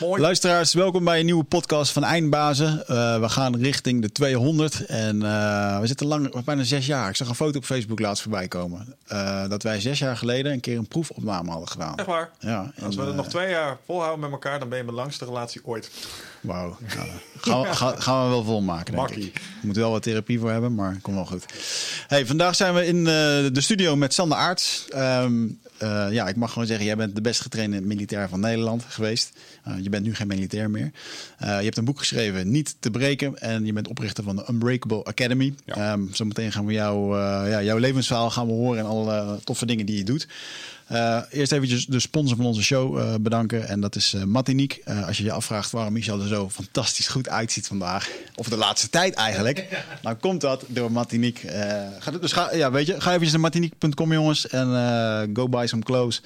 Mooi. 0.00 0.20
Luisteraars, 0.20 0.74
welkom 0.74 1.04
bij 1.04 1.18
een 1.18 1.24
nieuwe 1.24 1.44
podcast 1.44 1.92
van 1.92 2.04
Eindbazen. 2.04 2.84
Uh, 2.90 3.20
we 3.20 3.28
gaan 3.28 3.56
richting 3.56 4.02
de 4.02 4.12
200 4.12 4.86
en 4.86 5.16
uh, 5.16 5.80
we 5.80 5.86
zitten 5.86 6.06
lang, 6.06 6.44
bijna 6.44 6.62
zes 6.62 6.86
jaar. 6.86 7.08
Ik 7.08 7.16
zag 7.16 7.28
een 7.28 7.34
foto 7.34 7.58
op 7.58 7.64
Facebook 7.64 8.00
laatst 8.00 8.22
voorbij 8.22 8.48
komen. 8.48 8.96
Uh, 9.12 9.48
dat 9.48 9.62
wij 9.62 9.80
zes 9.80 9.98
jaar 9.98 10.16
geleden 10.16 10.52
een 10.52 10.60
keer 10.60 10.78
een 10.78 10.88
proefopname 10.88 11.50
hadden 11.50 11.68
gedaan. 11.68 11.96
Echt 11.96 12.06
waar? 12.06 12.30
Ja. 12.38 12.72
Als 12.82 12.96
we 12.96 13.02
het 13.02 13.14
nog 13.14 13.28
twee 13.28 13.48
jaar 13.48 13.78
volhouden 13.86 14.20
met 14.20 14.30
elkaar, 14.30 14.58
dan 14.58 14.68
ben 14.68 14.78
je 14.78 14.84
mijn 14.84 14.96
langste 14.96 15.24
relatie 15.24 15.60
ooit. 15.64 15.90
Wauw. 16.40 16.76
Nou, 16.96 17.08
gaan, 17.40 17.60
we, 17.60 17.74
gaan, 17.74 18.02
gaan, 18.02 18.24
we 18.24 18.30
wel 18.30 18.44
volmaken, 18.44 18.94
denk 18.94 19.08
Makkie. 19.08 19.26
ik. 19.26 19.40
Je 19.60 19.66
moet 19.66 19.76
wel 19.76 19.90
wat 19.90 20.02
therapie 20.02 20.40
voor 20.40 20.50
hebben, 20.50 20.74
maar 20.74 20.98
komt 21.02 21.16
wel 21.16 21.26
goed. 21.26 21.44
Hey, 22.06 22.26
vandaag 22.26 22.54
zijn 22.54 22.74
we 22.74 22.86
in 22.86 23.04
de 23.04 23.60
studio 23.60 23.96
met 23.96 24.14
Sander 24.14 24.38
Aarts. 24.38 24.86
Um, 24.94 25.60
uh, 25.82 26.06
ja, 26.10 26.28
ik 26.28 26.36
mag 26.36 26.52
gewoon 26.52 26.66
zeggen, 26.66 26.86
jij 26.86 26.96
bent 26.96 27.14
de 27.14 27.20
best 27.20 27.40
getrainde 27.40 27.80
militair 27.80 28.28
van 28.28 28.40
Nederland 28.40 28.84
geweest. 28.88 29.32
Uh, 29.68 29.74
je 29.82 29.88
bent 29.88 30.04
nu 30.04 30.14
geen 30.14 30.26
militair 30.26 30.70
meer. 30.70 30.90
Uh, 31.42 31.58
je 31.58 31.64
hebt 31.64 31.76
een 31.76 31.84
boek 31.84 31.98
geschreven, 31.98 32.50
Niet 32.50 32.76
te 32.80 32.90
breken. 32.90 33.38
En 33.38 33.66
je 33.66 33.72
bent 33.72 33.88
oprichter 33.88 34.24
van 34.24 34.36
de 34.36 34.44
Unbreakable 34.50 35.04
Academy. 35.04 35.54
Ja. 35.64 35.92
Um, 35.92 36.08
zometeen 36.12 36.52
gaan 36.52 36.66
we 36.66 36.72
jou, 36.72 37.18
ja, 37.48 37.62
jouw 37.62 37.78
levensverhaal 37.78 38.30
gaan 38.30 38.46
we 38.46 38.52
horen 38.52 38.78
en 38.78 38.86
alle 38.86 39.38
toffe 39.44 39.66
dingen 39.66 39.86
die 39.86 39.96
je 39.96 40.04
doet. 40.04 40.28
Uh, 40.92 41.20
eerst 41.30 41.52
eventjes 41.52 41.86
de 41.86 42.00
sponsor 42.00 42.36
van 42.36 42.46
onze 42.46 42.62
show 42.62 42.98
uh, 42.98 43.14
bedanken. 43.20 43.68
En 43.68 43.80
dat 43.80 43.96
is 43.96 44.14
uh, 44.14 44.22
Martinique. 44.22 45.04
als 45.06 45.16
je 45.16 45.24
je 45.24 45.32
afvraagt 45.32 45.70
waarom 45.70 45.92
Michel 45.92 46.20
er 46.20 46.28
zo 46.28 46.48
fantastisch 46.48 47.08
goed 47.08 47.28
uitziet 47.28 47.66
vandaag. 47.66 48.10
Of 48.34 48.48
de 48.48 48.56
laatste 48.56 48.90
tijd 48.90 49.14
eigenlijk. 49.14 49.84
dan 50.02 50.18
komt 50.18 50.40
dat 50.40 50.64
door 50.66 50.92
Martinique. 50.92 51.48
ga, 51.98 52.10
dus 52.10 52.32
ga, 52.32 52.54
ja, 52.54 52.70
weet 52.70 52.86
je, 52.86 53.00
ga 53.00 53.08
eventjes 53.08 53.32
naar 53.32 53.40
martinique.com 53.40 54.12
jongens. 54.12 54.48
En 54.48 54.68
go 55.34 55.48
buy 55.48 55.66
some 55.66 55.82
clothes. 55.82 56.22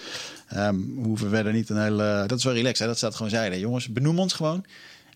Um, 0.56 0.95
we 0.96 1.06
hoeven 1.06 1.30
verder 1.30 1.52
niet 1.52 1.70
een 1.70 1.82
hele... 1.82 2.24
Dat 2.26 2.38
is 2.38 2.45
wel 2.45 2.54
relaxed. 2.54 2.78
Hè? 2.78 2.87
Dat 2.87 2.96
staat 2.96 3.15
gewoon 3.15 3.30
zijde. 3.30 3.59
Jongens, 3.59 3.88
benoem 3.88 4.18
ons 4.18 4.32
gewoon. 4.32 4.65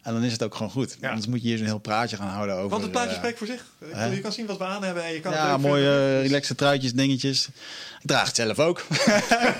En 0.02 0.12
dan 0.12 0.22
is 0.22 0.32
het 0.32 0.42
ook 0.42 0.54
gewoon 0.54 0.70
goed. 0.70 0.96
Ja. 1.00 1.08
Anders 1.08 1.26
moet 1.26 1.42
je 1.42 1.48
hier 1.48 1.56
zo'n 1.56 1.66
heel 1.66 1.78
praatje 1.78 2.16
gaan 2.16 2.28
houden 2.28 2.56
over... 2.56 2.68
Want 2.68 2.82
het 2.82 2.90
plaatje 2.90 3.10
uh, 3.10 3.16
spreekt 3.16 3.38
voor 3.38 3.46
zich. 3.46 3.64
hè? 3.84 4.04
Je 4.04 4.20
kan 4.20 4.32
zien 4.32 4.46
wat 4.46 4.58
we 4.58 4.64
aan 4.64 4.82
hebben 4.82 5.04
en 5.04 5.12
je 5.12 5.20
kan 5.20 5.32
ja, 5.32 5.56
mooie 5.56 5.84
uh, 5.84 6.22
relaxe 6.22 6.54
truitjes, 6.54 6.92
dingetjes. 6.92 7.48
Ik 8.00 8.06
draag 8.06 8.26
het 8.26 8.36
zelf 8.36 8.58
ook. 8.58 8.86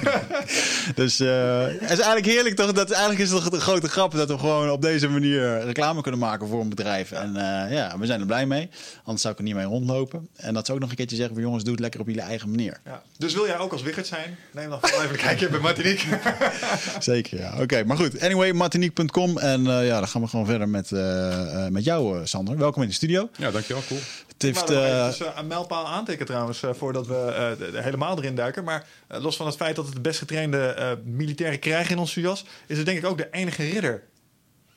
dus 0.94 1.20
uh, 1.20 1.62
het 1.66 1.80
is 1.80 1.88
eigenlijk 1.88 2.26
heerlijk 2.26 2.56
toch? 2.56 2.72
Dat, 2.72 2.90
eigenlijk 2.90 3.20
is 3.20 3.30
het 3.30 3.42
toch 3.42 3.52
een 3.52 3.60
grote 3.60 3.88
grap 3.88 4.12
dat 4.12 4.28
we 4.28 4.38
gewoon 4.38 4.70
op 4.70 4.82
deze 4.82 5.08
manier 5.08 5.64
reclame 5.64 6.02
kunnen 6.02 6.20
maken 6.20 6.48
voor 6.48 6.60
een 6.60 6.68
bedrijf. 6.68 7.12
En 7.12 7.32
ja, 7.70 7.98
we 7.98 8.06
zijn 8.06 8.20
er 8.20 8.26
blij 8.26 8.46
mee. 8.46 8.68
Anders 9.02 9.22
zou 9.22 9.32
ik 9.32 9.38
er 9.38 9.46
niet 9.46 9.54
mee 9.54 9.64
rondlopen. 9.64 10.28
En 10.36 10.54
dat 10.54 10.66
ze 10.66 10.72
ook 10.72 10.78
nog 10.78 10.90
een 10.90 10.96
keertje 10.96 11.16
zeggen 11.16 11.34
van 11.34 11.44
jongens, 11.44 11.64
doe 11.64 11.72
het 11.72 11.82
lekker 11.82 12.00
op 12.00 12.06
jullie 12.06 12.22
eigen 12.22 12.50
manier. 12.50 12.80
Ja. 12.84 13.02
Dus 13.16 13.34
wil 13.34 13.46
jij 13.46 13.58
ook 13.58 13.72
als 13.72 13.82
Wichert 13.82 14.06
zijn? 14.06 14.36
Neem 14.52 14.70
dan 14.70 14.78
even 14.82 15.10
een 15.10 15.16
kijkje 15.16 15.48
bij 15.48 15.60
Martinique. 15.60 16.18
Zeker, 16.98 17.38
ja. 17.38 17.52
Oké, 17.52 17.62
okay, 17.62 17.82
maar 17.82 17.96
goed. 17.96 18.20
Anyway, 18.20 18.52
martinique.com. 18.52 19.38
En 19.38 19.62
ja, 19.64 19.98
dan 19.98 20.08
gaan 20.08 20.20
we 20.20 20.27
gewoon 20.28 20.46
verder 20.46 20.68
met, 20.68 20.90
uh, 20.90 21.66
met 21.66 21.84
jou, 21.84 22.26
Sander. 22.26 22.56
Welkom 22.56 22.82
in 22.82 22.88
de 22.88 22.94
studio. 22.94 23.28
Ja, 23.36 23.50
dankjewel. 23.50 23.82
Cool. 23.88 24.00
Het 24.32 24.42
heeft, 24.42 24.70
uh, 24.70 25.06
even 25.06 25.38
een 25.38 25.46
mijlpaal 25.46 25.86
aantikken 25.86 26.26
trouwens, 26.26 26.62
uh, 26.62 26.70
voordat 26.72 27.06
we 27.06 27.26
uh, 27.28 27.66
de, 27.66 27.70
de 27.70 27.82
helemaal 27.82 28.18
erin 28.18 28.34
duiken. 28.34 28.64
Maar 28.64 28.86
los 29.08 29.36
van 29.36 29.46
het 29.46 29.56
feit 29.56 29.76
dat 29.76 29.84
het 29.84 29.94
de 29.94 30.00
best 30.00 30.18
getrainde 30.18 30.98
militairen 31.04 31.58
krijgen 31.58 31.90
in 31.90 31.98
onze 31.98 32.20
jas, 32.20 32.44
is 32.66 32.76
het 32.76 32.86
denk 32.86 32.98
ik 32.98 33.06
ook 33.06 33.18
de 33.18 33.28
enige 33.30 33.68
ridder 33.68 34.02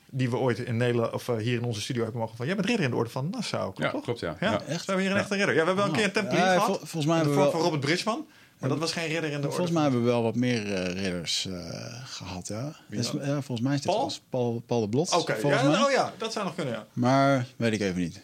die 0.09 0.29
we 0.29 0.37
ooit 0.37 0.59
in 0.59 0.77
Nederland 0.77 1.13
of 1.13 1.27
hier 1.27 1.57
in 1.57 1.63
onze 1.63 1.81
studio 1.81 2.03
hebben 2.03 2.21
mogen 2.21 2.37
van. 2.37 2.45
Jij 2.45 2.55
bent 2.55 2.67
ridder 2.67 2.85
in 2.85 2.91
de 2.91 2.97
orde 2.97 3.09
van 3.09 3.29
Nassau, 3.29 3.63
klopt 3.63 3.79
ja, 3.79 3.91
toch? 3.91 4.03
Klopt, 4.03 4.19
ja. 4.19 4.35
ja. 4.39 4.51
ja. 4.51 4.61
Echt? 4.61 4.85
We 4.85 4.91
hebben 4.91 5.05
hier 5.05 5.11
een 5.11 5.21
echte 5.21 5.35
ridder. 5.35 5.55
Ja, 5.55 5.61
we 5.61 5.67
hebben 5.67 5.75
wel 5.75 5.85
een 5.85 5.99
keer 5.99 6.03
een 6.03 6.11
tempelier 6.11 6.43
ja, 6.43 6.53
gehad. 6.53 6.65
Vol, 6.65 6.75
volgens 6.75 7.05
mij 7.05 7.15
hebben 7.15 7.33
de 7.33 7.39
we 7.39 7.45
wel, 7.45 7.51
van 7.51 7.61
Robert 7.61 7.81
Bridgman. 7.81 8.27
Maar 8.61 8.69
dat 8.69 8.79
was 8.79 8.91
geen 8.91 9.07
ridder 9.07 9.31
in 9.31 9.41
de 9.41 9.47
orde. 9.47 9.49
Volgens 9.49 9.71
mij 9.71 9.81
hebben 9.81 10.03
we 10.03 10.07
wel 10.07 10.23
wat 10.23 10.35
meer 10.35 10.65
uh, 10.65 11.03
ridders 11.03 11.45
uh, 11.49 11.57
gehad, 12.03 12.47
ja. 12.47 12.75
Dus, 12.89 13.13
uh, 13.13 13.21
volgens 13.23 13.61
mij 13.61 13.73
is 13.73 13.81
dit 13.81 13.91
Paul? 13.91 14.11
Paul, 14.29 14.63
Paul 14.65 14.81
de 14.81 14.89
Blot. 14.89 15.11
Oké, 15.13 15.31
okay. 15.31 15.51
ja, 15.51 15.85
oh 15.85 15.91
ja, 15.91 16.13
dat 16.17 16.33
zou 16.33 16.45
nog 16.45 16.55
kunnen, 16.55 16.73
ja. 16.73 16.85
Maar 16.93 17.45
weet 17.55 17.73
ik 17.73 17.81
even 17.81 18.01
niet. 18.01 18.21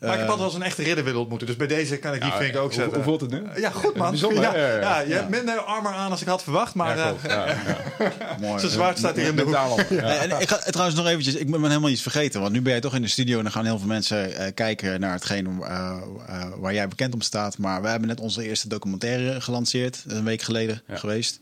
Maar 0.00 0.12
ik 0.12 0.18
heb 0.18 0.28
altijd 0.28 0.38
wel 0.38 0.46
eens 0.46 0.56
een 0.56 0.62
echte 0.62 0.82
ridder 0.82 1.04
willen 1.04 1.20
ontmoeten. 1.20 1.46
Dus 1.46 1.56
bij 1.56 1.66
deze 1.66 1.96
kan 1.96 2.14
ik 2.14 2.20
die 2.20 2.30
ja, 2.30 2.36
vink 2.36 2.56
ook 2.56 2.72
zetten. 2.72 2.84
Hoe, 2.84 2.94
hoe 2.94 3.04
voelt 3.04 3.20
het 3.20 3.30
nu? 3.30 3.60
Ja, 3.60 3.70
goed 3.70 3.96
man. 3.96 4.10
Bijzonder, 4.10 4.42
ja, 4.42 4.56
ja, 4.56 4.66
ja, 4.66 4.80
ja, 4.80 5.00
je 5.00 5.14
hebt 5.14 5.28
minder 5.28 5.58
armor 5.58 5.92
aan 5.92 6.10
als 6.10 6.20
ik 6.20 6.26
had 6.26 6.42
verwacht. 6.42 6.74
Maar 6.74 6.96
ja, 6.96 7.06
klopt. 7.06 7.22
Ja, 7.22 7.56
Mooi. 8.40 8.60
zijn 8.60 8.72
zwaard 8.72 8.98
staat 8.98 9.16
hier 9.16 9.26
in 9.26 9.36
de 9.36 9.42
hoek. 9.42 9.54
En 10.20 10.40
ik 10.40 10.48
ga 10.48 10.56
trouwens 10.56 10.96
nog 10.96 11.06
eventjes, 11.06 11.34
ik 11.34 11.50
ben 11.50 11.62
helemaal 11.62 11.90
iets 11.90 12.02
vergeten. 12.02 12.40
Want 12.40 12.52
nu 12.52 12.62
ben 12.62 12.72
jij 12.72 12.80
toch 12.80 12.94
in 12.94 13.02
de 13.02 13.08
studio 13.08 13.36
en 13.36 13.42
dan 13.42 13.52
gaan 13.52 13.64
heel 13.64 13.78
veel 13.78 13.88
mensen 13.88 14.30
uh, 14.30 14.46
kijken 14.54 15.00
naar 15.00 15.12
hetgeen 15.12 15.46
uh, 15.60 15.96
uh, 16.28 16.44
waar 16.56 16.74
jij 16.74 16.88
bekend 16.88 17.14
om 17.14 17.20
staat. 17.20 17.58
Maar 17.58 17.82
we 17.82 17.88
hebben 17.88 18.08
net 18.08 18.20
onze 18.20 18.44
eerste 18.44 18.68
documentaire 18.68 19.40
gelanceerd. 19.40 20.04
Een 20.06 20.24
week 20.24 20.42
geleden 20.42 20.82
geweest. 20.88 21.40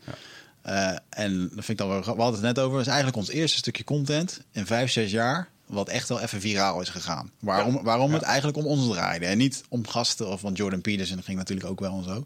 Uh, 0.65 0.91
en 1.09 1.39
dat 1.39 1.65
vind 1.65 1.69
ik 1.69 1.77
dan 1.77 1.87
wel, 1.87 1.99
we 2.01 2.21
hadden 2.21 2.31
het 2.31 2.55
net 2.55 2.59
over. 2.59 2.71
Dat 2.71 2.81
is 2.81 2.87
eigenlijk 2.87 3.17
ons 3.17 3.29
eerste 3.29 3.57
stukje 3.57 3.83
content 3.83 4.41
in 4.51 4.65
vijf, 4.65 4.91
zes 4.91 5.11
jaar. 5.11 5.49
Wat 5.69 5.89
echt 5.89 6.09
wel 6.09 6.19
even 6.19 6.41
viraal 6.41 6.81
is 6.81 6.89
gegaan. 6.89 7.31
Waarom, 7.39 7.73
ja. 7.73 7.81
waarom 7.81 8.07
ja. 8.07 8.13
het 8.13 8.23
eigenlijk 8.23 8.57
om 8.57 8.65
ons 8.65 8.87
draaide. 8.87 9.25
En 9.25 9.37
niet 9.37 9.63
om 9.69 9.87
gasten 9.87 10.27
of 10.27 10.41
want 10.41 10.57
Jordan 10.57 10.81
Peterson 10.81 11.23
ging 11.23 11.37
natuurlijk 11.37 11.69
ook 11.69 11.79
wel 11.79 11.97
en 11.97 12.03
zo. 12.03 12.25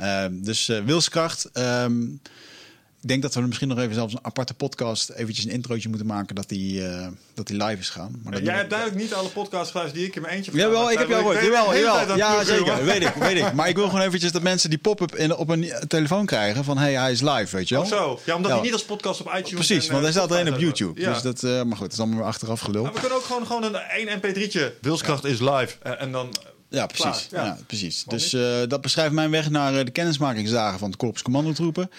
Uh, 0.00 0.26
dus 0.44 0.68
uh, 0.68 0.84
wilskracht. 0.84 1.50
Um, 1.52 2.12
ik 2.12 2.30
denk 3.08 3.22
dat 3.22 3.34
we 3.34 3.40
misschien 3.40 3.68
nog 3.68 3.78
even 3.78 3.94
zelfs 3.94 4.12
een 4.12 4.18
aparte 4.22 4.54
podcast 4.54 5.10
eventjes 5.10 5.44
een 5.44 5.50
introotje 5.50 5.88
moeten 5.88 6.06
maken 6.06 6.34
dat 6.34 6.48
die, 6.48 6.80
uh, 6.80 7.06
dat 7.34 7.46
die 7.46 7.56
live 7.56 7.80
is 7.80 7.88
gaan. 7.88 8.20
Maar 8.22 8.32
ja, 8.32 8.40
jij 8.40 8.54
hebt 8.54 8.70
duidelijk 8.70 9.00
niet 9.00 9.14
alle 9.14 9.28
podcasts 9.28 9.70
geluisterd 9.70 10.00
die 10.00 10.08
ik 10.08 10.16
in 10.16 10.22
mijn 10.22 10.34
eentje 10.34 10.52
Jawel, 10.52 10.90
ik 10.90 10.98
heb 10.98 11.08
jou 11.08 11.20
gehoord. 11.20 11.44
Jawel, 11.44 11.76
jawel. 11.76 12.16
Ja, 12.16 12.44
zeker. 12.44 12.84
Weet 12.84 13.02
ik, 13.02 13.14
weet 13.14 13.36
ik. 13.36 13.52
Maar 13.64 13.68
ik 13.68 13.76
wil 13.76 13.88
gewoon 13.88 14.04
eventjes 14.04 14.32
dat 14.32 14.42
mensen 14.42 14.70
die 14.70 14.78
pop-up 14.78 15.32
op 15.36 15.48
een 15.48 15.72
telefoon 15.88 16.26
krijgen 16.26 16.64
van 16.64 16.78
hey, 16.78 16.92
hij 16.92 17.12
is 17.12 17.20
live, 17.20 17.56
weet 17.56 17.68
je 17.68 17.74
wel. 17.74 17.84
Oh 17.84 17.90
zo. 17.90 18.20
Ja, 18.24 18.34
omdat 18.34 18.50
ja. 18.50 18.56
hij 18.56 18.64
niet 18.64 18.72
als 18.72 18.84
podcast 18.84 19.20
op 19.20 19.26
iTunes 19.26 19.66
Precies, 19.66 19.86
en, 19.86 19.92
want 19.92 20.02
hij 20.02 20.12
staat 20.12 20.30
alleen 20.30 20.52
op 20.52 20.58
YouTube. 20.60 21.00
Ja. 21.00 21.12
Dus 21.12 21.22
dat, 21.22 21.42
uh, 21.42 21.50
maar 21.50 21.76
goed, 21.76 21.78
dat 21.78 21.92
is 21.92 21.98
allemaal 21.98 22.18
weer 22.18 22.26
achteraf 22.26 22.60
gelul. 22.60 22.82
Maar 22.82 22.92
we 22.92 23.00
kunnen 23.00 23.18
ook 23.18 23.24
gewoon, 23.24 23.46
gewoon 23.46 23.62
een 23.62 23.74
één 23.74 24.20
mp3'tje. 24.20 24.80
Wilskracht 24.80 25.24
is 25.24 25.40
live. 25.40 25.78
En 25.82 26.12
dan 26.12 26.34
ja, 26.74 26.86
precies. 26.86 27.28
Ja. 27.30 27.44
ja. 27.44 27.58
precies. 27.66 28.04
Dus 28.04 28.34
uh, 28.34 28.56
dat 28.68 28.80
beschrijft 28.80 29.12
mijn 29.12 29.30
weg 29.30 29.50
naar 29.50 29.74
uh, 29.74 29.84
de 29.84 29.90
kennismakingsdagen 29.90 30.78
van 30.78 30.88
het 30.88 30.98
Korps 30.98 31.22
Commandotroepen. 31.22 31.90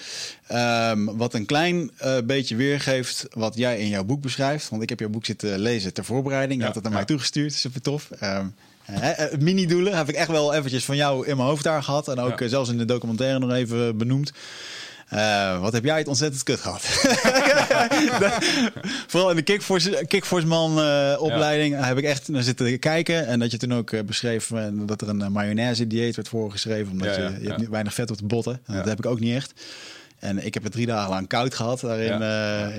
Um, 0.52 1.18
wat 1.18 1.34
een 1.34 1.46
klein 1.46 1.92
uh, 2.04 2.18
beetje 2.24 2.56
weergeeft 2.56 3.26
wat 3.30 3.56
jij 3.56 3.80
in 3.80 3.88
jouw 3.88 4.04
boek 4.04 4.22
beschrijft. 4.22 4.70
Want 4.70 4.82
ik 4.82 4.90
heb 4.90 5.00
jouw 5.00 5.10
boek 5.10 5.26
zitten 5.26 5.60
lezen 5.60 5.94
ter 5.94 6.06
voorbereiding. 6.06 6.54
Je 6.54 6.60
ja, 6.60 6.66
had 6.66 6.76
het 6.76 6.84
naar 6.84 6.92
ja. 6.92 6.98
mij 6.98 7.08
toegestuurd. 7.08 7.54
Super 7.54 7.82
tof. 7.82 8.10
Um, 8.24 8.56
mini-doelen 9.40 9.98
heb 9.98 10.10
ik 10.10 10.16
echt 10.16 10.30
wel 10.30 10.54
eventjes 10.54 10.86
van 10.86 10.96
jou 10.96 11.28
in 11.28 11.38
mijn 11.38 11.48
hoofd 11.48 11.64
daar 11.64 11.84
gehad. 11.84 12.08
En 12.08 12.20
ook 12.20 12.42
zelfs 12.46 12.70
in 12.70 12.78
de 12.78 12.86
documentaire 12.86 13.40
nog 13.40 13.52
even 13.52 13.98
benoemd. 13.98 14.32
Uh, 15.14 15.60
wat 15.62 15.74
heb 15.74 15.84
jij 15.84 15.98
het 15.98 16.08
ontzettend 16.08 16.44
kut 16.44 16.60
gehad. 16.60 16.82
Vooral 19.08 19.30
in 19.30 19.36
de 19.36 19.42
Kickforce, 19.42 20.06
Kickforceman 20.08 20.80
uh, 20.80 21.16
opleiding 21.20 21.74
ja. 21.76 21.84
heb 21.84 21.98
ik 21.98 22.04
echt 22.04 22.28
naar 22.28 22.44
zitten 22.44 22.80
kijken. 22.80 23.28
En 23.28 23.40
dat 23.40 23.52
je 23.52 23.58
toen 23.58 23.74
ook 23.74 23.92
uh, 23.92 24.02
beschreef 24.02 24.52
dat 24.74 25.02
er 25.02 25.10
een 25.10 25.32
mayonaise 25.32 25.88
dieet 25.88 26.16
werd 26.16 26.28
voorgeschreven. 26.28 26.92
Omdat 26.92 27.16
ja, 27.16 27.22
ja, 27.22 27.30
je, 27.30 27.42
je 27.42 27.50
hebt 27.50 27.70
weinig 27.70 27.94
vet 27.94 28.12
op 28.12 28.18
de 28.18 28.26
botten. 28.26 28.62
En 28.66 28.76
dat 28.76 28.86
heb 28.86 28.98
ik 28.98 29.06
ook 29.06 29.20
niet 29.20 29.36
echt. 29.36 29.54
En 30.20 30.46
ik 30.46 30.54
heb 30.54 30.64
het 30.64 30.72
drie 30.72 30.86
dagen 30.86 31.10
lang 31.10 31.28
koud 31.28 31.56
gehad 31.56 31.80
daar 31.80 32.00
in, 32.00 32.22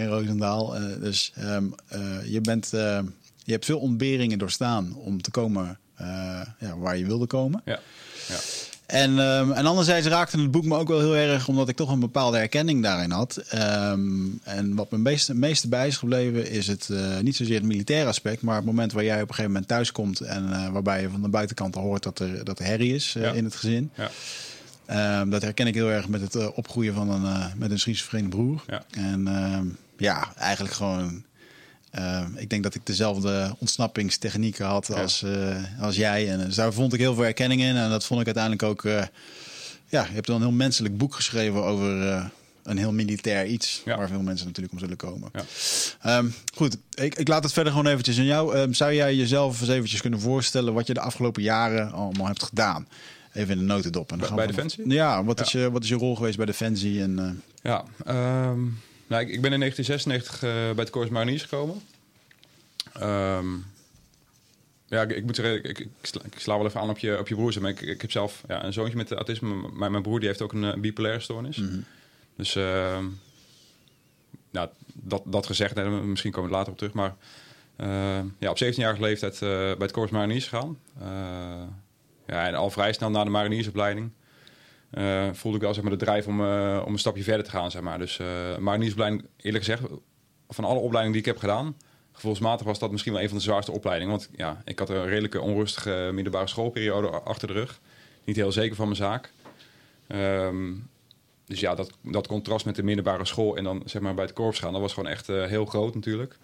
in 0.00 0.06
Roosendaal. 0.06 0.75
dus 1.00 1.32
um, 1.38 1.75
je, 2.25 2.41
bent, 2.41 2.69
je 3.44 3.53
hebt 3.53 3.64
veel 3.64 3.78
ontberingen 3.78 4.38
doorstaan 4.38 4.97
om 4.97 5.22
te 5.22 5.31
komen 5.31 5.78
waar 6.76 6.97
je 6.97 7.06
wilde 7.06 7.26
komen. 7.26 7.62
Ja. 7.64 7.81
En, 8.87 9.19
um, 9.19 9.53
en 9.53 9.67
anderzijds 9.67 10.07
raakte 10.07 10.41
het 10.41 10.51
boek 10.51 10.65
me 10.65 10.77
ook 10.77 10.89
wel 10.89 11.01
heel 11.01 11.17
erg, 11.17 11.49
omdat 11.49 11.69
ik 11.69 11.77
toch 11.77 11.91
een 11.91 12.01
bepaalde 12.01 12.37
herkenning 12.37 12.83
daarin 12.83 13.11
had. 13.11 13.43
Um, 13.55 14.41
en 14.43 14.75
wat 14.75 14.91
me 14.91 14.99
meeste, 14.99 15.35
meeste 15.35 15.69
bij 15.69 15.87
is 15.87 15.97
gebleven, 15.97 16.51
is 16.51 16.67
het 16.67 16.89
uh, 16.91 17.19
niet 17.19 17.37
zozeer 17.37 17.55
het 17.55 17.65
militaire 17.65 18.09
aspect, 18.09 18.43
maar 18.43 18.57
het 18.57 18.65
moment 18.65 18.93
waar 18.93 19.05
jij 19.05 19.15
op 19.15 19.29
een 19.29 19.35
gegeven 19.35 19.51
moment 19.51 19.69
thuis 19.69 19.93
komt 19.93 20.21
en 20.21 20.49
uh, 20.49 20.69
waarbij 20.69 21.01
je 21.01 21.11
van 21.11 21.23
de 21.23 21.29
buitenkant 21.29 21.75
hoort 21.75 22.03
dat 22.03 22.19
er, 22.19 22.45
dat 22.45 22.59
er 22.59 22.65
herrie 22.65 22.95
is 22.95 23.15
uh, 23.17 23.23
ja. 23.23 23.33
in 23.33 23.45
het 23.45 23.57
gezin. 23.57 23.91
Ja. 23.95 25.21
Um, 25.21 25.31
dat 25.31 25.43
herken 25.43 25.67
ik 25.67 25.75
heel 25.75 25.91
erg 25.91 26.09
met 26.09 26.21
het 26.21 26.53
opgroeien 26.55 26.95
van 26.95 27.11
een, 27.11 27.53
met 27.57 27.71
een 27.71 27.79
schizofrene 27.79 28.29
broer. 28.29 28.63
Ja. 28.67 28.85
En 28.91 29.79
ja, 29.97 30.33
eigenlijk 30.37 30.75
gewoon 30.75 31.25
uh, 31.99 32.26
ik 32.35 32.50
denk 32.50 32.62
dat 32.62 32.75
ik 32.75 32.87
dezelfde 32.87 33.55
ontsnappingstechnieken 33.59 34.67
had 34.67 34.94
als, 34.94 35.23
uh, 35.23 35.56
als 35.81 35.97
jij. 35.97 36.31
En 36.31 36.38
dus 36.38 36.55
daar 36.55 36.73
vond 36.73 36.93
ik 36.93 37.00
heel 37.00 37.15
veel 37.15 37.23
herkenning 37.23 37.61
in. 37.61 37.76
En 37.76 37.91
dat 37.91 38.05
vond 38.05 38.20
ik 38.20 38.26
uiteindelijk 38.26 38.62
ook. 38.62 38.82
Uh, 38.82 39.03
ja, 39.88 40.05
je 40.05 40.15
hebt 40.15 40.26
wel 40.26 40.37
een 40.37 40.43
heel 40.43 40.50
menselijk 40.50 40.97
boek 40.97 41.15
geschreven 41.15 41.65
over 41.65 42.31
een 42.67 42.79
heel 42.79 42.93
militair 42.93 43.47
iets. 43.47 43.82
Ja. 43.85 43.97
Waar 43.97 44.09
veel 44.09 44.23
mensen 44.23 44.47
natuurlijk 44.47 44.75
om 44.75 44.81
zullen 44.81 44.97
komen. 44.97 45.31
Ja. 46.03 46.19
Um, 46.19 46.35
goed, 46.55 46.76
ik, 46.94 47.15
ik, 47.15 47.29
laat 47.29 47.43
het 47.43 47.53
verder 47.53 47.73
gewoon 47.73 47.87
eventjes 47.87 48.19
aan 48.19 48.25
jou. 48.25 48.59
Um, 48.59 48.75
zou 48.75 48.94
jij 48.94 49.15
jezelf 49.15 49.61
eens 49.61 49.69
eventjes 49.69 50.00
kunnen 50.00 50.20
voorstellen 50.20 50.75
wat 50.75 50.87
je 50.87 50.94
de 50.94 51.00
afgelopen 51.00 51.43
jaren 51.43 51.93
allemaal 51.93 52.26
hebt 52.26 52.43
gedaan? 52.43 52.88
Even 53.32 53.53
in 53.53 53.59
de 53.59 53.65
notendop. 53.65 54.12
En 54.12 54.19
dan 54.19 54.29
bij, 54.29 54.37
bij 54.37 54.47
Defensie? 54.47 54.88
Ja, 54.88 55.25
wat. 55.25 55.41
Is 55.41 55.53
je, 55.53 55.70
wat 55.70 55.82
is 55.82 55.88
je 55.88 55.94
rol 55.94 56.17
geweest 56.17 56.37
bij 56.37 56.47
Defensie? 56.47 57.03
En, 57.03 57.43
ja, 57.62 57.85
um, 58.06 58.81
nou, 59.06 59.23
ik, 59.23 59.29
ik, 59.29 59.41
ben 59.41 59.53
in 59.53 59.61
1996 59.61 60.35
uh, 60.43 60.50
bij 60.50 60.85
het 60.85 60.91
Corps 60.91 61.11
Mariniers 61.11 61.43
gekomen. 61.43 61.82
Um, 63.02 63.64
ja, 64.87 65.02
ik, 65.02 65.10
ik, 65.10 65.25
moet 65.25 65.37
zeggen, 65.37 65.64
ik, 65.64 65.78
ik, 65.78 65.88
sla, 66.02 66.20
ik, 66.25 66.38
sla, 66.38 66.56
wel 66.56 66.66
even 66.66 66.81
aan 66.81 66.90
op 66.90 66.98
je, 66.98 67.19
op 67.19 67.28
je 67.28 67.34
broers. 67.34 67.58
Maar 67.58 67.70
ik, 67.70 67.81
ik 67.81 68.00
heb 68.00 68.10
zelf 68.10 68.43
ja, 68.48 68.64
een 68.64 68.72
zoontje 68.72 68.96
met 68.96 69.12
autisme. 69.12 69.70
Mijn, 69.72 69.90
mijn 69.90 70.02
broer 70.02 70.19
die 70.19 70.28
heeft 70.28 70.43
ook 70.43 70.52
een, 70.52 70.62
een 70.62 70.81
bipolaire 70.81 71.20
stoornis. 71.20 71.56
Mm 71.56 71.69
-hmm. 71.69 71.84
Dus 72.37 72.56
uh, 72.56 72.98
nou, 74.50 74.69
dat, 74.93 75.22
dat 75.26 75.46
gezegd, 75.46 75.76
hè, 75.76 75.90
misschien 75.90 76.32
komen 76.32 76.50
we 76.50 76.56
later 76.56 76.72
op 76.72 76.78
terug. 76.78 76.93
Maar 76.93 77.16
uh, 77.76 78.20
ja, 78.38 78.50
op 78.50 78.64
17-jarige 78.64 79.02
leeftijd 79.02 79.34
uh, 79.34 79.40
bij 79.48 79.76
het 79.78 79.93
Corps 79.93 80.12
Mariniers 80.12 80.48
gegaan. 80.48 80.78
Uh, 81.00 81.06
ja, 82.26 82.46
en 82.46 82.54
al 82.54 82.70
vrij 82.70 82.93
snel 82.93 83.10
na 83.10 83.25
de 83.25 83.31
mariniersopleiding 83.31 84.10
voelde 85.32 85.56
ik 85.56 85.62
wel 85.62 85.75
zeg 85.75 85.82
maar, 85.82 85.93
de 85.93 86.04
drijf 86.04 86.26
om, 86.26 86.40
om 86.81 86.93
een 86.93 86.98
stapje 86.98 87.22
verder 87.22 87.44
te 87.44 87.50
gaan. 87.50 87.70
Zeg 87.70 87.82
maar. 87.82 87.98
Dus 87.98 88.20
mariniersopleiding, 88.58 89.25
eerlijk 89.37 89.64
gezegd, 89.64 89.82
van 90.48 90.64
alle 90.64 90.78
opleidingen 90.78 91.12
die 91.12 91.20
ik 91.20 91.26
heb 91.26 91.38
gedaan... 91.38 91.76
gevoelsmatig 92.17 92.67
was 92.67 92.79
dat 92.79 92.91
misschien 92.91 93.13
wel 93.13 93.23
een 93.23 93.29
van 93.29 93.39
de 93.39 93.45
zwaarste 93.45 93.73
opleidingen. 93.73 94.13
Want 94.13 94.29
ja, 94.37 94.63
ik 94.65 94.79
had 94.79 94.89
een 94.89 95.07
redelijke 95.07 95.41
onrustige 95.41 96.11
middelbare 96.13 96.47
schoolperiode 96.47 97.09
achter 97.09 97.49
de 97.49 97.55
rug. 97.55 97.81
Niet 98.25 98.37
heel 98.37 98.53
zeker 98.53 98.77
van 98.77 98.85
mijn 98.85 98.97
zaak. 98.97 99.33
Um, 100.09 100.89
dus 101.47 101.61
ja, 101.61 101.75
dat, 101.75 101.91
dat 102.01 102.27
contrast 102.27 102.65
met 102.65 102.77
de 102.77 102.83
middelbare 102.83 103.25
school 103.25 103.57
en 103.57 103.65
dan 103.65 103.83
zeg 103.85 104.03
maar 104.03 104.15
bij 104.15 104.25
het 104.25 104.33
korps 104.33 104.59
gaan, 104.59 104.73
dat 104.73 104.81
was 104.81 104.93
gewoon 104.93 105.11
echt 105.11 105.27
heel 105.27 105.65
groot 105.65 105.95
natuurlijk. 105.95 106.39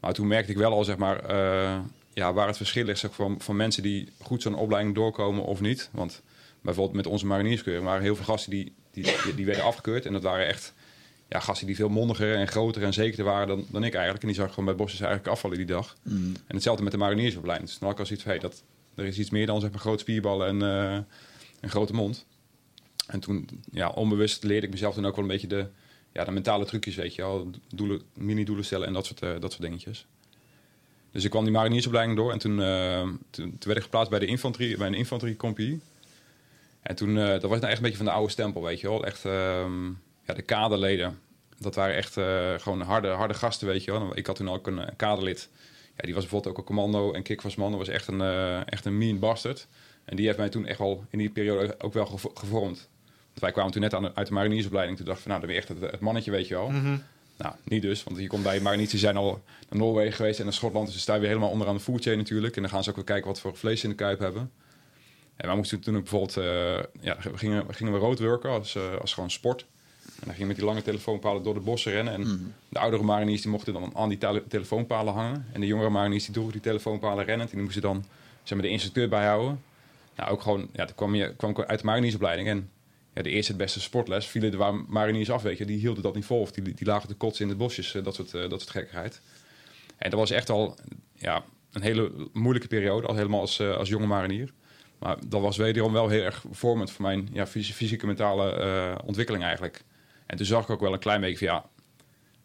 Maar 0.00 0.12
toen 0.12 0.26
merkte 0.26 0.52
ik 0.52 0.58
wel 0.58 0.72
al, 0.72 0.84
zeg 0.84 0.96
maar, 0.96 1.30
uh, 1.30 1.78
ja, 2.12 2.32
waar 2.32 2.46
het 2.46 2.56
verschil 2.56 2.88
is 2.88 3.04
van, 3.10 3.40
van 3.40 3.56
mensen 3.56 3.82
die 3.82 4.08
goed 4.22 4.42
zo'n 4.42 4.54
opleiding 4.54 4.94
doorkomen 4.94 5.44
of 5.44 5.60
niet. 5.60 5.88
Want 5.92 6.22
bijvoorbeeld 6.60 6.96
met 6.96 7.06
onze 7.06 7.26
marinierskeuring 7.26 7.84
waren 7.84 8.02
heel 8.02 8.16
veel 8.16 8.24
gasten 8.24 8.50
die, 8.50 8.72
die, 8.90 9.34
die, 9.34 9.46
werden 9.46 9.64
afgekeurd. 9.64 10.06
En 10.06 10.12
dat 10.12 10.22
waren 10.22 10.46
echt 10.46 10.74
ja, 11.30 11.40
gasten 11.40 11.66
die 11.66 11.76
veel 11.76 11.88
mondiger 11.88 12.34
en 12.34 12.48
groter 12.48 12.82
en 12.82 12.92
zekerder 12.92 13.24
waren 13.24 13.48
dan, 13.48 13.64
dan 13.68 13.84
ik 13.84 13.92
eigenlijk. 13.92 14.22
En 14.22 14.28
die 14.28 14.36
zag 14.36 14.48
gewoon 14.48 14.64
bij 14.64 14.74
Bosjes 14.74 15.00
eigenlijk 15.00 15.30
afvallen 15.30 15.56
die 15.56 15.66
dag. 15.66 15.96
Mm. 16.02 16.34
En 16.46 16.54
hetzelfde 16.54 16.82
met 16.82 16.92
de 16.92 16.98
mariniersopleiding. 16.98 17.68
Dus 17.68 17.78
dan 17.78 17.88
had 17.88 17.98
ik 17.98 18.06
al 18.06 18.12
iets 18.12 18.22
van, 18.22 18.32
hey, 18.32 18.40
dat, 18.40 18.62
er 18.94 19.04
is 19.04 19.18
iets 19.18 19.30
meer 19.30 19.46
dan 19.46 19.60
zeg 19.60 19.70
maar 19.70 19.80
grote 19.80 19.98
spierballen 19.98 20.46
en 20.46 20.62
uh, 20.62 20.98
een 21.60 21.70
grote 21.70 21.92
mond. 21.92 22.26
En 23.06 23.20
toen, 23.20 23.48
ja, 23.72 23.88
onbewust 23.88 24.44
leerde 24.44 24.66
ik 24.66 24.72
mezelf 24.72 24.94
dan 24.94 25.06
ook 25.06 25.14
wel 25.14 25.24
een 25.24 25.30
beetje 25.30 25.46
de, 25.46 25.66
ja, 26.12 26.24
de 26.24 26.30
mentale 26.30 26.64
trucjes, 26.64 26.94
weet 26.94 27.14
je 27.14 27.22
wel. 27.22 27.50
Doelen, 27.74 28.02
mini-doelen 28.14 28.64
stellen 28.64 28.86
en 28.86 28.92
dat 28.92 29.06
soort, 29.06 29.22
uh, 29.22 29.30
dat 29.40 29.52
soort 29.52 29.62
dingetjes. 29.62 30.06
Dus 31.12 31.24
ik 31.24 31.30
kwam 31.30 31.44
die 31.44 31.52
mariniersopleiding 31.52 32.18
door 32.18 32.32
en 32.32 32.38
toen, 32.38 32.58
uh, 32.58 33.00
toen, 33.02 33.20
toen, 33.30 33.58
werd 33.60 33.76
ik 33.76 33.82
geplaatst 33.82 34.10
bij, 34.10 34.18
de 34.18 34.26
infanterie, 34.26 34.76
bij 34.76 34.86
een 34.86 34.94
infanteriecompagnie. 34.94 35.80
En 36.82 36.94
toen, 36.94 37.14
dat 37.14 37.42
was 37.42 37.58
nou 37.58 37.64
echt 37.66 37.76
een 37.76 37.82
beetje 37.82 37.96
van 37.96 38.06
de 38.06 38.12
oude 38.12 38.30
stempel, 38.30 38.62
weet 38.62 38.80
je 38.80 38.88
wel. 38.88 39.04
Echt, 39.04 39.24
ehm, 39.24 39.90
ja, 40.30 40.36
de 40.36 40.42
kaderleden, 40.42 41.18
dat 41.58 41.74
waren 41.74 41.96
echt 41.96 42.12
gewoon 42.62 42.80
harde, 42.80 43.08
harde 43.08 43.34
gasten, 43.34 43.66
weet 43.66 43.84
je 43.84 43.90
wel. 43.90 44.16
Ik 44.16 44.26
had 44.26 44.36
toen 44.36 44.50
ook 44.50 44.66
een, 44.66 44.96
kaderlid, 44.96 45.48
ja, 45.96 46.02
die 46.02 46.14
was 46.14 46.22
bijvoorbeeld 46.22 46.52
ook 46.52 46.58
een 46.58 46.64
commando 46.64 47.12
en 47.12 47.22
Kik 47.22 47.42
was 47.42 47.56
man, 47.56 47.70
dat 47.70 47.78
was 47.78 47.88
echt 47.88 48.06
een, 48.06 48.20
echt 48.64 48.84
een 48.84 48.98
mean 48.98 49.18
bastard. 49.18 49.66
En 50.04 50.16
die 50.16 50.26
heeft 50.26 50.38
mij 50.38 50.48
toen 50.48 50.66
echt 50.66 50.78
wel 50.78 51.04
in 51.10 51.18
die 51.18 51.30
periode 51.30 51.74
ook 51.78 51.92
wel 51.92 52.06
gevormd 52.34 52.88
wij 53.40 53.52
kwamen 53.52 53.72
toen 53.72 53.80
net 53.80 53.94
aan, 53.94 54.16
uit 54.16 54.26
de 54.26 54.32
mariniersopleiding. 54.32 54.96
Toen 54.96 55.06
dacht 55.06 55.18
ik 55.18 55.24
van, 55.24 55.32
nou, 55.32 55.46
dan 55.46 55.54
ben 55.54 55.62
je 55.62 55.74
echt 55.74 55.92
het, 55.92 56.00
mannetje, 56.00 56.30
weet 56.30 56.48
je 56.48 56.54
wel. 56.54 56.68
Mhm. 56.68 56.96
Nou, 57.36 57.54
niet 57.64 57.82
dus, 57.82 58.04
want 58.04 58.18
je 58.18 58.26
komt 58.26 58.42
bij 58.42 58.60
mariniers, 58.60 58.90
die 58.90 58.98
zijn 58.98 59.16
al 59.16 59.42
naar 59.68 59.78
Noorwegen 59.78 60.12
geweest 60.12 60.38
en 60.38 60.44
naar 60.44 60.54
Schotland. 60.54 60.86
Dus 60.86 60.94
ze 60.94 61.00
staan 61.00 61.18
weer 61.18 61.28
helemaal 61.28 61.50
onderaan 61.50 61.74
de 61.74 61.80
foodchain 61.80 62.18
natuurlijk. 62.18 62.56
En 62.56 62.62
dan 62.62 62.70
gaan 62.70 62.82
ze 62.82 62.90
ook 62.90 62.96
weer 62.96 63.04
kijken 63.04 63.26
wat 63.26 63.40
voor 63.40 63.56
vlees 63.56 63.84
in 63.84 63.90
de 63.90 63.96
kuip 63.96 64.18
hebben. 64.18 64.52
En 65.36 65.46
wij 65.46 65.56
moesten 65.56 65.80
toen 65.80 65.96
ook 65.96 66.02
bijvoorbeeld, 66.02 66.36
uh, 66.36 66.44
ja, 67.00 67.16
we 67.22 67.38
gingen, 67.38 67.74
gingen 67.74 67.92
we 67.92 67.98
roodwerken 67.98 68.50
als, 68.50 68.74
uh, 68.74 68.96
als 69.00 69.14
gewoon 69.14 69.30
sport. 69.30 69.66
En 70.20 70.26
dan 70.26 70.34
gingen 70.34 70.40
we 70.40 70.46
met 70.46 70.56
die 70.56 70.64
lange 70.64 70.82
telefoonpalen 70.82 71.42
door 71.42 71.54
de 71.54 71.60
bossen 71.60 71.92
rennen. 71.92 72.12
En 72.12 72.20
mhm. 72.20 72.36
de 72.68 72.78
oudere 72.78 73.02
mariniers 73.02 73.42
die 73.42 73.50
mochten 73.50 73.72
dan 73.72 73.92
aan 73.94 74.08
die 74.08 74.18
telefoonpalen 74.48 75.14
hangen. 75.14 75.46
En 75.52 75.60
de 75.60 75.66
jongere 75.66 75.90
mariniers 75.90 76.24
die 76.24 76.32
droegen 76.32 76.52
die 76.52 76.62
telefoonpalen 76.62 77.24
rennen. 77.24 77.46
En 77.46 77.52
die 77.52 77.62
moesten 77.62 77.82
dan 77.82 78.04
zeg 78.42 78.58
maar, 78.58 78.66
de 78.66 78.72
instructeur 78.72 79.08
bijhouden. 79.08 79.60
Nou, 80.16 80.30
ook 80.30 80.42
gewoon, 80.42 80.68
ja, 80.72 80.84
toen 80.84 80.94
kwam 80.94 81.14
je 81.14 81.34
kwam 81.36 81.56
uit 81.56 81.78
de 81.78 81.84
mariniersopleiding. 81.84 82.48
En 82.48 82.70
ja, 83.14 83.22
de 83.22 83.30
eerste 83.30 83.52
het 83.52 83.60
beste 83.60 83.80
sportles 83.80 84.26
vielen 84.26 84.50
de 84.50 84.84
mariniers 84.88 85.30
af, 85.30 85.42
weet 85.42 85.58
je. 85.58 85.64
Die 85.64 85.78
hielden 85.78 86.02
dat 86.02 86.14
niet 86.14 86.24
vol 86.24 86.40
of 86.40 86.52
die, 86.52 86.62
die 86.62 86.86
lagen 86.86 87.08
te 87.08 87.14
kotsen 87.14 87.44
in 87.44 87.50
de 87.50 87.56
bosjes, 87.56 87.94
eh, 87.94 88.04
dat 88.04 88.14
soort, 88.14 88.32
uh, 88.32 88.48
dat 88.48 88.60
soort 88.60 88.70
gekkigheid. 88.70 89.20
En 89.96 90.10
dat 90.10 90.18
was 90.18 90.30
echt 90.30 90.50
al 90.50 90.78
ja, 91.14 91.44
een 91.72 91.82
hele 91.82 92.12
moeilijke 92.32 92.68
periode, 92.68 93.06
al 93.06 93.14
helemaal 93.14 93.40
als, 93.40 93.60
uh, 93.60 93.76
als 93.76 93.88
jonge 93.88 94.06
marinier. 94.06 94.52
Maar 94.98 95.16
dat 95.26 95.40
was 95.40 95.56
wederom 95.56 95.92
wel 95.92 96.08
heel 96.08 96.22
erg 96.22 96.44
vormend 96.50 96.90
voor 96.90 97.04
mijn 97.04 97.28
ja, 97.32 97.46
fysieke 97.46 98.06
mentale 98.06 99.00
ontwikkeling 99.04 99.44
eigenlijk. 99.44 99.84
En 100.30 100.36
toen 100.36 100.46
zag 100.46 100.62
ik 100.62 100.70
ook 100.70 100.80
wel 100.80 100.92
een 100.92 100.98
klein 100.98 101.20
beetje 101.20 101.46
van 101.46 101.56
ja, 101.56 101.68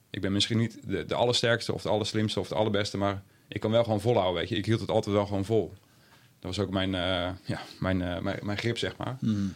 ik 0.10 0.22
ben 0.22 0.32
misschien 0.32 0.58
niet 0.58 0.80
de, 0.88 1.06
de 1.06 1.16
allersterkste 1.16 1.74
of 1.74 1.82
de 1.82 1.90
allerslimste 1.90 2.40
of 2.40 2.48
de 2.48 2.56
allerbeste, 2.56 2.98
maar 2.98 3.24
ik 3.48 3.60
kan 3.60 3.72
wel 3.72 3.84
gewoon 3.84 4.02
volhouden, 4.02 4.40
weet 4.40 4.50
je. 4.50 4.56
Ik 4.56 4.66
hield 4.66 4.80
het 4.80 4.90
altijd 4.90 5.16
wel 5.16 5.26
gewoon 5.26 5.46
vol. 5.46 5.74
Dat 6.40 6.56
was 6.56 6.60
ook 6.60 6.72
mijn, 6.72 6.92
ja, 6.92 7.62
mijn, 7.80 7.98
mijn, 7.98 8.40
mijn 8.42 8.58
grip, 8.58 8.78
zeg 8.78 8.98
maar. 8.98 9.18
Mm. 9.20 9.54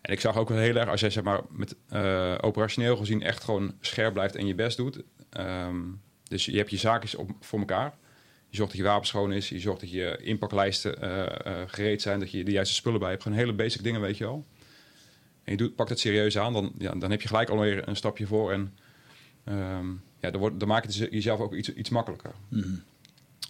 En 0.00 0.12
ik 0.12 0.20
zag 0.20 0.36
ook 0.36 0.48
wel 0.48 0.58
heel 0.58 0.74
erg, 0.74 0.88
als 0.88 1.00
jij 1.00 1.10
zeg 1.10 1.24
maar 1.24 1.40
met 1.50 1.76
uh, 1.92 2.34
operationeel 2.40 2.96
gezien 2.96 3.22
echt 3.22 3.44
gewoon 3.44 3.74
scherp 3.80 4.12
blijft 4.12 4.36
en 4.36 4.46
je 4.46 4.54
best 4.54 4.76
doet. 4.76 5.02
Um, 5.40 6.00
dus 6.22 6.44
je 6.44 6.56
hebt 6.56 6.70
je 6.70 6.76
zaakjes 6.76 7.14
op, 7.14 7.30
voor 7.40 7.58
elkaar. 7.58 7.94
Je 8.48 8.56
zorgt 8.56 8.72
dat 8.72 8.80
je 8.80 8.86
wapen 8.86 9.06
schoon 9.06 9.32
is. 9.32 9.48
Je 9.48 9.60
zorgt 9.60 9.80
dat 9.80 9.90
je 9.90 10.18
inpaklijsten 10.22 10.96
gereed 11.70 12.02
zijn. 12.02 12.20
Dat 12.20 12.30
je 12.30 12.44
de 12.44 12.50
juiste 12.50 12.74
spullen 12.74 13.00
bij 13.00 13.10
hebt. 13.10 13.22
Gewoon 13.22 13.38
hele 13.38 13.52
basic 13.52 13.82
dingen, 13.82 14.00
weet 14.00 14.16
je 14.18 14.24
wel. 14.24 14.44
En 15.48 15.54
je 15.54 15.60
doet, 15.60 15.74
pakt 15.74 15.88
het 15.88 16.00
serieus 16.00 16.38
aan. 16.38 16.52
Dan, 16.52 16.72
ja, 16.78 16.94
dan 16.94 17.10
heb 17.10 17.22
je 17.22 17.28
gelijk 17.28 17.48
alweer 17.48 17.88
een 17.88 17.96
stapje 17.96 18.26
voor. 18.26 18.52
En 18.52 18.74
um, 19.44 20.02
ja, 20.20 20.30
dan, 20.30 20.40
wordt, 20.40 20.60
dan 20.60 20.68
maak 20.68 20.86
je 20.86 21.02
het 21.02 21.12
jezelf 21.12 21.40
ook 21.40 21.54
iets, 21.54 21.74
iets 21.74 21.90
makkelijker. 21.90 22.30
Mm. 22.48 22.82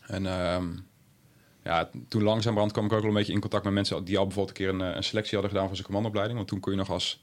En 0.06 0.26
um, 0.26 0.86
ja, 1.62 1.90
toen 2.08 2.22
langzamerhand 2.22 2.72
kwam 2.72 2.84
ik 2.84 2.92
ook 2.92 3.00
wel 3.00 3.08
een 3.08 3.16
beetje 3.16 3.32
in 3.32 3.40
contact 3.40 3.64
met 3.64 3.72
mensen 3.72 4.04
die 4.04 4.18
al 4.18 4.26
bijvoorbeeld 4.26 4.58
een 4.58 4.64
keer 4.64 4.74
een, 4.74 4.90
eh, 4.90 4.96
een 4.96 5.04
selectie 5.04 5.32
hadden 5.32 5.50
gedaan 5.50 5.66
voor 5.66 5.76
zijn 5.76 5.86
commandoopleiding. 5.86 6.38
Want 6.38 6.50
toen 6.50 6.60
kon 6.60 6.72
je 6.72 6.78
nog 6.78 6.90
als, 6.90 7.22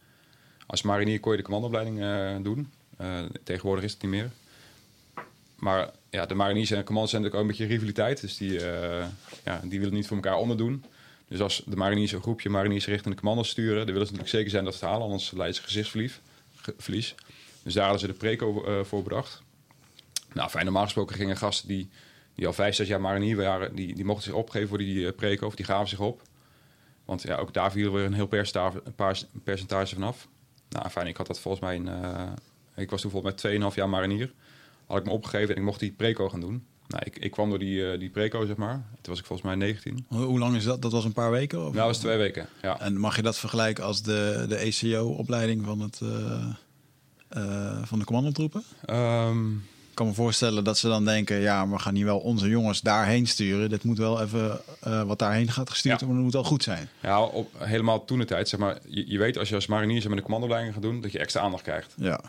als 0.65 0.81
marinier 0.81 1.19
kon 1.19 1.31
je 1.31 1.37
de 1.37 1.43
commandoopleiding 1.43 1.99
uh, 1.99 2.43
doen. 2.43 2.71
Uh, 3.01 3.19
tegenwoordig 3.43 3.83
is 3.83 3.91
het 3.91 4.01
niet 4.01 4.11
meer. 4.11 4.29
Maar 5.55 5.91
ja, 6.09 6.25
de 6.25 6.35
mariniers 6.35 6.71
en 6.71 6.77
de 6.77 6.83
commando's 6.83 7.11
zijn 7.11 7.21
natuurlijk 7.21 7.51
ook 7.51 7.51
een 7.51 7.57
beetje 7.57 7.75
rivaliteit. 7.75 8.21
Dus 8.21 8.37
die, 8.37 8.51
uh, 8.51 9.05
ja, 9.45 9.61
die 9.63 9.79
willen 9.79 9.93
niet 9.93 10.07
voor 10.07 10.17
elkaar 10.17 10.37
onderdoen. 10.37 10.83
Dus 11.27 11.41
als 11.41 11.63
de 11.65 11.75
mariniers 11.75 12.11
een 12.11 12.21
groepje 12.21 12.49
mariniers 12.49 12.85
richting 12.85 13.13
de 13.13 13.19
commando's 13.19 13.49
sturen, 13.49 13.75
dan 13.75 13.85
willen 13.85 14.07
ze 14.07 14.13
natuurlijk 14.13 14.29
zeker 14.29 14.49
zijn 14.49 14.63
dat 14.63 14.73
ze 14.73 14.79
het 14.79 14.89
halen, 14.89 15.05
anders 15.05 15.31
leiden 15.31 15.55
ze 15.55 15.61
gezichtsverlies. 15.61 17.15
Dus 17.63 17.73
daar 17.73 17.83
hadden 17.83 17.99
ze 18.01 18.07
de 18.07 18.13
preco 18.13 18.83
voor 18.83 19.03
bedacht. 19.03 19.41
Nou, 20.33 20.49
fijn, 20.49 20.65
normaal 20.65 20.83
gesproken 20.83 21.15
gingen 21.15 21.37
gasten 21.37 21.67
die 21.67 21.89
die 22.35 22.47
al 22.47 22.53
vijf, 22.53 22.75
zes 22.75 22.87
jaar 22.87 23.01
marinier 23.01 23.35
waren, 23.35 23.75
die, 23.75 23.95
die 23.95 24.05
mochten 24.05 24.23
zich 24.23 24.33
opgeven 24.33 24.67
voor 24.67 24.77
die 24.77 24.95
uh, 24.95 25.11
preco, 25.15 25.45
of 25.45 25.55
die 25.55 25.65
gaven 25.65 25.87
zich 25.87 25.99
op. 25.99 26.21
Want 27.05 27.21
ja, 27.21 27.37
ook 27.37 27.53
daar 27.53 27.71
viel 27.71 27.91
weer 27.91 28.05
een 28.05 28.13
heel 28.13 28.27
percentage, 29.43 29.95
vanaf. 29.95 30.27
Nou, 30.69 30.89
fijn, 30.89 31.07
ik 31.07 31.17
had 31.17 31.27
dat 31.27 31.39
volgens 31.39 31.63
mij 31.63 31.79
uh, 31.79 32.31
ik 32.75 32.89
was 32.89 33.01
toen 33.01 33.11
volgens 33.11 33.43
mij 33.43 33.59
2,5 33.69 33.75
jaar 33.75 33.89
marinier. 33.89 34.33
Had 34.85 34.97
ik 34.97 35.05
me 35.05 35.11
opgegeven 35.11 35.49
en 35.49 35.61
ik 35.61 35.67
mocht 35.67 35.79
die 35.79 35.91
preco 35.91 36.29
gaan 36.29 36.39
doen. 36.39 36.65
Nou, 36.87 37.03
ik, 37.05 37.17
ik 37.17 37.31
kwam 37.31 37.49
door 37.49 37.59
die, 37.59 37.79
uh, 37.79 37.99
die 37.99 38.09
preco, 38.09 38.45
zeg 38.45 38.55
maar. 38.55 38.73
Toen 38.73 39.13
was 39.13 39.19
ik 39.19 39.25
volgens 39.25 39.47
mij 39.47 39.55
19. 39.55 40.05
Hoe 40.07 40.39
lang 40.39 40.55
is 40.55 40.63
dat? 40.63 40.81
Dat 40.81 40.91
was 40.91 41.05
een 41.05 41.13
paar 41.13 41.31
weken? 41.31 41.57
Of? 41.57 41.63
Nou, 41.63 41.75
dat 41.75 41.85
was 41.85 41.97
twee 41.97 42.17
weken, 42.17 42.47
ja. 42.61 42.79
En 42.79 42.97
mag 42.97 43.15
je 43.15 43.21
dat 43.21 43.37
vergelijken 43.37 43.83
als 43.83 44.01
de, 44.01 44.45
de 44.47 44.55
ECO-opleiding 44.55 45.65
van, 45.65 45.79
het, 45.79 45.97
van 47.83 47.99
de 47.99 48.05
commandotroepen? 48.05 48.63
Um, 48.89 49.63
ik 49.89 50.01
kan 50.01 50.09
me 50.09 50.17
voorstellen 50.17 50.63
dat 50.63 50.77
ze 50.77 50.87
dan 50.87 51.05
denken: 51.05 51.39
ja, 51.39 51.69
we 51.69 51.79
gaan 51.79 51.95
hier 51.95 52.05
wel 52.05 52.19
onze 52.19 52.49
jongens 52.49 52.81
daarheen 52.81 53.27
sturen. 53.27 53.69
Dit 53.69 53.83
moet 53.83 53.97
wel 53.97 54.21
even 54.21 54.61
wat 55.07 55.19
daarheen 55.19 55.51
gaat 55.51 55.69
gestuurd 55.69 56.01
worden, 56.01 56.23
moet 56.23 56.33
wel 56.33 56.43
goed 56.43 56.63
zijn. 56.63 56.89
Ja, 57.01 57.21
op, 57.21 57.51
helemaal 57.57 58.05
toen 58.05 58.19
de 58.19 58.25
tijd, 58.25 58.49
zeg 58.49 58.59
maar. 58.59 58.77
Je, 58.87 59.09
je 59.11 59.17
weet 59.17 59.37
als 59.37 59.49
je 59.49 59.55
als 59.55 59.67
marinier 59.67 60.09
met 60.09 60.17
een 60.17 60.23
commandopleiding 60.23 60.73
gaat 60.73 60.83
doen, 60.83 61.01
dat 61.01 61.11
je 61.11 61.19
extra 61.19 61.41
aandacht 61.41 61.63
krijgt. 61.63 61.93
Ja. 61.97 62.21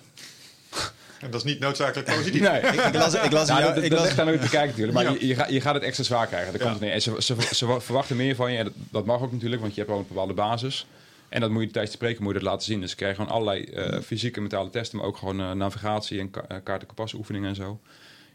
En 1.20 1.30
dat 1.30 1.44
is 1.44 1.52
niet 1.52 1.60
noodzakelijk 1.60 2.08
positief. 2.16 2.40
nee, 2.40 2.60
ik, 2.60 2.72
ik 2.72 2.94
las, 2.94 3.14
ik 3.14 3.32
las, 3.32 3.48
ja, 3.48 3.60
dat, 3.60 3.82
ik 3.82 3.92
las, 3.92 4.14
daar 4.14 4.26
nooit 4.26 4.40
te 4.40 4.48
kijken 4.48 4.68
natuurlijk. 4.68 4.92
Maar 4.92 5.12
je, 5.12 5.26
je, 5.26 5.34
gaat, 5.34 5.50
je 5.50 5.60
gaat 5.60 5.74
het 5.74 5.82
extra 5.82 6.04
zwaar 6.04 6.26
krijgen. 6.26 6.52
Dat 6.52 6.62
komt. 6.62 6.82
En 6.82 7.02
ze, 7.02 7.14
ze, 7.18 7.34
ze, 7.54 7.80
verwachten 7.80 8.16
meer 8.16 8.34
van 8.34 8.52
je. 8.52 8.58
En 8.58 8.64
dat, 8.64 8.72
dat, 8.90 9.04
mag 9.04 9.20
ook 9.20 9.32
natuurlijk, 9.32 9.60
want 9.60 9.74
je 9.74 9.80
hebt 9.80 9.92
wel 9.92 10.00
een 10.00 10.08
bepaalde 10.08 10.34
basis. 10.34 10.86
En 11.28 11.40
dat 11.40 11.50
moet 11.50 11.62
je 11.62 11.70
tijdens 11.70 11.90
de 11.92 11.98
spreken 11.98 12.22
moet 12.22 12.32
je 12.32 12.38
dat 12.38 12.48
laten 12.48 12.66
zien. 12.66 12.80
Dus 12.80 12.90
je 12.90 12.96
krijgt 12.96 13.16
gewoon 13.16 13.30
allerlei 13.30 13.68
uh, 13.74 14.00
fysieke 14.00 14.36
en 14.36 14.42
mentale 14.42 14.70
testen, 14.70 14.98
maar 14.98 15.06
ook 15.06 15.16
gewoon 15.16 15.40
uh, 15.40 15.50
navigatie 15.52 16.20
en 16.20 16.30
ka 16.30 16.44
uh, 16.52 16.56
kaart- 16.62 16.84
en 16.96 17.18
oefeningen 17.18 17.48
en 17.48 17.54
zo. 17.54 17.80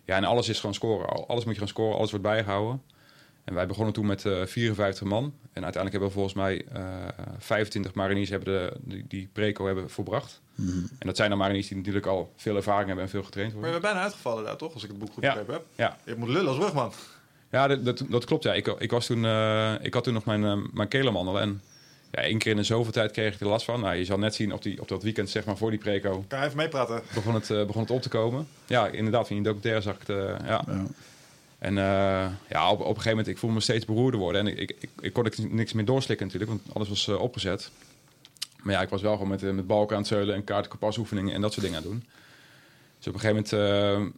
Ja, 0.05 0.15
en 0.15 0.23
alles 0.23 0.49
is 0.49 0.59
gewoon 0.59 0.75
scoren. 0.75 1.27
Alles 1.27 1.45
moet 1.45 1.53
je 1.53 1.59
gaan 1.59 1.67
scoren, 1.67 1.97
alles 1.97 2.09
wordt 2.09 2.25
bijgehouden. 2.25 2.81
En 3.43 3.53
wij 3.53 3.67
begonnen 3.67 3.93
toen 3.93 4.05
met 4.05 4.21
54 4.21 5.07
man. 5.07 5.33
En 5.53 5.63
uiteindelijk 5.63 5.91
hebben 5.91 6.07
we 6.07 6.13
volgens 6.13 6.33
mij 6.33 6.65
25 7.37 7.93
mariniers 7.93 8.29
hebben 8.29 8.53
de, 8.53 8.73
die, 8.81 9.05
die 9.07 9.29
preco 9.33 9.65
hebben 9.65 9.89
volbracht. 9.89 10.41
Mm 10.55 10.67
-hmm. 10.67 10.89
En 10.99 11.07
dat 11.07 11.15
zijn 11.17 11.29
dan 11.29 11.37
mariniers 11.37 11.67
die 11.67 11.77
natuurlijk 11.77 12.05
al 12.05 12.33
veel 12.35 12.55
ervaring 12.55 12.87
hebben 12.87 13.05
en 13.05 13.11
veel 13.11 13.23
getraind 13.23 13.53
worden. 13.53 13.71
Maar 13.71 13.79
je 13.79 13.83
bent 13.83 13.93
bijna 13.93 14.07
uitgevallen 14.07 14.43
daar 14.43 14.57
toch, 14.57 14.73
als 14.73 14.83
ik 14.83 14.89
het 14.89 14.99
boek 14.99 15.13
goed 15.13 15.23
ja. 15.23 15.35
heb. 15.35 15.65
Ja. 15.75 15.97
Je 16.05 16.15
moet 16.17 16.29
lullen 16.29 16.47
als 16.47 16.57
rugman. 16.57 16.93
Ja, 17.51 17.67
dat, 17.67 17.85
dat, 17.85 18.03
dat 18.09 18.25
klopt. 18.25 18.43
Ja. 18.43 18.53
Ik, 18.53 18.67
ik, 18.67 18.91
was 18.91 19.05
toen, 19.05 19.25
ik 19.81 19.93
had 19.93 20.03
toen 20.03 20.13
nog 20.13 20.25
mijn, 20.25 20.69
mijn 20.73 20.87
kelenmandel 20.87 21.39
en 21.39 21.61
ja, 22.11 22.21
één 22.21 22.37
keer 22.37 22.51
in 22.51 22.57
de 22.57 22.63
zoveel 22.63 22.91
tijd 22.91 23.11
kreeg 23.11 23.33
ik 23.33 23.39
er 23.39 23.47
last 23.47 23.65
van. 23.65 23.79
Nou, 23.79 23.95
je 23.95 24.05
zal 24.05 24.17
net 24.17 24.35
zien 24.35 24.53
op, 24.53 24.61
die, 24.61 24.81
op 24.81 24.87
dat 24.87 25.03
weekend, 25.03 25.29
zeg 25.29 25.45
maar, 25.45 25.57
voor 25.57 25.69
die 25.69 25.79
preco. 25.79 26.25
Kan 26.27 26.39
je 26.39 26.45
even 26.45 26.57
meepraten? 26.57 27.01
Begon 27.13 27.33
het, 27.33 27.49
uh, 27.49 27.65
begon 27.65 27.81
het 27.81 27.91
op 27.91 28.01
te 28.01 28.09
komen. 28.09 28.47
Ja, 28.65 28.87
inderdaad, 28.87 29.29
in 29.29 29.35
je 29.35 29.41
documentaire 29.41 29.81
zag 29.81 29.93
ik 29.93 30.07
het. 30.07 30.09
Uh, 30.09 30.25
ja. 30.47 30.63
ja. 30.67 30.85
En 31.61 31.77
uh, 31.77 32.27
ja, 32.49 32.71
op, 32.71 32.79
een 32.79 32.85
gegeven 32.85 33.09
moment, 33.09 33.27
ik 33.27 33.37
voelde 33.37 33.55
me 33.55 33.61
steeds 33.61 33.85
beroerder 33.85 34.19
worden. 34.19 34.41
En 34.41 34.47
ik, 34.47 34.59
ik, 34.59 34.75
ik, 34.79 34.89
ik 34.99 35.13
kon 35.13 35.29
niks 35.49 35.73
meer 35.73 35.85
doorslikken 35.85 36.25
natuurlijk, 36.25 36.51
want 36.51 36.75
alles 36.75 36.89
was 36.89 37.07
opgezet. 37.07 37.71
Maar 38.63 38.73
ja, 38.73 38.81
ik 38.81 38.89
was 38.89 39.01
wel 39.01 39.11
gewoon 39.13 39.27
met, 39.27 39.41
met 39.41 39.67
balken 39.67 39.95
aan 39.95 40.01
het 40.01 40.11
zeulen 40.11 40.35
en 40.35 40.43
kaartenkoppasoefeningen 40.43 41.33
en 41.33 41.41
dat 41.41 41.53
soort 41.53 41.65
dingen 41.65 41.77
aan 41.77 41.83
het 41.83 41.91
doen. 41.91 42.03
Dus 42.97 43.07
op 43.07 43.13
een 43.13 43.19
gegeven 43.19 43.45
moment 43.51 44.13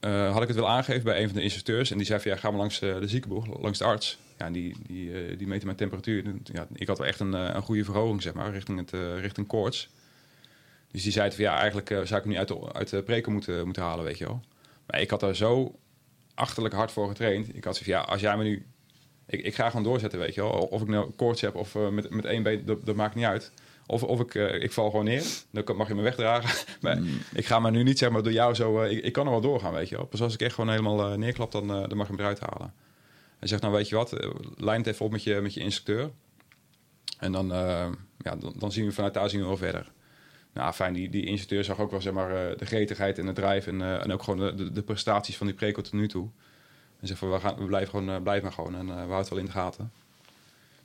eh, 0.00 0.26
eh, 0.26 0.32
had 0.32 0.42
ik 0.42 0.48
het 0.48 0.56
wel 0.56 0.68
aangegeven 0.68 1.04
bij 1.04 1.20
een 1.20 1.28
van 1.28 1.36
de 1.36 1.42
instructeurs. 1.42 1.90
En 1.90 1.96
die 1.96 2.06
zei 2.06 2.20
van, 2.20 2.30
ja, 2.30 2.36
ga 2.36 2.50
maar 2.50 2.58
langs 2.58 2.80
eh, 2.80 2.98
de 3.00 3.08
ziekenboeg, 3.08 3.60
langs 3.60 3.78
de 3.78 3.84
arts. 3.84 4.18
Ja, 4.38 4.50
die, 4.50 4.76
die, 4.86 5.12
eh, 5.12 5.38
die 5.38 5.46
meette 5.46 5.64
mijn 5.64 5.76
temperatuur. 5.76 6.34
Ja, 6.44 6.66
ik 6.72 6.86
had 6.86 6.98
wel 6.98 7.06
echt 7.06 7.20
een, 7.20 7.34
eh, 7.34 7.54
een 7.54 7.62
goede 7.62 7.84
verhoging, 7.84 8.22
zeg 8.22 8.34
maar, 8.34 8.52
richting, 8.52 8.78
het, 8.78 8.92
eh, 8.92 9.20
richting 9.20 9.46
koorts. 9.46 9.88
Dus 10.90 11.02
die 11.02 11.12
zei 11.12 11.30
van, 11.30 11.44
ja, 11.44 11.58
eigenlijk 11.58 11.90
eh, 11.90 11.96
zou 11.96 12.06
ik 12.06 12.22
hem 12.24 12.28
niet 12.28 12.38
uit 12.38 12.48
de, 12.48 12.72
uit 12.72 12.90
de 12.90 13.02
preken 13.02 13.32
moeten, 13.32 13.64
moeten 13.64 13.82
halen, 13.82 14.04
weet 14.04 14.18
je 14.18 14.24
wel. 14.24 14.40
Maar 14.86 15.00
ik 15.00 15.10
had 15.10 15.20
daar 15.20 15.36
zo 15.36 15.78
achterlijk 16.36 16.74
hard 16.74 16.92
voor 16.92 17.08
getraind. 17.08 17.48
Ik 17.56 17.64
had 17.64 17.76
zoiets 17.76 17.92
van, 17.92 17.92
ja, 17.92 18.00
als 18.00 18.20
jij 18.20 18.36
me 18.36 18.42
nu... 18.44 18.66
Ik, 19.26 19.40
ik 19.44 19.54
ga 19.54 19.66
gewoon 19.68 19.84
doorzetten, 19.84 20.18
weet 20.18 20.34
je 20.34 20.40
wel. 20.40 20.50
Of 20.50 20.80
ik 20.82 20.88
nou 20.88 21.10
koorts 21.16 21.40
heb 21.40 21.54
of 21.54 21.74
eh, 21.74 21.88
met, 21.88 22.10
met 22.10 22.24
één 22.24 22.42
been, 22.42 22.64
dat, 22.64 22.86
dat 22.86 22.94
maakt 22.96 23.14
niet 23.14 23.24
uit. 23.24 23.52
Of, 23.86 24.02
of 24.02 24.20
ik, 24.20 24.34
eh, 24.34 24.62
ik 24.62 24.72
val 24.72 24.90
gewoon 24.90 25.04
neer, 25.04 25.24
dan 25.50 25.64
kan- 25.64 25.76
mag 25.76 25.88
je 25.88 25.94
me 25.94 26.02
wegdragen. 26.02 26.66
maar 26.82 26.98
ik 27.34 27.46
ga 27.46 27.58
maar 27.58 27.70
nu 27.70 27.82
niet 27.82 27.98
zeg 27.98 28.10
maar 28.10 28.22
door 28.22 28.32
jou 28.32 28.54
zo... 28.54 28.80
eh, 28.82 28.90
ik, 28.96 29.04
ik 29.04 29.12
kan 29.12 29.24
er 29.24 29.30
wel 29.32 29.40
doorgaan, 29.40 29.72
weet 29.72 29.88
je 29.88 29.96
wel. 29.96 30.06
Pas 30.06 30.22
als 30.22 30.34
ik 30.34 30.40
echt 30.40 30.54
gewoon 30.54 30.70
helemaal 30.70 31.18
neerklap, 31.18 31.52
dan, 31.52 31.66
dan 31.68 31.96
mag 31.96 32.06
je 32.06 32.12
hem 32.12 32.20
eruit 32.20 32.40
halen. 32.40 32.72
Hij 33.38 33.48
zegt, 33.48 33.62
nou 33.62 33.74
weet 33.74 33.88
je 33.88 33.94
wat, 33.94 34.12
lijn 34.56 34.78
het 34.78 34.86
even 34.86 35.04
op 35.04 35.12
met 35.12 35.22
je, 35.22 35.40
met 35.40 35.54
je 35.54 35.60
instructeur. 35.60 36.10
En 37.18 37.32
dan, 37.32 37.46
ja, 38.18 38.36
dan, 38.36 38.54
dan 38.58 38.72
zien 38.72 38.84
we 38.86 38.92
vanuit 38.92 39.14
daar 39.14 39.30
zien 39.30 39.40
we 39.40 39.46
wel 39.46 39.56
verder. 39.56 39.92
Nou, 40.56 40.72
fijn, 40.72 40.92
die, 40.92 41.08
die 41.08 41.24
instructeur 41.24 41.64
zag 41.64 41.80
ook 41.80 41.90
wel 41.90 42.00
zeg 42.00 42.12
maar, 42.12 42.50
eh, 42.50 42.58
de 42.58 42.66
gretigheid 42.66 43.18
en 43.18 43.26
de 43.26 43.32
drive 43.32 43.70
en, 43.70 43.82
eh, 43.82 44.02
en 44.02 44.12
ook 44.12 44.22
gewoon 44.22 44.56
de, 44.56 44.72
de, 44.72 44.82
prestaties 44.82 45.36
van 45.36 45.46
die 45.46 45.56
preco 45.56 45.82
tot 45.82 45.92
nu 45.92 46.08
toe. 46.08 46.28
En 47.00 47.06
zegt 47.06 47.18
van, 47.18 47.30
we, 47.30 47.40
gaan, 47.40 47.56
we 47.56 47.64
blijven 47.64 47.90
gewoon, 47.90 48.10
eh, 48.10 48.22
blijven 48.22 48.44
maar 48.44 48.52
gewoon 48.52 48.74
en 48.74 48.86
we 48.86 48.92
houden 48.92 49.16
het 49.16 49.28
wel 49.28 49.38
in 49.38 49.44
de 49.44 49.50
gaten. 49.50 49.92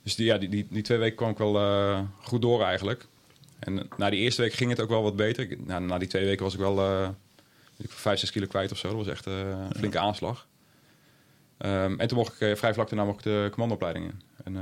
Dus 0.02 0.14
die, 0.14 0.26
ja, 0.26 0.38
die, 0.38 0.48
die, 0.48 0.66
die 0.70 0.82
twee 0.82 0.98
weken 0.98 1.16
kwam 1.16 1.30
ik 1.30 1.38
wel 1.38 2.08
goed 2.22 2.42
door 2.42 2.62
eigenlijk. 2.62 3.06
En 3.58 3.88
na 3.96 4.10
die 4.10 4.20
eerste 4.20 4.42
week 4.42 4.52
ging 4.52 4.70
het 4.70 4.80
ook 4.80 4.88
wel 4.88 5.02
wat 5.02 5.16
beter. 5.16 5.50
Ik, 5.50 5.66
na, 5.66 5.78
na 5.78 5.98
die 5.98 6.08
twee 6.08 6.24
weken 6.24 6.44
was 6.44 6.54
ik 6.54 6.60
wel 6.60 6.76
weet 6.76 7.16
ik, 7.76 7.90
vijf, 7.90 8.18
zes 8.18 8.30
kilo 8.30 8.46
kwijt 8.46 8.72
of 8.72 8.78
zo. 8.78 8.88
Dat 8.88 8.96
was 8.96 9.06
echt 9.06 9.26
een 9.26 9.74
flinke 9.76 9.98
aanslag. 9.98 10.46
Ehm, 11.58 12.00
en 12.00 12.08
toen 12.08 12.18
mocht 12.18 12.40
ik 12.40 12.56
vrij 12.56 12.74
vlak 12.74 12.88
daarna 12.88 13.04
mocht 13.04 13.18
ik 13.18 13.24
de 13.24 13.48
commandoopleiding 13.50 14.04
in. 14.04 14.22
En 14.44 14.54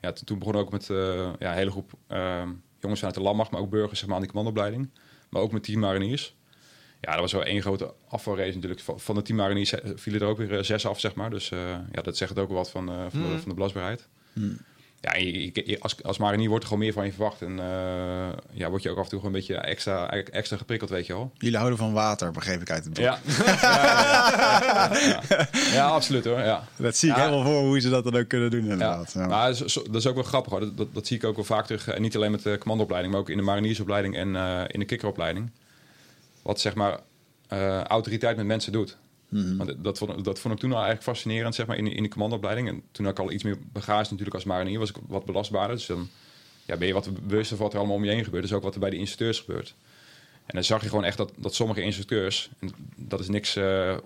ja, 0.00 0.12
toen, 0.12 0.24
toen 0.24 0.38
begon 0.38 0.54
ik 0.54 0.60
ook 0.60 0.72
met 0.72 0.86
ja, 0.86 1.50
een 1.50 1.56
hele 1.56 1.70
groep 1.70 1.92
ehm, 2.06 2.48
jongens 2.80 3.00
vanuit 3.00 3.18
de 3.18 3.22
landmacht, 3.24 3.50
maar 3.50 3.60
ook 3.60 3.70
burgers 3.70 3.98
zeg 3.98 4.08
maar, 4.08 4.16
aan 4.16 4.22
die 4.22 4.32
commandoopleiding. 4.32 4.90
Maar 5.30 5.42
ook 5.42 5.52
met 5.52 5.62
team 5.62 5.80
mariniers. 5.80 6.34
Ja, 7.00 7.10
dat 7.10 7.20
was 7.20 7.32
wel 7.32 7.44
één 7.44 7.62
grote 7.62 7.94
afvalrace 8.08 8.54
natuurlijk. 8.54 8.80
Van, 8.80 9.14
de 9.14 9.22
team 9.22 9.38
mariniers 9.38 9.72
eh, 9.72 9.90
vielen 9.94 10.20
er 10.20 10.26
ook 10.26 10.38
weer 10.38 10.56
eh, 10.56 10.62
zes 10.62 10.86
af, 10.86 11.00
zeg 11.00 11.14
maar. 11.14 11.30
Dus 11.30 11.50
eh, 11.50 11.58
ja, 11.92 12.02
dat 12.02 12.16
zegt 12.16 12.30
het 12.30 12.38
ook 12.38 12.48
wel 12.48 12.56
wat 12.56 12.70
van, 12.70 12.86
van, 12.86 13.22
de, 13.22 13.38
van 13.38 13.48
de 13.48 13.54
belastbaarheid. 13.54 14.08
Ja, 15.02 15.16
je, 15.16 15.42
je- 15.44 15.62
je- 15.66 15.80
als, 15.80 16.02
als 16.02 16.18
marinier 16.18 16.48
wordt 16.48 16.62
er 16.64 16.68
gewoon 16.70 16.84
meer 16.84 16.92
van 16.94 17.04
je 17.04 17.12
verwacht. 17.12 17.42
En 17.42 17.58
eh, 17.58 18.28
ja, 18.52 18.70
word 18.70 18.82
je 18.82 18.90
ook 18.90 18.96
af 18.98 19.04
en 19.04 19.10
toe 19.10 19.18
gewoon 19.18 19.34
een 19.34 19.40
beetje 19.40 19.56
extra, 19.56 20.10
extra 20.10 20.56
geprikkeld, 20.56 20.90
weet 20.90 21.06
je 21.06 21.12
wel. 21.12 21.32
Jullie 21.38 21.56
houden 21.56 21.78
van 21.78 21.92
water, 21.92 22.30
begreep 22.30 22.60
ik 22.60 22.70
uit 22.70 22.84
het 22.84 22.92
boek. 22.94 23.04
Ja, 23.04 23.18
ja, 25.72 25.86
absoluut 25.86 26.24
hoor. 26.24 26.38
Ja. 26.38 26.64
Dat 26.76 26.96
zie 26.96 27.10
ik 27.10 27.16
helemaal 27.16 27.42
voor 27.42 27.60
hoe 27.60 27.80
ze 27.80 27.90
dat 27.90 28.04
dan 28.04 28.16
ook 28.16 28.28
kunnen 28.28 28.50
doen 28.50 28.60
inderdaad. 28.60 29.12
Ja. 29.12 29.26
Maar 29.26 29.46
dat 29.52 29.64
is, 29.64 29.72
dat 29.74 29.94
is 29.94 30.06
ook 30.06 30.14
wel 30.14 30.24
grappig 30.24 30.52
hoor. 30.52 30.60
Dat, 30.60 30.76
dat, 30.76 30.94
dat 30.94 31.06
zie 31.06 31.16
ik 31.16 31.24
ook 31.24 31.36
wel 31.36 31.44
vaak 31.44 31.66
terug. 31.66 31.88
En 31.88 32.02
niet 32.02 32.16
alleen 32.16 32.30
met 32.30 32.42
de 32.42 32.58
commandoopleiding, 32.58 33.12
maar 33.12 33.22
ook 33.22 33.30
in 33.30 33.36
de 33.36 33.42
mariniersopleiding 33.42 34.16
en 34.16 34.36
eh, 34.36 34.60
in 34.66 34.80
de 34.80 34.86
kikkeropleiding. 34.86 35.50
Wat 36.42 36.60
zeg 36.60 36.74
maar 36.74 36.98
eh, 37.48 37.80
autoriteit 37.82 38.36
met 38.36 38.46
mensen 38.46 38.72
doet. 38.72 38.96
Want 39.56 39.84
dat, 39.84 39.98
vond, 39.98 40.24
dat 40.24 40.38
vond 40.38 40.54
ik 40.54 40.60
toen 40.60 40.70
al 40.70 40.76
eigenlijk 40.76 41.06
fascinerend 41.06 41.54
zeg 41.54 41.66
maar, 41.66 41.76
in, 41.76 41.92
in 41.92 42.02
de 42.02 42.08
commandoopleiding. 42.08 42.68
En 42.68 42.82
toen 42.92 43.04
had 43.04 43.18
ik 43.18 43.24
al 43.24 43.32
iets 43.32 43.42
meer 43.42 43.58
bagage 43.72 44.10
natuurlijk 44.10 44.34
als 44.34 44.44
marinier, 44.44 44.78
was 44.78 44.90
ik 44.90 44.96
wat 45.06 45.24
belastbaarder. 45.24 45.76
Dus 45.76 45.86
dan 45.86 46.08
ja, 46.64 46.76
ben 46.76 46.86
je 46.86 46.92
wat 46.92 47.26
bewuster 47.26 47.56
van 47.56 47.64
wat 47.64 47.72
er 47.72 47.78
allemaal 47.78 47.96
om 47.96 48.04
je 48.04 48.10
heen 48.10 48.24
gebeurt. 48.24 48.42
Dus 48.42 48.52
ook 48.52 48.62
wat 48.62 48.74
er 48.74 48.80
bij 48.80 48.90
de 48.90 48.96
instructeurs 48.96 49.38
gebeurt. 49.38 49.74
En 50.46 50.54
dan 50.54 50.64
zag 50.64 50.82
je 50.82 50.88
gewoon 50.88 51.04
echt 51.04 51.16
dat, 51.16 51.32
dat 51.36 51.54
sommige 51.54 51.82
instructeurs, 51.82 52.50
en 52.58 52.70
dat 52.96 53.20
is 53.20 53.28
niks 53.28 53.56
eh, 53.56 53.96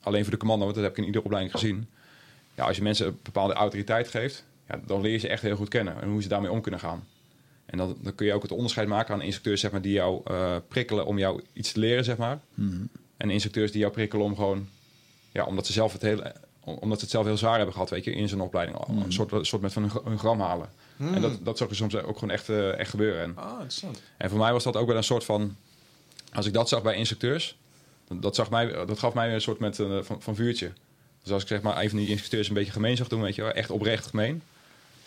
alleen 0.00 0.22
voor 0.22 0.32
de 0.32 0.38
commando, 0.38 0.64
want 0.64 0.76
dat 0.76 0.84
heb 0.84 0.92
ik 0.92 0.98
in 0.98 1.06
iedere 1.06 1.24
opleiding 1.24 1.54
gezien. 1.54 1.86
Ja, 2.54 2.64
als 2.64 2.76
je 2.76 2.82
mensen 2.82 3.06
een 3.06 3.18
bepaalde 3.22 3.54
autoriteit 3.54 4.08
geeft, 4.08 4.44
ja, 4.68 4.80
dan 4.86 5.00
leer 5.00 5.12
je 5.12 5.18
ze 5.18 5.28
echt 5.28 5.42
heel 5.42 5.56
goed 5.56 5.68
kennen 5.68 6.02
en 6.02 6.08
hoe 6.08 6.22
ze 6.22 6.28
daarmee 6.28 6.50
om 6.50 6.60
kunnen 6.60 6.80
gaan. 6.80 7.06
En 7.66 7.78
dan, 7.78 7.96
dan 8.00 8.14
kun 8.14 8.26
je 8.26 8.32
ook 8.32 8.42
het 8.42 8.52
onderscheid 8.52 8.88
maken 8.88 9.14
aan 9.14 9.22
instructeurs 9.22 9.60
zeg 9.60 9.70
maar, 9.70 9.82
die 9.82 9.92
jou 9.92 10.20
eh, 10.24 10.56
prikkelen 10.68 11.06
om 11.06 11.18
jou 11.18 11.42
iets 11.52 11.72
te 11.72 11.80
leren, 11.80 12.04
zeg 12.04 12.16
maar. 12.16 12.40
En 13.22 13.30
instructeurs 13.30 13.70
die 13.72 13.80
jou 13.80 13.92
prikkelen 13.92 14.24
om 14.24 14.34
gewoon, 14.34 14.68
ja, 15.32 15.44
omdat 15.44 15.66
ze 15.66 15.72
zelf 15.72 15.92
het 15.92 16.02
hele, 16.02 16.34
omdat 16.64 16.98
ze 16.98 17.04
het 17.04 17.10
zelf 17.10 17.24
heel 17.24 17.36
zwaar 17.36 17.56
hebben 17.56 17.72
gehad, 17.72 17.90
weet 17.90 18.04
je, 18.04 18.12
in 18.12 18.28
zo'n 18.28 18.40
opleiding. 18.40 18.78
Een 18.88 19.12
soort, 19.12 19.32
een 19.32 19.44
soort 19.44 19.62
met 19.62 19.72
van 19.72 19.82
een, 19.82 19.90
gra- 19.90 20.00
een 20.04 20.18
gram 20.18 20.40
halen. 20.40 20.68
En 20.98 21.20
dat, 21.20 21.44
dat 21.44 21.58
zag 21.58 21.68
je 21.68 21.74
soms 21.74 21.96
ook 21.96 22.18
gewoon 22.18 22.34
echt, 22.34 22.48
eh, 22.48 22.78
echt 22.78 22.90
gebeuren. 22.90 23.22
En, 23.22 23.32
Ah, 23.36 23.50
interessant. 23.52 24.02
en 24.16 24.30
voor 24.30 24.38
mij 24.38 24.52
was 24.52 24.64
dat 24.64 24.76
ook 24.76 24.86
wel 24.86 24.96
een 24.96 25.04
soort 25.04 25.24
van, 25.24 25.56
als 26.32 26.46
ik 26.46 26.52
dat 26.52 26.68
zag 26.68 26.82
bij 26.82 26.94
instructeurs, 26.94 27.56
dat, 28.08 28.34
zag 28.34 28.50
mij, 28.50 28.66
dat 28.86 28.98
gaf 28.98 29.14
mij 29.14 29.34
een 29.34 29.40
soort 29.40 29.58
met, 29.58 29.78
eh, 29.78 29.98
van, 30.02 30.22
van 30.22 30.34
vuurtje. 30.34 30.72
Dus 31.22 31.32
als 31.32 31.42
ik 31.42 31.48
zeg 31.48 31.62
maar 31.62 31.82
een 31.82 31.88
van 31.88 31.98
die 31.98 32.08
instructeurs 32.08 32.48
een 32.48 32.54
beetje 32.54 32.72
gemeen 32.72 32.96
zag 32.96 33.08
doen, 33.08 33.20
weet 33.22 33.34
je 33.34 33.42
wel, 33.42 33.50
echt 33.52 33.70
oprecht 33.70 34.06
gemeen. 34.06 34.42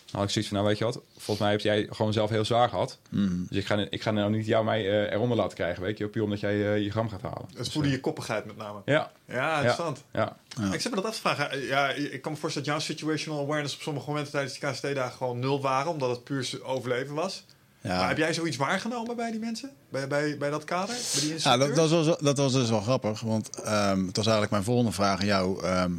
Dan 0.06 0.20
had 0.20 0.24
ik 0.24 0.30
zoiets 0.30 0.50
van, 0.50 0.58
nou 0.58 0.70
weet 0.70 0.78
je 0.78 0.84
wat, 0.86 1.00
volgens 1.14 1.40
mij 1.40 1.52
heb 1.52 1.60
jij 1.60 1.88
gewoon 1.90 2.14
zelf 2.14 2.30
heel 2.30 2.46
zwaar 2.46 2.70
gehad. 2.70 3.00
Dus 3.10 3.58
ik 3.58 3.66
ga, 3.66 3.88
ik 3.90 4.02
ga 4.02 4.12
nou 4.12 4.32
niet 4.32 4.46
jou 4.46 4.66
mij 4.66 4.80
eh, 4.90 5.14
eronder 5.14 5.38
laten 5.38 5.56
krijgen, 5.58 5.84
weet 5.84 5.98
je, 5.98 6.08
puur 6.08 6.24
omdat 6.24 6.40
jij 6.40 6.74
eh, 6.74 6.84
je 6.84 6.92
gram 6.92 7.10
gaat 7.10 7.22
halen. 7.22 7.46
Het 7.58 7.72
voelde 7.72 7.90
je 7.90 8.00
koppigheid 8.00 8.46
met 8.46 8.58
name. 8.58 8.82
Ja, 8.86 9.12
Ja, 9.28 9.56
interessant. 9.56 10.04
ja. 10.14 10.38
Ik 10.72 10.82
zit 10.82 10.90
me 10.90 10.96
dat 10.96 11.06
af 11.06 11.14
te 11.16 11.20
vragen. 11.22 11.62
Ja, 11.62 11.90
ik 11.90 12.22
kan 12.22 12.32
me 12.32 12.38
voorstellen 12.38 12.68
dat 12.70 12.78
jouw 12.78 12.96
situational 12.96 13.40
awareness 13.44 13.76
op 13.76 13.82
sommige 13.82 14.08
momenten 14.08 14.32
tijdens 14.32 14.60
die 14.60 14.70
KST-dagen 14.70 15.18
gewoon 15.18 15.40
nul 15.40 15.62
waren, 15.62 15.92
omdat 15.92 16.10
het 16.10 16.24
puur 16.24 16.60
overleven 16.64 17.16
was. 17.16 17.46
Ja. 17.82 17.98
Maar 17.98 18.08
heb 18.08 18.18
jij 18.18 18.34
zoiets 18.34 18.58
waargenomen 18.58 19.16
bij 19.16 19.32
die 19.32 19.40
mensen? 19.40 19.72
Bij, 19.90 20.08
bij, 20.08 20.38
bij 20.38 20.50
dat 20.50 20.64
kader? 20.64 20.96
Bij 21.14 21.22
die 21.22 21.36
Ja, 21.44 21.58
dat, 21.58 21.76
dat, 21.76 21.90
was, 21.90 22.06
wel- 22.06 22.18
dat 22.22 22.38
was 22.38 22.54
dus 22.54 22.70
wel 22.70 22.82
grappig. 22.82 23.22
Want 23.22 23.50
ehm, 23.62 24.06
het 24.06 24.16
was 24.16 24.26
eigenlijk 24.26 24.52
mijn 24.52 24.64
volgende 24.64 24.92
vraag 24.92 25.20
aan 25.20 25.26
jou. 25.26 25.64
ehm, 25.64 25.92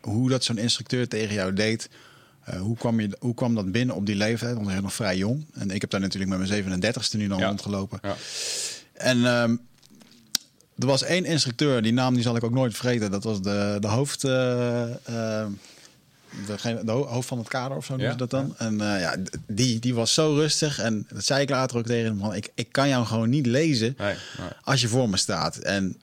hoe 0.00 0.28
dat 0.28 0.44
zo'n 0.44 0.58
instructeur 0.58 1.08
tegen 1.08 1.34
jou 1.34 1.52
deed. 1.52 1.88
Eh, 2.46 2.60
hoe, 2.60 2.76
kwam 2.76 3.00
je, 3.00 3.16
hoe 3.18 3.34
kwam 3.34 3.54
dat 3.54 3.72
binnen 3.72 3.94
op 3.96 4.06
die 4.06 4.14
leeftijd? 4.16 4.52
Want 4.54 4.66
je 4.66 4.72
bent 4.72 4.82
nog 4.84 4.94
vrij 4.94 5.16
jong. 5.16 5.46
En 5.54 5.70
ik 5.70 5.80
heb 5.80 5.90
daar 5.90 6.00
natuurlijk 6.00 6.38
met 6.38 6.48
mijn 6.48 6.64
37ste 6.94 7.16
nu 7.18 7.28
dan 7.28 7.38
Ja. 7.38 7.46
rondgelopen. 7.46 7.98
Ja. 8.02 8.14
En 8.92 9.16
ehm, 9.26 9.56
er 10.78 10.86
was 10.86 11.02
één 11.02 11.24
instructeur, 11.24 11.82
die 11.82 11.92
naam 11.92 12.14
die 12.14 12.22
zal 12.22 12.36
ik 12.36 12.44
ook 12.44 12.52
nooit 12.52 12.76
vergeten. 12.76 13.10
Dat 13.10 13.24
was 13.24 13.42
de, 13.42 13.76
de 13.80 13.86
hoofd... 13.88 14.20
degene- 16.46 16.84
de 16.84 16.90
ho- 16.92 17.06
hoofd 17.06 17.28
van 17.28 17.38
het 17.38 17.48
kader 17.48 17.76
of 17.76 17.84
zo 17.84 17.96
noemen 17.96 18.06
Ja, 18.06 18.12
ze 18.12 18.26
dat 18.26 18.30
dan. 18.30 18.54
En 18.58 18.80
eh, 18.94 19.00
ja, 19.00 19.16
die, 19.46 19.78
die 19.78 19.94
was 19.94 20.14
zo 20.14 20.34
rustig. 20.34 20.78
En 20.78 21.06
dat 21.12 21.24
zei 21.24 21.42
ik 21.42 21.50
later 21.50 21.76
ook 21.78 21.86
tegen 21.86 22.04
hem. 22.04 22.18
Van, 22.18 22.34
ik, 22.34 22.50
ik 22.54 22.72
kan 22.72 22.88
jou 22.88 23.06
gewoon 23.06 23.28
niet 23.30 23.46
lezen 23.46 23.94
Nee, 23.98 24.14
nee. 24.38 24.48
als 24.62 24.80
je 24.80 24.88
voor 24.88 25.08
me 25.08 25.16
staat. 25.16 25.56
En 25.56 25.96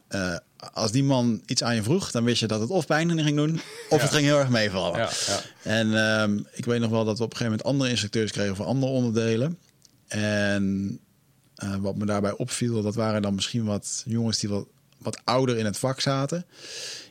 als 0.74 0.92
die 0.92 1.04
man 1.04 1.42
iets 1.46 1.64
aan 1.64 1.76
je 1.76 1.84
vroeg, 1.84 2.12
dan 2.12 2.24
wist 2.24 2.40
je 2.40 2.48
dat 2.48 2.60
het 2.60 2.70
of 2.70 2.86
pijn 2.86 3.20
ging 3.24 3.36
doen, 3.36 3.60
of 3.90 4.02
het 4.02 4.12
ging 4.12 4.26
heel 4.26 4.40
erg 4.40 4.50
meevallen. 4.50 5.00
Ja, 5.00 5.10
ja. 5.26 5.42
En 5.62 5.98
ehm, 5.98 6.40
ik 6.52 6.66
weet 6.66 6.80
nog 6.80 6.90
wel 6.90 7.06
dat 7.06 7.18
we 7.18 7.24
op 7.24 7.32
een 7.32 7.38
gegeven 7.38 7.52
moment 7.52 7.64
andere 7.64 7.90
instructeurs 7.90 8.32
kregen 8.32 8.56
voor 8.56 8.66
andere 8.66 8.92
onderdelen. 8.92 9.58
En 10.08 11.00
eh, 11.56 11.76
wat 11.76 11.96
me 11.96 12.06
daarbij 12.06 12.32
opviel, 12.32 12.82
dat 12.82 12.96
waren 12.96 13.22
dan 13.22 13.36
misschien 13.36 13.64
wat 13.64 14.04
jongens 14.06 14.40
die 14.40 14.50
wat, 14.50 14.68
wat 14.98 15.22
ouder 15.24 15.58
in 15.58 15.66
het 15.66 15.78
vak 15.78 16.00
zaten. 16.00 16.46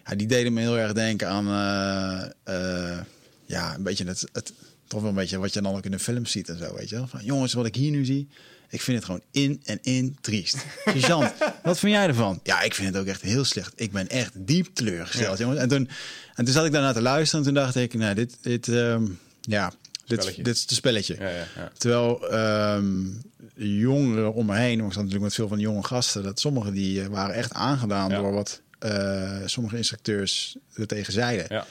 Ja, 0.06 0.14
die 0.14 0.26
deden 0.26 0.52
me 0.52 0.60
heel 0.60 0.78
erg 0.78 0.92
denken 0.92 1.28
aan, 1.28 1.46
eh, 1.48 2.94
eh, 2.94 3.04
ja, 3.46 3.74
een 3.74 3.82
beetje 3.82 4.04
het, 4.04 4.28
het, 4.32 4.52
toch 4.86 5.00
wel 5.00 5.10
een 5.10 5.16
beetje 5.16 5.38
wat 5.38 5.52
je 5.52 5.62
dan 5.62 5.76
ook 5.76 5.84
in 5.84 5.90
de 5.90 5.98
film 5.98 6.26
ziet 6.26 6.48
en 6.48 6.58
zo, 6.58 6.74
weet 6.74 6.88
je 6.88 6.96
wel. 6.96 7.06
Van, 7.06 7.24
jongens, 7.24 7.52
wat 7.52 7.66
ik 7.66 7.74
hier 7.74 7.90
nu 7.90 8.04
zie, 8.04 8.28
ik 8.72 8.80
vind 8.82 8.96
het 8.96 9.04
gewoon 9.06 9.22
in 9.30 9.60
en 9.64 9.78
in 9.82 10.16
triest. 10.20 10.56
Sergeant, 10.84 11.32
wat 11.62 11.78
vind 11.78 11.92
jij 11.92 12.06
ervan? 12.06 12.40
Ja, 12.42 12.60
ik 12.62 12.74
vind 12.74 12.88
het 12.88 12.96
ook 12.96 13.06
echt 13.06 13.22
heel 13.22 13.44
slecht. 13.44 13.72
Ik 13.76 13.92
ben 13.92 14.08
echt 14.08 14.32
diep 14.34 14.68
teleurgesteld, 14.74 15.38
jongens. 15.38 15.60
En 15.60 15.68
toen, 15.68 15.88
en 16.34 16.44
toen 16.44 16.54
zat 16.54 16.64
ik 16.64 16.72
daarna 16.72 16.92
te 16.92 17.02
luisteren 17.02 17.44
en 17.46 17.52
toen 17.52 17.62
dacht 17.62 17.76
ik, 17.76 17.94
nou, 17.94 18.14
dit, 18.14 18.36
dit, 18.40 18.68
ehm, 18.68 19.06
ja, 19.40 19.72
dit, 20.06 20.34
dit 20.36 20.48
is 20.56 20.60
het 20.60 20.70
spelletje. 20.70 21.16
Ja, 21.18 21.28
ja, 21.28 21.44
ja. 21.56 21.70
Terwijl 21.78 22.30
ehm, 22.30 23.06
jongeren 23.54 24.34
om 24.34 24.46
me 24.46 24.56
heen, 24.56 24.78
ik 24.78 24.84
zat 24.84 24.94
natuurlijk 24.94 25.22
met 25.22 25.34
veel 25.34 25.48
van 25.48 25.56
de 25.56 25.62
jonge 25.62 25.82
gasten, 25.82 26.22
dat 26.22 26.40
sommigen 26.40 26.72
die 26.72 27.02
eh, 27.02 27.06
waren 27.06 27.34
echt 27.34 27.52
aangedaan 27.52 28.10
Ja. 28.10 28.16
door 28.16 28.32
wat 28.32 28.60
eh, 28.78 29.40
sommige 29.44 29.76
instructeurs 29.76 30.56
er 30.74 30.86
tegen 30.86 31.12
zeiden. 31.12 31.46
Ja. 31.48 31.66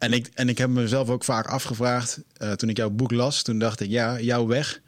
En, 0.00 0.12
ik, 0.12 0.30
en 0.34 0.48
ik 0.48 0.58
heb 0.58 0.68
mezelf 0.70 1.08
ook 1.08 1.24
vaak 1.24 1.46
afgevraagd, 1.46 2.20
eh, 2.36 2.52
toen 2.52 2.68
ik 2.68 2.76
jouw 2.76 2.90
boek 2.90 3.10
las, 3.10 3.42
toen 3.42 3.58
dacht 3.58 3.80
ik, 3.80 3.90
ja, 3.90 4.20
jouw 4.20 4.46
weg. 4.46 4.80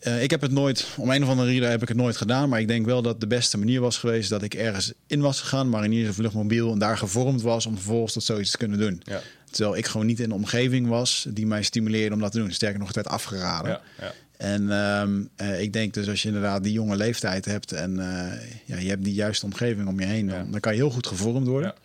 Eh, 0.00 0.22
ik 0.22 0.30
heb 0.30 0.40
het 0.40 0.50
nooit, 0.50 0.86
om 0.96 1.10
een 1.10 1.22
of 1.22 1.28
andere 1.28 1.48
reden 1.48 1.70
heb 1.70 1.82
ik 1.82 1.88
het 1.88 1.96
nooit 1.96 2.16
gedaan, 2.16 2.48
maar 2.48 2.60
ik 2.60 2.68
denk 2.68 2.86
wel 2.86 3.02
dat 3.02 3.20
de 3.20 3.26
beste 3.26 3.58
manier 3.58 3.80
was 3.80 3.98
geweest 3.98 4.28
dat 4.28 4.42
ik 4.42 4.54
ergens 4.54 4.92
in 5.06 5.20
was 5.20 5.40
gegaan, 5.40 5.68
mariniers 5.68 6.08
of 6.08 6.18
luchtmobiel, 6.18 6.72
en 6.72 6.78
daar 6.78 6.98
gevormd 6.98 7.42
was 7.42 7.66
om 7.66 7.74
vervolgens 7.74 8.12
tot 8.12 8.24
zoiets 8.24 8.50
te 8.50 8.56
kunnen 8.56 8.78
doen. 8.78 9.02
Ja. 9.04 9.20
Terwijl 9.50 9.76
ik 9.76 9.86
gewoon 9.86 10.06
niet 10.06 10.20
in 10.20 10.28
de 10.28 10.34
omgeving 10.34 10.88
was 10.88 11.26
die 11.28 11.46
mij 11.46 11.62
stimuleerde 11.62 12.14
om 12.14 12.20
dat 12.20 12.32
te 12.32 12.38
doen. 12.38 12.52
Sterker 12.52 12.78
nog, 12.78 12.86
het 12.86 12.96
werd 12.96 13.08
afgeraden. 13.08 13.70
Ja, 13.70 13.80
ja. 14.00 14.12
En 14.36 14.70
ehm, 14.70 15.22
eh, 15.36 15.60
ik 15.60 15.72
denk 15.72 15.94
dus 15.94 16.08
als 16.08 16.22
je 16.22 16.28
inderdaad 16.28 16.62
die 16.62 16.72
jonge 16.72 16.96
leeftijd 16.96 17.44
hebt 17.44 17.72
en 17.72 17.96
ja, 18.64 18.78
je 18.78 18.88
hebt 18.88 19.04
die 19.04 19.14
juiste 19.14 19.44
omgeving 19.44 19.88
om 19.88 20.00
je 20.00 20.06
heen, 20.06 20.26
dan, 20.26 20.50
dan 20.50 20.60
kan 20.60 20.72
je 20.72 20.78
heel 20.78 20.90
goed 20.90 21.06
gevormd 21.06 21.46
worden. 21.46 21.74
Ja. 21.76 21.82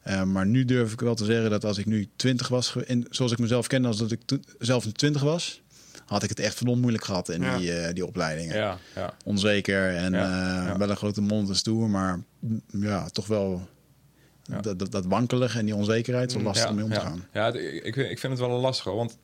Eh, 0.00 0.22
maar 0.22 0.46
nu 0.46 0.64
durf 0.64 0.92
ik 0.92 1.00
wel 1.00 1.14
te 1.14 1.24
zeggen 1.24 1.50
dat 1.50 1.64
als 1.64 1.78
ik 1.78 1.86
nu 1.86 2.08
20 2.16 2.48
was, 2.48 2.76
zoals 3.10 3.32
ik 3.32 3.38
mezelf 3.38 3.66
kende, 3.66 3.88
als 3.88 3.96
dat 3.98 4.10
ik 4.10 4.20
zelf 4.58 4.86
20 4.92 5.22
was, 5.22 5.62
had 6.06 6.22
ik 6.22 6.28
het 6.28 6.40
echt 6.40 6.54
verdomd 6.54 6.80
moeilijk 6.80 7.04
gehad 7.04 7.28
in 7.28 7.42
Ja. 7.42 7.58
die, 7.58 7.72
eh, 7.72 7.94
die 7.94 8.06
opleidingen. 8.06 8.56
Ja, 8.56 8.78
ja. 8.94 9.14
Onzeker 9.24 9.94
en 9.96 10.12
Ja, 10.12 10.22
eh, 10.60 10.66
ja. 10.66 10.78
wel 10.78 10.90
een 10.90 10.96
grote 10.96 11.20
mond 11.20 11.48
en 11.48 11.56
stoer, 11.56 11.90
maar 11.90 12.20
mm, 12.38 12.62
ja, 12.70 13.08
toch 13.08 13.26
wel 13.26 13.68
Ja. 14.42 14.60
dat, 14.60 14.78
dat, 14.78 14.92
dat 14.92 15.04
wankelige 15.06 15.58
en 15.58 15.64
die 15.64 15.74
onzekerheid, 15.74 16.32
zo 16.32 16.40
lastig 16.42 16.68
om 16.68 16.74
mee 16.74 16.84
om 16.84 16.90
te 16.90 16.96
ja. 16.96 17.02
gaan. 17.02 17.26
Ja, 17.32 17.52
ik, 17.54 17.96
ik 17.96 18.18
vind 18.18 18.32
het 18.32 18.38
wel 18.38 18.50
een 18.50 18.60
lastige, 18.60 18.90
want 18.90 19.18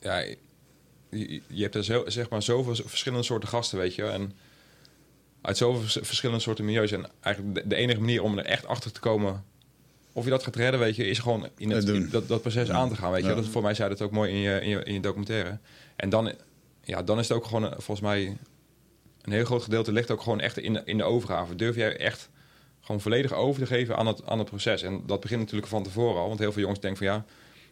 ja, 0.00 0.18
je, 1.10 1.42
je 1.46 1.62
hebt 1.62 1.74
er 1.74 1.84
zo, 1.84 2.02
zeg 2.06 2.28
maar 2.28 2.42
zoveel 2.42 2.74
verschillende 2.86 3.24
soorten 3.24 3.48
gasten, 3.48 3.78
weet 3.78 3.94
je. 3.94 4.04
En 4.04 4.32
uit 5.46 5.56
zoveel 5.56 5.80
vers- 5.80 5.98
verschillende 6.00 6.42
soorten 6.42 6.64
milieus. 6.64 6.92
En 6.92 7.06
eigenlijk 7.20 7.70
de, 7.70 7.76
enige 7.76 8.00
manier 8.00 8.22
om 8.22 8.38
er 8.38 8.44
echt 8.44 8.66
achter 8.66 8.92
te 8.92 9.00
komen 9.00 9.44
of 10.12 10.24
je 10.24 10.30
dat 10.30 10.42
gaat 10.42 10.56
redden, 10.56 10.80
weet 10.80 10.96
je, 10.96 11.06
is 11.06 11.18
gewoon 11.18 11.48
in 11.56 11.70
het, 11.70 11.88
in 11.88 12.08
dat, 12.10 12.28
dat 12.28 12.40
proces 12.40 12.70
aan 12.70 12.88
te 12.88 12.96
gaan, 12.96 13.10
weet 13.10 13.22
je. 13.22 13.28
Ja. 13.28 13.34
Dat, 13.34 13.46
voor 13.46 13.62
mij 13.62 13.74
zei 13.74 13.88
dat 13.88 14.02
ook 14.02 14.10
mooi 14.10 14.30
in 14.30 14.38
je, 14.38 14.60
in 14.60 14.68
je, 14.68 14.84
in 14.84 14.94
je 14.94 15.00
documentaire. 15.00 15.58
En 15.96 16.08
dan, 16.08 16.32
ja, 16.82 17.02
dan 17.02 17.18
is 17.18 17.28
het 17.28 17.36
ook 17.36 17.44
gewoon, 17.44 17.70
volgens 17.70 18.00
mij, 18.00 18.36
een 19.22 19.32
heel 19.32 19.44
groot 19.44 19.62
gedeelte 19.62 19.92
ligt 19.92 20.10
ook 20.10 20.20
gewoon 20.20 20.40
echt 20.40 20.58
in 20.58 20.72
de, 20.72 20.82
in 20.84 20.96
de 20.96 21.04
overgave. 21.04 21.54
Durf 21.54 21.76
jij 21.76 21.96
echt 21.96 22.28
gewoon 22.80 23.00
volledig 23.00 23.32
over 23.32 23.60
te 23.60 23.66
geven 23.66 23.96
aan 23.96 24.06
het, 24.06 24.26
aan 24.26 24.38
het 24.38 24.48
proces. 24.48 24.82
En 24.82 25.02
dat 25.06 25.20
begint 25.20 25.40
natuurlijk 25.40 25.68
van 25.68 25.82
tevoren 25.82 26.20
al. 26.20 26.28
Want 26.28 26.38
heel 26.38 26.52
veel 26.52 26.62
jongens 26.62 26.80
denken 26.80 27.06
van 27.06 27.14
ja, 27.14 27.24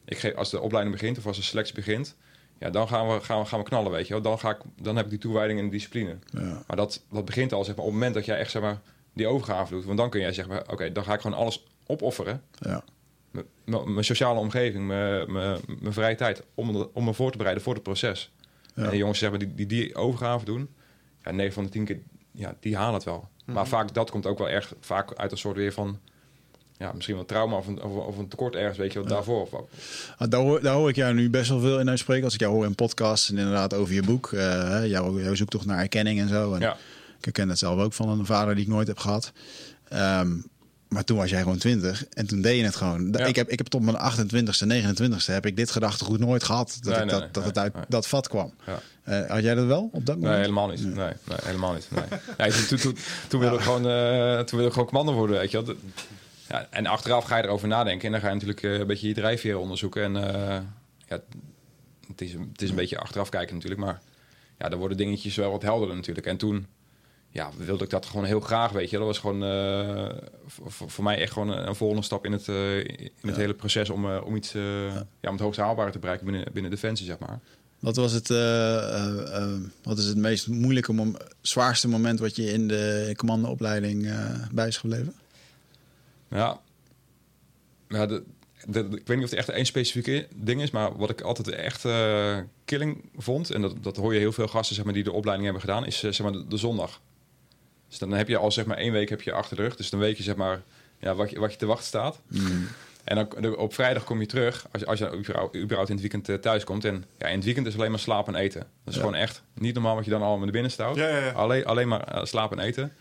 ik 0.04 0.19
geef, 0.19 0.35
als 0.35 0.50
de 0.50 0.61
opleiding 0.61 0.97
begint 0.97 1.19
of 1.19 1.26
als 1.26 1.37
de 1.37 1.43
selectie 1.43 1.75
begint, 1.75 2.16
ja, 2.58 2.70
dan 2.70 2.88
gaan 2.88 3.08
we, 3.08 3.20
gaan 3.20 3.40
we, 3.40 3.46
gaan 3.46 3.58
we 3.58 3.64
knallen, 3.64 3.90
weet 3.92 4.06
je 4.06 4.12
wel. 4.12 4.23
Dan, 4.23 4.38
ga 4.38 4.50
ik, 4.50 4.58
dan 4.76 4.96
heb 4.96 5.04
ik 5.04 5.11
die 5.11 5.20
toewijding 5.20 5.58
en 5.58 5.64
de 5.64 5.70
discipline. 5.70 6.16
Ja. 6.30 6.62
Maar 6.66 6.76
dat, 6.76 7.02
dat 7.11 7.25
begint 7.25 7.52
al 7.52 7.64
zeg 7.64 7.76
maar, 7.76 7.84
op 7.84 7.90
het 7.90 8.00
moment 8.00 8.14
dat 8.14 8.25
jij 8.25 8.38
echt 8.38 8.50
zeg 8.50 8.62
maar, 8.62 8.80
die 9.12 9.26
overgave 9.26 9.75
doet. 9.75 9.84
Want 9.84 9.99
dan 9.99 10.11
kun 10.11 10.20
jij 10.20 10.32
zeggen, 10.32 10.70
oké, 10.70 10.92
dan 10.92 11.04
ga 11.04 11.14
ik 11.14 11.20
gewoon 11.20 11.37
alles 11.38 11.64
opofferen. 11.87 12.42
Ja. 12.58 12.84
Mijn 13.64 14.04
sociale 14.04 14.38
omgeving, 14.38 14.87
mijn- 14.87 15.61
vrije 15.92 16.14
tijd, 16.14 16.42
om, 16.54 16.88
om 16.92 17.04
me 17.04 17.14
voor 17.14 17.30
te 17.30 17.37
bereiden 17.37 17.64
voor 17.64 17.75
het 17.75 17.82
proces. 17.82 18.32
Ja. 18.75 18.84
En 18.84 18.90
de 18.90 18.96
jongens 18.96 19.18
zeg 19.18 19.30
maar, 19.30 19.38
die, 19.38 19.54
die 19.54 19.66
die 19.66 19.94
overgave 19.94 20.44
doen, 20.44 20.68
ja, 21.23 21.30
9 21.30 21.52
van 21.52 21.64
de 21.64 21.68
10 21.70 21.84
keer, 21.84 21.99
ja, 22.30 22.56
die 22.61 22.76
halen 22.76 22.94
het 22.94 23.04
wel. 23.04 23.28
Maar 23.44 23.66
vaak, 23.66 23.94
dat 23.94 24.11
komt 24.11 24.26
ook 24.26 24.38
wel 24.38 24.49
erg 24.49 24.75
vaak 24.80 25.14
uit 25.14 25.30
een 25.32 25.38
soort 25.38 25.56
weer 25.56 25.73
van, 25.73 25.99
ja, 26.84 26.92
misschien 26.94 27.14
wel 27.14 27.24
trauma 27.24 27.56
of 27.56 27.66
een, 27.66 27.82
of, 27.82 28.06
of 28.06 28.18
een 28.18 28.28
tekort 28.28 28.54
ergens, 28.54 28.78
weet 28.78 28.92
je 28.92 28.98
wat, 28.98 29.08
daarvoor. 29.08 29.40
Of, 29.40 29.50
Ah, 30.18 30.30
Daar, 30.30 30.40
hoor, 30.40 30.60
daar 30.62 30.74
hoor 30.74 30.88
ik 30.88 30.96
jou 30.96 31.14
nu 31.14 31.30
best 31.30 31.48
wel 31.48 31.60
veel 31.60 31.78
in 31.80 31.88
uitspreken. 31.88 32.24
Als 32.24 32.34
ik 32.34 32.40
jou 32.40 32.52
hoor 32.54 32.64
in 32.64 32.74
podcasts 32.74 33.30
en 33.30 33.38
inderdaad 33.38 33.74
over 33.74 33.94
je 33.94 34.02
boek. 34.02 34.32
eh, 34.32 34.40
hè, 34.68 34.78
jouw, 34.78 35.20
jouw 35.20 35.34
zoektocht 35.34 35.66
naar 35.66 35.78
erkenning 35.78 36.20
en 36.20 36.28
zo. 36.28 36.54
En 36.54 36.60
ja, 36.60 36.72
Ik 37.18 37.24
herken 37.24 37.48
het 37.48 37.58
zelf 37.58 37.80
ook 37.80 37.92
van 37.92 38.08
een 38.08 38.26
vader 38.26 38.54
die 38.54 38.64
ik 38.64 38.70
nooit 38.70 38.86
heb 38.88 38.98
gehad. 38.98 39.32
Ehm, 39.88 40.30
maar 40.88 41.04
toen 41.04 41.16
was 41.16 41.30
jij 41.30 41.42
gewoon 41.42 41.58
20 41.58 42.04
en 42.08 42.26
toen 42.26 42.40
deed 42.40 42.56
je 42.58 42.64
het 42.64 42.76
gewoon. 42.76 43.08
Ja. 43.12 43.24
Ik, 43.24 43.36
heb, 43.36 43.48
ik 43.48 43.58
heb 43.58 43.66
tot 43.66 43.82
mijn 43.82 43.96
28ste, 43.96 44.66
29ste 44.66 45.32
heb 45.32 45.46
ik 45.46 45.56
dit 45.56 45.70
gedachtegoed 45.70 46.18
nooit 46.18 46.44
gehad. 46.44 46.78
Dat, 46.80 46.92
Nee, 46.92 46.94
ik 46.94 46.98
nee, 47.04 47.10
dat, 47.10 47.20
nee, 47.20 47.30
dat 47.32 47.44
het 47.44 47.58
uit 47.58 47.74
dat 47.88 48.06
vat 48.08 48.28
kwam. 48.28 48.52
ja. 48.66 48.80
Eh, 49.04 49.30
had 49.30 49.42
jij 49.42 49.54
dat 49.54 49.66
wel 49.66 49.88
op 49.92 50.06
dat 50.06 50.14
moment? 50.14 50.32
Nee, 50.32 50.40
helemaal 50.40 50.68
niet. 50.68 50.84
Nee, 50.84 50.94
nee 51.24 51.38
helemaal 51.44 51.72
niet. 51.72 51.88
Nee. 52.38 52.50
Toen, 52.52 52.66
toen, 52.66 52.78
toen, 52.78 52.96
toen 53.28 53.40
wilde 53.40 53.56
ik 53.56 53.62
gewoon, 53.62 53.86
eh, 53.88 54.36
toen 54.36 54.58
wilde 54.58 54.64
ik 54.66 54.72
gewoon 54.72 54.88
commando 54.88 55.12
worden, 55.12 55.38
weet 55.38 55.50
je 55.50 55.62
wel. 55.64 55.74
Ja, 56.54 56.66
en 56.70 56.87
achteraf 56.87 57.25
ga 57.25 57.37
je 57.37 57.42
erover 57.42 57.68
nadenken 57.68 58.06
en 58.06 58.12
dan 58.12 58.20
ga 58.20 58.26
je 58.28 58.32
natuurlijk 58.34 58.62
eh, 58.62 58.78
een 58.78 58.87
beetje 58.87 59.08
je 59.08 59.14
drijfveer 59.14 59.58
onderzoeken. 59.58 60.02
En 60.02 60.16
eh, 60.34 60.61
ja, 61.08 61.20
het 62.08 62.20
is, 62.20 62.34
een- 62.34 62.49
het 62.52 62.62
is 62.62 62.70
een 62.70 62.76
beetje 62.76 62.99
achteraf 62.99 63.28
kijken 63.28 63.54
natuurlijk, 63.54 63.80
maar 63.80 64.00
ja, 64.58 64.68
dan 64.68 64.78
worden 64.78 64.96
dingetjes 64.96 65.37
wel 65.37 65.50
wat 65.50 65.62
helderder 65.62 65.96
natuurlijk. 65.96 66.26
En 66.26 66.37
toen 66.37 66.66
ja, 67.30 67.50
wilde 67.56 67.84
ik 67.84 67.90
dat 67.90 68.06
gewoon 68.06 68.25
heel 68.25 68.40
graag, 68.40 68.70
weet 68.73 68.90
je. 68.90 68.96
Dat 68.96 69.06
was 69.06 69.18
gewoon 69.18 69.44
eh, 69.44 70.08
voor, 70.66 71.04
mij 71.04 71.18
echt 71.20 71.32
gewoon 71.32 71.49
een, 71.49 71.66
een 71.68 71.75
volgende 71.75 72.02
stap 72.02 72.25
in 72.25 72.32
het, 72.32 72.49
in 72.49 73.11
het 73.28 73.37
hele 73.37 73.54
proces 73.54 73.90
om, 73.90 74.06
om 74.16 74.37
iets, 74.37 74.54
eh, 74.54 74.94
ja. 74.94 75.04
om 75.23 75.30
het 75.32 75.40
hoogste 75.40 75.62
haalbare 75.62 75.90
te 75.90 75.99
bereiken 75.99 76.26
binnen, 76.26 76.52
binnen 76.52 76.70
Defensie, 76.70 77.06
zeg 77.06 77.18
maar. 77.18 77.40
Wat 77.78 77.96
was 77.96 78.12
het, 78.12 78.28
wat 79.82 79.99
is 79.99 80.04
het 80.04 80.16
meest 80.16 80.46
moeilijke, 80.49 80.92
mom- 80.92 81.16
zwaarste 81.40 81.88
moment 81.88 82.18
wat 82.18 82.37
je 82.37 82.52
in 82.52 82.68
de 82.68 83.12
commandoopleiding 83.16 84.12
bij 84.52 84.66
is 84.68 84.76
gebleven? 84.76 85.14
Ja, 86.28 86.60
ja 87.89 88.08
ik 88.67 89.06
weet 89.06 89.08
niet 89.08 89.25
of 89.25 89.30
het 89.30 89.32
echt 89.32 89.49
één 89.49 89.67
specifieke 89.67 90.28
ding 90.34 90.63
is, 90.63 90.71
maar 90.71 90.97
wat 90.97 91.10
ik 91.10 91.21
altijd 91.21 91.49
echt 91.49 91.84
eh, 91.84 92.39
killing 92.65 93.10
vond, 93.17 93.50
en 93.50 93.60
dat, 93.60 93.82
dat 93.82 93.97
hoor 93.97 94.13
je 94.13 94.19
heel 94.19 94.32
veel 94.32 94.49
gasten 94.49 94.75
zeg 94.75 94.84
maar, 94.84 94.95
die 94.95 95.04
de 95.04 95.13
opleiding 95.13 95.50
hebben 95.50 95.69
gedaan, 95.69 95.87
is 95.87 96.02
eh, 96.02 96.13
zeg 96.13 96.30
maar, 96.30 96.49
de, 96.49 96.56
zondag. 96.56 97.00
Dus 97.89 97.99
dan 97.99 98.13
heb 98.13 98.28
je 98.28 98.37
al 98.37 98.52
zeg 98.52 98.67
maar 98.67 98.76
één 98.76 98.93
week 98.93 99.08
heb 99.08 99.23
je 99.23 99.32
achter 99.32 99.56
de 99.56 99.63
rug, 99.63 99.76
dus 99.76 99.91
dan 99.91 100.00
weet 100.00 100.17
je 100.17 100.23
zeg 100.23 100.37
maar 100.37 100.63
ja, 100.99 101.15
wat, 101.15 101.30
je, 101.30 101.39
wat 101.39 101.52
je 101.52 101.58
te 101.58 101.67
wachten 101.67 101.87
staat. 101.87 102.21
En 103.04 103.28
dan 103.40 103.56
op 103.56 103.75
vrijdag 103.75 104.04
kom 104.04 104.21
je 104.21 104.26
terug, 104.26 104.67
als 104.73 104.80
je, 104.82 104.86
als 104.88 104.99
je 104.99 105.12
überhaupt, 105.17 105.56
überhaupt 105.56 105.88
in 105.88 105.95
het 105.95 106.00
weekend 106.04 106.28
eh, 106.28 106.36
thuis 106.36 106.64
komt. 106.64 106.84
En 106.84 107.04
ja, 107.19 107.26
in 107.26 107.34
het 107.36 107.45
weekend 107.45 107.67
is 107.67 107.75
alleen 107.75 107.90
maar 107.90 107.99
slapen 108.00 108.34
en 108.34 108.40
eten. 108.40 108.60
Dat 108.60 108.69
is 108.84 108.95
Ja. 108.95 109.00
gewoon 109.00 109.14
echt 109.14 109.43
niet 109.54 109.75
normaal 109.75 109.95
wat 109.95 110.04
je 110.04 110.10
dan 110.10 110.21
allemaal 110.21 110.38
naar 110.38 110.50
binnen 110.50 110.71
stout. 110.71 110.97
Ja, 110.97 111.08
ja, 111.08 111.19
ja. 111.19 111.30
Alleen, 111.32 111.64
alleen 111.67 111.88
maar 111.88 112.02
eh, 112.02 112.25
slapen 112.25 112.58
en 112.58 112.64
eten. 112.64 112.93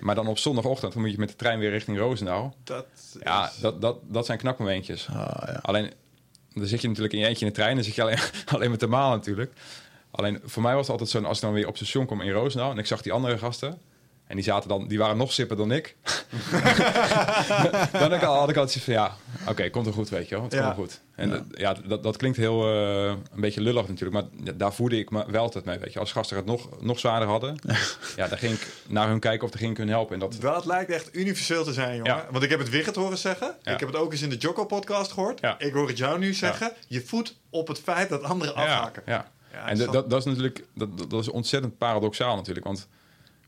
Maar 0.00 0.14
dan 0.14 0.26
op 0.26 0.38
zondagochtend 0.38 0.92
dan 0.92 1.02
moet 1.02 1.10
je 1.10 1.18
met 1.18 1.28
de 1.28 1.36
trein 1.36 1.58
weer 1.58 1.70
richting 1.70 1.98
Roosendaal. 1.98 2.54
Dat 2.64 2.86
Ja, 3.22 3.50
dat, 3.60 3.80
dat, 3.80 3.98
dat 4.02 4.26
zijn 4.26 4.38
knapmomentjes. 4.38 5.08
Ah, 5.08 5.42
ja. 5.46 5.58
Alleen, 5.62 5.90
dan 6.52 6.66
zit 6.66 6.80
je 6.80 6.86
natuurlijk 6.88 7.14
in 7.14 7.20
je 7.20 7.26
eentje 7.26 7.44
in 7.46 7.50
de 7.52 7.56
trein. 7.58 7.74
Dan 7.74 7.84
zit 7.84 7.94
je 7.94 8.02
alleen, 8.02 8.18
alleen 8.54 8.70
met 8.70 8.80
de 8.80 8.86
maal 8.86 9.10
natuurlijk. 9.10 9.52
Alleen, 10.10 10.40
voor 10.44 10.62
mij 10.62 10.72
was 10.74 10.82
het 10.82 10.90
altijd 10.90 11.10
zo, 11.10 11.22
als 11.22 11.38
ik 11.38 11.44
dan 11.44 11.52
weer 11.52 11.66
op 11.68 11.76
station 11.76 12.06
kwam 12.06 12.20
in 12.20 12.30
Roosendaal... 12.30 12.70
en 12.70 12.78
ik 12.78 12.86
zag 12.86 13.02
die 13.02 13.12
andere 13.12 13.38
gasten... 13.38 13.78
en 14.26 14.34
die, 14.36 14.44
zaten 14.44 14.68
dan, 14.68 14.88
die 14.88 14.98
waren 14.98 15.16
nog 15.16 15.32
sipper 15.32 15.56
dan 15.56 15.72
ik... 15.72 15.96
dan 17.92 18.00
had 18.02 18.12
ik, 18.12 18.22
al, 18.22 18.38
had 18.38 18.48
ik 18.48 18.56
altijd 18.56 18.82
van, 18.84 18.92
ja, 18.92 19.16
oké, 19.48 19.70
komt 19.70 19.86
er 19.86 19.92
goed, 19.92 20.08
weet 20.08 20.28
je 20.28 20.34
wel. 20.34 20.44
Het 20.44 20.52
Ja. 20.52 20.62
komt 20.64 20.74
goed. 20.74 21.00
En 21.14 21.28
Ja. 21.28 21.34
dat- 21.34 21.44
ja, 21.50 21.74
dat, 21.88 22.02
dat 22.02 22.16
klinkt 22.16 22.36
heel 22.36 22.68
eh, 22.68 23.04
een 23.34 23.40
beetje 23.40 23.60
lullig 23.60 23.88
natuurlijk... 23.88 24.12
maar 24.12 24.54
daar 24.56 24.72
voerde 24.74 24.98
ik 24.98 25.10
me 25.10 25.24
wel 25.30 25.42
altijd 25.42 25.64
mee, 25.64 25.78
weet 25.78 25.92
je. 25.92 25.98
Als 25.98 26.12
gasten 26.12 26.36
het 26.36 26.46
nog, 26.46 26.68
nog 26.80 26.98
zwaarder 26.98 27.28
hadden... 27.28 27.56
ja, 28.16 28.28
dan 28.28 28.38
ging 28.38 28.52
ik 28.52 28.66
naar 28.88 29.08
hun 29.08 29.20
kijken 29.20 29.44
of 29.44 29.50
dan 29.50 29.58
ging 29.60 29.70
ik 29.70 29.76
hun 29.76 29.88
helpen. 29.88 30.14
En 30.14 30.20
dat, 30.20 30.36
Dat 30.40 30.64
lijkt 30.64 30.90
echt 30.90 31.08
universeel 31.16 31.64
te 31.64 31.72
zijn, 31.72 31.96
jongen. 31.96 32.14
Ja. 32.16 32.26
Want 32.30 32.44
ik 32.44 32.50
heb 32.50 32.58
het 32.58 32.70
Wigget 32.70 32.96
horen 32.96 33.18
zeggen. 33.18 33.54
Ja. 33.62 33.72
Ik 33.72 33.80
heb 33.80 33.88
het 33.88 33.98
ook 33.98 34.12
eens 34.12 34.22
in 34.22 34.28
de 34.30 34.36
Jocko-podcast 34.36 35.12
gehoord. 35.12 35.40
Ja. 35.40 35.58
Ik 35.58 35.72
hoor 35.72 35.88
het 35.88 35.98
jou 35.98 36.18
nu 36.18 36.34
zeggen. 36.34 36.72
Je 36.88 37.00
voedt 37.02 37.34
op 37.50 37.68
het 37.68 37.78
feit 37.78 38.08
dat 38.08 38.22
anderen 38.22 38.54
afhaken. 38.54 39.02
Ja, 39.06 39.30
Ja, 39.52 39.68
en 39.68 39.78
dat- 39.78 40.10
dat, 40.10 40.18
is 40.20 40.24
natuurlijk 40.24 40.64
dat, 40.74 40.98
dat- 40.98 41.10
dat 41.10 41.20
is 41.20 41.28
ontzettend 41.28 41.78
paradoxaal 41.78 42.36
natuurlijk. 42.36 42.66
Want 42.66 42.88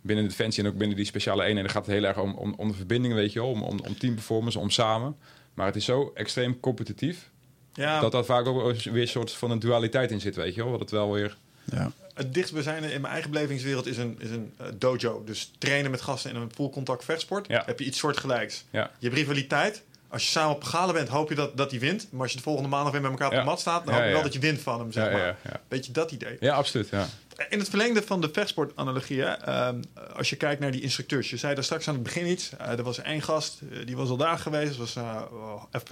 binnen 0.09 0.25
de 0.29 0.37
Defensie 0.37 0.63
en 0.65 0.71
ook 0.71 0.77
binnen 0.77 0.97
die 0.97 1.07
speciale 1.07 1.45
eenheden 1.45 1.71
gaat 1.71 1.87
het 1.87 1.95
heel 1.95 2.05
erg 2.05 2.19
om, 2.19 2.35
om, 2.35 2.55
om 2.57 2.69
de 2.69 2.75
verbinding, 2.75 3.15
weet 3.15 3.33
je 3.33 3.41
wel. 3.41 3.49
Om, 3.49 3.63
om, 3.63 3.81
om 3.81 3.99
teamperformance, 3.99 4.59
om 4.59 4.71
samen. 4.71 5.17
Maar 5.55 5.67
het 5.67 5.77
is 5.77 5.85
zo 5.85 6.11
extreem 6.15 6.61
competitief... 6.61 7.31
Ja, 7.73 8.01
dat 8.01 8.13
daar 8.13 8.25
vaak 8.25 8.47
ook 8.47 8.75
weer 8.83 9.01
een 9.03 9.09
soort 9.09 9.33
van 9.33 9.51
een 9.51 9.59
dualiteit 9.59 10.11
in 10.11 10.21
zit, 10.21 10.37
weet 10.37 10.55
je 10.55 10.63
wel. 10.63 10.71
Wat 10.71 10.81
het 10.81 10.91
wel 10.91 11.13
weer... 11.13 11.37
Ja. 11.65 11.93
het 12.15 12.35
dichtstbijzijnde 12.35 12.93
in 12.93 13.01
mijn 13.01 13.13
eigen 13.13 13.31
belevingswereld 13.31 13.87
is 13.87 13.97
een, 13.97 14.17
is 14.21 14.31
een 14.31 14.53
eh, 14.57 14.67
dojo. 14.75 15.23
Dus 15.25 15.53
trainen 15.59 15.91
met 15.91 16.01
gasten 16.01 16.31
in 16.31 16.37
een 16.37 16.51
full 16.55 16.71
contact 16.71 17.05
vechtsport. 17.05 17.49
Ja. 17.49 17.63
Heb 17.67 17.79
je 17.79 17.85
iets 17.85 17.99
soortgelijks. 17.99 18.65
Ja, 18.71 18.91
Je 18.99 19.07
hebt 19.07 19.19
rivaliteit. 19.19 19.83
Als 20.09 20.25
je 20.25 20.31
samen 20.31 20.55
op 20.55 20.65
gala 20.65 20.93
bent, 20.93 21.09
hoop 21.09 21.29
je 21.29 21.35
dat, 21.35 21.57
dat 21.57 21.71
hij 21.71 21.81
wint. 21.81 22.09
Maar 22.11 22.21
als 22.23 22.31
je 22.31 22.37
de 22.37 22.43
volgende 22.43 22.69
maandag 22.69 22.93
weer 22.93 23.01
met 23.01 23.11
elkaar 23.11 23.27
op 23.27 23.33
Ja. 23.33 23.39
de 23.39 23.45
mat 23.45 23.61
staat... 23.61 23.85
dan 23.85 23.95
hoop 23.95 24.03
je 24.03 24.09
wel 24.09 24.19
ja. 24.19 24.25
dat 24.25 24.33
je 24.33 24.39
wint 24.39 24.61
van 24.61 24.79
hem, 24.79 24.93
zeg 24.93 25.05
ja, 25.05 25.11
maar. 25.11 25.21
ja, 25.21 25.37
ja. 25.45 25.61
Beetje 25.69 25.93
dat 25.93 26.11
idee. 26.13 26.37
ja 26.41 26.55
absoluut, 26.55 26.89
ja. 26.89 27.09
In 27.49 27.59
het 27.59 27.69
verlengde 27.69 28.03
van 28.03 28.21
de 28.21 28.29
vechtsportanalogie, 28.33 29.21
hè, 29.21 29.33
ehm, 29.33 29.83
als 30.17 30.31
je 30.31 30.37
kijkt 30.37 30.61
naar 30.61 30.71
die 30.71 30.81
instructeurs. 30.81 31.31
Je 31.31 31.37
zei 31.37 31.55
daar 31.55 31.65
straks 31.65 31.89
aan 31.89 31.95
het 31.95 32.03
begin 32.03 32.27
iets. 32.27 32.51
Eh, 32.57 32.71
er 32.71 32.83
was 32.83 32.99
één 32.99 33.23
gast, 33.23 33.61
eh, 33.73 33.87
die 33.87 33.97
was 33.97 34.09
al 34.09 34.17
daar 34.17 34.39
geweest. 34.39 34.77
was 34.77 34.97
eh, 34.97 35.23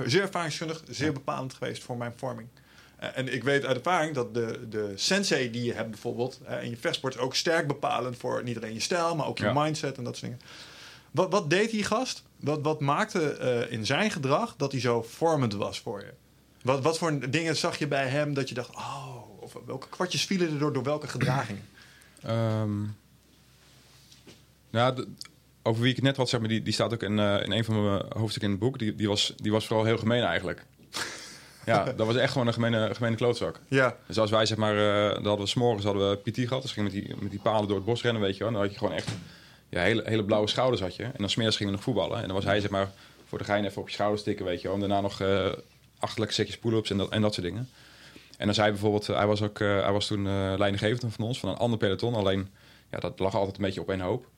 zeer 0.04 0.22
ervaringskundig, 0.22 0.82
zeer 0.88 1.12
bepalend 1.12 1.54
geweest 1.54 1.82
voor 1.82 1.96
mijn 1.96 2.12
vorming. 2.16 2.48
En 2.96 3.32
ik 3.34 3.44
weet 3.44 3.64
uit 3.64 3.76
ervaring 3.76 4.14
dat 4.14 4.34
de, 4.34 4.68
de 4.68 4.92
sensei 4.94 5.50
die 5.50 5.64
je 5.64 5.72
hebt 5.72 5.90
bijvoorbeeld 5.90 6.40
in 6.62 6.70
je 6.70 6.76
vechtsport... 6.76 7.18
ook 7.18 7.34
sterk 7.34 7.66
bepalend 7.66 8.16
voor 8.16 8.42
niet 8.42 8.56
alleen 8.56 8.74
je 8.74 8.80
stijl, 8.80 9.16
maar 9.16 9.26
ook 9.26 9.38
je 9.38 9.44
Ja. 9.44 9.52
mindset 9.52 9.98
en 9.98 10.04
dat 10.04 10.16
soort 10.16 10.30
dingen. 10.30 10.46
Wat, 11.10 11.30
wat 11.30 11.50
deed 11.50 11.70
die 11.70 11.84
gast? 11.84 12.22
Wat, 12.40 12.62
wat 12.62 12.80
maakte 12.80 13.66
in 13.70 13.86
zijn 13.86 14.10
gedrag 14.10 14.54
dat 14.56 14.72
hij 14.72 14.80
zo 14.80 15.02
vormend 15.02 15.54
was 15.54 15.80
voor 15.80 16.00
je? 16.00 16.12
Wat, 16.62 16.82
wat 16.82 16.98
voor 16.98 17.30
dingen 17.30 17.56
zag 17.56 17.78
je 17.78 17.86
bij 17.86 18.06
hem 18.06 18.34
dat 18.34 18.48
je 18.48 18.54
dacht... 18.54 18.74
oh, 18.74 19.25
of 19.54 19.56
welke 19.66 19.88
kwartjes 19.88 20.24
vielen 20.24 20.50
er 20.52 20.58
door, 20.58 20.72
door 20.72 20.82
welke 20.82 21.08
gedragingen? 21.08 21.62
Ehm, 22.22 22.82
nou, 24.70 24.94
de- 24.94 25.08
over 25.62 25.80
wie 25.82 25.90
ik 25.90 25.96
het 25.96 26.04
net 26.04 26.16
had, 26.16 26.28
zeg 26.28 26.40
maar, 26.40 26.48
die, 26.48 26.62
die 26.62 26.72
staat 26.72 26.92
ook 26.92 27.02
in, 27.02 27.18
eh, 27.18 27.42
in 27.44 27.52
een 27.52 27.64
van 27.64 27.84
mijn 27.84 28.02
hoofdstukken 28.16 28.42
in 28.42 28.50
het 28.50 28.58
boek. 28.58 28.78
Die, 28.78 28.94
die, 28.94 29.08
was, 29.08 29.32
die 29.36 29.52
was 29.52 29.66
vooral 29.66 29.84
heel 29.84 29.98
gemeen 29.98 30.22
eigenlijk. 30.22 30.64
ja, 31.66 31.84
dat 31.92 32.06
was 32.06 32.16
echt 32.16 32.32
gewoon 32.32 32.46
een 32.46 32.52
gemene, 32.52 32.94
gemene 32.94 33.16
klootzak. 33.16 33.60
Ja, 33.68 33.96
Dus 34.06 34.18
als 34.18 34.30
wij 34.30 34.46
zeg 34.46 34.56
maar, 34.56 34.76
eh 34.76 35.14
dan 35.14 35.24
hadden 35.26 35.44
we 35.44 35.46
s'morgens 35.50 35.84
hadden 35.84 36.10
we 36.10 36.30
PT 36.30 36.38
gehad. 36.48 36.62
Dus 36.62 36.72
gingen 36.72 36.92
met 36.92 37.04
die, 37.04 37.14
met 37.18 37.30
die 37.30 37.40
palen 37.40 37.66
door 37.68 37.76
het 37.76 37.86
bos 37.86 38.02
rennen, 38.02 38.22
weet 38.22 38.36
je 38.36 38.42
wel. 38.42 38.52
Dan 38.52 38.60
had 38.62 38.70
je 38.72 38.78
gewoon 38.78 38.92
echt 38.94 39.08
ja, 39.68 39.80
hele, 39.80 40.02
hele 40.04 40.24
blauwe 40.24 40.48
schouders 40.48 40.82
had 40.82 40.96
je. 40.96 41.02
En 41.02 41.12
dan 41.18 41.30
smiddags 41.30 41.56
gingen 41.56 41.72
we 41.72 41.78
nog 41.78 41.86
voetballen. 41.86 42.16
En 42.20 42.24
dan 42.26 42.34
was 42.34 42.44
hij 42.44 42.60
zeg 42.60 42.70
maar 42.70 42.90
voor 43.28 43.38
de 43.38 43.44
gein 43.44 43.64
even 43.64 43.80
op 43.80 43.88
je 43.88 43.94
schouders 43.94 44.22
tikken, 44.22 44.44
weet 44.44 44.60
je 44.60 44.66
wel. 44.66 44.74
En 44.74 44.80
daarna 44.80 45.00
nog 45.00 45.20
eh 45.20 45.52
achterlijke 45.98 46.34
setjes 46.34 46.58
pull-ups 46.58 46.90
en 46.90 46.96
dat, 46.96 47.10
en 47.10 47.20
dat 47.22 47.34
soort 47.34 47.46
dingen. 47.46 47.68
En 48.36 48.44
dan 48.46 48.54
zei 48.54 48.66
hij 48.66 48.70
bijvoorbeeld, 48.76 49.08
eh, 49.08 49.16
hij 49.16 49.26
was, 49.26 49.42
ook, 49.42 49.60
eh, 49.60 49.82
hij 49.82 49.92
was 49.92 50.06
toen 50.06 50.26
eh 50.26 50.54
leidinggevende 50.58 51.10
van 51.10 51.24
ons, 51.24 51.38
van 51.40 51.48
een 51.50 51.56
ander 51.56 51.78
peloton. 51.78 52.14
Alleen, 52.14 52.48
ja, 52.90 52.98
dat 52.98 53.18
lag 53.18 53.34
altijd 53.34 53.56
een 53.56 53.62
beetje 53.62 53.80
op 53.80 53.90
één 53.90 54.00
hoop. 54.00 54.28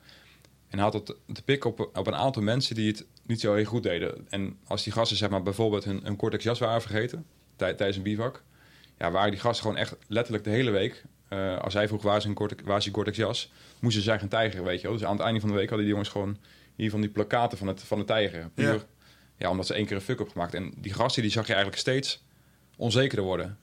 En 0.68 0.78
hij 0.78 0.82
had 0.90 0.92
het 0.92 1.14
te 1.32 1.42
pikken 1.42 1.70
op, 1.70 1.80
op 1.80 2.06
een 2.06 2.14
aantal 2.14 2.42
mensen 2.42 2.74
die 2.74 2.88
het 2.90 3.06
niet 3.26 3.40
zo 3.40 3.54
heel 3.54 3.64
goed 3.64 3.82
deden. 3.82 4.26
En 4.30 4.58
als 4.66 4.82
die 4.84 4.92
gasten 4.92 5.16
zeg 5.16 5.30
maar, 5.30 5.42
bijvoorbeeld 5.42 5.84
hun, 5.84 6.00
hun 6.04 6.16
Cortex 6.16 6.44
jas 6.44 6.58
waren 6.58 6.80
vergeten 6.80 7.24
tij- 7.56 7.74
tijdens 7.74 7.96
een 7.96 8.02
bivak... 8.02 8.42
ja, 8.98 9.10
waren 9.10 9.30
die 9.30 9.40
gasten 9.40 9.62
gewoon 9.62 9.76
echt 9.80 9.96
letterlijk 10.06 10.44
de 10.44 10.50
hele 10.50 10.70
week. 10.70 11.02
als 11.60 11.74
hij 11.74 11.88
vroeg 11.88 12.02
waar 12.02 12.16
is 12.16 12.24
een 12.24 12.36
Gore- 12.36 12.56
waar 12.64 12.76
is 12.76 12.84
die 12.84 12.92
Gore-Tex 12.92 13.16
jas, 13.16 13.52
moesten 13.80 14.02
zij 14.02 14.18
gaan 14.18 14.28
tijgeren, 14.28 14.64
weet 14.64 14.80
je 14.80 14.86
wel. 14.88 14.96
Dus 14.96 15.06
aan 15.06 15.16
het 15.16 15.24
einde 15.24 15.40
van 15.40 15.48
de 15.48 15.54
week 15.54 15.68
hadden 15.68 15.84
die 15.86 15.94
jongens 15.94 16.12
gewoon 16.12 16.36
hier 16.76 16.90
van 16.90 17.00
die 17.00 17.10
plakaten 17.10 17.58
van 17.58 17.66
het, 17.66 17.82
van 17.82 17.98
het 17.98 18.06
tijgeren. 18.06 18.50
Puur, 18.54 18.72
Ja. 18.72 18.78
ja. 19.36 19.50
omdat 19.50 19.66
ze 19.66 19.74
één 19.74 19.86
keer 19.86 19.96
een 19.96 20.02
fuck 20.02 20.20
op 20.20 20.28
gemaakt. 20.28 20.54
En 20.54 20.72
die 20.76 20.92
gasten 20.94 21.22
die 21.22 21.30
zag 21.30 21.46
je 21.46 21.52
eigenlijk 21.52 21.80
steeds 21.80 22.22
onzekerder 22.78 23.24
worden. 23.24 23.58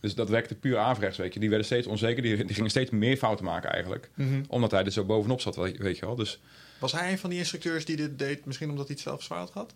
Dus 0.00 0.14
dat 0.14 0.28
werkte 0.28 0.54
puur 0.54 0.78
averechts, 0.78 1.18
weet 1.18 1.34
je. 1.34 1.40
Die 1.40 1.48
werden 1.48 1.66
steeds 1.66 1.86
onzeker, 1.86 2.22
die, 2.22 2.44
die 2.44 2.54
gingen 2.54 2.70
steeds 2.70 2.90
meer 2.90 3.16
fouten 3.16 3.44
maken 3.44 3.70
eigenlijk. 3.70 4.10
Mhm. 4.14 4.42
Omdat 4.48 4.70
hij 4.70 4.84
er 4.84 4.92
zo 4.92 5.04
bovenop 5.04 5.40
zat, 5.40 5.56
weet 5.56 5.78
weet 5.78 5.98
je 5.98 6.06
wel. 6.06 6.14
Dus 6.16 6.40
Was 6.78 6.92
hij 6.92 7.10
een 7.12 7.18
van 7.18 7.30
die 7.30 7.38
instructeurs 7.38 7.84
die 7.84 7.96
dit 7.96 8.18
deed, 8.18 8.44
misschien 8.44 8.70
omdat 8.70 8.86
hij 8.86 8.94
het 8.94 9.04
zelf 9.04 9.22
zwaar 9.22 9.38
had 9.38 9.50
gehad? 9.50 9.74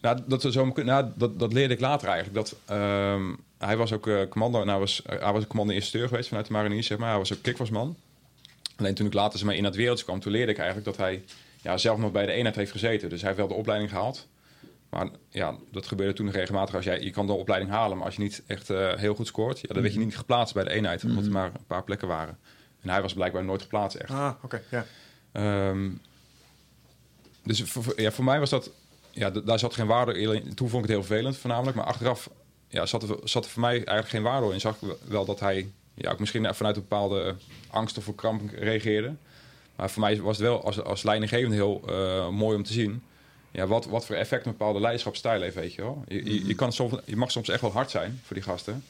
Nou, 0.00 0.20
dat, 0.26 0.42
zo, 0.42 0.72
kunnen- 0.72 0.94
nou, 0.94 1.12
dat, 1.16 1.38
dat 1.38 1.52
leerde 1.52 1.74
ik 1.74 1.80
later 1.80 2.08
eigenlijk. 2.08 2.36
Dat, 2.36 2.56
ehm, 2.64 3.34
hij 3.58 3.76
was 3.76 3.92
ook 3.92 4.06
eh, 4.06 4.20
commando, 4.28 4.58
nou, 4.58 4.70
hij 4.70 4.78
was, 4.78 5.02
eh, 5.02 5.20
hij 5.20 5.32
was 5.32 5.42
een 5.42 5.48
commando-instructeur 5.48 6.08
geweest 6.08 6.28
vanuit 6.28 6.46
de 6.46 6.52
mariniers, 6.52 6.86
zeg 6.86 6.98
maar. 6.98 7.08
Hij 7.08 7.18
was 7.18 7.32
ook 7.32 7.42
kickboxman. 7.42 7.96
Alleen 8.76 8.94
toen 8.94 9.06
ik 9.06 9.12
later 9.12 9.38
zeg 9.38 9.46
maar, 9.48 9.56
in 9.56 9.64
het 9.64 9.74
wereld 9.76 10.04
kwam, 10.04 10.20
toen 10.20 10.32
leerde 10.32 10.52
ik 10.52 10.58
eigenlijk 10.58 10.86
dat 10.86 10.96
hij 10.96 11.22
ja, 11.62 11.76
zelf 11.78 11.98
nog 11.98 12.12
bij 12.12 12.26
de 12.26 12.32
eenheid 12.32 12.56
heeft 12.56 12.70
gezeten. 12.70 13.08
Dus 13.08 13.18
hij 13.20 13.28
heeft 13.28 13.40
wel 13.40 13.48
de 13.48 13.54
opleiding 13.60 13.90
gehaald. 13.90 14.26
Maar 14.88 15.08
ja, 15.28 15.56
dat 15.70 15.86
gebeurde 15.86 16.12
toen 16.12 16.30
regelmatig. 16.30 16.74
Als 16.74 16.84
jij, 16.84 17.00
je 17.00 17.10
kan 17.10 17.26
de 17.26 17.32
opleiding 17.32 17.70
halen, 17.72 17.96
maar 17.96 18.06
als 18.06 18.16
je 18.16 18.22
niet 18.22 18.42
echt 18.46 18.70
eh, 18.70 18.94
heel 18.94 19.14
goed 19.14 19.26
scoort, 19.26 19.60
ja, 19.60 19.68
dan 19.74 19.82
werd 19.82 19.94
je 19.94 20.00
niet 20.00 20.16
geplaatst 20.16 20.54
bij 20.54 20.64
de 20.64 20.70
eenheid, 20.70 21.04
omdat 21.04 21.24
er 21.24 21.30
maar 21.30 21.46
een 21.54 21.66
paar 21.66 21.84
plekken 21.84 22.08
waren. 22.08 22.38
En 22.80 22.88
hij 22.88 23.02
was 23.02 23.14
blijkbaar 23.14 23.44
nooit 23.44 23.62
geplaatst 23.62 23.96
echt. 23.96 24.10
Ah, 24.10 24.32
oké, 24.42 24.62
ja. 24.70 24.86
Ehm, 25.32 25.90
dus 27.42 27.62
voor, 27.62 28.00
ja, 28.00 28.10
voor 28.10 28.24
mij 28.24 28.38
was 28.38 28.50
dat... 28.50 28.70
Ja, 29.10 29.30
daar 29.30 29.58
zat 29.58 29.74
geen 29.74 29.86
waarde 29.86 30.18
in. 30.18 30.54
Toen 30.54 30.68
vond 30.68 30.84
ik 30.84 30.90
het 30.90 30.98
heel 30.98 31.06
vervelend 31.06 31.36
voornamelijk. 31.36 31.76
Maar 31.76 31.86
achteraf 31.86 32.30
ja, 32.68 32.86
zat, 32.86 33.02
er, 33.02 33.16
zat 33.24 33.44
er 33.44 33.50
voor 33.50 33.60
mij 33.60 33.74
eigenlijk 33.74 34.08
geen 34.08 34.22
waarde 34.22 34.52
in. 34.52 34.60
Zag 34.60 34.76
ik 34.82 34.96
wel 35.08 35.24
dat 35.24 35.40
hij 35.40 35.70
ja, 35.94 36.10
ook 36.10 36.18
misschien 36.18 36.54
vanuit 36.54 36.76
een 36.76 36.82
bepaalde 36.82 37.34
angst 37.70 37.98
of 37.98 38.04
voor 38.04 38.14
kramp 38.14 38.50
reageerde. 38.54 39.14
Maar 39.76 39.90
voor 39.90 40.02
mij 40.02 40.20
was 40.20 40.36
het 40.36 40.46
wel 40.46 40.64
als, 40.64 40.82
als 40.82 41.02
leidinggevende 41.02 41.54
heel 41.54 41.82
eh, 41.86 42.28
mooi 42.28 42.56
om 42.56 42.62
te 42.62 42.72
zien... 42.72 43.02
Ja, 43.50 43.66
wat, 43.66 43.86
wat 43.86 44.06
voor 44.06 44.16
effect 44.16 44.46
een 44.46 44.52
bepaalde 44.52 44.80
leiderschapsstijl 44.80 45.40
heeft, 45.40 45.54
weet 45.54 45.74
je 45.74 45.82
wel. 45.82 46.04
Je, 46.08 46.24
je, 46.24 46.46
je, 46.46 46.54
kan 46.54 46.72
soms, 46.72 46.94
je 47.04 47.16
mag 47.16 47.30
soms 47.30 47.48
echt 47.48 47.60
wel 47.60 47.72
hard 47.72 47.90
zijn 47.90 48.20
voor 48.24 48.36
die 48.36 48.44
gasten. 48.44 48.84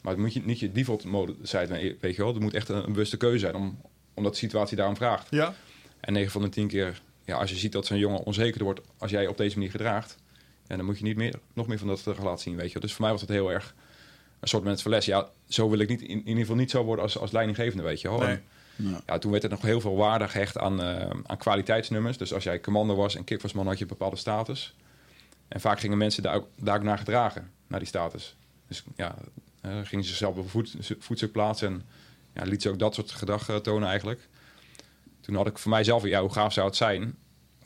Maar 0.00 0.12
het 0.12 0.20
moet 0.22 0.32
je, 0.32 0.40
niet 0.44 0.58
je 0.58 0.72
default 0.72 1.04
mode 1.04 1.34
zijn, 1.42 1.68
weet 2.00 2.16
je 2.16 2.22
wel. 2.22 2.32
Het 2.32 2.42
moet 2.42 2.54
echt 2.54 2.68
een, 2.68 2.84
een 2.84 2.92
bewuste 2.92 3.16
keuze 3.16 3.38
zijn, 3.38 3.54
om, 3.54 3.80
omdat 4.14 4.32
de 4.32 4.38
situatie 4.38 4.76
daarom 4.76 4.96
vraagt. 4.96 5.26
Ja, 5.30 5.54
En 6.00 6.12
9 6.12 6.30
van 6.30 6.42
de 6.42 6.48
10 6.48 6.68
keer, 6.68 7.02
ja, 7.24 7.36
als 7.36 7.50
je 7.50 7.56
ziet 7.56 7.72
dat 7.72 7.86
zo'n 7.86 7.98
jongen 7.98 8.24
onzeker 8.24 8.64
wordt 8.64 8.80
als 8.98 9.10
jij 9.10 9.26
op 9.26 9.36
deze 9.36 9.56
manier 9.56 9.70
gedraagt, 9.70 10.16
ja, 10.66 10.76
dan 10.76 10.84
moet 10.84 10.98
je 10.98 11.04
niet 11.04 11.16
meer, 11.16 11.34
nog 11.52 11.66
meer 11.66 11.78
van 11.78 11.86
dat 11.88 11.98
gedrag 11.98 12.24
laten 12.24 12.42
zien, 12.42 12.56
weet 12.56 12.66
je. 12.66 12.72
wel. 12.72 12.82
Dus 12.82 12.92
voor 12.92 13.02
mij 13.02 13.10
was 13.10 13.20
het 13.20 13.30
heel 13.30 13.52
erg 13.52 13.74
een 14.40 14.48
soort 14.48 14.64
mensen 14.64 14.82
van 14.82 14.92
les. 14.92 15.04
Ja, 15.04 15.28
zo 15.48 15.70
wil 15.70 15.78
ik 15.78 15.88
niet, 15.88 16.00
in, 16.00 16.08
in 16.08 16.26
ieder 16.26 16.40
geval 16.40 16.56
niet 16.56 16.70
zo 16.70 16.84
worden 16.84 17.04
als, 17.04 17.18
als 17.18 17.30
leidinggevende, 17.30 17.82
weet 17.82 18.00
je 18.00 18.08
wel. 18.08 18.18
Nee. 18.18 18.28
En, 18.28 18.42
Ja. 18.82 19.00
ja, 19.06 19.18
toen 19.18 19.30
werd 19.30 19.42
er 19.44 19.50
nog 19.50 19.62
heel 19.62 19.80
veel 19.80 19.96
waarde 19.96 20.28
gehecht 20.28 20.58
aan, 20.58 20.82
eh, 20.82 21.10
aan 21.26 21.36
kwaliteitsnummers. 21.36 22.16
Dus 22.16 22.34
als 22.34 22.44
jij 22.44 22.60
commando 22.60 22.94
was 22.94 23.16
en 23.16 23.24
kickboxman 23.24 23.66
had 23.66 23.76
je 23.76 23.82
een 23.82 23.88
bepaalde 23.88 24.16
status. 24.16 24.74
En 25.48 25.60
vaak 25.60 25.80
gingen 25.80 25.98
mensen 25.98 26.22
daar 26.22 26.34
ook, 26.34 26.46
daar 26.56 26.76
ook 26.76 26.82
naar 26.82 26.98
gedragen, 26.98 27.50
naar 27.66 27.78
die 27.78 27.88
status. 27.88 28.36
Dus 28.68 28.84
ja, 28.96 29.14
eh, 29.60 29.70
gingen 29.82 30.04
ze 30.04 30.10
zichzelf 30.10 30.36
op 30.36 30.50
voet, 30.50 30.76
voetstuk 30.98 31.32
plaatsen 31.32 31.68
en 31.68 31.82
ja, 32.34 32.42
liet 32.50 32.62
ze 32.62 32.68
ook 32.70 32.78
dat 32.78 32.94
soort 32.94 33.10
gedrag 33.10 33.48
eh, 33.48 33.56
tonen 33.56 33.88
eigenlijk. 33.88 34.28
Toen 35.20 35.34
had 35.34 35.46
ik 35.46 35.58
voor 35.58 35.70
mijzelf, 35.70 36.04
ja, 36.04 36.20
hoe 36.20 36.32
gaaf 36.32 36.52
zou 36.52 36.66
het 36.66 36.76
zijn? 36.76 37.16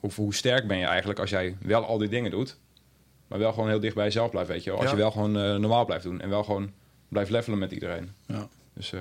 Of 0.01 0.17
hoe 0.17 0.35
sterk 0.35 0.67
ben 0.67 0.79
je 0.79 0.85
eigenlijk 0.87 1.19
als 1.19 1.31
jij 1.31 1.57
wel 1.61 1.85
al 1.85 1.99
die 1.99 2.09
dingen 2.09 2.31
doet, 2.31 2.57
maar 3.27 3.39
wel 3.39 3.53
gewoon 3.53 3.69
heel 3.69 3.81
dicht 3.81 3.95
bij 3.95 4.05
jezelf 4.05 4.31
blijft, 4.31 4.49
weet 4.49 4.65
je 4.65 4.71
wel. 4.71 4.79
Als 4.79 4.89
Ja. 4.89 4.95
je 4.97 5.01
wel 5.03 5.11
gewoon 5.11 5.33
normaal 5.33 5.85
blijft 5.85 6.05
doen 6.05 6.21
en 6.21 6.29
wel 6.29 6.45
gewoon 6.45 6.73
blijft 7.09 7.31
levelen 7.31 7.59
met 7.59 7.73
iedereen. 7.73 8.11
Ja. 8.27 8.49
Dus 8.75 8.93
eh, 8.93 9.01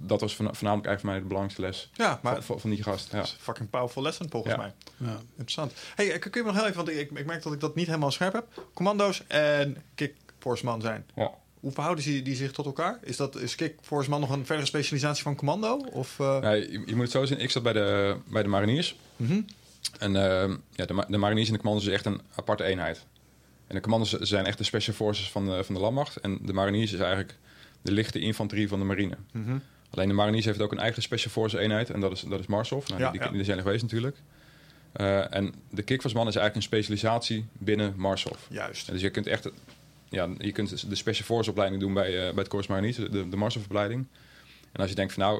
dat 0.00 0.20
was 0.20 0.34
voorna- 0.36 0.52
voornamelijk 0.54 0.88
eigenlijk 0.88 1.00
voor 1.00 1.10
mij 1.10 1.18
de 1.20 1.26
belangrijkste 1.26 1.62
les 1.62 1.90
ja 2.06 2.20
maar 2.22 2.42
van, 2.42 2.60
van 2.60 2.70
die 2.70 2.82
gast. 2.82 3.10
Ja. 3.10 3.16
dat 3.18 3.26
is 3.26 3.36
fucking 3.40 3.70
powerful 3.70 4.02
lesson 4.02 4.30
volgens 4.30 4.54
Ja. 4.54 4.58
mij. 4.58 4.72
Ja. 4.96 5.18
Interessant. 5.30 5.72
Hey, 5.94 6.12
eh, 6.12 6.20
kun 6.20 6.30
je 6.32 6.38
me 6.40 6.44
nog 6.46 6.54
heel 6.54 6.64
even, 6.64 6.76
want 6.84 6.88
ik, 6.88 7.10
ik 7.10 7.26
merk 7.26 7.42
dat 7.42 7.52
ik 7.52 7.60
dat 7.60 7.74
niet 7.74 7.86
helemaal 7.86 8.10
scherp 8.10 8.32
heb. 8.32 8.66
Commando's 8.74 9.22
en 9.26 9.76
kickforceman 9.94 10.80
zijn. 10.80 11.06
Ja. 11.14 11.30
Hoe 11.60 11.72
verhouden 11.72 12.04
die, 12.04 12.22
die 12.22 12.34
zich 12.36 12.52
tot 12.52 12.66
elkaar? 12.66 12.98
Is, 13.02 13.16
dat, 13.16 13.36
is 13.36 13.54
kickforceman 13.54 14.20
nog 14.20 14.30
een 14.30 14.46
verdere 14.46 14.66
specialisatie 14.66 15.22
van 15.22 15.34
commando? 15.36 15.76
Of, 15.92 16.20
eh, 16.20 16.38
Ja, 16.42 16.50
je, 16.52 16.70
je 16.86 16.94
moet 16.94 17.02
het 17.02 17.10
zo 17.10 17.24
zien, 17.24 17.38
ik 17.40 17.50
zat 17.50 17.62
bij 17.62 17.72
de, 17.72 18.16
bij 18.30 18.42
de 18.42 18.48
mariniers. 18.48 18.96
mhm. 19.16 19.40
En 19.98 20.16
eh, 20.16 20.54
ja, 20.70 20.84
de, 20.86 21.04
de 21.08 21.16
mariniers 21.18 21.48
en 21.48 21.54
de 21.54 21.60
commando's 21.60 21.86
is 21.88 21.92
echt 21.94 22.06
een 22.06 22.20
aparte 22.34 22.64
eenheid. 22.64 23.06
En 23.66 23.74
de 23.74 23.80
commando's 23.80 24.10
zijn 24.12 24.46
echt 24.46 24.58
de 24.58 24.64
special 24.64 24.94
forces 24.96 25.30
van 25.30 25.46
de, 25.46 25.64
van 25.64 25.74
de 25.74 25.80
landmacht. 25.80 26.16
En 26.16 26.38
de 26.42 26.52
mariniers 26.52 26.92
is 26.92 27.00
eigenlijk 27.00 27.38
de 27.82 27.92
lichte 27.92 28.18
infanterie 28.18 28.68
van 28.68 28.78
de 28.78 28.84
marine. 28.84 29.16
Mhm. 29.32 29.56
Alleen 29.90 30.08
de 30.08 30.14
mariniers 30.14 30.44
heeft 30.44 30.60
ook 30.60 30.72
een 30.72 30.78
eigen 30.78 31.02
special 31.02 31.32
forces 31.32 31.60
eenheid. 31.60 31.90
En 31.90 32.00
dat 32.00 32.12
is, 32.12 32.20
dat 32.20 32.40
is 32.40 32.46
Marshof. 32.46 32.88
Nou, 32.88 33.00
Ja, 33.00 33.10
die, 33.10 33.30
die 33.30 33.44
zijn 33.44 33.56
er 33.56 33.62
geweest 33.62 33.82
natuurlijk. 33.82 34.16
Eh, 34.92 35.34
en 35.34 35.54
de 35.70 35.82
kickforceman 35.82 36.28
is 36.28 36.36
eigenlijk 36.36 36.56
een 36.56 36.76
specialisatie 36.76 37.46
binnen 37.52 37.94
Marshof. 37.96 38.46
Juist. 38.50 38.86
En 38.86 38.92
dus 38.92 39.02
je 39.02 39.10
kunt 39.10 39.26
echt 39.26 39.48
ja, 40.12 40.28
je 40.38 40.52
kunt 40.52 40.88
de 40.90 40.94
Special 40.94 41.26
Force 41.26 41.50
opleiding 41.50 41.80
doen 41.80 41.94
bij, 41.94 42.06
eh 42.06 42.34
bij 42.34 42.42
het 42.42 42.48
Corps 42.48 42.66
Mariniers, 42.66 42.96
de, 42.96 43.28
de 43.28 43.36
Marshof 43.36 43.64
opleiding. 43.64 44.06
En 44.72 44.80
als 44.80 44.88
je 44.88 44.94
denkt 44.96 45.12
van 45.12 45.22
nou, 45.22 45.38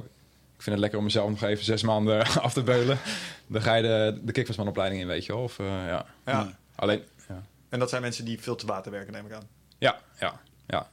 ik 0.57 0.63
vind 0.63 0.71
het 0.71 0.79
lekker 0.79 0.99
om 0.99 1.05
mezelf 1.05 1.31
nog 1.31 1.43
even 1.43 1.65
zes 1.65 1.83
maanden 1.83 2.27
af 2.47 2.53
te 2.53 2.63
beulen, 2.63 2.99
dan 3.47 3.63
ga 3.63 3.75
je 3.75 3.83
de, 3.83 4.21
de 4.23 4.33
kickboxman 4.33 4.69
opleiding 4.69 5.01
in, 5.03 5.07
weet 5.07 5.27
je 5.27 5.33
wel. 5.33 5.43
Of, 5.43 5.59
eh, 5.59 5.67
ja. 5.67 5.87
Ja. 5.87 6.07
Ja. 6.25 6.59
Alleen, 6.75 7.03
ja. 7.29 7.43
En 7.69 7.79
dat 7.79 7.89
zijn 7.89 8.03
mensen 8.03 8.25
die 8.25 8.41
veel 8.41 8.55
te 8.55 8.67
water 8.67 8.93
werken, 8.93 9.13
neem 9.13 9.27
ik 9.27 9.33
aan. 9.33 9.49
Ja, 9.79 10.01
ja, 10.21 10.41
ja, 10.67 10.89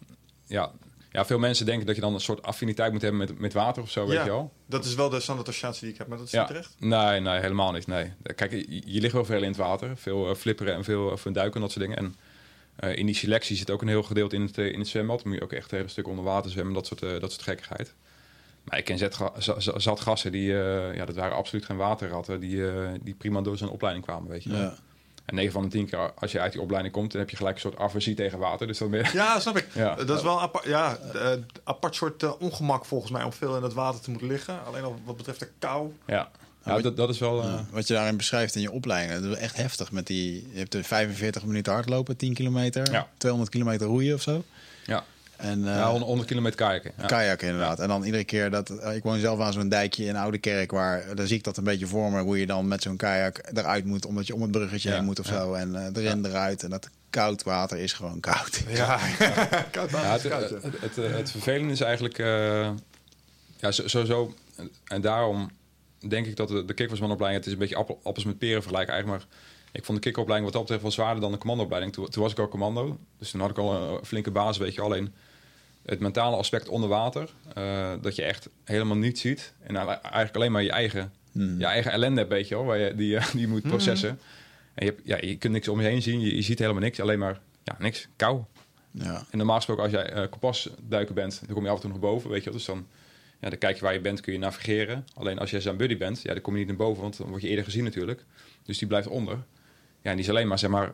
ja. 0.46 0.72
Ja, 1.12 1.26
veel 1.26 1.40
mensen 1.40 1.66
denken 1.66 1.86
dat 1.86 1.96
je 1.96 2.02
dan 2.02 2.14
een 2.14 2.20
soort 2.20 2.42
affiniteit 2.44 2.92
moet 2.92 3.02
hebben 3.02 3.20
met, 3.20 3.40
met 3.40 3.54
water 3.54 3.82
of 3.84 3.90
zo, 3.92 4.06
weet 4.06 4.16
Ja. 4.16 4.24
je 4.24 4.30
wel. 4.30 4.52
Dat 4.66 4.86
is 4.86 4.96
wel 4.96 5.10
de 5.10 5.20
standaard 5.20 5.48
associatie 5.48 5.82
die 5.82 5.92
ik 5.92 5.98
heb, 5.98 6.08
maar 6.08 6.18
dat 6.18 6.26
is 6.26 6.32
Ja. 6.32 6.40
niet 6.40 6.48
terecht. 6.48 6.76
Nee, 6.80 7.20
nee, 7.20 7.40
helemaal 7.40 7.72
niet. 7.72 7.88
Nee. 7.88 8.14
Kijk, 8.36 8.52
je, 8.52 8.82
je 8.86 9.02
ligt 9.02 9.14
wel 9.14 9.26
veel 9.26 9.42
in 9.42 9.48
het 9.48 9.58
water. 9.58 9.98
Veel 9.98 10.30
eh, 10.30 10.36
flipperen 10.36 10.74
en 10.74 10.84
veel, 10.84 11.18
veel 11.18 11.32
duiken 11.32 11.56
en 11.56 11.62
dat 11.62 11.72
soort 11.72 11.86
dingen. 11.86 11.98
En 11.98 12.16
eh, 12.76 12.98
in 12.98 13.06
die 13.06 13.16
selectie 13.16 13.56
zit 13.56 13.70
ook 13.72 13.82
een 13.82 13.88
heel 13.88 14.04
gedeelte 14.04 14.36
in 14.36 14.42
het, 14.42 14.58
eh, 14.58 14.72
in 14.72 14.80
het 14.80 14.88
zwembad. 14.88 15.18
Dan 15.20 15.28
moet 15.28 15.38
je 15.38 15.44
ook 15.44 15.54
echt 15.54 15.72
een 15.72 15.78
hele 15.78 15.90
stuk 15.90 16.08
onder 16.08 16.24
water 16.24 16.52
zwemmen, 16.52 16.74
dat 16.74 16.88
soort, 16.88 17.02
eh, 17.02 17.20
dat 17.20 17.32
soort 17.32 17.44
gekkigheid. 17.44 17.94
Maar 18.64 18.78
ik 18.78 18.86
ken 18.86 18.98
zat 19.78 20.00
gassen 20.00 20.32
die, 20.32 20.62
eh, 20.62 20.96
ja, 20.96 21.06
dat 21.06 21.16
waren 21.16 21.36
absoluut 21.38 21.66
geen 21.66 21.78
waterratten, 21.78 22.40
die, 22.40 22.70
eh, 22.72 22.90
die 23.02 23.14
prima 23.14 23.42
door 23.42 23.58
zijn 23.58 23.70
opleiding 23.70 24.06
kwamen, 24.06 24.30
weet 24.30 24.44
je 24.44 24.50
wel. 24.50 24.60
Ja. 24.62 24.76
En 25.30 25.36
9 25.36 25.52
van 25.52 25.62
de 25.64 25.68
10 25.70 25.90
keer, 25.90 26.12
als 26.20 26.32
je 26.32 26.40
uit 26.40 26.52
die 26.52 26.62
opleiding 26.62 26.94
komt, 26.94 27.12
dan 27.12 27.22
heb 27.22 27.30
je 27.30 27.36
gelijk 27.36 27.56
een 27.56 27.62
soort 27.62 27.78
aversie 27.78 28.16
tegen 28.16 28.40
water. 28.40 28.68
Dus 28.68 28.78
dan 28.78 28.90
ben 28.90 29.00
je... 29.00 29.10
Ja, 29.14 29.40
snap 29.40 29.58
ik. 29.58 29.68
Ja. 29.74 29.96
Dat 29.96 30.18
is 30.18 30.24
wel 30.24 30.34
een 30.36 30.42
apart, 30.42 30.66
ja, 30.66 30.98
eh, 31.14 31.32
apart 31.64 31.96
soort 31.96 32.24
eh, 32.24 32.32
ongemak 32.40 32.86
volgens 32.86 33.12
mij 33.12 33.24
om 33.24 33.34
veel 33.34 33.58
in 33.58 33.64
het 33.64 33.74
water 33.74 34.02
te 34.02 34.10
moeten 34.10 34.28
liggen. 34.30 34.66
Alleen 34.66 34.84
al 34.84 34.96
wat 35.06 35.18
betreft 35.18 35.40
de 35.40 35.50
kou. 35.60 35.94
Ja, 36.06 36.30
ja 36.66 36.80
dat, 36.82 36.98
dat 36.98 37.10
is 37.10 37.20
wel... 37.20 37.42
eh, 37.42 37.46
Ja, 37.48 37.66
Wat 37.72 37.88
je 37.88 37.94
daarin 37.94 38.18
beschrijft 38.18 38.56
in 38.56 38.62
je 38.62 38.72
opleiding, 38.72 39.22
dat 39.22 39.32
is 39.38 39.38
echt 39.44 39.58
heftig. 39.58 39.92
Met 39.92 40.08
die, 40.08 40.48
je 40.52 40.58
hebt 40.60 40.74
er 40.74 40.84
45 40.84 41.46
minuten 41.46 41.74
hardlopen, 41.74 42.18
10 42.18 42.34
kilometer, 42.34 42.92
Ja. 42.92 43.08
200 43.18 43.52
kilometer 43.52 43.88
roeien 43.88 44.16
of 44.16 44.22
zo. 44.22 44.44
En 45.40 45.68
eh, 45.68 45.76
ja, 45.76 45.86
100, 45.90 46.06
100 46.06 46.28
kilometer 46.28 46.58
kajaken. 46.58 46.92
Ja. 46.98 47.06
kajakken 47.06 47.48
inderdaad. 47.48 47.80
En 47.80 47.88
dan 47.88 48.04
iedere 48.04 48.24
keer 48.24 48.50
dat... 48.50 48.70
eh, 48.70 48.96
ik 48.96 49.04
woon 49.04 49.20
zelf 49.20 49.40
aan 49.40 49.54
zo'n 49.54 49.70
dijkje 49.70 50.06
in 50.06 50.16
Oude 50.16 50.38
Kerk, 50.38 50.72
waar 50.72 51.16
daar 51.16 51.28
zie 51.28 51.38
ik 51.38 51.44
dat 51.44 51.58
een 51.58 51.64
beetje 51.64 51.88
voor 51.88 52.12
me, 52.12 52.22
hoe 52.22 52.40
je 52.40 52.46
dan 52.46 52.68
met 52.68 52.82
zo'n 52.82 52.98
kajak 52.98 53.42
eruit 53.54 53.86
moet, 53.86 54.06
omdat 54.06 54.28
je 54.28 54.36
om 54.36 54.42
het 54.42 54.52
bruggetje 54.52 54.90
Ja, 54.90 54.96
heen 54.96 55.06
moet 55.06 55.20
of 55.20 55.26
zo. 55.26 55.54
En 55.54 55.76
eh, 55.76 56.04
erin, 56.04 56.26
eruit. 56.26 56.64
En 56.64 56.70
dat 56.70 56.90
koud 57.10 57.44
water 57.44 57.78
is 57.78 57.94
gewoon 57.94 58.20
koud. 58.20 58.64
Ja, 58.70 59.00
koud 59.72 59.92
water 59.92 60.10
Ja, 60.10 60.16
is 60.16 60.24
het, 60.24 60.32
koud. 60.32 60.50
het, 60.50 60.64
het, 60.82 60.96
het, 60.96 61.12
het 61.14 61.32
vervelende 61.32 61.74
is 61.74 61.82
eigenlijk... 61.82 62.18
eh, 62.18 62.70
ja, 63.58 63.72
zo- 63.72 63.88
sowieso... 63.88 64.34
En 64.88 65.02
daarom 65.02 65.50
denk 66.08 66.26
ik 66.26 66.36
dat 66.36 66.48
de, 66.48 66.66
de. 66.66 66.74
Het 67.26 67.46
is 67.46 67.52
een 67.52 67.58
beetje 67.58 67.76
appel- 67.76 68.00
appels 68.04 68.26
met 68.26 68.38
peren 68.38 68.62
vergelijken 68.62 68.94
eigenlijk. 68.94 69.24
Maar 69.24 69.38
ik 69.72 69.86
vond 69.86 69.98
de 69.98 70.04
kickopleiding 70.04 70.44
wat 70.44 70.54
dat 70.54 70.62
betreft 70.62 70.82
wel 70.82 70.92
zwaarder 70.92 71.22
dan 71.22 71.32
de 71.32 71.38
commandoopleiding. 71.38 71.94
Toen, 71.94 72.10
toen 72.10 72.24
was 72.24 72.32
ik 72.32 72.40
al 72.40 72.48
commando. 72.48 72.98
Dus 73.20 73.32
toen 73.32 73.42
had 73.42 73.50
ik 73.50 73.58
al 73.58 73.74
een 73.98 74.06
flinke 74.06 74.32
basis, 74.32 74.58
weet 74.58 74.74
je. 74.74 74.82
Alleen 74.82 75.14
het 75.90 76.00
mentale 76.00 76.36
aspect 76.36 76.68
onder 76.70 76.90
water... 76.90 77.30
eh, 77.54 77.92
dat 78.02 78.16
je 78.16 78.24
echt 78.24 78.50
helemaal 78.64 78.98
niet 78.98 79.20
ziet. 79.20 79.54
En 79.60 79.76
eigenlijk 79.76 80.36
alleen 80.36 80.52
maar 80.52 80.64
je 80.64 80.72
eigen, 80.72 81.12
Hmm. 81.32 81.60
je 81.60 81.66
eigen 81.66 81.92
ellende 81.92 82.20
hebt, 82.20 82.32
weet 82.32 82.48
je 82.48 82.56
wel. 82.56 82.66
Waar 82.66 82.78
je, 82.78 82.96
die, 82.96 83.08
je- 83.08 83.30
die 83.32 83.42
je 83.42 83.48
moet 83.48 83.62
processen. 83.62 84.10
En 84.74 84.86
je, 84.86 84.92
hebt, 84.92 85.02
ja, 85.06 85.18
je 85.22 85.38
kunt 85.38 85.54
niks 85.54 85.68
om 85.68 85.82
je 85.82 85.88
heen 85.88 86.02
zien. 86.02 86.20
Je, 86.20 86.36
je 86.36 86.42
ziet 86.42 86.60
helemaal 86.60 86.82
niks. 86.82 87.00
Alleen 87.00 87.20
maar 87.20 87.40
ja, 87.64 87.76
niks. 87.80 88.08
Kou. 88.16 88.42
Ja. 88.92 89.26
En 89.32 89.38
normaal 89.38 89.56
gesproken, 89.56 89.84
als 89.84 89.92
jij 89.92 90.16
uh, 90.16 90.24
kompasduiker 90.30 91.14
bent, 91.14 91.42
dan 91.46 91.56
kom 91.56 91.64
je 91.64 91.70
af 91.70 91.76
en 91.76 91.82
toe 91.82 91.90
nog 91.92 92.00
boven, 92.00 92.30
weet 92.30 92.40
je 92.44 92.50
wel. 92.50 92.54
Dus 92.58 92.66
dan, 92.68 92.88
ja, 93.42 93.50
dan 93.50 93.58
kijk 93.58 93.76
je 93.76 93.82
waar 93.82 93.94
je 93.94 94.00
bent, 94.02 94.22
kun 94.22 94.34
je 94.34 94.40
navigeren. 94.40 95.06
Alleen 95.16 95.40
als 95.40 95.52
jij 95.52 95.62
zijn 95.62 95.78
buddy 95.78 95.98
bent, 95.98 96.22
ja, 96.22 96.34
dan 96.34 96.42
kom 96.42 96.54
je 96.54 96.60
niet 96.60 96.68
naar 96.68 96.78
boven, 96.78 97.02
want 97.02 97.18
dan 97.18 97.28
word 97.30 97.42
je 97.42 97.48
eerder 97.48 97.64
gezien 97.66 97.84
natuurlijk. 97.84 98.24
Dus 98.64 98.78
die 98.78 98.88
blijft 98.88 99.08
onder. 99.08 99.36
Ja, 100.02 100.10
en 100.10 100.16
die 100.16 100.24
is 100.26 100.30
alleen 100.30 100.48
maar, 100.48 100.60
zeg 100.60 100.70
maar, 100.70 100.94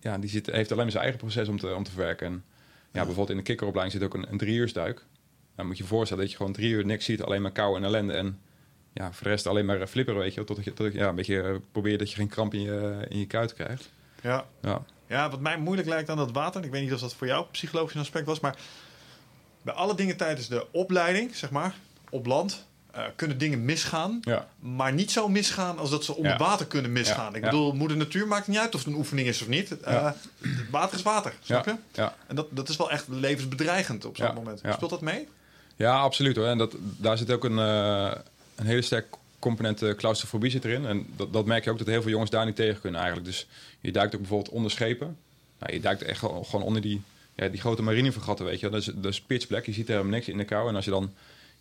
ja, 0.00 0.18
die 0.18 0.30
zit, 0.30 0.46
heeft 0.46 0.70
alleen 0.70 0.82
maar 0.82 0.90
zijn 0.92 1.02
eigen 1.04 1.20
proces 1.22 1.48
om 1.48 1.58
te, 1.58 1.74
om 1.74 1.82
te 1.84 1.90
verwerken. 1.90 2.26
En 2.26 2.44
ja, 2.92 3.04
bijvoorbeeld 3.04 3.30
in 3.30 3.36
de 3.36 3.42
kikkeropleiding 3.42 4.00
zit 4.00 4.08
ook 4.08 4.14
een, 4.14 4.32
een 4.32 4.38
drie 4.38 4.58
uursduik. 4.58 5.06
Dan 5.56 5.66
moet 5.66 5.76
je 5.76 5.82
je 5.82 5.88
voorstellen 5.88 6.22
dat 6.22 6.32
je 6.32 6.38
gewoon 6.38 6.52
drie 6.52 6.70
uur 6.70 6.84
niks 6.84 7.04
ziet, 7.04 7.22
alleen 7.22 7.42
maar 7.42 7.52
kou 7.52 7.76
en 7.76 7.84
ellende. 7.84 8.12
En 8.12 8.40
ja, 8.92 9.12
voor 9.12 9.24
de 9.24 9.28
rest 9.28 9.46
alleen 9.46 9.66
maar 9.66 9.86
flipperen, 9.86 10.20
weet 10.20 10.30
je 10.30 10.36
wel. 10.36 10.44
Tot 10.44 10.64
je, 10.64 10.72
tot 10.72 10.92
je 10.92 10.98
ja, 10.98 11.08
een 11.08 11.14
beetje 11.14 11.42
uh, 11.42 11.56
probeert 11.72 11.98
dat 11.98 12.10
je 12.10 12.16
geen 12.16 12.28
kramp 12.28 12.54
in 12.54 12.60
je, 12.60 13.06
in 13.08 13.18
je 13.18 13.26
kuit 13.26 13.54
krijgt. 13.54 13.90
Ja. 14.22 14.46
Ja. 14.62 14.84
ja, 15.06 15.30
wat 15.30 15.40
mij 15.40 15.58
moeilijk 15.58 15.88
lijkt 15.88 16.08
aan 16.08 16.16
dat 16.16 16.32
water... 16.32 16.60
en 16.60 16.66
ik 16.66 16.72
weet 16.72 16.82
niet 16.82 16.92
of 16.92 17.00
dat 17.00 17.14
voor 17.14 17.26
jou 17.26 17.46
psychologisch 17.50 17.94
een 17.94 18.00
aspect 18.00 18.26
was... 18.26 18.40
maar 18.40 18.58
bij 19.62 19.74
alle 19.74 19.94
dingen 19.94 20.16
tijdens 20.16 20.48
de 20.48 20.66
opleiding, 20.72 21.34
zeg 21.34 21.50
maar, 21.50 21.74
op 22.10 22.26
land, 22.26 22.66
eh, 22.90 23.02
kunnen 23.16 23.38
dingen 23.38 23.64
misgaan. 23.64 24.18
Ja. 24.22 24.48
Maar 24.58 24.92
niet 24.92 25.10
zo 25.10 25.28
misgaan 25.28 25.78
als 25.78 25.90
dat 25.90 26.04
ze 26.04 26.14
onder 26.14 26.32
Ja. 26.32 26.38
water 26.38 26.66
kunnen 26.66 26.92
misgaan. 26.92 27.30
Ja, 27.30 27.36
Ik 27.36 27.42
bedoel, 27.42 27.72
moeder 27.72 27.96
natuur 27.96 28.26
maakt 28.26 28.46
niet 28.48 28.58
uit 28.58 28.74
of 28.74 28.84
het 28.84 28.92
een 28.92 28.98
oefening 28.98 29.28
is 29.28 29.42
of 29.42 29.48
niet. 29.48 29.76
Ja. 29.84 30.16
water 30.70 30.96
is 30.98 31.02
water, 31.02 31.32
snap 31.42 31.64
je? 31.64 31.74
En 32.26 32.36
dat, 32.36 32.46
dat 32.50 32.68
is 32.68 32.76
wel 32.76 32.90
echt 32.90 33.04
levensbedreigend 33.08 34.04
op 34.04 34.16
zo'n 34.16 34.34
moment. 34.34 34.60
Speelt 34.72 34.90
dat 34.90 35.00
mee? 35.00 35.28
Ja, 35.76 35.98
absoluut 35.98 36.36
hoor. 36.36 36.46
En 36.46 36.58
dat, 36.58 36.74
daar 36.78 37.18
zit 37.18 37.30
ook 37.32 37.44
een, 37.44 37.58
eh, 37.58 38.10
een 38.56 38.66
hele 38.66 38.82
sterk 38.82 39.06
component 39.38 39.94
claustrofobie 39.96 40.50
zit 40.50 40.64
erin. 40.64 40.86
En 40.86 41.06
dat, 41.16 41.32
dat 41.32 41.46
merk 41.46 41.64
je 41.64 41.70
ook 41.70 41.78
dat 41.78 41.86
heel 41.86 42.02
veel 42.02 42.10
jongens 42.10 42.30
daar 42.30 42.46
niet 42.46 42.56
tegen 42.56 42.80
kunnen 42.80 43.00
eigenlijk. 43.00 43.30
Dus 43.30 43.46
je 43.80 43.92
duikt 43.92 44.14
ook 44.14 44.20
bijvoorbeeld 44.20 44.54
onder 44.54 44.70
schepen. 44.70 45.16
Nou, 45.58 45.72
je 45.72 45.80
duikt 45.80 46.02
echt 46.02 46.18
gewoon 46.18 46.62
onder 46.62 46.82
die, 46.82 47.02
ja, 47.34 47.48
die 47.48 47.60
grote 47.60 47.82
marinevergatten, 47.82 48.44
weet 48.46 48.60
je. 48.60 48.68
Dat 48.68 48.80
is, 48.80 48.90
dat 48.94 49.12
is 49.12 49.20
pitch 49.20 49.46
black. 49.46 49.64
Je 49.66 49.72
ziet 49.72 49.86
er 49.88 49.92
helemaal 49.92 50.12
niks 50.12 50.28
in 50.28 50.38
de 50.38 50.44
kou. 50.44 50.68
En 50.68 50.74
als 50.74 50.84
je 50.84 50.90
dan, 50.90 51.12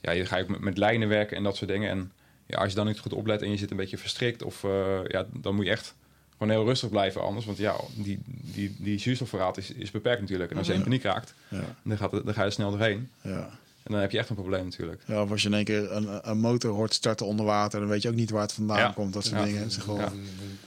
ja, 0.01 0.12
je 0.12 0.25
ga 0.25 0.38
je 0.38 0.43
ook 0.43 0.49
met, 0.49 0.60
met 0.60 0.77
lijnen 0.77 1.07
werken 1.07 1.38
en 1.38 1.43
dat 1.43 1.55
soort 1.55 1.69
dingen. 1.69 1.89
En 1.89 2.12
ja, 2.45 2.57
als 2.57 2.69
je 2.69 2.75
dan 2.75 2.86
niet 2.86 2.99
goed 2.99 3.13
oplet 3.13 3.41
en 3.41 3.49
je 3.51 3.57
zit 3.57 3.71
een 3.71 3.77
beetje 3.77 3.97
verstrikt, 3.97 4.43
of, 4.43 4.63
eh, 4.63 4.99
ja, 5.07 5.25
dan 5.33 5.55
moet 5.55 5.65
je 5.65 5.71
echt 5.71 5.93
gewoon 6.38 6.51
heel 6.53 6.65
rustig 6.65 6.89
blijven 6.89 7.21
anders. 7.21 7.45
Want 7.45 7.57
ja, 7.57 7.75
die, 7.95 8.19
die, 8.25 8.75
die 8.79 8.99
zuurstofverraad 8.99 9.57
is, 9.57 9.71
is 9.71 9.91
beperkt 9.91 10.21
natuurlijk. 10.21 10.51
En 10.51 10.57
als 10.57 10.67
je 10.67 10.73
in 10.73 10.83
paniek 10.83 11.03
raakt, 11.03 11.33
Ja, 11.49 11.62
dan, 11.83 11.97
gaat 11.97 12.12
het, 12.12 12.25
dan 12.25 12.33
ga 12.33 12.39
je 12.41 12.45
er 12.47 12.51
snel 12.53 12.69
doorheen. 12.71 13.10
ja. 13.21 13.49
En 13.83 13.93
dan 13.93 14.01
heb 14.01 14.12
je 14.12 14.17
echt 14.17 14.29
een 14.29 14.36
probleem 14.36 14.63
natuurlijk. 14.63 15.01
Ja, 15.05 15.21
of 15.21 15.31
als 15.31 15.41
je 15.41 15.47
in 15.47 15.53
één 15.53 15.63
keer 15.63 15.91
een, 15.91 16.29
een 16.29 16.38
motor 16.39 16.71
hoort 16.73 16.93
starten 16.93 17.25
onder 17.25 17.45
water, 17.45 17.79
dan 17.79 17.89
weet 17.89 18.01
je 18.01 18.10
ook 18.10 18.15
niet 18.15 18.29
waar 18.29 18.41
het 18.41 18.53
vandaan 18.53 18.77
Ja. 18.77 18.91
komt. 18.95 19.13
Dat 19.13 19.23
soort 19.25 19.39
Ja. 19.39 19.45
dingen. 19.45 19.62
Het 19.62 19.71
is 19.71 19.77
gewoon... 19.77 20.12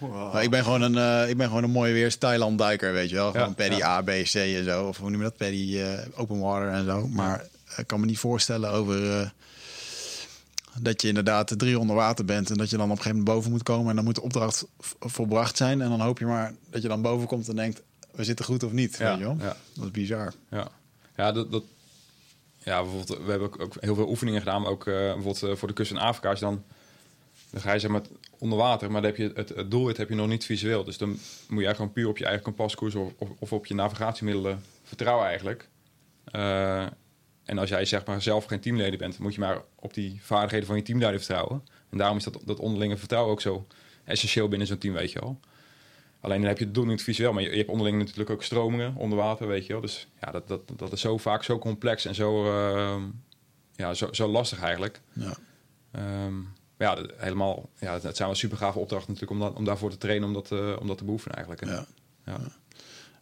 Ja. 0.01 0.41
Ik 0.41 0.51
ben 0.51 0.65
gewoon 0.65 0.83
een, 0.83 0.97
eh, 1.23 1.29
ik 1.31 1.37
ben 1.37 1.47
gewoon 1.47 1.63
een 1.63 1.71
mooie 1.71 1.93
weer 1.93 2.19
Thailand 2.19 2.59
duiker, 2.59 2.93
weet 2.93 3.09
je 3.09 3.15
wel. 3.15 3.31
Gewoon 3.31 3.55
paddy. 3.55 3.83
A, 3.83 4.03
B, 4.03 4.07
C 4.07 4.35
en 4.35 4.65
zo. 4.65 4.87
Of 4.89 4.99
hoe 4.99 5.11
noem 5.11 5.19
je 5.19 5.25
dat? 5.27 5.37
Paddy 5.37 5.79
eh, 5.79 5.99
open 6.21 6.39
water 6.41 6.69
en 6.69 6.85
zo. 6.85 7.09
Maar 7.09 7.45
ik 7.77 7.87
kan 7.87 8.01
me 8.01 8.07
niet 8.07 8.19
voorstellen 8.19 8.71
over... 8.71 9.21
eh, 9.21 9.29
dat 10.79 11.03
je 11.03 11.09
inderdaad 11.09 11.59
drie 11.59 11.79
onder 11.79 11.97
water 11.97 12.25
bent 12.25 12.51
en 12.51 12.57
dat 12.57 12.71
je 12.71 12.77
dan 12.77 12.85
op 12.85 12.91
een 12.91 12.97
gegeven 12.97 13.19
moment 13.19 13.35
boven 13.37 13.51
moet 13.51 13.63
komen. 13.63 13.89
En 13.91 13.97
dan 13.97 14.05
moet 14.05 14.15
de 14.15 14.23
opdracht 14.23 14.67
volbracht 15.01 15.57
zijn. 15.57 15.81
En 15.83 15.89
dan 15.89 16.01
hoop 16.01 16.19
je 16.19 16.27
maar 16.27 16.55
dat 16.71 16.83
je 16.83 16.89
dan 16.89 17.03
boven 17.03 17.27
komt 17.27 17.49
en 17.49 17.57
denkt, 17.57 17.83
we 18.13 18.25
zitten 18.25 18.45
goed 18.45 18.63
of 18.63 18.73
niet. 18.73 18.97
Ja, 18.97 19.11
weet 19.11 19.19
je 19.19 19.25
wel? 19.25 19.37
ja. 19.39 19.57
Dat 19.75 19.85
is 19.85 19.91
bizar. 19.91 20.33
Ja, 20.51 20.69
ja 21.17 21.33
dat, 21.33 21.53
dat, 21.53 21.63
ja, 22.59 22.83
bijvoorbeeld, 22.83 23.25
we 23.25 23.31
hebben 23.31 23.49
ook, 23.49 23.61
ook 23.61 23.75
heel 23.81 23.95
veel 23.95 24.09
oefeningen 24.09 24.41
gedaan, 24.41 24.63
maar 24.63 24.71
ook 24.71 24.87
eh, 24.87 24.95
bijvoorbeeld 24.95 25.43
eh, 25.43 25.57
voor 25.57 25.69
de 25.69 25.75
kust 25.75 25.91
in 25.91 25.99
Afrika. 25.99 26.29
Als 26.31 26.39
je 26.39 26.45
dan, 26.45 26.65
dan 27.51 27.61
ga 27.61 27.73
je 27.73 27.79
zeg 27.79 27.91
maar 27.91 28.03
onder 28.39 28.59
water, 28.59 28.91
maar 28.91 29.03
dan 29.03 29.11
heb 29.11 29.21
je 29.21 29.33
het, 29.35 29.49
het 29.49 29.71
doelwit 29.71 29.97
heb 29.97 30.09
je 30.09 30.15
nog 30.15 30.29
niet 30.29 30.45
visueel. 30.45 30.85
Dus 30.85 30.99
dan 30.99 31.09
moet 31.09 31.19
je 31.19 31.47
eigenlijk 31.49 31.77
gewoon 31.77 31.93
puur 31.93 32.09
op 32.09 32.19
je 32.19 32.25
eigen 32.25 32.43
kompaskoers 32.43 32.95
of, 32.95 33.13
of, 33.19 33.29
of 33.39 33.53
op 33.53 33.67
je 33.67 33.75
navigatiemiddelen 33.75 34.63
vertrouwen 34.85 35.27
eigenlijk. 35.27 35.69
En 37.51 37.59
als 37.59 37.69
jij 37.69 37.85
zeg 37.85 38.05
maar 38.07 38.23
zelf 38.23 38.45
geen 38.45 38.61
teamleden 38.61 38.99
bent, 38.99 39.19
moet 39.19 39.35
je 39.35 39.41
maar 39.41 39.63
op 39.75 39.95
die 39.95 40.19
vaardigheden 40.23 40.67
van 40.67 40.77
je 40.77 40.83
teamleider 40.83 41.21
vertrouwen. 41.21 41.65
En 41.91 41.99
daarom 41.99 42.17
is 42.17 42.25
dat, 42.25 42.41
dat 42.45 42.59
onderlinge 42.59 42.97
vertrouwen 42.97 43.33
ook 43.33 43.41
zo 43.41 43.67
essentieel 44.05 44.49
binnen 44.49 44.67
zo'n 44.67 44.79
team, 44.79 44.95
weet 44.95 45.13
je 45.13 45.21
wel. 45.21 45.41
Alleen 46.21 46.39
dan 46.41 46.49
heb 46.49 46.59
je 46.59 46.65
het 46.65 46.75
doel 46.75 46.85
niet 46.85 47.03
visueel, 47.03 47.33
maar 47.33 47.43
je, 47.43 47.51
je 47.51 47.57
hebt 47.57 47.69
onderling 47.69 47.99
natuurlijk 47.99 48.31
ook 48.31 48.43
stromingen 48.43 48.95
onder 48.97 49.19
water, 49.19 49.47
weet 49.47 49.67
je 49.67 49.73
wel. 49.73 49.83
Dus 49.83 50.09
ja, 50.21 50.31
dat, 50.31 50.49
dat, 50.49 50.61
dat 50.77 50.93
is 50.93 51.01
zo 51.01 51.17
vaak 51.19 51.43
zo 51.45 51.59
complex 51.59 52.05
en 52.05 52.15
zo, 52.15 52.45
ehm, 52.47 53.03
ja, 53.77 53.95
zo, 53.95 54.09
zo 54.13 54.29
lastig 54.29 54.61
eigenlijk. 54.63 55.01
Ja. 55.13 55.37
Ehm, 55.93 56.35
ja, 56.79 56.95
dat- 56.95 57.11
helemaal, 57.17 57.69
ja, 57.79 57.93
het, 57.93 58.17
zijn 58.17 58.29
wel 58.29 58.37
super 58.37 58.57
gave 58.59 58.79
opdrachten 58.79 59.13
natuurlijk 59.13 59.41
om, 59.41 59.47
dat, 59.47 59.57
om 59.57 59.65
daarvoor 59.65 59.91
te 59.91 59.99
trainen, 59.99 60.29
om 60.29 60.35
dat, 60.35 60.53
eh, 60.53 60.77
om 60.81 60.87
dat 60.87 60.99
te 60.99 61.05
beoefenen 61.05 61.37
eigenlijk. 61.37 61.67
Ja. 61.67 61.87
ja. 62.25 62.39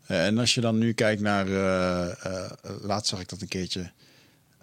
En 0.06 0.38
als 0.38 0.54
je 0.54 0.60
dan 0.60 0.78
nu 0.78 0.92
kijkt 0.92 1.20
naar, 1.20 1.46
eh, 1.46 2.50
laatst 2.82 3.08
zag 3.10 3.20
ik 3.20 3.28
dat 3.28 3.40
een 3.40 3.48
keertje, 3.48 3.90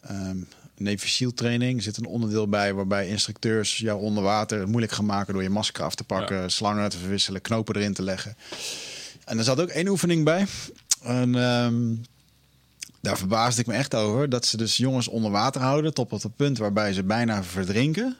ehm 0.08 0.38
Navy 0.78 1.08
SEAL 1.08 1.34
training. 1.34 1.84
Zit 1.84 1.98
een 1.98 2.06
onderdeel 2.06 2.48
bij 2.48 2.74
waarbij 2.74 3.08
instructeurs 3.08 3.78
jou 3.78 4.02
onder 4.02 4.24
water 4.24 4.68
moeilijk 4.68 4.92
gaan 4.92 5.06
maken 5.06 5.34
door 5.34 5.44
je 5.44 5.50
masker 5.50 5.84
af 5.84 5.96
te 5.96 6.04
pakken, 6.04 6.52
slangen 6.52 6.90
te 6.90 6.98
verwisselen, 6.98 7.42
knopen 7.42 7.76
erin 7.76 7.94
te 7.94 8.04
leggen. 8.04 8.36
En 9.26 9.38
er 9.38 9.44
zat 9.44 9.60
ook 9.60 9.70
één 9.70 9.88
oefening 9.88 10.24
bij. 10.24 10.46
En 11.02 11.36
ehm, 11.36 11.96
daar 13.02 13.18
verbaasde 13.18 13.62
ik 13.62 13.68
me 13.68 13.74
echt 13.74 13.96
over. 13.96 14.30
Dat 14.30 14.46
ze 14.46 14.58
dus 14.58 14.78
jongens 14.78 15.08
onder 15.08 15.32
water 15.32 15.62
houden 15.62 15.94
tot 15.94 16.14
op 16.14 16.22
het 16.22 16.36
punt 16.36 16.58
waarbij 16.58 16.94
ze 16.94 17.04
bijna 17.04 17.44
verdrinken. 17.44 18.16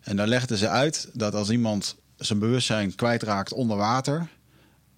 En 0.00 0.16
dan 0.16 0.28
legden 0.28 0.58
ze 0.58 0.68
uit 0.68 1.08
dat 1.12 1.34
als 1.34 1.50
iemand 1.50 1.96
zijn 2.16 2.38
bewustzijn 2.38 2.94
kwijtraakt 2.94 3.52
onder 3.52 3.76
water, 3.76 4.28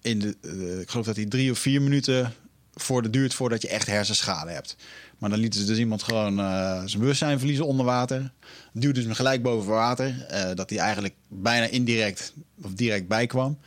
in 0.01 0.19
de, 0.19 0.35
eh, 0.41 0.79
ik 0.79 0.89
geloof 0.89 1.05
dat 1.05 1.15
hij 1.15 1.25
drie 1.25 1.51
of 1.51 1.59
vier 1.59 1.81
minuten 1.81 2.33
voor 2.75 3.01
de 3.01 3.09
duurt 3.09 3.33
voordat 3.33 3.61
je 3.61 3.67
echt 3.67 3.87
hersenschade 3.87 4.51
hebt. 4.51 4.75
Maar 5.17 5.29
dan 5.29 5.39
lieten 5.39 5.59
ze 5.59 5.65
dus 5.65 5.77
iemand 5.77 6.03
gewoon 6.03 6.39
eh, 6.39 6.81
zijn 6.85 6.99
bewustzijn 7.01 7.37
verliezen 7.39 7.65
onder 7.67 7.85
water. 7.85 8.31
Duwden 8.73 9.01
ze 9.01 9.07
hem 9.07 9.17
gelijk 9.17 9.41
boven 9.43 9.71
water. 9.71 10.25
eh, 10.29 10.49
dat 10.55 10.69
hij 10.69 10.79
eigenlijk 10.79 11.13
bijna 11.27 11.65
indirect 11.65 12.33
of 12.63 12.71
direct 12.73 13.07
bijkwam. 13.07 13.57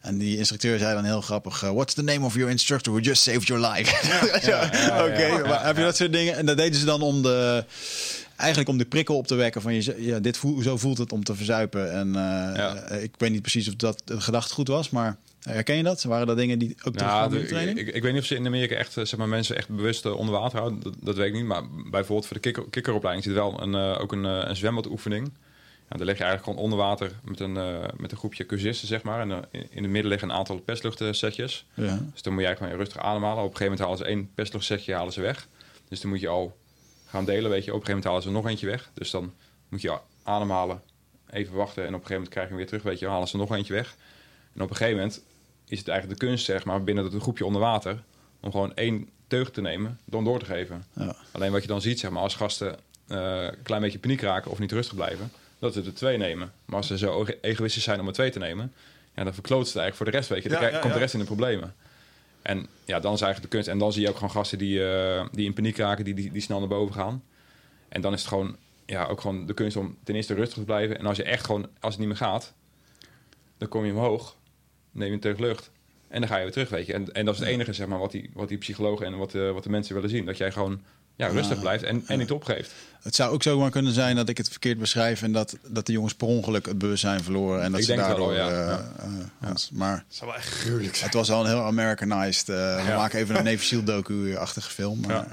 En 0.00 0.18
die 0.18 0.38
instructeur 0.38 0.78
zei 0.78 0.94
dan 0.94 1.04
heel 1.04 1.20
grappig: 1.20 1.62
eh, 1.62 1.70
What's 1.70 1.94
the 1.94 2.02
name 2.02 2.24
of 2.24 2.34
your 2.34 2.50
instructor 2.50 2.92
who 2.92 3.02
just 3.02 3.22
saved 3.22 3.46
your 3.46 3.68
life? 3.70 3.90
Oké, 5.10 5.48
maar 5.48 5.66
heb 5.66 5.76
je 5.76 5.82
dat 5.82 5.96
soort 5.96 6.12
dingen? 6.12 6.36
En 6.36 6.46
dat 6.46 6.56
deden 6.56 6.78
ze 6.80 6.84
dan 6.84 7.02
om 7.02 7.22
de. 7.22 7.64
Eigenlijk 8.36 8.70
om 8.70 8.78
de 8.78 8.84
prikkel 8.84 9.16
op 9.16 9.26
te 9.26 9.34
wekken 9.34 9.62
van 9.62 9.74
je, 9.74 9.94
ja, 10.04 10.18
dit 10.18 10.40
zo 10.62 10.76
voelt 10.76 10.98
het 10.98 11.12
om 11.12 11.24
te 11.24 11.34
verzuipen. 11.34 11.92
En 11.92 12.12
Ja. 12.12 12.88
ik 12.88 13.14
weet 13.18 13.30
niet 13.30 13.42
precies 13.42 13.68
of 13.68 13.74
dat 13.74 14.02
het 14.04 14.22
gedachtegoed 14.22 14.68
was, 14.68 14.90
maar 14.90 15.16
herken 15.42 15.76
je 15.76 15.82
dat? 15.82 16.02
Waren 16.02 16.26
dat 16.26 16.36
dingen 16.36 16.58
die 16.58 16.76
ook 16.84 16.94
Nou, 16.94 17.34
in 17.34 17.40
de 17.40 17.46
training? 17.46 17.78
ik, 17.78 17.88
ik 17.88 18.02
weet 18.02 18.12
niet 18.12 18.20
of 18.20 18.26
ze 18.26 18.34
in 18.34 18.46
Amerika 18.46 18.74
echt 18.74 18.96
eh, 18.96 19.04
zeg 19.04 19.18
maar, 19.18 19.28
mensen 19.28 19.56
echt 19.56 19.68
bewust 19.68 20.04
eh, 20.04 20.16
onder 20.16 20.34
water 20.34 20.58
houden. 20.58 20.80
Dat, 20.80 20.94
dat 21.00 21.16
weet 21.16 21.26
ik 21.26 21.32
niet. 21.34 21.44
Maar 21.44 21.62
bijvoorbeeld 21.90 22.26
voor 22.26 22.36
de 22.36 22.42
kikker, 22.42 22.64
kikkeropleiding 22.70 23.26
zit 23.26 23.34
wel 23.34 23.62
een, 23.62 23.74
eh, 23.74 24.00
ook 24.00 24.12
een, 24.12 24.24
eh, 24.24 24.42
een 24.48 24.56
zwembadoefening. 24.56 25.32
Ja, 25.90 25.96
daar 25.98 26.06
leg 26.06 26.18
je 26.18 26.24
eigenlijk 26.24 26.44
gewoon 26.44 26.70
onder 26.70 26.78
water 26.88 27.12
met 27.24 27.40
een, 27.40 27.52
met 27.96 28.12
een 28.12 28.16
groepje 28.16 28.46
cursisten, 28.46 28.88
zeg 28.88 29.02
maar. 29.02 29.20
En 29.20 29.30
in, 29.50 29.66
in 29.70 29.82
het 29.82 29.92
midden 29.92 30.10
liggen 30.10 30.28
een 30.30 30.34
aantal 30.36 30.58
persluchtsetjes. 30.60 31.66
ja. 31.74 31.98
Dus 32.12 32.22
dan 32.22 32.32
moet 32.32 32.42
jij 32.42 32.56
gewoon 32.56 32.72
rustig 32.72 32.98
ademhalen. 32.98 33.44
Op 33.44 33.50
een 33.50 33.56
gegeven 33.56 33.64
moment 33.64 33.80
halen 33.80 33.98
ze 33.98 34.04
één 34.04 34.30
persluchtsetje 34.34 34.94
halen 34.94 35.12
ze 35.12 35.20
weg. 35.20 35.48
Dus 35.88 36.00
dan 36.00 36.10
moet 36.10 36.20
je 36.20 36.28
al 36.28 36.56
gaan 37.06 37.24
delen, 37.24 37.50
weet 37.50 37.64
je. 37.64 37.74
Op 37.74 37.80
een 37.80 37.86
gegeven 37.86 37.88
moment 37.88 38.04
halen 38.04 38.22
ze 38.22 38.28
er 38.28 38.34
nog 38.34 38.46
eentje 38.46 38.66
weg. 38.66 38.90
Dus 38.94 39.10
dan 39.10 39.32
moet 39.68 39.80
je 39.80 39.98
ademhalen, 40.22 40.82
even 41.30 41.54
wachten. 41.54 41.82
En 41.86 41.94
op 41.94 42.00
een 42.00 42.06
gegeven 42.06 42.14
moment 42.14 42.32
krijg 42.32 42.46
je 42.46 42.52
hem 42.54 42.60
weer 42.62 42.70
terug, 42.70 42.82
weet 42.82 42.98
je. 42.98 43.04
Dan 43.04 43.14
halen 43.14 43.28
ze 43.28 43.36
nog 43.36 43.54
eentje 43.54 43.72
weg. 43.72 43.96
En 44.54 44.62
op 44.62 44.70
een 44.70 44.76
gegeven 44.76 44.98
moment 44.98 45.22
is 45.72 45.78
het 45.78 45.88
eigenlijk 45.88 46.20
de 46.20 46.26
kunst, 46.26 46.44
zeg 46.44 46.64
maar, 46.64 46.84
binnen 46.84 47.10
dat 47.10 47.22
groepje 47.22 47.46
onder 47.46 47.60
water... 47.60 48.02
om 48.40 48.50
gewoon 48.50 48.74
één 48.74 49.08
teug 49.26 49.50
te 49.50 49.60
nemen, 49.60 49.98
dan 50.04 50.24
door 50.24 50.38
te 50.38 50.44
geven. 50.44 50.84
Ja. 50.92 51.16
Alleen 51.32 51.52
wat 51.52 51.62
je 51.62 51.68
dan 51.68 51.80
ziet, 51.80 52.00
zeg 52.00 52.10
maar, 52.10 52.22
als 52.22 52.34
gasten 52.34 52.76
eh, 53.06 53.42
een 53.42 53.62
klein 53.62 53.82
beetje 53.82 53.98
paniek 53.98 54.20
raken 54.20 54.50
of 54.50 54.58
niet 54.58 54.72
rustig 54.72 54.94
blijven... 54.94 55.32
dat 55.58 55.72
ze 55.72 55.82
er 55.82 55.94
twee 55.94 56.18
nemen. 56.18 56.52
Maar 56.64 56.76
als 56.76 56.86
ze 56.86 56.98
zo 56.98 57.26
egoïstisch 57.40 57.82
zijn 57.82 58.00
om 58.00 58.06
er 58.06 58.12
twee 58.12 58.30
te 58.30 58.38
nemen... 58.38 58.72
Ja, 59.14 59.24
dan 59.24 59.34
verkloot 59.34 59.66
het 59.66 59.76
eigenlijk 59.76 59.96
voor 59.96 60.06
de 60.06 60.12
rest, 60.12 60.28
weet 60.28 60.42
je. 60.42 60.48
Dan 60.48 60.58
Ja, 60.58 60.64
krijg- 60.64 60.74
ja, 60.76 60.80
komt 60.82 60.92
de 60.92 60.98
rest 61.00 61.14
in 61.14 61.20
de 61.20 61.26
problemen. 61.26 61.74
En 62.42 62.66
ja, 62.84 63.00
dan 63.00 63.12
is 63.14 63.20
eigenlijk 63.20 63.50
de 63.52 63.56
kunst. 63.56 63.68
En 63.68 63.78
dan 63.78 63.92
zie 63.92 64.02
je 64.02 64.08
ook 64.08 64.14
gewoon 64.14 64.30
gasten 64.30 64.58
die, 64.58 64.90
eh, 64.92 65.24
die 65.32 65.46
in 65.46 65.52
paniek 65.52 65.76
raken, 65.76 66.04
die, 66.04 66.14
die, 66.14 66.32
die 66.32 66.42
snel 66.42 66.58
naar 66.58 66.68
boven 66.68 66.94
gaan. 66.94 67.22
En 67.88 68.00
dan 68.00 68.12
is 68.12 68.18
het 68.20 68.28
gewoon, 68.28 68.56
ja, 68.86 69.06
ook 69.06 69.20
gewoon 69.20 69.46
de 69.46 69.54
kunst 69.54 69.76
om 69.76 69.96
ten 70.04 70.14
eerste 70.14 70.34
rustig 70.34 70.58
te 70.58 70.64
blijven. 70.64 70.98
En 70.98 71.06
als 71.06 71.16
je 71.16 71.22
echt 71.22 71.44
gewoon, 71.46 71.68
als 71.80 71.90
het 71.94 71.98
niet 71.98 72.08
meer 72.08 72.16
gaat, 72.28 72.52
dan 73.58 73.68
kom 73.68 73.84
je 73.84 73.92
omhoog, 73.92 74.36
neem 74.92 75.08
je 75.08 75.14
een 75.14 75.20
teug 75.20 75.38
lucht. 75.38 75.70
En 76.08 76.20
dan 76.20 76.28
ga 76.28 76.36
je 76.36 76.42
weer 76.42 76.52
terug, 76.52 76.68
weet 76.68 76.86
je. 76.86 76.92
En, 76.92 77.12
en 77.12 77.24
dat 77.24 77.34
is 77.34 77.40
het 77.40 77.48
enige, 77.48 77.72
zeg 77.72 77.86
maar, 77.86 77.98
wat 77.98 78.10
die, 78.10 78.30
wat 78.34 78.48
die 78.48 78.58
psychologen 78.58 79.06
en 79.06 79.16
wat, 79.16 79.34
eh, 79.34 79.52
wat 79.52 79.62
de 79.62 79.70
mensen 79.70 79.94
willen 79.94 80.10
zien. 80.10 80.24
Dat 80.26 80.36
jij 80.36 80.52
gewoon 80.52 80.80
ja, 81.16 81.26
rustig 81.26 81.60
blijft 81.60 81.84
en, 81.84 82.02
en 82.06 82.18
niet 82.18 82.30
opgeeft. 82.30 82.70
Het 83.02 83.14
zou 83.14 83.32
ook 83.32 83.42
zomaar 83.42 83.70
kunnen 83.70 83.92
zijn 83.92 84.16
dat 84.16 84.28
ik 84.28 84.36
het 84.36 84.48
verkeerd 84.48 84.78
beschrijf 84.78 85.22
en 85.22 85.32
dat, 85.32 85.56
dat 85.66 85.86
de 85.86 85.92
jongens 85.92 86.14
per 86.14 86.26
ongeluk 86.26 86.66
het 86.66 86.78
bewustzijn 86.78 87.22
verloren. 87.22 87.62
En 87.62 87.70
dat 87.70 87.80
Ik 87.80 87.86
ze 87.86 87.92
denk 87.94 88.06
het 88.08 88.16
wel, 88.16 88.26
daardoor. 88.28 88.52
ja. 88.54 88.68
eh, 88.70 89.08
Ja. 89.40 89.48
eh, 89.48 89.54
Maar 89.72 89.96
Dat 89.96 90.16
zou 90.16 90.30
wel 90.30 90.38
echt 90.38 90.48
gruwelijk 90.48 90.94
zijn. 90.94 91.04
het 91.04 91.14
was 91.14 91.28
wel 91.28 91.40
een 91.40 91.46
heel 91.46 91.62
Americanized. 91.64 92.48
eh, 92.48 92.86
We 92.86 92.92
maken 92.96 93.18
even 93.18 93.36
een 93.36 93.44
Navy 93.52 93.64
Seal 93.64 93.82
docu-achtige 93.84 94.70
film. 94.70 95.00
Maar, 95.00 95.10
Ja. 95.10 95.28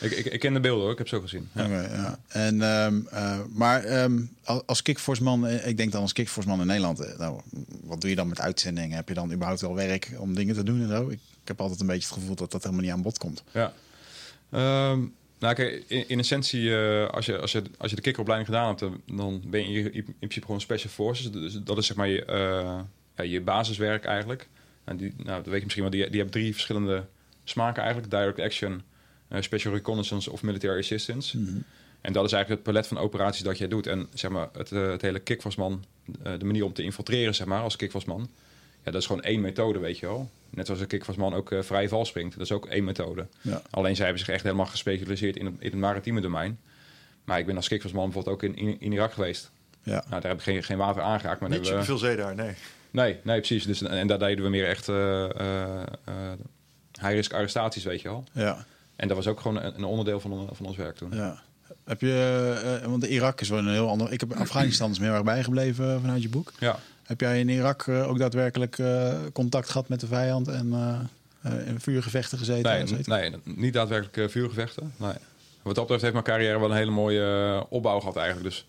eh, 0.00 0.10
Ik, 0.10 0.16
ik, 0.16 0.24
ik 0.32 0.40
ken 0.40 0.52
de 0.52 0.60
beelden 0.60 0.82
hoor, 0.82 0.92
ik 0.92 0.98
heb 0.98 1.08
ze 1.08 1.16
ook 1.16 1.22
gezien. 1.22 1.48
Ja. 1.52 2.18
En, 2.28 2.62
ehm, 2.62 3.00
eh, 3.10 3.38
maar 3.54 3.84
ehm, 3.84 4.20
al- 4.44 4.62
als 4.66 4.82
kickforceman, 4.82 5.46
ik 5.48 5.76
denk 5.76 5.92
dan 5.92 6.02
als 6.02 6.12
kickforceman 6.12 6.60
in 6.60 6.66
Nederland, 6.66 7.18
nou, 7.18 7.40
wat 7.82 8.00
doe 8.00 8.10
je 8.10 8.16
dan 8.16 8.28
met 8.28 8.40
uitzendingen? 8.40 8.96
Heb 8.96 9.08
je 9.08 9.14
dan 9.14 9.32
überhaupt 9.32 9.60
wel 9.60 9.74
werk 9.74 10.10
om 10.18 10.34
dingen 10.34 10.54
te 10.54 10.62
doen 10.62 10.82
en 10.82 10.88
zo? 10.88 11.08
Ik, 11.08 11.20
ik 11.42 11.48
heb 11.48 11.60
altijd 11.60 11.80
een 11.80 11.86
beetje 11.86 12.08
het 12.08 12.18
gevoel 12.18 12.34
dat 12.34 12.50
dat 12.50 12.62
helemaal 12.62 12.84
niet 12.84 12.92
aan 12.92 13.02
bod 13.02 13.18
komt. 13.18 13.42
Ja. 13.52 13.72
Ehm, 14.50 15.00
nou, 15.40 15.54
kijk, 15.54 15.84
in, 15.86 16.08
in 16.08 16.18
essentie, 16.18 16.76
eh, 16.76 17.08
als, 17.08 17.26
je, 17.26 17.38
als, 17.38 17.52
je, 17.52 17.62
als 17.78 17.90
je 17.90 17.96
de 17.96 18.02
kikkeropleiding 18.02 18.50
gedaan 18.50 18.68
hebt, 18.68 18.80
dan- 19.16 19.42
ben 19.46 19.70
je 19.72 19.80
in, 19.80 19.94
in 19.94 20.14
principe 20.18 20.46
gewoon 20.46 20.60
special 20.60 20.90
forces. 20.92 21.30
Dus 21.32 21.52
dat 21.64 21.78
is 21.78 21.86
zeg 21.86 21.96
maar 21.96 22.08
je, 22.08 22.24
eh, 22.24 22.78
ja, 23.16 23.24
je 23.24 23.40
basiswerk 23.40 24.04
eigenlijk. 24.04 24.48
En 24.84 24.96
die, 24.96 25.12
nou, 25.16 25.36
dat 25.42 25.46
weet 25.46 25.56
je 25.58 25.62
misschien 25.62 25.82
wel, 25.82 25.92
die, 25.92 26.06
die 26.06 26.20
hebben 26.20 26.40
drie 26.40 26.52
verschillende 26.52 27.04
smaken 27.44 27.82
eigenlijk. 27.82 28.12
Direct 28.12 28.40
action, 28.40 28.82
eh, 29.28 29.40
special 29.40 29.74
reconnaissance 29.74 30.30
of 30.32 30.42
military 30.42 30.78
assistance. 30.78 31.38
En 32.00 32.12
dat 32.12 32.24
is 32.24 32.32
eigenlijk 32.32 32.48
het 32.48 32.72
palet 32.72 32.86
van 32.86 32.98
operaties 32.98 33.42
dat 33.42 33.58
jij 33.58 33.68
doet. 33.68 33.86
En 33.86 34.08
zeg 34.14 34.30
maar, 34.30 34.48
het, 34.52 34.70
het 34.70 35.02
hele 35.02 35.18
kickvasman, 35.18 35.84
eh, 36.22 36.32
de 36.38 36.44
manier 36.44 36.64
om 36.64 36.72
te 36.72 36.82
infiltreren 36.82 37.34
zeg 37.34 37.46
maar, 37.46 37.62
als 37.62 37.76
kickvasman, 37.76 38.30
Ja, 38.84 38.90
dat 38.90 39.00
is 39.00 39.06
gewoon 39.06 39.22
één 39.22 39.40
methode, 39.40 39.78
weet 39.78 39.98
je 39.98 40.06
wel. 40.06 40.30
Net 40.50 40.66
zoals 40.66 40.80
een 40.80 40.86
kickvatsman 40.86 41.34
ook 41.34 41.50
uh, 41.50 41.62
vrij 41.62 41.88
val 41.88 42.04
springt. 42.04 42.32
Dat 42.36 42.44
is 42.46 42.52
ook 42.52 42.66
één 42.66 42.84
methode. 42.84 43.26
Ja. 43.40 43.62
Alleen 43.70 43.96
zij 43.96 44.04
hebben 44.04 44.24
zich 44.24 44.34
echt 44.34 44.42
helemaal 44.42 44.66
gespecialiseerd 44.66 45.36
in 45.36 45.44
het, 45.46 45.54
in 45.58 45.70
het 45.70 45.80
maritieme 45.80 46.20
domein. 46.20 46.58
Maar 47.24 47.38
ik 47.38 47.46
ben 47.46 47.56
als 47.56 47.68
kickvatsman 47.68 48.04
bijvoorbeeld 48.04 48.34
ook 48.34 48.42
in, 48.42 48.56
in, 48.56 48.76
in 48.80 48.92
Irak 48.92 49.12
geweest. 49.12 49.50
Ja. 49.82 50.04
Nou, 50.08 50.20
daar 50.20 50.30
heb 50.30 50.38
ik 50.38 50.42
geen, 50.44 50.62
geen 50.62 50.76
water 50.76 51.02
aangeraakt. 51.02 51.40
Maar 51.40 51.48
Niet 51.50 51.58
hebben 51.58 51.78
we- 51.78 51.84
superveel 51.84 52.08
zee 52.08 52.16
daar, 52.16 52.34
nee. 52.34 52.54
Nee, 52.90 53.16
nee, 53.22 53.38
precies. 53.38 53.66
Dus, 53.66 53.82
en 53.82 54.06
daar 54.06 54.18
deden 54.18 54.44
we 54.44 54.50
meer 54.50 54.66
echt 54.66 54.88
eh, 54.88 55.24
eh, 55.24 55.82
eh, 56.04 56.14
high-risk 57.00 57.32
arrestaties, 57.32 57.84
weet 57.84 58.00
je 58.00 58.08
wel. 58.08 58.24
Ja. 58.32 58.64
En 58.96 59.08
dat 59.08 59.16
was 59.16 59.26
ook 59.26 59.40
gewoon 59.40 59.62
een, 59.62 59.74
een 59.74 59.84
onderdeel 59.84 60.20
van, 60.20 60.48
van 60.52 60.66
ons 60.66 60.76
werk 60.76 60.96
toen. 60.96 61.10
Ja. 61.14 61.42
Heb 61.84 62.00
je, 62.00 62.78
eh, 62.82 62.86
want 62.88 63.04
Irak 63.04 63.40
is 63.40 63.48
wel 63.48 63.58
een 63.58 63.68
heel 63.72 63.88
ander. 63.88 64.12
Ik 64.12 64.20
heb 64.20 64.32
Afghanistan 64.32 64.90
is 64.90 64.98
me 64.98 65.04
heel 65.04 65.14
erg 65.14 65.24
bijgebleven 65.24 65.94
eh, 65.94 66.00
vanuit 66.00 66.22
je 66.22 66.28
boek. 66.28 66.52
Ja. 66.58 66.78
Heb 67.10 67.20
jij 67.20 67.40
in 67.40 67.48
Irak 67.48 67.86
eh, 67.86 68.08
ook 68.08 68.18
daadwerkelijk 68.18 68.78
eh, 68.78 69.18
contact 69.32 69.70
gehad 69.70 69.88
met 69.88 70.00
de 70.00 70.06
vijand 70.06 70.48
en 70.48 70.72
eh, 71.40 71.66
in 71.66 71.80
vuurgevechten 71.80 72.38
gezeten? 72.38 73.02
Nee, 73.06 73.30
nee, 73.30 73.40
niet 73.44 73.72
daadwerkelijk 73.72 74.30
vuurgevechten. 74.30 74.92
Nee. 74.96 75.12
Wat 75.62 75.74
dat 75.74 75.74
betreft 75.74 76.00
heeft 76.00 76.12
mijn 76.12 76.24
carrière 76.24 76.58
wel 76.58 76.70
een 76.70 76.76
hele 76.76 76.90
mooie 76.90 77.66
opbouw 77.68 77.98
gehad 77.98 78.16
eigenlijk. 78.16 78.48
Dus 78.48 78.66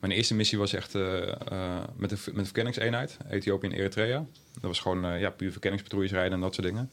mijn 0.00 0.12
eerste 0.12 0.34
missie 0.34 0.58
was 0.58 0.72
echt 0.72 0.94
met, 0.94 2.10
de, 2.10 2.16
met 2.24 2.34
de 2.34 2.44
verkenningseenheid, 2.44 3.16
Ethiopië 3.30 3.66
en 3.66 3.72
Eritrea. 3.72 4.24
Dat 4.52 4.62
was 4.62 4.80
gewoon 4.80 5.04
eh, 5.04 5.20
ja, 5.20 5.30
puur 5.30 5.50
verkenningspatrouilles 5.50 6.12
rijden 6.12 6.32
en 6.32 6.40
dat 6.40 6.54
soort 6.54 6.66
dingen. 6.66 6.90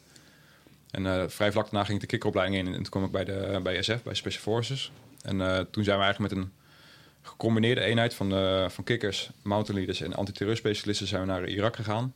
En 0.91 1.31
vrij 1.31 1.51
vlak 1.51 1.63
daarna 1.63 1.83
ging 1.83 1.95
ik 1.95 2.01
de 2.01 2.07
kikkeropleiding 2.07 2.67
in 2.67 2.73
en 2.73 2.73
toen 2.73 2.89
kwam 2.89 3.03
ik 3.03 3.12
bij, 3.12 3.23
de, 3.23 3.59
bij 3.63 3.81
SF, 3.81 4.03
bij 4.03 4.13
Special 4.13 4.41
Forces. 4.41 4.91
En 5.21 5.67
toen 5.71 5.83
zijn 5.83 5.97
we 5.97 6.03
eigenlijk 6.03 6.33
met 6.33 6.43
een 6.43 6.51
gecombineerde 7.29 7.81
eenheid 7.81 8.13
van, 8.13 8.33
eh, 8.33 8.69
van 8.69 8.83
kikkers, 8.83 9.29
mountain 9.41 9.77
leaders 9.77 10.01
en 10.01 10.13
antiterreurspecialisten 10.13 11.07
zijn 11.07 11.21
we 11.21 11.27
naar 11.27 11.47
Irak 11.47 11.75
gegaan. 11.75 12.13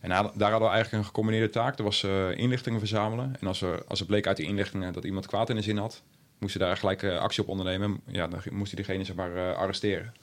En 0.00 0.08
daar 0.08 0.50
hadden 0.50 0.68
we 0.68 0.74
eigenlijk 0.74 0.92
een 0.92 1.04
gecombineerde 1.04 1.50
taak. 1.50 1.76
Dat 1.76 1.86
was 1.86 2.02
eh, 2.02 2.36
inlichtingen 2.36 2.78
verzamelen. 2.78 3.36
En 3.40 3.46
als, 3.46 3.62
er, 3.62 3.84
als 3.84 3.98
het 3.98 4.08
bleek 4.08 4.26
uit 4.26 4.36
die 4.36 4.46
inlichtingen 4.46 4.92
dat 4.92 5.04
iemand 5.04 5.26
kwaad 5.26 5.50
in 5.50 5.56
de 5.56 5.62
zin 5.62 5.76
had, 5.76 6.02
moesten 6.38 6.60
daar 6.60 6.76
gelijk 6.76 7.02
eh, 7.02 7.18
actie 7.18 7.42
op 7.42 7.48
ondernemen. 7.48 8.00
Ja, 8.06 8.26
dan 8.26 8.40
moest 8.50 8.72
hij 8.72 8.84
diegene 8.84 9.04
zeg 9.04 9.16
maar 9.16 9.54
arresteren. 9.54 10.14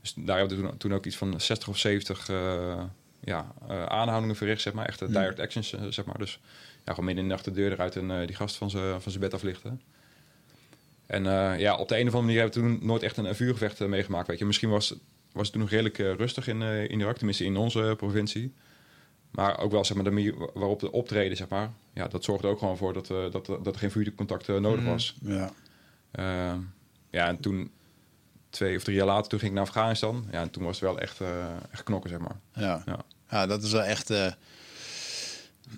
Dus 0.00 0.14
daar 0.16 0.38
hebben 0.38 0.56
we 0.56 0.62
toen, 0.62 0.76
toen 0.76 0.94
ook 0.94 1.06
iets 1.06 1.16
van 1.16 1.40
60 1.40 1.68
of 1.68 1.78
70 1.78 2.28
eh, 2.28 2.82
ja, 3.20 3.52
aanhoudingen 3.88 4.36
verricht, 4.36 4.62
zeg 4.62 4.72
maar. 4.72 4.86
Echte 4.86 5.06
direct 5.06 5.40
actions, 5.40 5.74
zeg 5.88 6.04
maar. 6.04 6.18
Dus 6.18 6.40
ja, 6.84 6.90
gewoon 6.90 7.04
midden 7.04 7.24
in 7.24 7.28
de 7.28 7.34
nacht 7.34 7.44
de 7.44 7.52
deur 7.52 7.72
eruit 7.72 7.96
en 7.96 8.26
die 8.26 8.36
gast 8.36 8.56
van 8.56 8.70
zijn 8.70 9.00
van 9.00 9.12
zijn 9.12 9.24
bed 9.24 9.34
aflichten. 9.34 9.80
En 11.06 11.26
eh, 11.26 11.58
ja, 11.60 11.76
op 11.76 11.88
de 11.88 11.94
een 11.98 12.08
of 12.08 12.14
andere 12.14 12.22
manier 12.22 12.40
hebben 12.40 12.62
we 12.62 12.78
toen 12.78 12.86
nooit 12.86 13.02
echt 13.02 13.16
een, 13.16 13.24
een 13.24 13.34
vuurgevecht 13.34 13.80
eh, 13.80 13.88
meegemaakt. 13.88 14.26
Weet 14.26 14.38
je. 14.38 14.44
Misschien 14.44 14.70
was, 14.70 14.94
was 15.32 15.42
het 15.42 15.52
toen 15.52 15.60
nog 15.60 15.70
redelijk 15.70 15.98
eh, 15.98 16.14
rustig 16.14 16.48
in, 16.48 16.62
in 16.62 17.00
Irak, 17.00 17.16
tenminste 17.16 17.44
in 17.44 17.56
onze 17.56 17.94
provincie. 17.96 18.54
Maar 19.30 19.58
ook 19.58 19.70
wel 19.72 19.84
zeg 19.84 19.96
maar, 19.96 20.04
de 20.04 20.10
manier 20.10 20.38
wa- 20.38 20.48
waarop 20.54 20.80
de 20.80 20.92
optreden, 20.92 21.36
zeg 21.36 21.48
maar, 21.48 21.70
ja, 21.94 22.08
dat 22.08 22.24
zorgde 22.24 22.48
ook 22.48 22.58
gewoon 22.58 22.76
voor 22.76 22.92
dat, 22.92 23.06
dat, 23.06 23.46
dat 23.46 23.66
er 23.66 23.78
geen 23.78 23.90
vuurcontact 23.90 24.46
nodig 24.48 24.84
was. 24.84 25.14
Ja. 25.22 25.50
Eh, 26.10 26.54
ja, 27.10 27.26
en 27.26 27.40
toen, 27.40 27.70
twee 28.50 28.76
of 28.76 28.82
drie 28.82 28.96
jaar 28.96 29.06
later, 29.06 29.28
toen 29.30 29.38
ging 29.38 29.50
ik 29.50 29.56
naar 29.58 29.66
Afghanistan. 29.66 30.26
Ja, 30.30 30.40
en 30.40 30.50
toen 30.50 30.64
was 30.64 30.80
het 30.80 30.88
wel 30.88 30.98
echt, 31.00 31.20
eh, 31.20 31.28
echt 31.70 31.82
knokken, 31.82 32.10
zeg 32.10 32.18
maar. 32.18 32.36
Ja. 32.54 32.82
Ja. 32.86 32.98
ja, 33.30 33.46
dat 33.46 33.62
is 33.62 33.72
wel 33.72 33.82
echt 33.82 34.12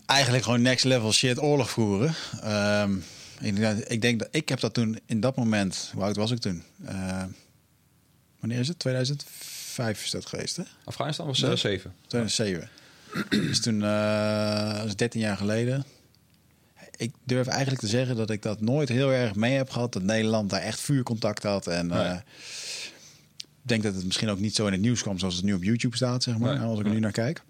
eigenlijk 0.06 0.44
gewoon 0.44 0.62
next 0.62 0.84
level 0.84 1.12
shit 1.12 1.40
oorlog 1.42 1.70
voeren. 1.70 2.14
Ehm, 2.42 2.92
ik, 3.40 3.57
denk, 3.57 3.79
ik 3.79 4.01
denk 4.03 4.18
dat 4.18 4.29
ik 4.31 4.49
heb 4.49 4.61
dat 4.61 4.75
toen 4.75 4.99
in 5.07 5.20
dat 5.20 5.37
moment, 5.37 5.90
hoe 5.94 6.03
oud 6.03 6.16
was 6.16 6.31
ik 6.31 6.38
toen? 6.38 6.62
Eh, 6.85 7.23
wanneer 8.40 8.59
is 8.59 8.68
het? 8.68 8.79
2005 8.79 10.05
is 10.05 10.11
dat 10.11 10.27
geweest, 10.27 10.57
hè? 10.57 10.62
Afghanistan 10.85 11.27
was 11.27 11.38
Ja. 11.38 11.51
eh, 11.51 11.57
zeven. 11.57 11.94
2007. 12.07 12.68
dus 13.31 13.61
toen, 13.61 13.83
eh 13.83 14.77
dat 14.77 14.87
is 14.87 14.97
13 14.97 15.20
jaar 15.20 15.37
geleden. 15.37 15.85
Ik 16.97 17.12
durf 17.25 17.47
eigenlijk 17.47 17.81
te 17.81 17.88
zeggen 17.88 18.16
dat 18.16 18.31
ik 18.31 18.42
dat 18.42 18.61
nooit 18.61 18.88
heel 18.88 19.12
erg 19.12 19.35
mee 19.35 19.57
heb 19.57 19.70
gehad. 19.70 19.92
Dat 19.92 20.03
Nederland 20.03 20.51
daar 20.51 20.61
echt 20.61 20.81
vuurcontact 20.81 21.42
had. 21.42 21.66
En 21.66 21.87
Nee. 21.87 21.99
eh, 22.03 22.14
ik 23.62 23.70
denk 23.70 23.83
dat 23.83 23.94
het 23.94 24.05
misschien 24.05 24.29
ook 24.29 24.38
niet 24.38 24.55
zo 24.55 24.66
in 24.66 24.73
het 24.73 24.81
nieuws 24.81 25.03
kwam 25.03 25.18
zoals 25.18 25.35
het 25.37 25.44
nu 25.44 25.55
op 25.55 25.62
YouTube 25.62 25.97
staat, 25.97 26.23
zeg 26.23 26.38
maar. 26.38 26.55
Nee, 26.59 26.66
als 26.66 26.79
ik 26.79 26.87
er 26.87 26.92
nu 26.92 26.99
naar 27.01 27.12
kijk. 27.12 27.42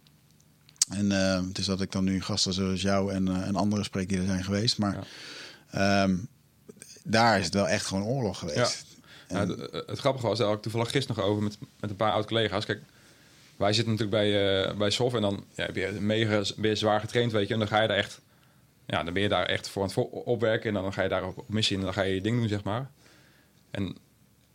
En 0.90 1.10
het 1.10 1.58
is 1.58 1.66
dat 1.66 1.80
ik 1.80 1.92
dan 1.92 2.04
nu 2.04 2.20
gasten 2.22 2.52
zoals 2.52 2.82
jou 2.82 3.12
en, 3.12 3.28
en 3.44 3.56
anderen 3.56 3.84
spreek 3.84 4.08
die 4.08 4.18
er 4.18 4.26
zijn 4.26 4.44
geweest. 4.44 4.78
Maar 4.78 5.06
ehm, 5.74 6.16
daar 7.04 7.38
is 7.38 7.44
het 7.44 7.54
wel 7.54 7.68
echt 7.68 7.86
gewoon 7.86 8.04
oorlog 8.04 8.38
geweest. 8.38 8.86
Ja, 9.28 9.46
het, 9.46 9.70
het 9.86 9.98
grappige 9.98 10.26
was, 10.26 10.38
daar 10.38 10.46
had 10.46 10.56
ik 10.56 10.62
toevallig 10.62 10.90
gisteren 10.90 11.22
nog 11.22 11.30
over 11.30 11.42
met, 11.42 11.58
met 11.80 11.90
een 11.90 11.96
paar 11.96 12.12
oud-collega's. 12.12 12.64
Kijk, 12.64 12.82
wij 13.56 13.72
zitten 13.72 13.92
natuurlijk 13.92 14.22
bij, 14.22 14.66
eh 14.68 14.76
bij 14.76 14.90
SOF 14.90 15.14
en 15.14 15.22
dan 15.22 15.44
ja, 15.54 15.72
ben 15.72 15.94
je 15.94 16.00
mega 16.00 16.42
ben 16.56 16.70
je 16.70 16.76
zwaar 16.76 17.00
getraind, 17.00 17.32
weet 17.32 17.46
je. 17.48 17.52
En 17.52 17.58
dan 17.58 17.68
ga 17.68 17.82
je 17.82 17.88
daar 17.88 17.96
echt, 17.96 18.20
ja, 18.86 19.02
dan 19.02 19.12
ben 19.12 19.22
je 19.22 19.28
daar 19.28 19.46
echt 19.46 19.68
voor 19.68 19.82
aan 19.82 19.88
het 19.88 20.08
opwerken. 20.10 20.76
En 20.76 20.82
dan 20.82 20.92
ga 20.92 21.02
je 21.02 21.08
daar 21.08 21.26
op, 21.26 21.44
missie 21.48 21.76
en 21.76 21.82
dan 21.82 21.92
ga 21.92 22.02
je 22.02 22.14
je 22.14 22.20
ding 22.20 22.38
doen, 22.38 22.48
zeg 22.48 22.64
maar. 22.64 22.90
En 23.70 23.96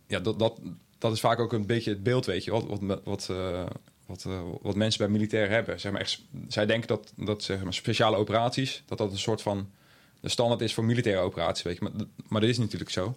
ja, 0.07 0.19
dat, 0.19 0.39
dat, 0.39 0.59
dat 0.97 1.13
is 1.13 1.19
vaak 1.19 1.39
ook 1.39 1.53
een 1.53 1.65
beetje 1.65 1.89
het 1.89 2.03
beeld, 2.03 2.25
weet 2.25 2.43
je, 2.43 2.51
wat, 2.51 2.65
wat, 2.79 3.01
wat, 3.03 3.27
eh, 3.29 3.65
wat, 4.05 4.25
eh, 4.25 4.41
wat 4.61 4.75
mensen 4.75 4.99
bij 4.99 5.09
militair 5.09 5.49
hebben. 5.49 5.79
Zeg 5.79 5.91
maar 5.91 6.01
echt, 6.01 6.21
zij 6.47 6.65
denken 6.65 6.87
dat, 6.87 7.13
dat 7.15 7.43
zeg 7.43 7.63
maar, 7.63 7.73
speciale 7.73 8.17
operaties, 8.17 8.83
dat 8.85 8.97
dat 8.97 9.11
een 9.11 9.17
soort 9.17 9.41
van 9.41 9.69
de 10.19 10.29
standaard 10.29 10.61
is 10.61 10.73
voor 10.73 10.83
militaire 10.85 11.21
operaties, 11.21 11.63
weet 11.63 11.77
je. 11.77 11.83
Maar, 11.83 11.91
maar 12.27 12.41
dat 12.41 12.49
is 12.49 12.57
natuurlijk 12.57 12.91
zo. 12.91 13.15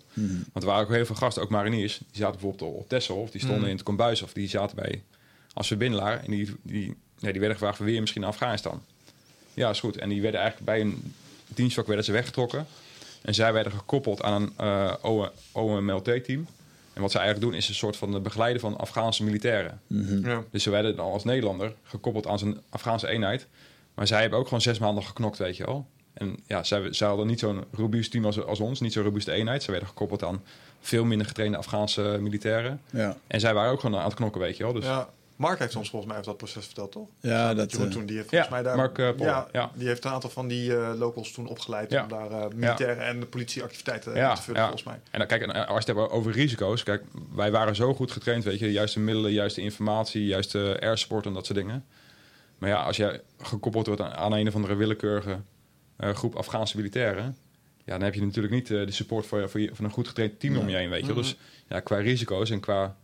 Want 0.53 0.65
er 0.65 0.65
waren 0.65 0.85
ook 0.87 0.93
heel 0.93 1.07
veel 1.07 1.15
gasten, 1.15 1.43
ook 1.43 1.51
mariniers, 1.51 1.99
die 1.99 2.21
zaten 2.23 2.41
bijvoorbeeld 2.41 2.75
op 2.75 2.89
Texel 2.89 3.17
of 3.17 3.31
die 3.31 3.41
stonden 3.41 3.61
Mm. 3.63 3.69
in 3.69 3.75
het 3.75 3.83
kombuis 3.83 4.23
of 4.23 4.33
die 4.33 4.49
zaten 4.49 4.77
bij 4.77 5.03
als 5.55 5.67
verbindelaar 5.67 6.25
en 6.25 6.31
die, 6.31 6.55
die, 6.63 6.87
ja, 7.19 7.31
die 7.31 7.41
werden 7.41 7.59
gevraagd, 7.59 7.79
je 7.79 8.01
misschien 8.01 8.21
naar 8.23 8.31
Afghanistan? 8.31 8.83
Ja, 9.55 9.71
is 9.71 9.81
goed. 9.81 9.97
En 9.97 10.09
die 10.09 10.23
werden 10.23 10.41
eigenlijk 10.41 10.71
bij 10.71 10.81
een 10.81 11.15
dienstvak 11.47 11.87
werden 11.87 12.05
ze 12.05 12.13
weggetrokken. 12.13 12.67
En 13.23 13.35
zij 13.35 13.53
werden 13.53 13.73
gekoppeld 13.73 14.23
aan 14.23 14.43
een 14.43 14.53
eh 14.57 15.27
OMLT-team. 15.53 16.47
En 16.93 17.01
wat 17.03 17.11
zij 17.11 17.21
eigenlijk 17.21 17.51
doen 17.51 17.61
is 17.61 17.69
een 17.69 17.75
soort 17.75 17.97
van 17.97 18.23
begeleiden 18.23 18.61
van 18.61 18.77
Afghaanse 18.79 19.25
militairen. 19.25 19.81
Ja. 20.23 20.45
Dus 20.51 20.63
ze 20.63 20.71
werden 20.71 20.97
dan 20.97 21.13
als 21.13 21.25
Nederlander 21.25 21.75
gekoppeld 21.83 22.27
aan 22.27 22.39
zijn 22.39 22.61
Afghaanse 22.69 23.09
eenheid. 23.09 23.47
Maar 23.95 24.07
zij 24.07 24.21
hebben 24.21 24.39
ook 24.39 24.45
gewoon 24.45 24.61
zes 24.61 24.79
maanden 24.79 25.05
geknokt, 25.05 25.39
weet 25.39 25.57
je 25.57 25.65
wel. 25.65 25.87
En 26.13 26.37
ja, 26.47 26.63
zij, 26.65 26.93
zij 26.93 27.09
hadden 27.09 27.27
niet 27.27 27.39
zo'n 27.41 27.65
robuust 27.73 28.11
team 28.11 28.25
als, 28.25 28.45
als 28.45 28.61
ons, 28.61 28.81
niet 28.81 28.93
zo'n 28.93 29.03
robuuste 29.05 29.33
eenheid. 29.33 29.63
Ze 29.63 29.71
werden 29.71 29.89
gekoppeld 29.89 30.25
aan 30.25 30.43
veel 30.81 31.05
minder 31.05 31.27
getrainde 31.27 31.57
Afghaanse 31.57 32.17
militairen. 32.21 32.81
Ja, 32.91 33.17
En 33.27 33.41
zij 33.41 33.55
waren 33.55 33.73
ook 33.73 33.81
gewoon 33.81 33.99
aan 34.01 34.05
het 34.05 34.15
knokken, 34.15 34.41
weet 34.41 34.57
je 34.57 34.63
wel. 34.63 34.73
Dus 34.73 34.85
Ja, 34.85 35.09
Mark 35.37 35.59
heeft 35.59 35.77
ons 35.77 35.91
volgens 35.91 36.11
mij 36.13 36.21
over 36.21 36.31
dat 36.31 36.41
proces 36.41 36.65
verteld, 36.65 36.93
toch? 36.93 37.09
ja 37.21 37.55
dat, 37.55 37.71
Jeroen 37.71 37.87
eh, 37.87 37.93
toen, 37.93 38.07
die 38.07 38.17
heeft 38.17 38.29
volgens 38.29 38.51
ja, 38.51 38.55
mij 38.57 38.65
daar... 38.65 38.77
Mark, 38.77 38.99
eh, 38.99 39.09
Poller, 39.11 39.27
ja, 39.33 39.49
ja. 39.53 39.71
die 39.75 39.87
heeft 39.89 40.05
een 40.05 40.11
aantal 40.11 40.31
van 40.31 40.49
die 40.49 40.77
eh, 40.77 40.93
locals 40.99 41.33
toen 41.33 41.47
opgeleid 41.49 41.91
Ja. 41.91 42.03
om 42.03 42.09
daar 42.09 42.31
eh, 42.31 42.47
militaire 42.55 43.01
en 43.01 43.21
de 43.21 43.27
politieactiviteiten 43.27 44.15
Ja, 44.15 44.35
te 44.35 44.43
vullen, 44.43 44.61
ja. 44.61 44.67
volgens 44.67 44.87
mij. 44.89 45.01
En 45.11 45.19
dan, 45.19 45.29
kijk, 45.29 45.47
als 45.47 45.85
je 45.85 45.91
het 45.93 45.99
hebt 45.99 46.11
over 46.11 46.33
risico's. 46.33 46.83
Kijk, 46.83 47.03
wij 47.35 47.51
waren 47.51 47.75
zo 47.77 47.95
goed 47.95 48.11
getraind, 48.13 48.45
weet 48.45 48.59
je. 48.59 48.65
De 48.65 48.73
juiste 48.73 49.01
middelen, 49.01 49.33
juiste 49.33 49.61
informatie, 49.61 50.27
juiste 50.27 50.77
airsport 50.81 51.27
en 51.27 51.33
dat 51.33 51.47
soort 51.47 51.59
dingen. 51.59 51.85
Maar 52.59 52.71
ja, 52.71 52.83
als 52.83 52.97
jij 52.97 53.21
gekoppeld 53.41 53.87
wordt 53.87 54.01
aan, 54.03 54.13
aan 54.13 54.33
een 54.33 54.49
of 54.49 54.55
andere 54.55 54.75
willekeurige 54.75 55.39
groep 56.03 56.35
Afghaanse 56.35 56.77
militairen... 56.77 57.37
Ja, 57.85 57.93
dan 57.93 58.03
heb 58.03 58.15
je 58.15 58.23
natuurlijk 58.23 58.55
niet 58.55 58.71
eh, 58.71 58.87
de 58.87 58.93
support 58.93 59.27
voor, 59.27 59.51
voor, 59.51 59.61
je, 59.61 59.71
van 59.73 59.85
een 59.85 59.91
goed 59.91 60.09
getraind 60.09 60.41
team 60.41 60.57
om 60.57 60.69
je 60.69 60.77
heen, 60.77 60.91
weet 60.91 61.01
je. 61.01 61.07
wel. 61.07 61.17
Dus 61.17 61.37
ja, 61.69 61.81
qua 61.81 61.97
risico's 61.97 62.51
en 62.51 62.61
qua 62.61 62.97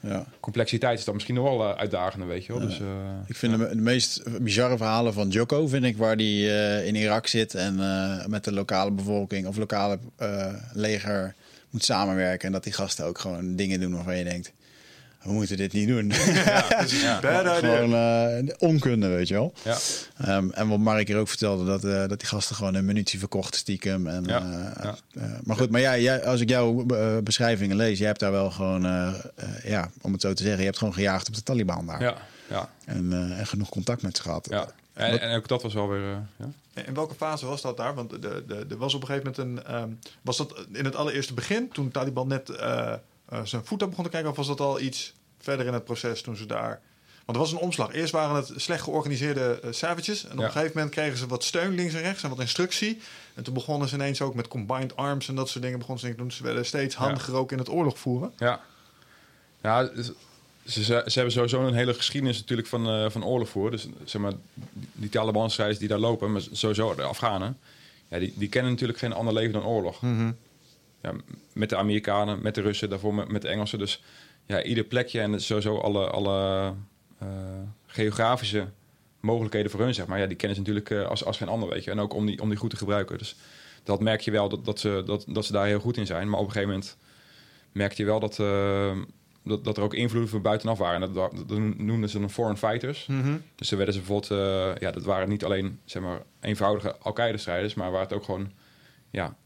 ja. 0.00 0.26
complexiteit 0.40 0.98
is 0.98 1.04
dat 1.04 1.14
misschien 1.14 1.34
nog 1.34 1.44
wel 1.44 1.70
eh, 1.70 1.78
uitdagender, 1.78 2.28
weet 2.28 2.44
je 2.44 2.52
wel. 2.52 2.66
Dus, 2.66 2.80
eh, 2.80 2.86
Ik 3.26 3.36
vind 3.36 3.58
de, 3.58 3.68
de 3.68 3.74
meest 3.74 4.40
bizarre 4.42 4.76
verhalen 4.76 5.12
van 5.12 5.28
Joko, 5.28 5.66
vind 5.66 5.84
ik, 5.84 5.96
waar 5.96 6.16
die 6.16 6.50
eh, 6.50 6.86
in 6.86 6.94
Irak 6.94 7.26
zit 7.26 7.54
en 7.54 7.80
eh, 7.80 8.26
met 8.26 8.44
de 8.44 8.52
lokale 8.52 8.90
bevolking 8.90 9.46
of 9.46 9.56
lokale 9.56 9.98
eh, 10.16 10.54
leger 10.72 11.34
moet 11.70 11.84
samenwerken. 11.84 12.46
En 12.46 12.52
dat 12.52 12.64
die 12.64 12.72
gasten 12.72 13.04
ook 13.04 13.18
gewoon 13.18 13.56
dingen 13.56 13.80
doen 13.80 13.94
waarvan 13.94 14.16
je 14.16 14.24
denkt, 14.24 14.52
we 15.24 15.32
moeten 15.32 15.56
dit 15.56 15.72
niet 15.72 15.88
doen. 15.88 16.08
ja, 16.08 17.20
gewoon 17.60 17.94
eh, 17.94 18.54
onkunde, 18.58 19.08
weet 19.08 19.28
je 19.28 19.34
wel. 19.34 19.52
ja, 19.64 19.76
Ehm, 20.18 20.50
en 20.50 20.68
wat 20.68 20.78
Mark 20.78 21.06
hier 21.08 21.16
ook 21.18 21.28
vertelde, 21.28 21.64
dat, 21.64 21.84
eh, 21.84 22.08
dat 22.08 22.18
die 22.18 22.28
gasten 22.28 22.56
gewoon 22.56 22.74
een 22.74 22.84
munitie 22.84 23.18
verkochten 23.18 23.60
stiekem. 23.60 24.06
En, 24.06 24.24
Ja, 24.24 24.38
eh, 24.38 24.82
ja. 24.84 24.96
eh, 25.14 25.22
maar 25.44 25.56
goed, 25.56 25.70
maar 25.70 25.80
ja, 25.80 25.98
jij, 25.98 26.24
als 26.24 26.40
ik 26.40 26.48
jouw 26.48 26.86
beschrijvingen 27.22 27.76
lees, 27.76 27.98
jij 27.98 28.06
hebt 28.06 28.20
daar 28.20 28.32
wel 28.32 28.50
gewoon, 28.50 28.84
eh, 28.84 29.08
eh, 29.34 29.48
ja, 29.64 29.90
om 30.00 30.12
het 30.12 30.20
zo 30.20 30.32
te 30.32 30.42
zeggen, 30.42 30.60
je 30.60 30.66
hebt 30.66 30.78
gewoon 30.78 30.94
gejaagd 30.94 31.28
op 31.28 31.34
de 31.34 31.42
Taliban 31.42 31.86
daar. 31.86 32.00
ja, 32.02 32.14
ja, 32.48 32.68
En, 32.84 33.12
eh, 33.12 33.38
en 33.38 33.46
genoeg 33.46 33.68
contact 33.68 34.02
met 34.02 34.16
ze 34.16 34.22
gehad. 34.22 34.46
ja. 34.50 34.66
En, 34.94 35.20
en 35.20 35.36
ook 35.36 35.48
dat 35.48 35.62
was 35.62 35.74
wel 35.74 35.88
weer... 35.88 36.02
eh, 36.02 36.16
ja. 36.36 36.46
En 36.74 36.86
In 36.86 36.94
welke 36.94 37.14
fase 37.14 37.46
was 37.46 37.62
dat 37.62 37.76
daar? 37.76 37.94
Want 37.94 38.10
de, 38.10 38.18
de, 38.46 38.66
er 38.70 38.76
was 38.76 38.94
op 38.94 39.00
een 39.00 39.06
gegeven 39.06 39.32
moment 39.36 39.66
een... 39.66 39.74
ehm, 39.74 39.88
was 40.22 40.36
dat 40.36 40.66
in 40.72 40.84
het 40.84 40.96
allereerste 40.96 41.34
begin, 41.34 41.68
toen 41.72 41.90
Taliban 41.90 42.28
net 42.28 42.48
eh, 43.28 43.40
zijn 43.44 43.64
voeten 43.64 43.88
begon 43.88 44.04
te 44.04 44.10
kijken... 44.10 44.30
of 44.30 44.36
was 44.36 44.46
dat 44.46 44.60
al 44.60 44.80
iets 44.80 45.12
verder 45.38 45.66
in 45.66 45.72
het 45.72 45.84
proces 45.84 46.22
toen 46.22 46.36
ze 46.36 46.46
daar... 46.46 46.80
Want 47.24 47.38
er 47.38 47.44
was 47.44 47.52
een 47.52 47.58
omslag. 47.58 47.92
Eerst 47.94 48.12
waren 48.12 48.36
het 48.36 48.52
slecht 48.56 48.82
georganiseerde 48.82 49.60
eh, 49.62 49.72
savages. 49.72 50.24
En 50.24 50.32
op 50.32 50.38
Ja. 50.38 50.44
een 50.44 50.50
gegeven 50.52 50.72
moment 50.74 50.94
kregen 50.94 51.18
ze 51.18 51.26
wat 51.26 51.44
steun 51.44 51.74
links 51.74 51.94
en 51.94 52.00
rechts 52.00 52.22
en 52.22 52.28
wat 52.28 52.40
instructie. 52.40 53.00
En 53.34 53.42
toen 53.42 53.54
begonnen 53.54 53.88
ze 53.88 53.94
ineens 53.94 54.20
ook 54.20 54.34
met 54.34 54.48
combined 54.48 54.96
arms 54.96 55.28
en 55.28 55.34
dat 55.34 55.48
soort 55.48 55.62
dingen 55.62 55.78
begonnen 55.78 56.04
ze 56.04 56.10
te 56.10 56.16
doen. 56.16 56.32
Ze 56.32 56.42
werden 56.42 56.66
steeds 56.66 56.94
handiger 56.94 57.34
ook 57.34 57.52
in 57.52 57.58
het 57.58 57.68
oorlog 57.68 57.98
voeren. 57.98 58.32
Ja. 58.38 58.60
Ja, 59.62 59.90
ze, 60.66 60.82
ze 60.82 61.02
hebben 61.14 61.32
sowieso 61.32 61.66
een 61.66 61.74
hele 61.74 61.94
geschiedenis 61.94 62.38
natuurlijk 62.38 62.68
van, 62.68 62.88
uh, 63.04 63.10
van 63.10 63.24
oorlog 63.24 63.48
voor. 63.48 63.70
Dus 63.70 63.86
zeg 64.04 64.20
maar, 64.20 64.32
die 64.92 65.08
Taliban-strijders 65.08 65.78
die 65.78 65.88
daar 65.88 65.98
lopen, 65.98 66.32
maar 66.32 66.42
sowieso 66.52 66.94
de 66.94 67.02
Afghanen, 67.02 67.58
ja, 68.08 68.18
die, 68.18 68.32
die 68.36 68.48
kennen 68.48 68.70
natuurlijk 68.72 68.98
geen 68.98 69.12
ander 69.12 69.34
leven 69.34 69.52
dan 69.52 69.64
oorlog. 69.64 70.00
Mhm. 70.02 70.32
Ja, 71.04 71.12
met 71.52 71.68
de 71.68 71.76
Amerikanen, 71.76 72.42
met 72.42 72.54
de 72.54 72.60
Russen, 72.60 72.90
daarvoor 72.90 73.14
met, 73.14 73.28
met 73.28 73.42
de 73.42 73.48
Engelsen. 73.48 73.78
Dus 73.78 74.02
ja, 74.46 74.62
ieder 74.62 74.84
plekje 74.84 75.20
en 75.20 75.40
sowieso 75.40 75.78
alle, 75.78 76.10
alle 76.10 76.72
uh, 77.22 77.28
geografische 77.86 78.66
mogelijkheden 79.20 79.70
voor 79.70 79.80
hun, 79.80 79.94
zeg 79.94 80.06
maar. 80.06 80.18
Ja, 80.18 80.26
die 80.26 80.36
kennen 80.36 80.56
ze 80.56 80.62
natuurlijk 80.62 80.90
uh, 80.90 81.08
als, 81.08 81.24
als 81.24 81.36
geen 81.36 81.48
ander, 81.48 81.68
weet 81.68 81.84
je. 81.84 81.90
En 81.90 82.00
ook 82.00 82.14
om 82.14 82.26
die, 82.26 82.40
om 82.40 82.48
die 82.48 82.58
goed 82.58 82.70
te 82.70 82.76
gebruiken. 82.76 83.18
Dus 83.18 83.36
dat 83.82 84.00
merk 84.00 84.20
je 84.20 84.30
wel, 84.30 84.48
dat, 84.48 84.64
dat, 84.64 84.80
ze, 84.80 85.02
dat, 85.06 85.24
dat 85.28 85.44
ze 85.44 85.52
daar 85.52 85.66
heel 85.66 85.80
goed 85.80 85.96
in 85.96 86.06
zijn. 86.06 86.28
Maar 86.28 86.40
op 86.40 86.46
een 86.46 86.52
gegeven 86.52 86.74
moment 86.74 86.96
merkte 87.72 88.02
je 88.02 88.08
wel 88.08 88.20
dat, 88.20 88.38
uh, 88.38 88.96
dat, 89.44 89.64
dat 89.64 89.76
er 89.76 89.82
ook 89.82 89.94
invloeden 89.94 90.30
van 90.30 90.42
buitenaf 90.42 90.78
waren. 90.78 91.02
En 91.02 91.12
dat, 91.12 91.32
dat, 91.46 91.58
noemden 91.58 92.08
ze 92.10 92.20
dan 92.20 92.30
foreign 92.30 92.66
fighters. 92.66 93.06
Mm 93.06 93.22
-hmm. 93.22 93.42
Dus 93.54 93.68
ze 93.68 93.76
werden 93.76 93.94
ze 93.94 94.00
bijvoorbeeld... 94.00 94.32
Uh, 94.40 94.80
ja, 94.80 94.90
dat 94.90 95.02
waren 95.02 95.28
niet 95.28 95.44
alleen, 95.44 95.80
zeg 95.84 96.02
maar, 96.02 96.22
eenvoudige 96.40 96.96
Al-Qaeda-strijders... 96.96 97.74
maar 97.74 97.90
waren 97.90 98.06
het 98.06 98.16
ook 98.16 98.24
gewoon, 98.24 98.52
ja, 99.10 99.36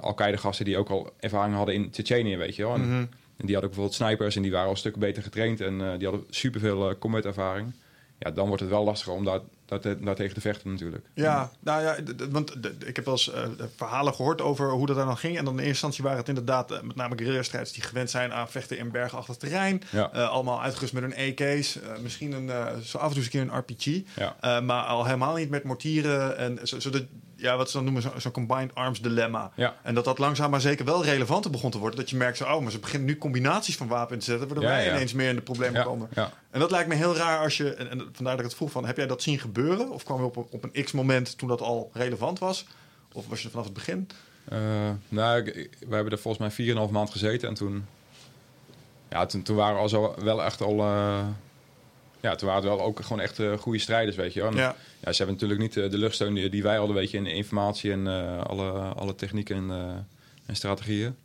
Al-Qaeda-gasten... 0.00 0.64
die 0.64 0.78
ook 0.78 0.88
al 0.88 1.12
ervaring 1.20 1.54
hadden 1.54 1.74
in 1.74 1.90
Tsjetsjenië, 1.90 2.36
weet 2.36 2.56
je 2.56 2.62
wel. 2.62 2.74
En, 2.74 2.80
mm 2.80 2.88
-hmm. 2.88 3.08
en 3.36 3.46
die 3.46 3.54
hadden 3.54 3.70
ook 3.70 3.76
bijvoorbeeld 3.76 3.94
snipers... 3.94 4.36
en 4.36 4.42
die 4.42 4.50
waren 4.50 4.66
al 4.66 4.72
een 4.72 4.78
stuk 4.78 4.96
beter 4.96 5.22
getraind... 5.22 5.60
en 5.60 5.78
die 5.98 6.08
hadden 6.08 6.24
superveel 6.30 6.98
combat-ervaring 6.98 7.72
ja, 8.20 8.30
dan 8.30 8.46
wordt 8.46 8.62
het 8.62 8.70
wel 8.70 8.84
lastiger 8.84 9.12
om 9.12 9.24
daar, 9.24 9.40
te, 9.78 9.98
daar 10.00 10.14
tegen 10.14 10.34
te 10.34 10.40
vechten 10.40 10.70
natuurlijk. 10.70 11.06
Ja, 11.14 11.50
nou 11.60 11.82
ja, 11.82 11.96
want 12.30 12.54
ik 12.86 12.96
heb 12.96 13.04
wel 13.04 13.14
eens 13.14 13.28
uh, 13.28 13.44
verhalen 13.76 14.14
gehoord 14.14 14.40
over 14.40 14.70
hoe 14.70 14.86
dat 14.86 14.96
dan 14.96 15.16
ging. 15.16 15.38
En 15.38 15.44
dan 15.44 15.52
in 15.52 15.58
eerste 15.58 15.70
instantie 15.70 16.02
waren 16.02 16.18
het 16.18 16.28
inderdaad 16.28 16.72
uh, 16.72 16.80
met 16.80 16.96
name 16.96 17.16
guerrilla-strijders 17.16 17.72
die 17.72 17.82
gewend 17.82 18.10
zijn 18.10 18.32
aan 18.32 18.48
vechten 18.48 18.78
in 18.78 18.90
bergachtig 18.90 19.36
terrein. 19.36 19.82
Ja. 19.90 20.10
Uh, 20.14 20.28
allemaal 20.28 20.62
uitgerust 20.62 20.92
met 20.92 21.02
een 21.02 21.14
EK's, 21.14 21.78
misschien 22.02 22.32
een, 22.32 22.48
zo 22.82 22.98
af 22.98 23.02
en 23.02 23.08
toe 23.08 23.16
eens 23.16 23.24
een 23.24 23.30
keer 23.30 23.40
een 23.40 23.58
RPG. 23.58 24.00
Ja. 24.14 24.60
maar 24.60 24.84
al 24.84 25.04
helemaal 25.04 25.34
niet 25.34 25.50
met 25.50 25.64
mortieren 25.64 26.36
en 26.36 26.58
zodat 26.62 27.02
ja, 27.40 27.56
wat 27.56 27.70
ze 27.70 27.76
dan 27.76 27.84
noemen, 27.84 28.02
zo'n 28.02 28.20
zo 28.20 28.30
combined 28.30 28.74
arms 28.74 29.00
dilemma. 29.00 29.50
Ja. 29.54 29.74
En 29.82 29.94
dat 29.94 30.04
dat 30.04 30.18
langzaam 30.18 30.50
maar 30.50 30.60
zeker 30.60 30.84
wel 30.84 31.04
relevanter 31.04 31.50
begon 31.50 31.70
te 31.70 31.78
worden. 31.78 31.98
Dat 31.98 32.10
je 32.10 32.16
merkt, 32.16 32.36
zo, 32.36 32.44
oh, 32.44 32.62
maar 32.62 32.70
ze 32.70 32.78
beginnen 32.78 33.08
nu 33.08 33.18
combinaties 33.18 33.76
van 33.76 33.88
wapens 33.88 34.24
te 34.24 34.30
zetten, 34.30 34.48
waardoor 34.48 34.68
wij 34.68 34.90
ineens 34.90 35.12
meer 35.12 35.28
in 35.28 35.34
de 35.34 35.42
problemen 35.42 35.84
komen. 35.84 36.08
En 36.50 36.60
dat 36.60 36.70
lijkt 36.70 36.88
me 36.88 36.94
heel 36.94 37.16
raar 37.16 37.38
als 37.38 37.56
je, 37.56 37.74
en, 37.74 37.90
en 37.90 37.98
vandaar 37.98 38.36
dat 38.36 38.44
ik 38.44 38.50
het 38.50 38.54
vroeg 38.54 38.70
van, 38.70 38.86
heb 38.86 38.96
jij 38.96 39.06
dat 39.06 39.22
zien 39.22 39.38
gebeuren? 39.38 39.58
Of 39.68 40.02
kwam 40.04 40.18
je 40.18 40.24
op, 40.24 40.36
een- 40.36 40.46
op 40.50 40.64
een 40.64 40.84
x-moment 40.84 41.38
toen 41.38 41.48
dat 41.48 41.60
al 41.60 41.90
relevant 41.92 42.38
was? 42.38 42.66
Of 43.12 43.28
was 43.28 43.38
je 43.38 43.44
er 43.44 43.50
vanaf 43.50 43.64
het 43.66 43.74
begin? 43.74 44.08
Eh, 44.44 44.58
nou, 45.08 45.42
we 45.88 45.94
hebben 45.94 46.12
er 46.12 46.18
volgens 46.18 46.56
mij 46.56 46.66
4,5 46.86 46.90
maand 46.90 47.10
gezeten 47.10 47.48
en 47.48 47.54
toen, 47.54 47.84
ja, 49.10 49.26
toen, 49.26 49.42
toen 49.42 49.56
waren 49.56 49.74
we 49.74 49.80
al 49.80 49.88
zo 49.88 50.14
wel 50.18 50.44
echt 50.44 50.60
al, 50.60 50.78
eh, 50.80 51.26
ja, 52.20 52.34
toen 52.34 52.48
waren 52.48 52.62
het 52.68 52.76
wel 52.76 52.86
ook 52.86 53.00
gewoon 53.00 53.20
echt 53.20 53.38
eh, 53.38 53.52
goede 53.58 53.78
strijders, 53.78 54.16
weet 54.16 54.32
je. 54.32 54.42
En, 54.42 54.54
Ja. 54.54 54.76
ja, 55.00 55.12
ze 55.12 55.22
hebben 55.24 55.34
natuurlijk 55.34 55.60
niet 55.60 55.90
de 55.92 55.98
luchtsteun 55.98 56.34
die, 56.34 56.48
die 56.48 56.62
wij 56.62 56.76
hadden, 56.76 56.96
weet 56.96 57.10
je, 57.10 57.16
in 57.16 57.24
de 57.24 57.32
informatie 57.32 57.92
en 57.92 58.06
alle, 58.46 58.70
alle 58.70 59.14
technieken 59.14 59.56
en, 59.56 59.70
en 60.46 60.56
strategieën. 60.56 61.16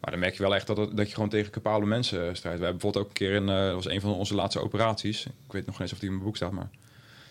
Maar 0.00 0.10
dan 0.10 0.20
merk 0.20 0.36
je 0.36 0.42
wel 0.42 0.54
echt 0.54 0.66
dat, 0.66 0.76
dat 0.96 1.08
je 1.08 1.14
gewoon 1.14 1.28
tegen 1.28 1.52
capabele 1.52 1.86
mensen 1.86 2.18
strijdt. 2.36 2.58
We 2.58 2.64
hebben 2.64 2.70
bijvoorbeeld 2.70 3.04
ook 3.04 3.08
een 3.08 3.16
keer, 3.16 3.32
in, 3.34 3.46
dat 3.46 3.74
was 3.74 3.86
een 3.88 4.00
van 4.00 4.12
onze 4.14 4.34
laatste 4.34 4.60
operaties. 4.60 5.26
Ik 5.26 5.52
weet 5.52 5.66
nog 5.66 5.74
niet 5.74 5.80
eens 5.80 5.92
of 5.92 5.98
die 5.98 6.08
in 6.08 6.14
mijn 6.14 6.26
boek 6.26 6.36
staat, 6.36 6.52
maar 6.52 6.68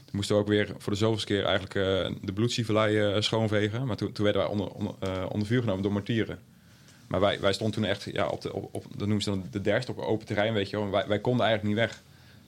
toen 0.06 0.16
moesten 0.16 0.36
we 0.36 0.42
ook 0.42 0.48
weer 0.48 0.74
voor 0.78 0.92
de 0.92 0.98
zoveelste 1.00 1.26
keer 1.28 1.44
eigenlijk 1.44 1.76
eh, 1.76 2.16
de 2.22 2.34
bloedsievellei 2.34 3.00
eh, 3.00 3.22
schoonvegen. 3.22 3.88
Maar 3.88 3.96
toen, 3.96 4.12
toen 4.12 4.24
werden 4.24 4.42
wij 4.42 4.52
onder, 4.52 4.68
onder, 4.68 4.94
eh, 5.00 5.26
onder 5.30 5.48
vuur 5.48 5.60
genomen 5.60 5.84
door 5.84 5.92
mortieren. 5.92 6.40
Maar 7.08 7.20
wij, 7.20 7.40
wij 7.40 7.54
stonden 7.54 7.76
toen 7.76 7.86
echt 7.86 8.04
ja, 8.04 8.28
op, 8.28 8.42
de, 8.42 8.54
op, 8.54 8.70
op, 8.72 8.86
dat 8.90 9.08
noemen 9.08 9.22
ze 9.22 9.30
dan 9.30 9.44
de 9.52 9.62
derst, 9.62 9.90
op 9.90 9.98
open 9.98 10.26
terrein, 10.26 10.54
weet 10.54 10.70
je 10.70 10.78
wel. 10.78 10.90
Wij, 10.90 11.08
wij 11.08 11.20
konden 11.20 11.46
eigenlijk 11.46 11.76
niet 11.76 11.86
weg. 11.88 12.02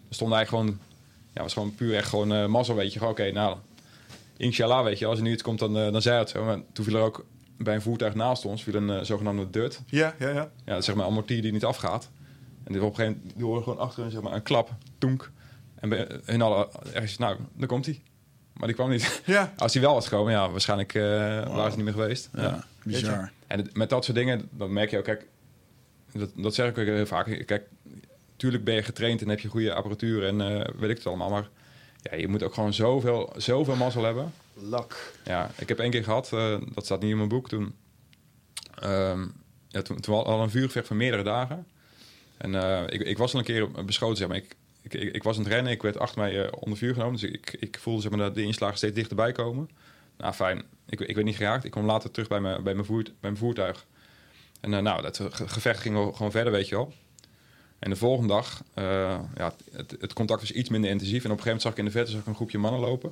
We 0.07 0.13
stonden 0.13 0.37
eigenlijk 0.37 0.67
gewoon, 0.67 0.85
ja, 1.33 1.41
was 1.41 1.53
gewoon 1.53 1.75
puur 1.75 1.95
echt 1.95 2.09
gewoon 2.09 2.33
eh 2.33 2.45
mazzel, 2.45 2.75
weet 2.75 2.93
je. 2.93 3.07
Oké, 3.07 3.31
nou, 3.31 3.57
inshallah, 4.37 4.83
weet 4.83 4.99
je, 4.99 5.05
als 5.05 5.17
er 5.17 5.23
nu 5.23 5.31
iets 5.31 5.43
komt, 5.43 5.59
dan, 5.59 5.73
dan 5.73 6.01
zei 6.01 6.19
het 6.19 6.29
zo. 6.29 6.43
Maar 6.43 6.59
toen 6.73 6.85
viel 6.85 6.95
er 6.95 7.01
ook 7.01 7.25
bij 7.57 7.75
een 7.75 7.81
voertuig 7.81 8.15
naast 8.15 8.45
ons, 8.45 8.63
viel 8.63 8.75
een 8.75 9.05
zogenaamde 9.05 9.49
dirt. 9.49 9.81
Ja, 9.87 10.15
ja, 10.19 10.29
ja. 10.29 10.51
Ja, 10.65 10.81
zeg 10.81 10.95
maar 10.95 11.07
een 11.07 11.13
mortier 11.13 11.41
die 11.41 11.51
niet 11.51 11.65
afgaat. 11.65 12.09
En 12.63 12.73
dit 12.73 12.81
op 12.81 12.89
een 12.89 12.95
gegeven 12.95 13.21
moment, 13.21 13.41
horen 13.41 13.63
gewoon 13.63 13.79
achter 13.79 14.01
hun 14.01 14.11
zeg 14.11 14.21
maar, 14.21 14.33
een 14.33 14.43
klap, 14.43 14.71
toenk. 14.97 15.31
En 15.79 15.89
bij 15.89 16.07
hun 16.25 16.41
hadden 16.41 16.67
ergens, 16.93 17.17
nou, 17.17 17.37
daar 17.53 17.67
komt 17.67 17.85
hij. 17.85 18.01
Maar 18.53 18.67
die 18.67 18.75
kwam 18.75 18.89
niet. 18.89 19.21
Ja, 19.25 19.53
Als 19.57 19.73
hij 19.73 19.81
wel 19.81 19.93
was 19.93 20.07
gekomen, 20.07 20.31
ja, 20.33 20.49
waarschijnlijk 20.49 20.93
eh 20.93 21.01
waren 21.55 21.69
ze 21.71 21.75
niet 21.77 21.85
meer 21.85 21.93
geweest. 21.93 22.29
Ja, 22.33 22.41
Ja. 22.41 22.63
bizar. 22.83 23.31
En 23.47 23.59
het- 23.59 23.75
met 23.75 23.89
dat 23.89 24.05
soort 24.05 24.17
dingen, 24.17 24.49
dan 24.51 24.73
merk 24.73 24.89
je 24.89 24.97
ook, 24.97 25.03
kijk, 25.03 25.25
dat, 26.11 26.29
dat 26.35 26.55
zeg 26.55 26.69
ik 26.69 26.77
ook 26.77 26.85
heel 26.85 27.05
vaak. 27.05 27.43
Kijk, 27.45 27.63
tuurlijk 28.35 28.63
ben 28.63 28.73
je 28.75 28.83
getraind 28.83 29.21
en 29.21 29.29
heb 29.29 29.39
je 29.39 29.47
goede 29.47 29.73
apparatuur 29.73 30.25
en 30.25 30.41
eh, 30.41 30.73
weet 30.79 30.89
ik 30.89 30.97
het 30.97 31.05
allemaal. 31.07 31.29
Maar 31.29 31.49
ja, 32.01 32.15
je 32.17 32.27
moet 32.27 32.43
ook 32.43 32.53
gewoon 32.53 32.73
zoveel, 32.73 33.33
zoveel 33.37 33.75
mazzel 33.75 34.03
hebben. 34.03 34.33
lak. 34.53 35.13
Ja, 35.23 35.49
ik 35.57 35.67
heb 35.67 35.79
één 35.79 35.91
keer 35.91 36.03
gehad, 36.03 36.33
eh, 36.33 36.57
dat 36.73 36.85
staat 36.85 37.01
niet 37.01 37.11
in 37.11 37.17
mijn 37.17 37.29
boek, 37.29 37.49
toen, 37.49 37.75
ehm, 38.79 39.25
ja, 39.67 39.81
toen, 39.81 39.99
toen 39.99 40.23
al 40.23 40.41
een 40.43 40.49
vuurgevecht 40.49 40.87
van 40.87 40.97
meerdere 40.97 41.23
dagen. 41.23 41.67
En 42.37 42.55
eh, 42.55 42.83
ik, 42.87 43.01
ik 43.01 43.17
was 43.17 43.33
al 43.33 43.39
een 43.39 43.45
keer 43.45 43.71
beschoten, 43.85 44.17
zeg 44.17 44.27
maar. 44.27 44.37
Ik, 44.37 44.55
ik, 44.93 45.13
ik, 45.13 45.23
was 45.23 45.37
aan 45.37 45.43
het 45.43 45.51
rennen, 45.51 45.71
ik 45.71 45.81
werd 45.81 45.97
achter 45.97 46.19
mij 46.19 46.43
eh, 46.43 46.51
onder 46.59 46.77
vuur 46.77 46.93
genomen. 46.93 47.19
Dus 47.19 47.29
ik, 47.29 47.55
ik 47.59 47.77
voelde 47.79 48.01
zeg 48.01 48.11
maar, 48.11 48.19
dat 48.19 48.35
de 48.35 48.43
inslagen 48.43 48.77
steeds 48.77 48.95
dichterbij 48.95 49.31
komen. 49.31 49.69
Nou, 50.17 50.33
fijn. 50.33 50.63
Ik, 50.89 50.99
ik 50.99 51.15
werd 51.15 51.27
niet 51.27 51.35
geraakt. 51.35 51.63
Ik 51.63 51.71
kwam 51.71 51.85
later 51.85 52.11
terug 52.11 52.27
bij 52.27 52.39
mijn, 52.39 52.63
bij 52.63 52.73
mijn, 52.73 52.85
voert, 52.85 53.05
bij 53.05 53.15
mijn 53.19 53.37
voertuig. 53.37 53.85
En 54.59 54.73
eh, 54.73 54.81
nou, 54.81 55.01
dat 55.01 55.17
ge- 55.17 55.47
gevecht 55.47 55.79
ging 55.79 55.95
gewoon 55.95 56.31
verder, 56.31 56.51
weet 56.53 56.67
je 56.67 56.75
wel. 56.75 56.93
En 57.79 57.89
de 57.89 57.95
volgende 57.95 58.33
dag, 58.33 58.63
eh, 58.73 58.83
ja, 59.35 59.53
het, 59.71 59.95
het 59.99 60.13
contact 60.13 60.41
was 60.41 60.51
iets 60.51 60.69
minder 60.69 60.89
intensief. 60.89 61.23
En 61.23 61.31
op 61.31 61.37
een 61.37 61.43
gegeven 61.43 61.45
moment 61.45 61.61
zag 61.61 61.71
ik 61.71 61.77
in 61.77 61.85
de 61.85 61.91
verte 61.91 62.11
zag 62.11 62.19
ik 62.21 62.27
een 62.27 62.35
groepje 62.35 62.57
mannen 62.57 62.81
lopen. 62.81 63.11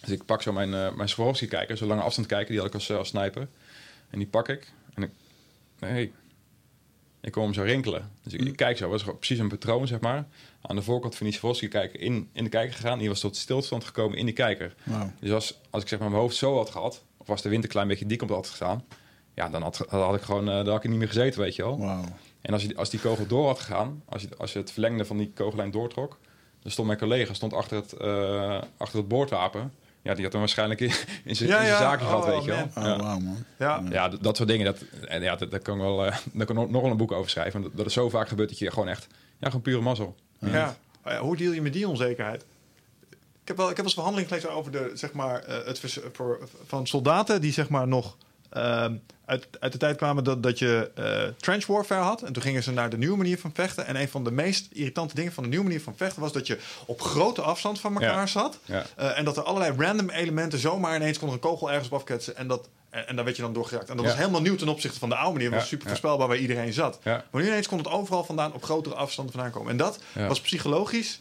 Dus 0.00 0.10
ik 0.10 0.24
pak 0.24 0.42
zo 0.42 0.52
mijn, 0.52 0.74
eh 0.74 0.94
mijn 0.94 1.08
Swarovski 1.08 1.46
kijker, 1.46 1.76
zo 1.76 1.86
lange 1.86 2.02
afstand 2.02 2.26
kijken, 2.26 2.48
die 2.48 2.58
had 2.58 2.66
ik 2.66 2.74
als, 2.74 2.90
als 2.92 3.08
sniper. 3.08 3.48
En 4.10 4.18
die 4.18 4.28
pak 4.28 4.48
ik. 4.48 4.72
En 4.94 5.02
ik, 5.02 5.10
nee, 5.78 6.12
ik 7.22 7.32
kom 7.32 7.42
hem 7.42 7.54
zo 7.54 7.62
rinkelen. 7.62 8.10
Dus 8.22 8.32
ik, 8.32 8.40
ik 8.40 8.56
kijk 8.56 8.76
zo, 8.76 8.88
was 8.88 9.02
gewoon 9.02 9.18
precies 9.18 9.38
een 9.38 9.48
patroon, 9.48 9.86
zeg 9.86 10.00
maar. 10.00 10.26
Aan 10.60 10.76
de 10.76 10.82
voorkant 10.82 11.14
van 11.14 11.26
die 11.26 11.34
Swarovski 11.34 11.68
kijker 11.68 12.00
in, 12.00 12.28
in 12.32 12.44
de 12.44 12.50
kijker 12.50 12.74
gegaan. 12.74 12.98
Die 12.98 13.08
was 13.08 13.20
tot 13.20 13.36
stilstand 13.36 13.84
gekomen 13.84 14.18
in 14.18 14.24
die 14.24 14.34
kijker. 14.34 14.74
Dus 15.20 15.32
als, 15.32 15.60
als 15.70 15.82
ik 15.82 15.88
zeg 15.88 15.98
maar 15.98 16.10
mijn 16.10 16.20
hoofd 16.20 16.36
zo 16.36 16.56
had 16.56 16.70
gehad, 16.70 17.04
of 17.16 17.30
als 17.30 17.42
de 17.42 17.48
wind 17.48 17.64
een 17.64 17.70
klein 17.70 17.88
beetje 17.88 18.06
die 18.06 18.16
kant 18.16 18.30
had 18.30 18.48
gestaan, 18.48 18.84
ja, 19.34 19.48
dan 19.48 19.62
had, 19.62 19.84
had 19.88 20.14
ik 20.14 20.22
gewoon, 20.22 20.44
dan 20.44 20.68
had 20.68 20.84
ik 20.84 20.90
niet 20.90 20.98
meer 20.98 21.08
gezeten, 21.08 21.40
weet 21.40 21.56
je 21.56 21.62
wel. 21.62 21.78
En 22.40 22.52
als, 22.52 22.62
je, 22.62 22.76
als 22.76 22.90
die 22.90 23.00
kogel 23.00 23.26
door 23.26 23.46
had 23.46 23.58
gegaan, 23.58 24.02
als 24.08 24.22
je, 24.22 24.28
als 24.38 24.52
je 24.52 24.58
het 24.58 24.72
verlengde 24.72 25.04
van 25.04 25.16
die 25.16 25.32
kogellijn 25.34 25.70
doortrok, 25.70 26.18
dan 26.62 26.72
stond 26.72 26.86
mijn 26.86 26.98
collega 26.98 27.34
stond 27.34 27.52
achter 27.52 27.76
het, 27.76 27.92
eh, 27.92 28.62
achter 28.76 28.98
het 28.98 29.08
boordwapen. 29.08 29.72
Ja, 30.02 30.14
die 30.14 30.22
had 30.22 30.32
hem 30.32 30.40
waarschijnlijk 30.40 30.80
in, 30.80 30.92
in 31.24 31.36
zijn 31.36 31.48
Ja, 31.48 31.58
in 31.58 31.66
zijn 31.66 31.66
ja. 31.66 31.78
zaken 31.78 32.06
gehad, 32.06 32.24
Oh, 32.24 32.28
weet 32.28 32.44
je 32.44 32.50
wel. 32.50 32.62
Oh, 32.62 32.82
Ja. 32.84 32.96
wauw, 32.98 33.18
man. 33.18 33.44
Ja, 33.58 33.82
Ja, 33.90 34.08
dat 34.08 34.36
soort 34.36 34.48
dingen, 34.48 34.64
dat, 34.64 34.78
en 35.08 35.22
ja, 35.22 35.36
dat, 35.36 35.50
dat 35.50 35.62
kan 35.62 35.74
ik 35.76 35.80
wel, 35.82 36.06
eh, 36.06 36.16
daar 36.32 36.46
kan 36.46 36.58
ik 36.58 36.70
nog 36.70 36.82
wel 36.82 36.90
een 36.90 36.96
boek 36.96 37.12
over 37.12 37.30
schrijven. 37.30 37.52
Want 37.52 37.64
Dat, 37.64 37.76
dat 37.76 37.86
is 37.86 37.92
zo 37.92 38.08
vaak 38.08 38.28
gebeurt 38.28 38.48
dat 38.48 38.58
je 38.58 38.70
gewoon 38.70 38.88
echt, 38.88 39.06
ja, 39.38 39.46
gewoon 39.46 39.62
pure 39.62 39.80
mazzel. 39.80 40.16
Ja. 40.38 40.76
Oh 41.04 41.12
ja, 41.12 41.18
hoe 41.20 41.36
deal 41.36 41.52
je 41.52 41.62
met 41.62 41.72
die 41.72 41.88
onzekerheid? 41.88 42.44
Ik 43.42 43.48
heb 43.48 43.56
wel, 43.56 43.70
ik 43.70 43.76
heb 43.76 43.76
wel 43.76 43.84
eens 43.84 43.94
verhandeling 43.94 44.28
gelezen 44.28 44.52
over 44.52 44.72
de, 44.72 44.90
zeg 44.94 45.12
maar, 45.12 45.38
eh, 45.42 45.66
het 45.66 45.78
vers- 45.78 45.98
voor, 46.12 46.48
van 46.66 46.86
soldaten 46.86 47.40
die 47.40 47.52
zeg 47.52 47.68
maar 47.68 47.88
nog 47.88 48.16
uit, 49.24 49.46
uit 49.60 49.72
de 49.72 49.78
tijd 49.78 49.96
kwamen 49.96 50.24
dat, 50.24 50.42
dat 50.42 50.58
je 50.58 50.90
eh, 50.94 51.22
trench 51.40 51.66
warfare 51.66 52.02
had. 52.02 52.22
En 52.22 52.32
toen 52.32 52.42
gingen 52.42 52.62
ze 52.62 52.72
naar 52.72 52.90
de 52.90 52.98
nieuwe 52.98 53.16
manier 53.16 53.38
van 53.38 53.50
vechten. 53.54 53.86
En 53.86 53.96
een 53.96 54.08
van 54.08 54.24
de 54.24 54.30
meest 54.30 54.66
irritante 54.72 55.14
dingen 55.14 55.32
van 55.32 55.42
de 55.42 55.48
nieuwe 55.48 55.64
manier 55.64 55.80
van 55.80 55.96
vechten 55.96 56.20
was 56.20 56.32
dat 56.32 56.46
je 56.46 56.58
op 56.86 57.00
grote 57.00 57.42
afstand 57.42 57.80
van 57.80 57.92
elkaar 57.94 58.16
Ja. 58.18 58.26
zat. 58.26 58.58
Ja. 58.64 58.84
Eh, 58.96 59.18
en 59.18 59.24
dat 59.24 59.36
er 59.36 59.42
allerlei 59.42 59.74
random 59.78 60.10
elementen 60.10 60.58
zomaar 60.58 60.96
ineens 60.96 61.18
kon 61.18 61.28
er 61.28 61.34
een 61.34 61.40
kogel 61.40 61.70
ergens 61.70 61.88
op 61.88 61.94
afketsen. 61.94 62.36
En, 62.36 62.48
dat, 62.48 62.68
en, 62.90 63.08
en 63.08 63.14
daar 63.16 63.24
werd 63.24 63.36
je 63.36 63.42
dan 63.42 63.52
door 63.52 63.66
geraakt. 63.66 63.88
En 63.90 63.96
dat 63.96 64.04
Ja. 64.04 64.10
was 64.10 64.20
helemaal 64.20 64.40
nieuw 64.42 64.56
ten 64.56 64.68
opzichte 64.68 64.98
van 64.98 65.08
de 65.08 65.14
oude 65.16 65.32
manier. 65.32 65.46
Het 65.46 65.54
was 65.54 65.62
Ja, 65.62 65.68
super 65.68 65.84
ja. 65.84 65.90
voorspelbaar 65.90 66.28
waar 66.28 66.36
iedereen 66.36 66.72
zat. 66.72 66.98
Maar 67.04 67.24
nu 67.32 67.46
ineens 67.46 67.68
kon 67.68 67.78
het 67.78 67.88
overal 67.88 68.24
vandaan 68.24 68.52
op 68.52 68.64
grotere 68.64 68.94
afstanden 68.94 69.34
vandaan 69.34 69.52
komen. 69.52 69.70
En 69.70 69.76
dat 69.76 69.98
was 70.14 70.40
psychologisch 70.40 71.20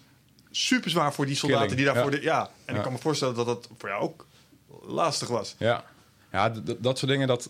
super 0.52 0.90
zwaar 0.90 1.14
voor 1.14 1.26
die 1.26 1.36
soldaten 1.36 1.68
Killing, 1.68 1.86
die 1.86 1.94
daarvoor... 1.94 2.12
ja. 2.14 2.18
De, 2.20 2.24
ja, 2.26 2.50
en 2.66 2.76
ik 2.76 2.82
kan 2.82 2.92
me 2.92 2.98
voorstellen 2.98 3.36
dat 3.36 3.46
dat 3.46 3.68
voor 3.78 3.90
jou 3.90 4.02
ook 4.02 4.26
lastig 4.82 5.28
was. 5.28 5.56
Ja, 5.58 5.84
ja 6.32 6.54
dat 6.80 6.98
soort 6.98 7.12
dingen, 7.12 7.28
dat 7.28 7.50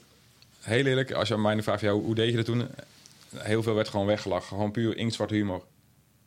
heel 0.59 0.86
eerlijk, 0.86 1.11
als 1.11 1.27
je 1.27 1.34
aan 1.34 1.41
mij 1.41 1.55
nu 1.55 1.63
vraagt, 1.63 1.82
ja, 1.82 1.91
hoe, 1.91 2.03
hoe 2.03 2.15
deed 2.15 2.29
je 2.29 2.36
dat 2.36 2.45
toen? 2.45 2.67
Heel 3.36 3.63
veel 3.63 3.73
werd 3.75 3.88
gewoon 3.89 4.05
weggelachen. 4.05 4.47
Gewoon 4.47 4.71
puur 4.71 4.97
inktzwart 4.97 5.29
humor. 5.29 5.63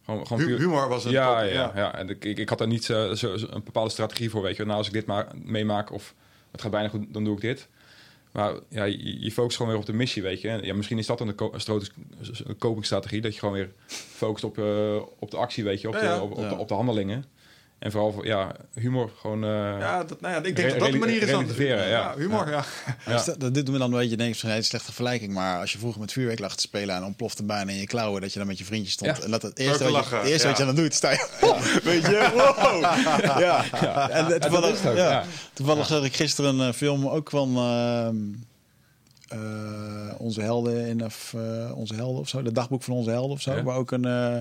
Gewoon, 0.04 0.26
gewoon 0.26 0.44
puur... 0.44 0.58
humor 0.58 0.88
was 0.88 1.04
een... 1.04 1.10
Ja, 1.10 1.42
top, 1.42 1.52
ja, 1.52 1.72
ja. 1.74 1.94
En 1.98 2.08
ik, 2.08 2.24
ik 2.24 2.48
had 2.48 2.58
daar 2.58 2.66
niet 2.68 2.84
zo, 2.84 3.14
zo- 3.14 3.36
zo 3.36 3.46
een 3.50 3.62
bepaalde 3.64 3.90
strategie 3.90 4.30
voor, 4.30 4.42
weet 4.42 4.56
je. 4.56 4.64
Nou, 4.64 4.78
als 4.78 4.86
ik 4.86 4.92
dit 4.92 5.06
ma 5.06 5.28
meemaak 5.44 5.92
of 5.92 6.14
het 6.50 6.60
gaat 6.62 6.70
bijna 6.70 6.88
goed, 6.88 7.04
dan 7.08 7.24
doe 7.24 7.34
ik 7.34 7.40
dit. 7.40 7.68
Maar 8.32 8.52
ja, 8.68 8.84
je, 8.84 9.20
je 9.20 9.32
focust 9.32 9.56
gewoon 9.56 9.72
weer 9.72 9.80
op 9.80 9.86
de 9.86 9.92
missie, 9.92 10.22
weet 10.22 10.40
je. 10.40 10.48
En 10.48 10.64
Ja, 10.64 10.74
misschien 10.74 10.98
is 10.98 11.06
dat 11.06 11.18
dan 11.18 11.28
een 11.28 12.56
copingstrategie, 12.58 13.20
dat 13.20 13.32
je 13.32 13.38
gewoon 13.38 13.54
weer 13.54 13.70
focust 13.86 14.44
op, 14.44 14.58
eh, 14.58 14.96
op 15.18 15.30
de 15.30 15.36
actie, 15.36 15.64
weet 15.64 15.80
je, 15.80 15.88
op, 15.88 15.94
Ja, 15.94 16.02
ja. 16.02 16.14
De, 16.16 16.22
op, 16.22 16.30
op, 16.30 16.38
Ja. 16.38 16.48
de, 16.48 16.54
op 16.56 16.68
de 16.68 16.74
handelingen. 16.74 17.24
En 17.78 17.90
vooral, 17.90 18.12
voor- 18.12 18.26
ja, 18.26 18.56
humor. 18.74 19.10
Gewoon, 19.20 19.44
eh, 19.44 19.50
Ja, 19.80 20.04
dat, 20.04 20.20
nou 20.20 20.34
ja, 20.34 20.42
ik 20.42 20.56
denk 20.56 20.70
dat 20.70 20.78
dat 20.78 20.92
de 20.92 20.98
manier 20.98 21.22
is 21.22 21.30
dan. 21.30 21.40
relativeren, 21.40 21.88
ja. 21.88 22.14
humor, 22.16 22.50
ja. 22.50 22.64
Ja. 23.06 23.12
Dus 23.12 23.24
dat, 23.24 23.40
dat- 23.40 23.54
dit 23.54 23.64
doen 23.64 23.74
we 23.74 23.80
dan 23.80 23.92
een 23.92 23.98
beetje, 23.98 24.16
denk 24.16 24.34
ik, 24.34 24.40
hele 24.40 24.62
slechte 24.62 24.86
vergelijking. 24.86 25.32
Maar 25.32 25.60
als 25.60 25.72
je 25.72 25.78
vroeger 25.78 26.00
met 26.00 26.12
vuurwerk 26.12 26.38
lag 26.38 26.54
te 26.56 26.60
spelen 26.60 26.96
en 26.96 27.04
ontplofte 27.04 27.42
bijna 27.44 27.70
in 27.70 27.78
je 27.78 27.86
klauwen, 27.86 28.20
dat 28.20 28.32
je 28.32 28.38
dan 28.38 28.48
met 28.48 28.58
je 28.58 28.64
vriendjes 28.64 28.92
stond. 28.92 29.16
Ja. 29.16 29.22
En 29.24 29.30
dat 29.30 29.42
het 29.42 29.58
eerste, 29.58 29.84
te 29.84 29.90
wat 29.90 30.08
je, 30.08 30.14
het 30.14 30.26
eerste 30.26 30.46
wat 30.48 30.56
je 30.56 30.64
ja. 30.64 30.72
dan 30.72 30.82
doet, 30.82 30.94
sta 30.94 31.10
je. 31.10 31.28
Weet 31.84 32.02
je, 32.02 32.30
wow. 32.34 32.80
Ja. 33.40 34.10
En 34.10 34.32
eh, 34.32 34.38
toevallig, 34.40 34.82
ja. 34.82 35.24
ja. 35.66 35.84
zag 35.84 36.04
ik 36.04 36.16
gisteren 36.16 36.58
een 36.58 36.68
eh, 36.68 36.74
film 36.74 37.08
ook 37.08 37.30
van 37.30 37.56
ehm, 37.56 38.16
eh, 39.28 40.14
onze 40.18 40.40
helden 40.40 40.86
in 40.86 41.04
of 41.04 41.34
eh, 41.36 41.72
onze 41.76 41.94
helden 41.94 42.20
of 42.20 42.28
zo, 42.28 42.42
de 42.42 42.52
dagboek 42.52 42.82
van 42.82 42.94
onze 42.94 43.10
helden 43.10 43.30
of 43.30 43.40
zo. 43.40 43.54
Ja. 43.54 43.62
Waar 43.62 43.76
ook 43.76 43.90
een 43.90 44.04
eh, 44.04 44.38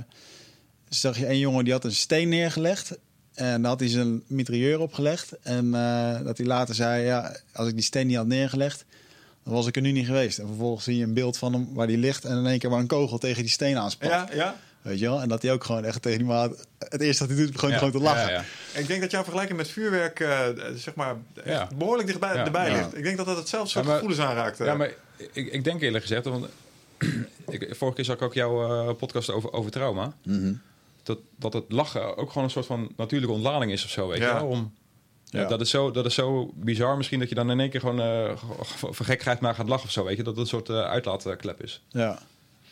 zag 0.90 1.18
je 1.18 1.30
een 1.30 1.40
jongen 1.40 1.64
die 1.64 1.74
had 1.74 1.84
een 1.86 1.92
steen 1.96 2.30
neergelegd. 2.30 2.98
En 3.34 3.62
daar 3.62 3.72
had 3.72 3.80
hij 3.80 3.90
zijn 3.90 4.24
mitrailleur 4.28 4.80
opgelegd. 4.80 5.32
En 5.42 5.74
eh, 5.76 6.24
dat 6.24 6.38
hij 6.38 6.46
later 6.46 6.76
zei: 6.76 7.04
Ja, 7.06 7.36
als 7.54 7.68
ik 7.68 7.74
die 7.74 7.84
steen 7.84 8.08
niet 8.08 8.16
had 8.18 8.28
neergelegd, 8.28 8.86
dan 9.44 9.54
was 9.54 9.68
ik 9.68 9.76
er 9.76 9.82
nu 9.82 9.92
niet 9.92 10.06
geweest. 10.06 10.38
En 10.40 10.48
vervolgens 10.48 10.84
zie 10.84 10.98
je 10.98 11.04
een 11.04 11.14
beeld 11.14 11.38
van 11.38 11.54
hem 11.54 11.68
waar 11.74 11.88
hij 11.88 11.98
ligt. 11.98 12.26
En 12.26 12.38
in 12.38 12.46
één 12.46 12.60
keer 12.60 12.70
waar 12.70 12.80
een 12.80 12.88
kogel 12.88 13.18
tegen 13.18 13.42
die 13.42 13.52
steen 13.52 13.78
aanspant. 13.78 14.12
Ja, 14.12 14.28
ja. 14.34 14.56
Weet 14.82 15.00
je 15.00 15.06
wel? 15.06 15.22
En 15.22 15.30
dat 15.30 15.42
hij 15.42 15.52
ook 15.52 15.64
gewoon 15.64 15.86
echt 15.86 16.02
tegen 16.02 16.18
die 16.18 16.28
maat. 16.28 16.68
Het 16.90 17.02
eerste 17.02 17.26
wat 17.28 17.34
hij 17.36 17.42
doet, 17.44 17.54
is 17.54 17.60
gewoon, 17.60 17.72
ja, 17.72 17.78
gewoon 17.78 17.94
te 17.94 18.00
lachen. 18.00 18.32
ja, 18.32 18.44
ja. 18.74 18.80
Ik 18.80 18.88
denk 18.88 19.02
dat 19.02 19.12
jouw 19.12 19.22
vergelijking 19.24 19.58
met 19.58 19.68
vuurwerk, 19.70 20.20
eh, 20.20 20.48
zeg 20.76 20.96
maar, 20.96 21.16
behoorlijk 21.78 22.08
dichtbij 22.08 22.34
Ja. 22.36 22.46
erbij 22.46 22.70
Ja. 22.70 22.76
ligt. 22.78 22.98
Ik 22.98 23.04
denk 23.04 23.18
dat 23.18 23.26
dat 23.26 23.38
hetzelfde 23.38 23.70
soort 23.70 23.84
Ja, 23.86 23.92
maar- 23.92 24.00
gevoelens 24.00 24.28
aanraakt. 24.30 24.58
Ja, 24.58 24.74
maar 24.76 24.92
ik, 25.34 25.52
ik 25.52 25.64
denk 25.64 25.82
eerlijk 25.82 26.04
gezegd, 26.04 26.26
want 26.26 26.46
ik, 27.50 27.68
vorige 27.76 27.96
keer 27.96 28.06
zag 28.06 28.16
ik 28.16 28.22
ook 28.22 28.34
jouw 28.34 28.88
eh, 28.90 28.96
podcast 28.96 29.30
over, 29.30 29.54
over 29.54 29.72
trauma. 29.72 30.14
Mhm. 30.24 30.54
Dat, 31.04 31.18
dat 31.36 31.54
het 31.54 31.64
lachen 31.68 32.18
ook 32.18 32.28
gewoon 32.28 32.44
een 32.44 32.50
soort 32.50 32.66
van 32.66 32.92
natuurlijke 32.98 33.36
ontlading 33.36 33.72
is 33.72 33.84
of 33.84 33.90
zo, 33.90 34.08
weet 34.08 34.18
Ja. 34.20 34.38
je? 34.38 34.44
Om, 34.44 34.74
ja. 35.26 35.42
Ja. 35.42 35.48
dat, 35.48 35.62
is 35.62 35.70
zo, 35.70 35.92
dat 35.92 36.06
is 36.06 36.14
zo 36.14 36.52
bizar 36.56 36.98
misschien 36.98 37.20
dat 37.20 37.30
je 37.30 37.36
dan 37.36 37.52
in 37.52 37.60
één 37.60 37.70
keer 37.70 37.80
gewoon 37.80 38.02
eh, 38.02 38.32
voor 38.76 39.06
gekheid 39.06 39.40
maar 39.40 39.56
gaat 39.56 39.70
lachen 39.70 39.86
of 39.86 39.92
zo, 39.92 40.04
weet 40.04 40.18
je? 40.18 40.24
Dat 40.24 40.34
het 40.34 40.42
een 40.44 40.50
soort 40.50 40.70
eh, 40.70 40.82
uitlaatklep 40.84 41.64
is. 41.64 41.82
Ja. 41.90 42.20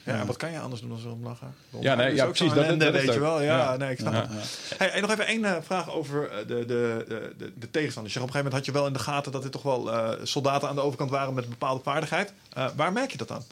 Ja, 0.06 0.26
wat 0.26 0.38
kan 0.38 0.52
je 0.52 0.60
anders 0.60 0.82
doen 0.82 0.90
dan 0.90 1.00
zo 1.00 1.10
om 1.10 1.24
lachen? 1.24 1.54
Ja, 1.80 1.96
nee, 1.96 2.16
ja, 2.16 2.26
precies, 2.26 2.54
dat- 2.54 2.78
weet 2.78 3.14
je 3.14 3.20
wel. 3.20 3.42
Ja, 3.42 3.58
Ja. 3.58 3.78
nee, 3.78 3.92
ik 3.92 4.00
snap 4.00 4.14
Ja. 4.14 4.28
het. 4.30 4.74
Hey, 4.78 4.88
hey, 4.90 5.02
nog 5.02 5.12
even 5.12 5.26
één 5.28 5.46
eh, 5.46 5.56
vraag 5.62 5.92
over 5.92 6.30
de, 6.48 6.66
de, 6.66 6.66
de, 7.08 7.36
de, 7.38 7.52
de 7.60 7.70
tegenstanders. 7.72 8.16
Op 8.16 8.22
een 8.22 8.28
gegeven 8.32 8.36
moment 8.52 8.54
had 8.54 8.66
je 8.66 8.72
wel 8.72 8.88
in 8.88 8.94
de 8.94 9.00
gaten 9.00 9.32
dat 9.32 9.44
dit 9.44 9.52
toch 9.52 9.62
wel 9.62 9.92
eh, 9.92 10.10
soldaten 10.24 10.70
aan 10.70 10.76
de 10.76 10.82
overkant 10.82 11.10
waren 11.10 11.34
met 11.34 11.44
een 11.44 11.50
bepaalde 11.50 11.84
vaardigheid. 11.84 12.34
Eh, 12.54 12.66
waar 12.76 12.92
merk 12.94 13.12
je 13.12 13.18
dat 13.18 13.32
aan? 13.32 13.44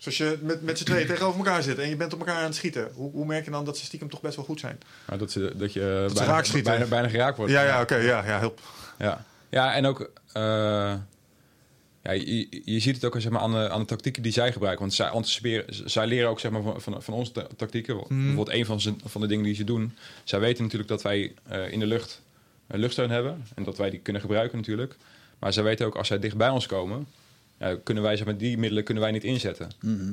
Zoals 0.00 0.18
je 0.18 0.38
met, 0.42 0.62
met 0.62 0.78
z'n 0.78 0.84
tweeën 0.84 1.06
tegenover 1.06 1.38
elkaar 1.38 1.62
zit 1.62 1.78
en 1.78 1.88
je 1.88 1.96
bent 1.96 2.12
op 2.12 2.18
elkaar 2.18 2.36
aan 2.36 2.44
het 2.44 2.54
schieten. 2.54 2.90
Hoe, 2.94 3.12
hoe 3.12 3.26
merk 3.26 3.44
je 3.44 3.50
dan 3.50 3.64
dat 3.64 3.78
ze 3.78 3.84
stiekem 3.84 4.10
toch 4.10 4.20
best 4.20 4.36
wel 4.36 4.44
goed 4.44 4.60
zijn? 4.60 4.78
Dat, 5.18 5.30
ze, 5.30 5.52
dat 5.56 5.72
je 5.72 6.10
bijna, 6.14 6.32
raak 6.32 6.44
schieten. 6.44 6.70
bijna, 6.72 6.86
bijna 6.86 7.08
geraakt 7.08 7.36
wordt. 7.36 7.52
Ja, 7.52 7.62
ja, 7.62 7.80
oké. 7.80 7.96
ja, 7.96 8.24
ja, 8.24 8.38
help. 8.38 8.60
Ja, 8.98 9.24
ja 9.50 9.74
en 9.74 9.86
ook... 9.86 10.10
eh, 10.32 10.42
ja, 12.02 12.12
je, 12.12 12.62
je 12.64 12.80
ziet 12.80 12.94
het 12.94 13.04
ook 13.04 13.20
zeg 13.20 13.30
maar, 13.32 13.40
aan, 13.40 13.52
de, 13.52 13.70
aan 13.70 13.80
de 13.80 13.86
tactieken 13.86 14.22
die 14.22 14.32
zij 14.32 14.52
gebruiken. 14.52 14.80
Want 14.82 14.94
zij 14.94 15.08
anticiperen, 15.08 15.64
zij 15.90 16.06
leren 16.06 16.28
ook 16.28 16.40
zeg 16.40 16.50
maar, 16.50 16.62
van, 16.62 16.80
van, 16.80 17.02
van 17.02 17.14
onze 17.14 17.32
ta- 17.32 17.46
tactieken. 17.56 17.96
Bijvoorbeeld 18.08 18.48
een 18.50 18.66
van, 18.66 18.80
ze, 18.80 18.94
van 19.04 19.20
de 19.20 19.26
dingen 19.26 19.44
die 19.44 19.54
ze 19.54 19.64
doen. 19.64 19.96
Zij 20.24 20.40
weten 20.40 20.62
natuurlijk 20.62 20.90
dat 20.90 21.02
wij 21.02 21.34
eh, 21.48 21.72
in 21.72 21.78
de 21.78 21.86
lucht 21.86 22.22
een 22.66 22.80
luchtsteun 22.80 23.10
hebben. 23.10 23.44
En 23.54 23.64
dat 23.64 23.76
wij 23.76 23.90
die 23.90 24.00
kunnen 24.00 24.22
gebruiken 24.22 24.58
natuurlijk. 24.58 24.96
Maar 25.38 25.52
zij 25.52 25.62
weten 25.62 25.86
ook 25.86 25.96
als 25.96 26.06
zij 26.08 26.18
dicht 26.18 26.36
bij 26.36 26.48
ons 26.48 26.66
komen... 26.66 27.06
Ja, 27.60 27.76
kunnen 27.84 28.02
wij 28.02 28.16
zeg 28.16 28.26
maar, 28.26 28.36
die 28.36 28.58
middelen 28.58 28.84
kunnen 28.84 29.02
wij 29.02 29.12
niet 29.12 29.24
inzetten. 29.24 29.68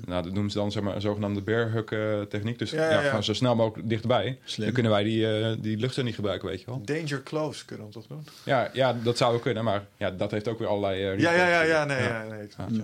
Nou, 0.06 0.24
dat 0.24 0.34
noemen 0.34 0.52
ze 0.52 0.58
dan 0.58 0.72
zeg 0.72 0.84
maar, 0.84 0.96
een 0.96 1.02
zogenaamde 1.02 1.42
bear 1.42 1.72
hug 1.72 1.86
eh, 1.86 2.22
techniek. 2.22 2.60
Dus 2.60 2.72
Ja, 2.72 2.84
ja, 2.84 2.90
ja, 2.92 3.02
ja. 3.02 3.08
gewoon 3.08 3.24
zo 3.24 3.34
snel 3.34 3.56
mogelijk 3.56 3.90
dichtbij. 3.90 4.40
Slim. 4.44 4.66
Dan 4.66 4.74
kunnen 4.74 4.92
wij 4.92 5.04
die, 5.04 5.40
eh, 5.40 5.56
die 5.60 5.78
luchtsteun 5.78 6.06
niet 6.06 6.16
gebruiken, 6.16 6.48
weet 6.50 6.60
je 6.60 6.66
wel. 6.66 6.82
Danger 6.86 7.24
close 7.24 7.66
kunnen 7.66 7.86
we 7.88 7.92
toch 7.94 8.08
doen? 8.08 8.28
Ja, 8.44 8.70
ja, 8.74 8.94
dat 9.04 9.18
zou 9.18 9.32
wel 9.32 9.40
kunnen, 9.40 9.64
maar 9.64 9.86
ja, 9.98 10.12
dat 10.12 10.32
heeft 10.32 10.48
ook 10.48 10.60
weer 10.60 10.68
allerlei... 10.68 11.04
eh, 11.12 11.20
Ja, 11.20 11.32
ja, 11.32 11.48
ja, 11.50 11.62
ja, 11.62 11.86
nee, 11.86 12.02
ja. 12.04 12.26
nee. 12.70 12.82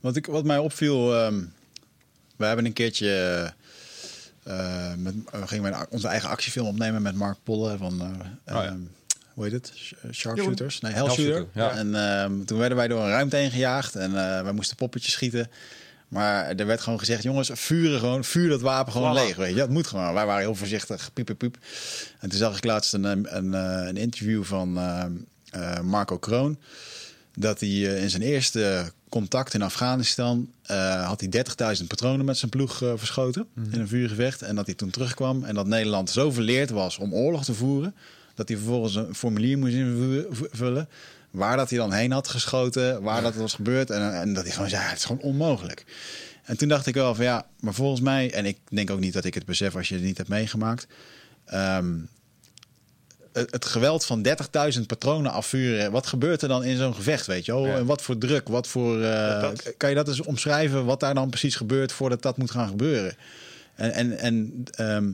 Wat, 0.00 0.16
ik, 0.16 0.26
wat 0.26 0.44
mij 0.44 0.58
opviel, 0.58 1.14
ehm, 1.16 1.40
we 2.36 2.44
hebben 2.44 2.64
een 2.64 2.72
keertje, 2.72 3.12
eh, 4.42 4.94
met, 4.96 5.14
we 5.30 5.46
gingen 5.46 5.86
onze 5.90 6.08
eigen 6.08 6.28
actiefilm 6.28 6.66
opnemen 6.66 7.02
met 7.02 7.14
Mark 7.14 7.36
Polle 7.42 7.76
van, 7.76 8.00
eh, 8.44 8.54
ja. 8.54 8.76
Ehm, 9.38 9.50
hoe 9.50 9.58
heet 9.58 9.66
het? 9.68 9.72
Sh- 9.76 9.92
Sharpshooters? 10.12 10.80
Nee, 10.80 10.92
Hellshooter. 10.92 11.46
Ja. 11.54 11.70
En 11.70 11.94
ehm, 11.94 12.44
toen 12.44 12.58
werden 12.58 12.76
wij 12.76 12.88
door 12.88 13.00
een 13.02 13.08
ruimte 13.10 13.36
heen 13.36 13.50
gejaagd 13.50 13.96
en 13.96 14.10
eh, 14.10 14.42
wij 14.42 14.52
moesten 14.52 14.76
poppetjes 14.76 15.12
schieten. 15.12 15.50
Maar 16.08 16.46
er 16.56 16.66
werd 16.66 16.80
gewoon 16.80 16.98
gezegd, 16.98 17.22
jongens, 17.22 17.50
vuren 17.54 17.98
gewoon, 17.98 18.24
vuur 18.24 18.48
dat 18.48 18.60
wapen 18.60 18.92
gewoon 18.92 19.14
leeg, 19.14 19.36
weet 19.36 19.50
je. 19.50 19.54
Dat 19.56 19.70
moet 19.70 19.86
gewoon. 19.86 20.14
Wij 20.14 20.26
waren 20.26 20.42
heel 20.42 20.54
voorzichtig, 20.54 21.10
piep, 21.12 21.26
piep, 21.26 21.38
piep. 21.38 21.56
En 22.18 22.28
toen 22.28 22.38
zag 22.38 22.56
ik 22.56 22.64
laatst 22.64 22.92
een, 22.94 23.04
een, 23.36 23.54
eh, 23.54 23.86
een 23.88 23.96
interview 23.96 24.44
van 24.44 24.78
ehm, 24.78 25.12
eh, 25.50 25.80
Marco 25.80 26.18
Kroon 26.18 26.58
dat 27.34 27.60
hij 27.60 27.68
eh, 27.68 28.02
in 28.02 28.10
zijn 28.10 28.22
eerste 28.22 28.92
contact 29.08 29.54
in 29.54 29.62
Afghanistan 29.62 30.50
eh, 30.62 31.06
had 31.06 31.20
hij 31.20 31.44
30.000 31.80 31.86
patronen 31.86 32.24
met 32.26 32.38
zijn 32.38 32.50
ploeg 32.50 32.82
eh, 32.82 32.92
verschoten 32.96 33.46
in 33.72 33.80
een 33.80 33.88
vuurgevecht. 33.88 34.42
En 34.42 34.54
dat 34.54 34.66
hij 34.66 34.74
toen 34.74 34.90
terugkwam 34.90 35.44
en 35.44 35.54
dat 35.54 35.66
Nederland 35.66 36.10
zo 36.10 36.30
verleerd 36.30 36.70
was 36.70 36.98
om 36.98 37.14
oorlog 37.14 37.44
te 37.44 37.54
voeren, 37.54 37.94
dat 38.38 38.48
hij 38.48 38.56
vervolgens 38.56 38.94
een 38.94 39.14
formulier 39.14 39.58
moest 39.58 39.74
invullen 39.74 40.88
waar 41.30 41.56
dat 41.56 41.70
hij 41.70 41.78
dan 41.78 41.92
heen 41.92 42.12
had 42.12 42.28
geschoten, 42.28 43.02
waar 43.02 43.22
dat 43.22 43.34
was 43.34 43.54
gebeurd. 43.54 43.90
En, 43.90 44.20
en 44.20 44.34
dat 44.34 44.42
hij 44.44 44.52
gewoon 44.52 44.68
zei, 44.68 44.82
ja, 44.82 44.88
het 44.88 44.98
is 44.98 45.04
gewoon 45.04 45.22
onmogelijk. 45.22 45.84
En 46.44 46.56
toen 46.56 46.68
dacht 46.68 46.86
ik 46.86 46.94
wel 46.94 47.14
van 47.14 47.24
ja, 47.24 47.46
maar 47.60 47.74
volgens 47.74 48.00
mij, 48.00 48.32
en 48.32 48.46
ik 48.46 48.58
denk 48.70 48.90
ook 48.90 49.00
niet 49.00 49.12
dat 49.12 49.24
ik 49.24 49.34
het 49.34 49.44
besef 49.46 49.76
als 49.76 49.88
je 49.88 49.94
het 49.94 50.04
niet 50.04 50.16
hebt 50.16 50.28
meegemaakt. 50.28 50.86
ehm, 51.44 51.94
het, 53.32 53.64
geweld 53.64 54.04
van 54.04 54.26
30.000 54.74 54.80
patronen 54.86 55.32
afvuren. 55.32 55.90
Wat 55.92 56.06
gebeurt 56.06 56.42
er 56.42 56.48
dan 56.48 56.64
in 56.64 56.76
zo'n 56.76 56.94
gevecht, 56.94 57.26
weet 57.26 57.44
je 57.44 57.52
wel? 57.52 57.66
Ja. 57.66 57.76
En 57.76 57.86
wat 57.86 58.02
voor 58.02 58.18
druk, 58.18 58.48
wat 58.48 58.66
voor... 58.66 59.02
eh, 59.02 59.40
Dat- 59.40 59.74
Kan 59.76 59.88
je 59.88 59.94
dat 59.94 60.08
eens 60.08 60.20
omschrijven, 60.22 60.84
wat 60.84 61.00
daar 61.00 61.14
dan 61.14 61.30
precies 61.30 61.54
gebeurt 61.56 61.92
voordat 61.92 62.22
dat 62.22 62.36
moet 62.36 62.50
gaan 62.50 62.68
gebeuren? 62.68 63.16
En, 63.74 63.92
en, 63.92 64.18
en 64.18 64.64
ehm, 64.70 65.12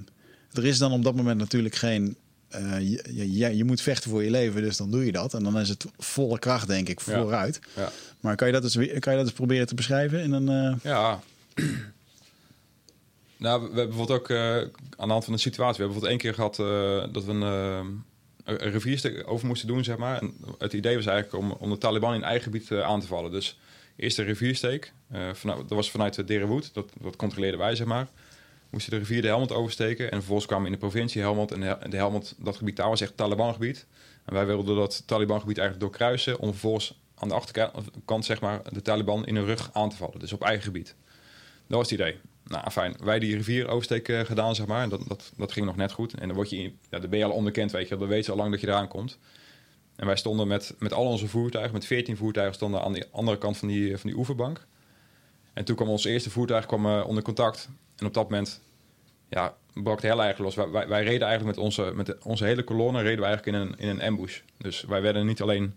er 0.52 0.64
is 0.66 0.78
dan 0.78 0.92
op 0.92 1.04
dat 1.04 1.14
moment 1.14 1.38
natuurlijk 1.38 1.74
geen... 1.74 2.16
eh, 2.54 2.80
je, 2.80 3.32
je, 3.36 3.56
je 3.56 3.64
moet 3.64 3.80
vechten 3.80 4.10
voor 4.10 4.24
je 4.24 4.30
leven, 4.30 4.62
dus 4.62 4.76
dan 4.76 4.90
doe 4.90 5.06
je 5.06 5.12
dat. 5.12 5.34
En 5.34 5.44
dan 5.44 5.58
is 5.58 5.68
het 5.68 5.86
volle 5.98 6.38
kracht, 6.38 6.66
denk 6.66 6.88
ik, 6.88 7.00
vooruit. 7.00 7.60
Ja. 7.76 7.90
Maar 8.20 8.36
kan 8.36 8.46
je, 8.46 8.52
dat 8.52 8.62
eens, 8.62 8.74
kan 8.74 9.12
je 9.12 9.18
dat 9.18 9.26
eens 9.26 9.32
proberen 9.32 9.66
te 9.66 9.74
beschrijven 9.74 10.22
in 10.22 10.32
een... 10.32 10.48
eh, 10.48 10.76
Ja. 10.82 11.20
nou, 13.36 13.60
we 13.60 13.66
hebben 13.66 13.88
bijvoorbeeld 13.88 14.20
ook 14.20 14.30
eh, 14.30 14.56
aan 14.96 15.06
de 15.06 15.12
hand 15.12 15.24
van 15.24 15.32
de 15.32 15.38
situatie... 15.40 15.84
We 15.84 15.90
hebben 15.90 16.00
bijvoorbeeld 16.00 16.10
één 16.10 16.18
keer 16.18 16.34
gehad 16.34 16.58
eh, 16.58 17.12
dat 17.12 17.24
we 17.24 17.32
een, 17.32 17.42
een 18.44 18.70
rivierstuk 18.70 19.22
over 19.26 19.46
moesten 19.46 19.68
doen, 19.68 19.84
zeg 19.84 19.96
maar. 19.96 20.20
En 20.20 20.34
het 20.58 20.72
idee 20.72 20.96
was 20.96 21.06
eigenlijk 21.06 21.44
om, 21.44 21.52
om 21.52 21.70
de 21.70 21.78
Taliban 21.78 22.14
in 22.14 22.22
eigen 22.22 22.42
gebied 22.42 22.72
aan 22.72 23.00
te 23.00 23.06
vallen. 23.06 23.30
Dus 23.30 23.58
eerst 23.96 24.16
de 24.16 24.22
riviersteek. 24.22 24.92
vanuit, 25.32 25.58
dat 25.58 25.68
was 25.68 25.90
vanuit 25.90 26.14
de. 26.14 26.60
Dat, 26.72 26.92
dat 27.00 27.16
controleerden 27.16 27.60
wij, 27.60 27.74
zeg 27.76 27.86
maar. 27.86 28.08
Moesten 28.74 28.92
de 28.92 28.98
rivier 28.98 29.22
de 29.22 29.28
Helmond 29.28 29.52
oversteken. 29.52 30.10
En 30.10 30.16
vervolgens 30.16 30.46
kwamen 30.46 30.64
we 30.64 30.72
in 30.72 30.80
de 30.80 30.86
provincie 30.86 31.20
Helmond. 31.20 31.52
En 31.52 31.60
de, 31.60 31.96
Helmond, 31.96 32.34
dat 32.38 32.56
gebied 32.56 32.76
daar 32.76 32.88
was 32.88 33.00
echt 33.00 33.16
Taliban-gebied. 33.16 33.86
En 34.24 34.34
wij 34.34 34.46
wilden 34.46 34.76
dat 34.76 35.02
Taliban-gebied 35.06 35.58
eigenlijk 35.58 35.88
doorkruisen... 35.88 36.38
om 36.38 36.50
vervolgens 36.50 37.00
aan 37.14 37.28
de 37.28 37.34
achterkant, 37.34 38.24
zeg 38.24 38.40
maar, 38.40 38.62
de 38.72 38.82
Taliban 38.82 39.26
in 39.26 39.36
hun 39.36 39.44
rug 39.44 39.70
aan 39.72 39.90
te 39.90 39.96
vallen. 39.96 40.18
Dus 40.18 40.32
op 40.32 40.42
eigen 40.42 40.64
gebied. 40.64 40.94
Dat 41.66 41.78
was 41.78 41.90
het 41.90 42.00
idee. 42.00 42.18
Nou, 42.44 42.70
fijn. 42.70 42.96
Wij 43.02 43.18
die 43.18 43.36
rivier 43.36 43.68
oversteek 43.68 44.08
eh, 44.08 44.20
gedaan, 44.20 44.54
zeg 44.54 44.66
maar. 44.66 44.82
En 44.82 44.88
dat, 44.88 45.08
dat, 45.08 45.32
dat 45.36 45.52
ging 45.52 45.66
nog 45.66 45.76
net 45.76 45.92
goed. 45.92 46.14
En 46.14 46.26
dan, 46.26 46.36
word 46.36 46.50
je, 46.50 46.62
ja, 46.90 46.98
dan 46.98 47.10
ben 47.10 47.18
je 47.18 47.24
al 47.24 47.30
onbekend, 47.30 47.70
weet 47.70 47.88
je. 47.88 47.96
Dan 47.96 48.08
weet 48.08 48.24
je 48.24 48.30
al 48.30 48.36
lang 48.36 48.50
dat 48.50 48.60
je 48.60 48.66
eraan 48.66 48.88
komt. 48.88 49.18
En 49.96 50.06
wij 50.06 50.16
stonden 50.16 50.48
met, 50.48 50.74
met 50.78 50.92
al 50.92 51.06
onze 51.06 51.28
voertuigen, 51.28 51.72
met 51.72 51.86
14 51.86 52.16
voertuigen, 52.16 52.54
stonden 52.54 52.82
aan 52.82 52.92
de 52.92 53.06
andere 53.10 53.38
kant 53.38 53.56
van 53.56 53.68
die, 53.68 53.98
van 53.98 54.10
die 54.10 54.18
oeverbank. 54.18 54.66
En 55.52 55.64
toen 55.64 55.76
kwam 55.76 55.88
ons 55.88 56.04
eerste 56.04 56.30
voertuig 56.30 56.66
kwam, 56.66 56.86
eh, 56.86 57.04
onder 57.06 57.22
contact. 57.22 57.68
En 58.04 58.10
op 58.10 58.14
dat 58.14 58.30
moment 58.30 58.60
ja, 59.28 59.54
brak 59.72 60.00
de 60.00 60.06
hel 60.06 60.22
eigenlijk 60.22 60.56
los. 60.56 60.64
Wij, 60.64 60.72
wij, 60.74 60.88
wij 60.88 61.04
reden 61.04 61.26
eigenlijk 61.28 61.56
met 61.56 61.64
onze, 61.66 61.92
met 61.94 62.06
de- 62.06 62.18
onze 62.22 62.44
hele 62.44 62.62
kolonne 62.64 63.02
reden 63.02 63.18
we 63.20 63.24
eigenlijk 63.26 63.56
in 63.56 63.62
een, 63.62 63.74
in 63.78 63.88
een 63.88 64.02
ambush. 64.02 64.40
Dus 64.58 64.82
wij 64.82 65.02
werden 65.02 65.26
niet 65.26 65.42
alleen 65.42 65.74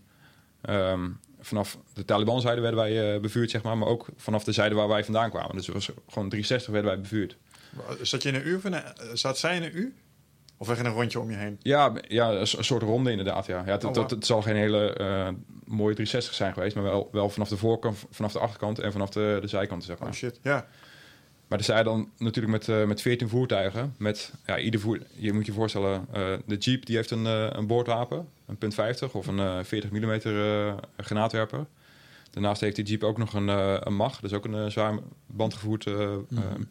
ehm, 0.62 1.10
vanaf 1.40 1.78
de 1.94 2.06
Taliban-zijde 2.06 2.62
werden 2.62 2.80
wij 2.80 3.14
eh, 3.16 3.22
bevuurd, 3.22 3.52
zeg 3.52 3.64
maar, 3.64 3.78
maar 3.78 3.88
ook 3.88 4.06
vanaf 4.16 4.44
de 4.44 4.52
zijde 4.52 4.76
waar 4.76 4.88
wij 4.88 5.04
vandaan 5.04 5.30
kwamen. 5.30 5.56
Dus 5.56 5.66
het 5.66 5.76
was 5.76 5.86
gewoon 5.86 6.30
360 6.30 6.72
werden 6.74 6.92
wij 6.92 7.02
bevuurd. 7.02 7.38
Zat 8.02 8.24
je 8.24 8.30
in 8.30 8.36
een 8.36 8.48
uur? 8.48 8.60
Een- 8.64 9.18
zat 9.18 9.38
zij 9.38 9.56
in 9.56 9.64
een 9.64 9.78
uur? 9.78 9.92
Of 10.58 10.68
weg 10.68 10.80
in 10.80 10.86
een 10.86 10.94
rondje 10.94 11.20
om 11.20 11.32
je 11.32 11.38
heen? 11.38 11.58
Ja, 11.62 11.94
ja 12.08 12.32
een, 12.32 12.48
so- 12.48 12.58
een 12.58 12.64
soort 12.64 12.82
ronde 12.84 13.10
inderdaad. 13.12 13.46
Ja. 13.46 13.64
Ja, 13.66 13.72
het, 13.72 13.84
Oh, 13.84 13.94
wow. 13.94 14.10
het 14.10 14.26
zal 14.26 14.42
geen 14.42 14.56
hele 14.56 14.94
eh, 14.94 15.28
mooie 15.66 15.94
360 15.94 16.34
zijn 16.34 16.54
geweest, 16.54 16.76
maar 16.76 16.84
wel, 16.84 17.10
wel 17.12 17.30
vanaf 17.30 17.50
de 17.50 17.58
voorkant, 17.58 18.06
vanaf 18.10 18.32
de 18.32 18.40
achterkant 18.40 18.80
en 18.80 18.92
vanaf 18.92 19.10
de, 19.10 19.38
de 19.42 19.48
zijkanten, 19.48 19.88
zeg 19.88 20.00
maar. 20.00 20.08
Oh 20.08 20.14
shit, 20.14 20.40
ja. 20.44 20.68
Maar 21.48 21.58
er 21.58 21.66
zijn 21.66 21.84
dan 21.84 22.10
natuurlijk 22.18 22.54
met, 22.54 22.70
eh, 22.70 22.86
met 22.86 23.02
14 23.02 23.30
voertuigen. 23.30 23.96
Met, 23.98 24.34
ja, 24.46 24.60
ieder 24.60 24.80
voer, 24.80 25.00
je 25.16 25.34
moet 25.34 25.46
je 25.46 25.52
voorstellen, 25.52 26.06
eh, 26.12 26.34
de 26.46 26.58
Jeep 26.58 26.86
die 26.86 26.96
heeft 26.96 27.12
een, 27.12 27.26
eh, 27.26 27.48
een 27.52 27.68
boordwapen, 27.68 28.28
een 28.46 28.58
punt 28.58 28.74
50 28.74 29.14
of 29.14 29.28
een 29.28 29.40
eh 29.40 29.60
40 29.64 29.92
mm 29.92 30.20
granaatwerper. 30.98 31.66
Daarnaast 32.32 32.62
heeft 32.62 32.76
die 32.76 32.86
Jeep 32.86 33.04
ook 33.04 33.18
nog 33.18 33.34
een, 33.34 33.48
een 33.88 33.96
MAG, 33.96 34.20
dus 34.20 34.34
ook 34.34 34.46
een 34.46 34.72
zwaar 34.72 35.00
bandgevoerd 35.26 35.86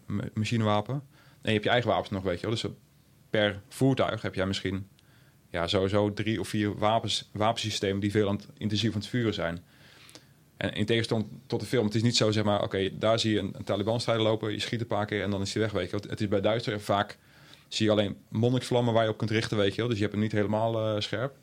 ma- 0.06 0.28
machinewapen. 0.34 0.94
En 0.94 1.02
je 1.42 1.50
hebt 1.50 1.64
je 1.64 1.70
eigen 1.70 1.90
wapens 1.90 2.10
nog, 2.10 2.22
weet 2.22 2.40
je 2.40 2.46
wel. 2.46 2.54
Dus 2.54 2.64
per 3.30 3.60
voertuig 3.68 4.22
heb 4.22 4.34
jij 4.34 4.46
misschien 4.46 4.88
ja, 5.50 5.66
sowieso 5.66 6.12
drie 6.12 6.40
of 6.40 6.48
vier 6.48 6.78
wapens, 6.78 7.30
wapensystemen 7.32 8.00
die 8.00 8.10
veel 8.10 8.28
aan 8.28 8.36
het, 8.36 8.46
intensief 8.58 8.92
aan 8.92 9.00
het 9.00 9.08
vuren 9.08 9.34
zijn. 9.34 9.64
En 10.56 10.72
in 10.72 10.86
tegenstelling 10.86 11.26
tot 11.46 11.60
de 11.60 11.66
film, 11.66 11.84
het 11.84 11.94
is 11.94 12.02
niet 12.02 12.16
zo 12.16 12.30
zeg 12.30 12.44
maar, 12.44 12.62
oké, 12.62 12.98
daar 12.98 13.18
zie 13.18 13.32
je 13.32 13.38
een, 13.38 13.50
een 13.52 13.64
Taliban-strijder 13.64 14.24
lopen, 14.26 14.52
je 14.52 14.60
schiet 14.60 14.80
een 14.80 14.86
paar 14.86 15.06
keer 15.06 15.22
en 15.22 15.30
dan 15.30 15.40
is 15.40 15.52
hij 15.52 15.62
weg, 15.62 15.72
weet 15.72 15.90
je 15.90 15.96
wel. 15.96 16.10
Het 16.10 16.20
is 16.20 16.28
bij 16.28 16.40
Duitsers 16.40 16.82
vaak 16.82 17.18
zie 17.68 17.86
je 17.86 17.92
alleen 17.92 18.16
monniksvlammen 18.28 18.94
waar 18.94 19.04
je 19.04 19.10
op 19.10 19.18
kunt 19.18 19.30
richten, 19.30 19.56
weet 19.56 19.74
je 19.74 19.80
wel. 19.80 19.86
Dus 19.86 19.96
je 19.96 20.02
hebt 20.02 20.14
hem 20.14 20.22
niet 20.22 20.32
helemaal 20.32 20.94
eh, 20.94 21.00
scherp. 21.00 21.34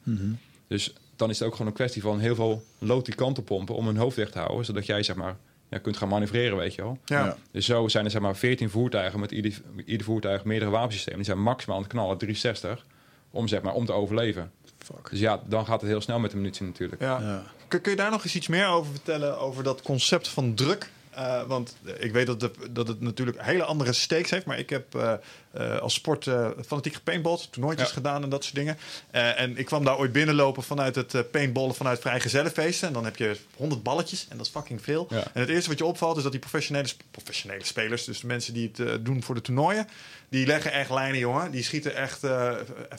Dus 0.68 0.94
dan 1.16 1.30
is 1.30 1.40
het 1.40 1.48
ook 1.48 1.54
gewoon 1.54 1.68
een 1.68 1.78
kwestie 1.78 2.02
van 2.02 2.20
heel 2.20 2.36
veel 2.36 2.64
lood 2.80 3.06
die 3.06 3.16
kant 3.16 3.38
op 3.38 3.46
pompen 3.46 3.76
om 3.76 3.86
hun 3.86 3.98
hoofd 3.98 4.16
weg 4.16 4.30
te 4.30 4.40
houden, 4.40 4.66
zodat 4.66 4.86
jij 4.86 5.04
zeg 5.04 5.16
maar 5.16 5.38
ja, 5.70 5.78
kunt 5.78 5.98
gaan 5.98 6.08
manoeuvreren, 6.10 6.58
weet 6.58 6.76
je 6.76 6.82
wel. 6.82 6.98
Ja. 7.06 7.26
Ja. 7.26 7.38
Dus 7.52 7.66
zo 7.66 7.88
zijn 7.88 8.06
er 8.06 8.12
zeg 8.12 8.22
maar 8.22 8.36
14 8.36 8.70
voertuigen 8.70 9.20
met 9.20 9.32
ieder, 9.32 9.62
ieder 9.86 10.06
voertuig 10.06 10.44
meerdere 10.44 10.72
wapensystemen. 10.72 11.20
Die 11.20 11.28
zijn 11.28 11.42
maximaal 11.42 11.76
aan 11.76 11.84
het 11.84 11.92
knallen, 11.92 12.18
360, 12.18 12.86
om 13.32 13.48
zeg 13.48 13.62
maar 13.62 13.74
om 13.74 13.86
te 13.86 13.92
overleven. 13.92 14.52
Fuck. 14.78 15.10
Dus 15.10 15.20
ja, 15.20 15.42
dan 15.48 15.66
gaat 15.66 15.82
het 15.82 15.90
heel 15.90 16.02
snel 16.02 16.20
met 16.20 16.32
de 16.32 16.38
munitie 16.38 16.66
natuurlijk. 16.66 17.02
Ja. 17.02 17.20
Ja. 17.22 17.44
Kun, 17.82 17.92
je 17.92 17.98
daar 17.98 18.12
nog 18.12 18.24
eens 18.24 18.36
iets 18.36 18.48
meer 18.48 18.68
over 18.68 18.92
vertellen, 18.92 19.40
over 19.40 19.64
dat 19.64 19.82
concept 19.82 20.28
van 20.28 20.54
druk? 20.54 20.90
Eh, 21.10 21.44
want 21.44 21.76
ik 22.00 22.12
weet 22.12 22.26
dat, 22.26 22.50
dat 22.72 22.88
het 22.88 23.02
natuurlijk 23.02 23.42
hele 23.42 23.64
andere 23.64 23.94
stakes 23.94 24.30
heeft. 24.30 24.46
Maar 24.46 24.60
ik 24.60 24.70
heb 24.70 25.20
eh, 25.54 25.78
als 25.78 25.94
sport 25.94 26.28
eh, 26.28 26.48
fanatiek 26.66 26.94
gepaintballed, 26.94 27.48
toernooitjes 27.52 27.88
Ja. 27.88 27.94
gedaan 27.94 28.24
en 28.24 28.30
dat 28.30 28.44
soort 28.44 28.56
dingen. 28.56 28.78
Eh, 29.12 29.40
en 29.40 29.58
ik 29.58 29.66
kwam 29.66 29.84
daar 29.84 29.98
ooit 29.98 30.12
binnenlopen 30.12 30.64
vanuit 30.64 30.96
het 30.96 31.32
paintballen 31.32 31.76
vanuit 31.76 32.00
vrijgezellenfeesten. 32.00 32.88
En 32.88 32.94
dan 32.94 33.06
heb 33.06 33.16
je 33.16 33.38
100 33.56 33.84
balletjes 33.84 34.26
en 34.30 34.38
dat 34.38 34.46
is 34.46 34.52
fucking 34.52 34.82
veel. 34.84 35.08
Ja. 35.10 35.24
En 35.34 35.42
het 35.42 35.50
eerste 35.50 35.70
wat 35.70 35.78
je 35.78 35.86
opvalt 35.86 36.18
is 36.18 36.24
dat 36.24 36.32
die 36.32 36.42
professionele, 36.42 36.88
professionele 37.12 37.66
spelers, 37.66 38.06
dus 38.06 38.20
de 38.20 38.28
mensen 38.28 38.54
die 38.54 38.72
het 38.76 39.06
doen 39.06 39.24
voor 39.24 39.36
de 39.36 39.42
toernooien, 39.42 39.88
die 40.30 40.46
leggen 40.48 40.72
echt 40.72 40.90
lijnen, 40.90 41.20
jongen. 41.20 41.52
Die 41.52 41.64
schieten 41.64 41.96
echt 41.96 42.24
eh 42.24 42.52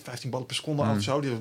15 0.02 0.30
ballen 0.30 0.46
per 0.46 0.56
seconde 0.56 0.82
af 0.82 0.96
of 0.96 1.02
zo. 1.02 1.20
Die, 1.20 1.32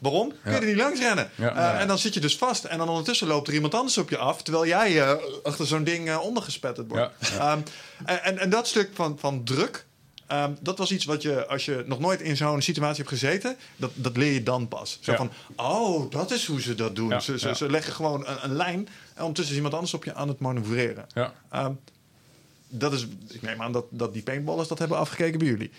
waarom? 0.00 0.28
Kun 0.28 0.38
je 0.42 0.48
Mm. 0.48 0.52
Ja. 0.52 0.60
er 0.60 0.66
niet 0.66 0.76
langs 0.76 1.00
rennen? 1.00 1.30
Ja. 1.34 1.44
Ja. 1.54 1.78
En 1.78 1.88
dan 1.88 1.98
zit 1.98 2.14
je 2.14 2.20
dus 2.20 2.36
vast. 2.36 2.64
En 2.64 2.78
dan 2.78 2.88
ondertussen 2.88 3.26
loopt 3.26 3.48
er 3.48 3.54
iemand 3.54 3.74
anders 3.74 3.98
op 3.98 4.10
je 4.10 4.16
af. 4.18 4.42
Terwijl 4.42 4.66
jij 4.66 5.18
achter 5.42 5.66
zo'n 5.66 5.84
ding 5.84 6.16
ondergespetterd 6.16 6.88
wordt. 6.88 7.10
Ehm, 7.38 7.58
en, 8.04 8.22
en, 8.22 8.38
en 8.38 8.50
dat 8.50 8.66
stuk 8.68 8.90
van, 8.94 9.18
van 9.20 9.44
druk. 9.44 9.85
Ehm, 10.26 10.52
dat 10.60 10.78
was 10.78 10.92
iets 10.92 11.04
wat 11.04 11.22
je, 11.22 11.46
als 11.46 11.64
je 11.64 11.84
nog 11.86 11.98
nooit 11.98 12.20
in 12.20 12.36
zo'n 12.36 12.62
situatie 12.62 12.96
hebt 13.04 13.08
gezeten, 13.08 13.56
dat, 13.76 13.90
dat 13.94 14.16
leer 14.16 14.32
je 14.32 14.42
dan 14.42 14.68
pas. 14.68 14.98
Zo 15.00 15.10
Ja. 15.12 15.16
van, 15.16 15.30
oh, 15.56 16.10
dat 16.10 16.30
is 16.30 16.46
hoe 16.46 16.60
ze 16.60 16.74
dat 16.74 16.96
doen. 16.96 17.08
Ja, 17.08 17.20
Ze, 17.20 17.38
ze, 17.38 17.48
ja. 17.48 17.54
ze 17.54 17.70
leggen 17.70 17.92
gewoon 17.92 18.26
een, 18.26 18.36
een 18.42 18.54
lijn 18.56 18.88
en 19.14 19.20
ondertussen 19.20 19.50
is 19.52 19.56
iemand 19.56 19.74
anders 19.74 19.94
op 19.94 20.04
je 20.04 20.14
aan 20.14 20.28
het 20.28 20.38
manoeuvreren. 20.38 21.06
Ja. 21.14 21.32
Ehm, 21.50 21.72
dat 22.68 22.92
is, 22.92 23.06
ik 23.32 23.42
neem 23.42 23.62
aan 23.62 23.72
dat, 23.72 23.84
dat 23.90 24.12
die 24.12 24.22
paintballers 24.22 24.68
dat 24.68 24.78
hebben 24.78 24.98
afgekeken 24.98 25.38
bij 25.38 25.48
jullie. 25.48 25.70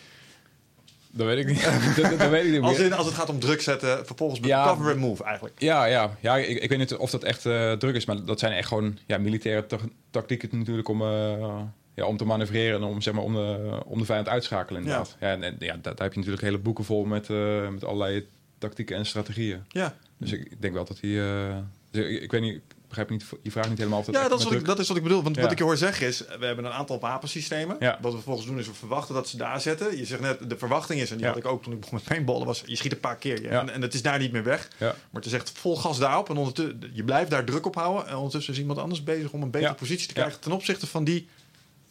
Dat 1.11 1.25
weet 1.25 1.37
ik 1.37 1.47
niet. 1.47 1.63
dat, 2.09 2.19
dat 2.19 2.29
weet 2.29 2.45
ik 2.45 2.51
niet 2.51 2.61
Als, 2.61 2.79
in, 2.79 2.93
als 2.93 3.05
het 3.05 3.15
gaat 3.15 3.29
om 3.29 3.39
druk 3.39 3.61
zetten, 3.61 4.05
vervolgens 4.05 4.39
Ja. 4.43 4.67
cover 4.67 4.91
and 4.91 4.99
move 4.99 5.23
eigenlijk. 5.23 5.55
Ja, 5.61 5.85
ja, 5.85 6.17
ja 6.19 6.37
ik, 6.37 6.59
ik 6.61 6.69
weet 6.69 6.77
niet 6.79 6.95
of 6.95 7.09
dat 7.09 7.23
echt 7.23 7.45
eh, 7.45 7.71
druk 7.71 7.95
is, 7.95 8.05
maar 8.05 8.25
dat 8.25 8.39
zijn 8.39 8.51
echt 8.53 8.67
gewoon 8.67 8.97
ja, 9.05 9.17
militaire 9.17 9.65
ta- 9.65 9.77
tactieken 10.11 10.57
natuurlijk 10.57 10.87
om, 10.87 11.01
eh, 11.01 11.59
ja, 11.97 12.05
om 12.05 12.17
te 12.17 12.25
manoeuvreren 12.25 12.81
en 12.81 12.87
om, 12.87 13.01
zeg 13.01 13.13
maar, 13.13 13.23
om, 13.23 13.33
de, 13.33 13.79
om 13.85 13.99
de 13.99 14.05
vijand 14.05 14.27
uit 14.27 14.41
te 14.41 14.47
schakelen 14.47 14.81
inderdaad. 14.81 15.15
Ja. 15.19 15.31
en, 15.31 15.43
en 15.43 15.55
ja, 15.59 15.73
daar, 15.73 15.81
daar 15.95 16.03
heb 16.05 16.11
je 16.11 16.17
natuurlijk 16.19 16.45
hele 16.45 16.57
boeken 16.57 16.83
vol 16.85 17.05
met, 17.05 17.29
eh, 17.29 17.67
met 17.69 17.83
allerlei 17.83 18.27
tactieken 18.57 18.95
en 18.95 19.05
strategieën. 19.05 19.63
Ja, 19.67 19.95
Dus 20.17 20.31
ik, 20.31 20.45
ik 20.51 20.61
denk 20.61 20.73
wel 20.73 20.85
dat 20.85 20.97
die... 21.01 21.21
eh, 21.21 21.55
dus 21.91 22.05
ik, 22.05 22.21
ik 22.21 22.31
weet 22.31 22.41
niet, 22.41 22.53
ik 22.55 22.61
begrijp 22.87 23.09
niet, 23.09 23.25
je 23.43 23.51
vraagt 23.51 23.69
niet 23.69 23.77
helemaal 23.77 23.99
of 23.99 24.05
dat 24.05 24.15
Ja, 24.15 24.27
dat 24.27 24.39
is, 24.39 24.43
wat 24.45 24.53
ik, 24.53 24.65
dat 24.65 24.79
is 24.79 24.87
wat 24.87 24.97
ik 24.97 25.03
bedoel. 25.03 25.23
Want 25.23 25.35
Ja. 25.35 25.41
wat 25.41 25.51
ik 25.51 25.57
je 25.57 25.63
hoor 25.63 25.77
zeggen 25.77 26.07
is, 26.07 26.19
we 26.39 26.45
hebben 26.45 26.65
een 26.65 26.71
aantal 26.71 26.99
wapensystemen. 26.99 27.75
Ja. 27.79 27.97
Wat 28.01 28.11
we 28.11 28.17
vervolgens 28.17 28.47
doen 28.47 28.59
is, 28.59 28.67
we 28.67 28.73
verwachten 28.73 29.15
dat 29.15 29.27
ze 29.27 29.37
daar 29.37 29.61
zetten. 29.61 29.97
Je 29.97 30.05
zegt 30.05 30.21
net, 30.21 30.49
de 30.49 30.57
verwachting 30.57 31.01
is, 31.01 31.09
en 31.09 31.15
die 31.17 31.25
Ja. 31.25 31.31
had 31.31 31.39
ik 31.41 31.47
ook 31.47 31.63
toen 31.63 31.73
ik 31.73 31.79
begon 31.79 31.95
met 31.95 32.03
paintballen, 32.07 32.45
was 32.45 32.63
je 32.65 32.75
schiet 32.75 32.91
een 32.91 32.99
paar 32.99 33.15
keer. 33.17 33.41
ja. 33.43 33.51
Ja. 33.51 33.59
En, 33.61 33.69
en 33.69 33.81
het 33.81 33.93
is 33.93 34.01
daar 34.01 34.19
niet 34.19 34.31
meer 34.31 34.43
weg. 34.43 34.67
Ja. 34.77 34.85
Maar 34.85 34.95
het 35.21 35.25
is 35.25 35.33
echt 35.33 35.51
vol 35.51 35.75
gas 35.77 35.99
daarop. 35.99 36.29
En 36.29 36.37
ondertussen, 36.37 36.91
je 36.93 37.03
blijft 37.03 37.29
daar 37.31 37.43
druk 37.45 37.65
op 37.65 37.75
houden. 37.75 38.07
En 38.07 38.15
ondertussen 38.15 38.53
is 38.53 38.59
iemand 38.59 38.79
anders 38.79 39.03
bezig 39.03 39.31
om 39.31 39.41
een 39.41 39.51
betere 39.51 39.71
Ja. 39.71 39.77
positie 39.77 40.07
te 40.07 40.13
Ja. 40.13 40.19
krijgen 40.21 40.41
ten 40.41 40.51
opzichte 40.51 40.87
van 40.87 41.03
die 41.03 41.27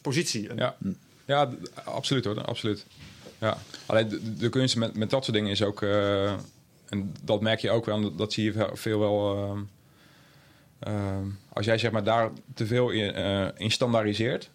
positie. 0.07 0.49
Ja, 0.55 0.75
ja 1.25 1.49
absoluut 1.83 2.25
hoor, 2.25 2.43
absoluut. 2.45 2.85
Ja. 3.39 3.57
Alleen 3.85 4.09
de, 4.09 4.35
de 4.35 4.49
kunst 4.49 4.75
met, 4.75 4.95
met 4.95 5.09
dat 5.09 5.23
soort 5.23 5.35
dingen 5.35 5.51
is 5.51 5.63
ook, 5.63 5.81
eh, 5.81 6.31
en 6.89 7.13
dat 7.23 7.41
merk 7.41 7.59
je 7.59 7.71
ook 7.71 7.85
wel, 7.85 8.15
dat, 8.15 8.33
zie 8.33 8.43
je 8.43 8.69
veel- 8.73 8.99
wel. 8.99 9.35
ehm, 9.35 9.59
ehm, 10.79 11.25
als 11.53 11.65
jij 11.65 11.77
zeg 11.77 11.91
maar 11.91 12.03
daar 12.03 12.29
te 12.53 12.65
veel 12.65 12.89
in, 12.89 13.13
eh, 13.13 13.47
in 13.57 13.71
standaardiseert, 13.71 14.49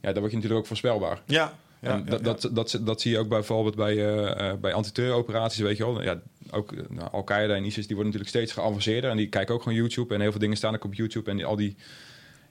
ja, 0.00 0.12
dan 0.12 0.18
word 0.18 0.30
je 0.30 0.36
natuurlijk 0.36 0.60
ook 0.60 0.66
voorspelbaar. 0.66 1.22
ja. 1.26 1.58
ja, 1.80 1.90
en 1.90 2.04
dat, 2.04 2.18
ja. 2.18 2.24
Dat, 2.24 2.48
dat, 2.52 2.78
dat 2.82 3.00
zie 3.00 3.12
je 3.12 3.18
ook 3.18 3.28
bijvoorbeeld 3.28 3.76
bij, 3.76 3.96
eh 3.96 4.50
eh 4.50 4.58
bij 4.58 4.72
antiterreuroperaties, 4.72 5.60
weet 5.60 5.76
je 5.76 5.84
wel. 5.84 6.02
Ja, 6.02 6.20
ook 6.50 6.72
eh, 6.72 6.78
nou, 6.88 7.08
Al-Qaeda 7.12 7.54
en 7.54 7.64
ISIS, 7.64 7.86
die 7.86 7.96
worden 7.96 8.12
natuurlijk 8.12 8.30
steeds 8.30 8.52
geavanceerder. 8.52 9.10
En 9.10 9.16
die 9.16 9.28
kijken 9.28 9.54
ook 9.54 9.62
gewoon 9.62 9.78
YouTube. 9.78 10.14
En 10.14 10.20
heel 10.20 10.30
veel 10.30 10.40
dingen 10.40 10.56
staan 10.56 10.74
ook 10.74 10.84
op 10.84 10.94
YouTube. 10.94 11.30
En 11.30 11.36
die, 11.36 11.46
al 11.46 11.56
die, 11.56 11.76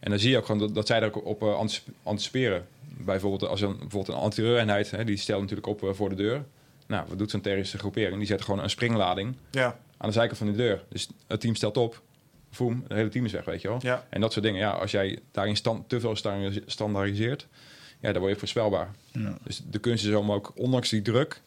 en 0.04 0.10
dan 0.10 0.20
zie 0.20 0.30
je 0.32 0.38
ook 0.38 0.46
gewoon 0.46 0.62
dat, 0.62 0.76
dat 0.76 0.88
zij 0.88 1.00
daar 1.00 1.10
ook 1.16 1.26
op 1.26 1.42
eh, 1.42 1.56
anticip- 1.56 1.88
anticiperen. 2.04 2.66
Bijvoorbeeld 2.98 3.50
als 3.50 3.62
een, 3.62 3.72
bijvoorbeeld 3.78 4.08
een 4.18 4.24
antiterreureenheid, 4.24 4.92
hè, 4.92 5.04
die 5.04 5.18
stelt 5.18 5.42
natuurlijk 5.42 5.68
op 5.68 5.84
eh, 5.84 5.90
voor 5.94 6.10
de 6.10 6.16
deur. 6.16 6.44
Nou, 6.88 7.06
wat 7.08 7.18
doet 7.18 7.32
zo'n 7.32 7.42
terroristische 7.42 7.80
groepering? 7.80 8.18
Die 8.18 8.28
zet 8.28 8.42
gewoon 8.42 8.64
een 8.64 8.70
springlading 8.70 9.36
ja, 9.52 9.80
aan 9.98 10.08
de 10.08 10.14
zijkant 10.14 10.38
van 10.38 10.48
de 10.48 10.56
deur. 10.56 10.84
Dus 10.90 11.08
het 11.28 11.42
team 11.42 11.56
stelt 11.56 11.78
op, 11.78 12.02
voem, 12.52 12.84
het 12.88 12.98
hele 12.98 13.10
team 13.10 13.26
is 13.26 13.32
weg, 13.32 13.46
weet 13.46 13.62
je 13.62 13.68
wel. 13.68 13.78
ja. 13.82 14.06
En 14.10 14.22
dat 14.22 14.32
soort 14.32 14.46
dingen, 14.46 14.60
ja, 14.60 14.70
als 14.72 14.92
jij 14.92 15.20
daarin 15.32 15.56
stand, 15.56 15.90
te 15.90 16.00
veel 16.00 16.16
standaardis- 16.16 16.60
standaardiseert, 16.66 17.48
ja, 18.00 18.12
dan 18.12 18.20
word 18.22 18.34
je 18.34 18.40
voorspelbaar. 18.40 18.92
Ja. 19.12 19.38
Dus 19.44 19.62
de 19.70 19.80
kunst 19.80 20.06
is 20.06 20.14
om 20.14 20.32
ook, 20.32 20.52
ondanks 20.56 20.90
die 20.90 21.02
druk, 21.02 21.42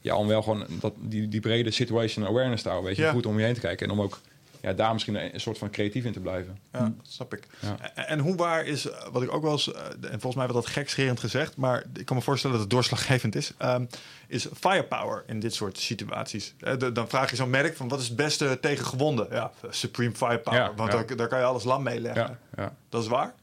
ja, 0.00 0.16
om 0.16 0.26
wel 0.26 0.42
gewoon 0.42 0.66
dat, 0.80 0.94
die, 1.00 1.28
die 1.28 1.40
brede 1.40 1.70
situation 1.70 2.26
awareness 2.26 2.62
te 2.62 2.68
houden, 2.68 2.88
weet 2.88 2.98
je, 2.98 3.04
Ja. 3.06 3.12
goed 3.12 3.26
om 3.26 3.38
je 3.38 3.44
heen 3.44 3.54
te 3.54 3.60
kijken. 3.60 3.86
En 3.86 3.92
om 3.92 4.00
ook 4.00 4.20
ja, 4.60 4.72
daar 4.72 4.92
misschien 4.92 5.34
een, 5.34 5.40
soort 5.40 5.58
van 5.58 5.70
creatief 5.70 6.04
in 6.04 6.12
te 6.12 6.20
blijven. 6.20 6.58
Ja, 6.72 6.78
dat 6.78 6.92
snap 7.02 7.34
ik. 7.34 7.46
Ja. 7.60 7.76
En, 7.94 8.08
en 8.08 8.18
hoe 8.18 8.36
waar 8.36 8.64
is, 8.66 8.88
wat 9.12 9.22
ik 9.22 9.32
ook 9.32 9.42
wel 9.42 9.52
eens, 9.52 9.72
eh, 9.72 9.82
en 9.84 10.10
volgens 10.20 10.34
mij 10.34 10.46
werd 10.46 10.52
dat 10.64 10.66
gekscherend 10.66 11.20
gezegd, 11.20 11.56
maar 11.56 11.84
ik 11.94 12.06
kan 12.06 12.16
me 12.16 12.22
voorstellen 12.22 12.56
dat 12.56 12.64
het 12.64 12.74
doorslaggevend 12.74 13.34
is, 13.34 13.52
ehm, 13.58 13.84
is 14.26 14.46
firepower 14.60 15.24
in 15.26 15.40
dit 15.40 15.54
soort 15.54 15.78
situaties. 15.78 16.54
Eh, 16.60 16.76
de- 16.78 16.92
dan 16.92 17.08
vraag 17.08 17.30
je 17.30 17.36
zo'n 17.36 17.50
merk 17.50 17.76
van 17.76 17.88
wat 17.88 18.00
is 18.00 18.06
het 18.06 18.16
beste 18.16 18.58
tegen 18.60 18.84
gewonden? 18.84 19.26
Ja, 19.30 19.50
supreme 19.70 20.14
firepower, 20.14 20.60
Ja, 20.60 20.74
want 20.74 20.92
ja. 20.92 20.98
Daar, 21.04 21.16
daar 21.16 21.28
kan 21.28 21.38
je 21.38 21.44
alles 21.44 21.64
lam 21.64 21.82
mee 21.82 22.00
leggen. 22.00 22.38
Ja, 22.56 22.62
ja. 22.62 22.74
Dat 22.88 23.02
is 23.02 23.08
waar? 23.08 23.34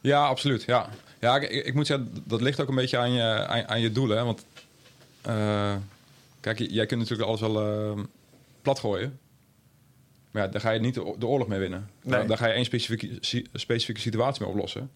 ja 0.00 0.26
absoluut. 0.26 0.62
Ja, 0.62 0.88
ja 1.20 1.36
ik, 1.36 1.50
ik 1.66 1.74
moet 1.74 1.86
zeggen, 1.86 2.22
dat 2.24 2.40
ligt 2.40 2.60
ook 2.60 2.68
een 2.68 2.74
beetje 2.74 2.98
aan 2.98 3.12
je, 3.12 3.46
aan, 3.46 3.68
aan 3.68 3.80
je 3.80 3.92
doelen. 3.92 4.16
Hè? 4.16 4.24
Want 4.24 4.44
eh, 5.22 5.74
kijk, 6.40 6.58
jij 6.58 6.86
kunt 6.86 7.00
natuurlijk 7.00 7.28
alles 7.28 7.40
wel 7.40 7.60
eh, 7.62 8.02
plat 8.62 8.78
gooien. 8.78 9.18
Maar 10.38 10.46
ja, 10.46 10.52
daar 10.52 10.60
ga 10.60 10.70
je 10.70 10.80
niet 10.80 10.94
de, 10.94 11.26
oorlog 11.26 11.48
mee 11.48 11.58
winnen. 11.58 11.90
Daar, 12.02 12.18
Nee. 12.18 12.28
daar 12.28 12.36
ga 12.36 12.46
je 12.46 12.52
één 12.52 12.64
specifieke, 12.64 13.18
specifieke 13.52 14.00
situatie 14.00 14.42
mee 14.42 14.50
oplossen. 14.50 14.90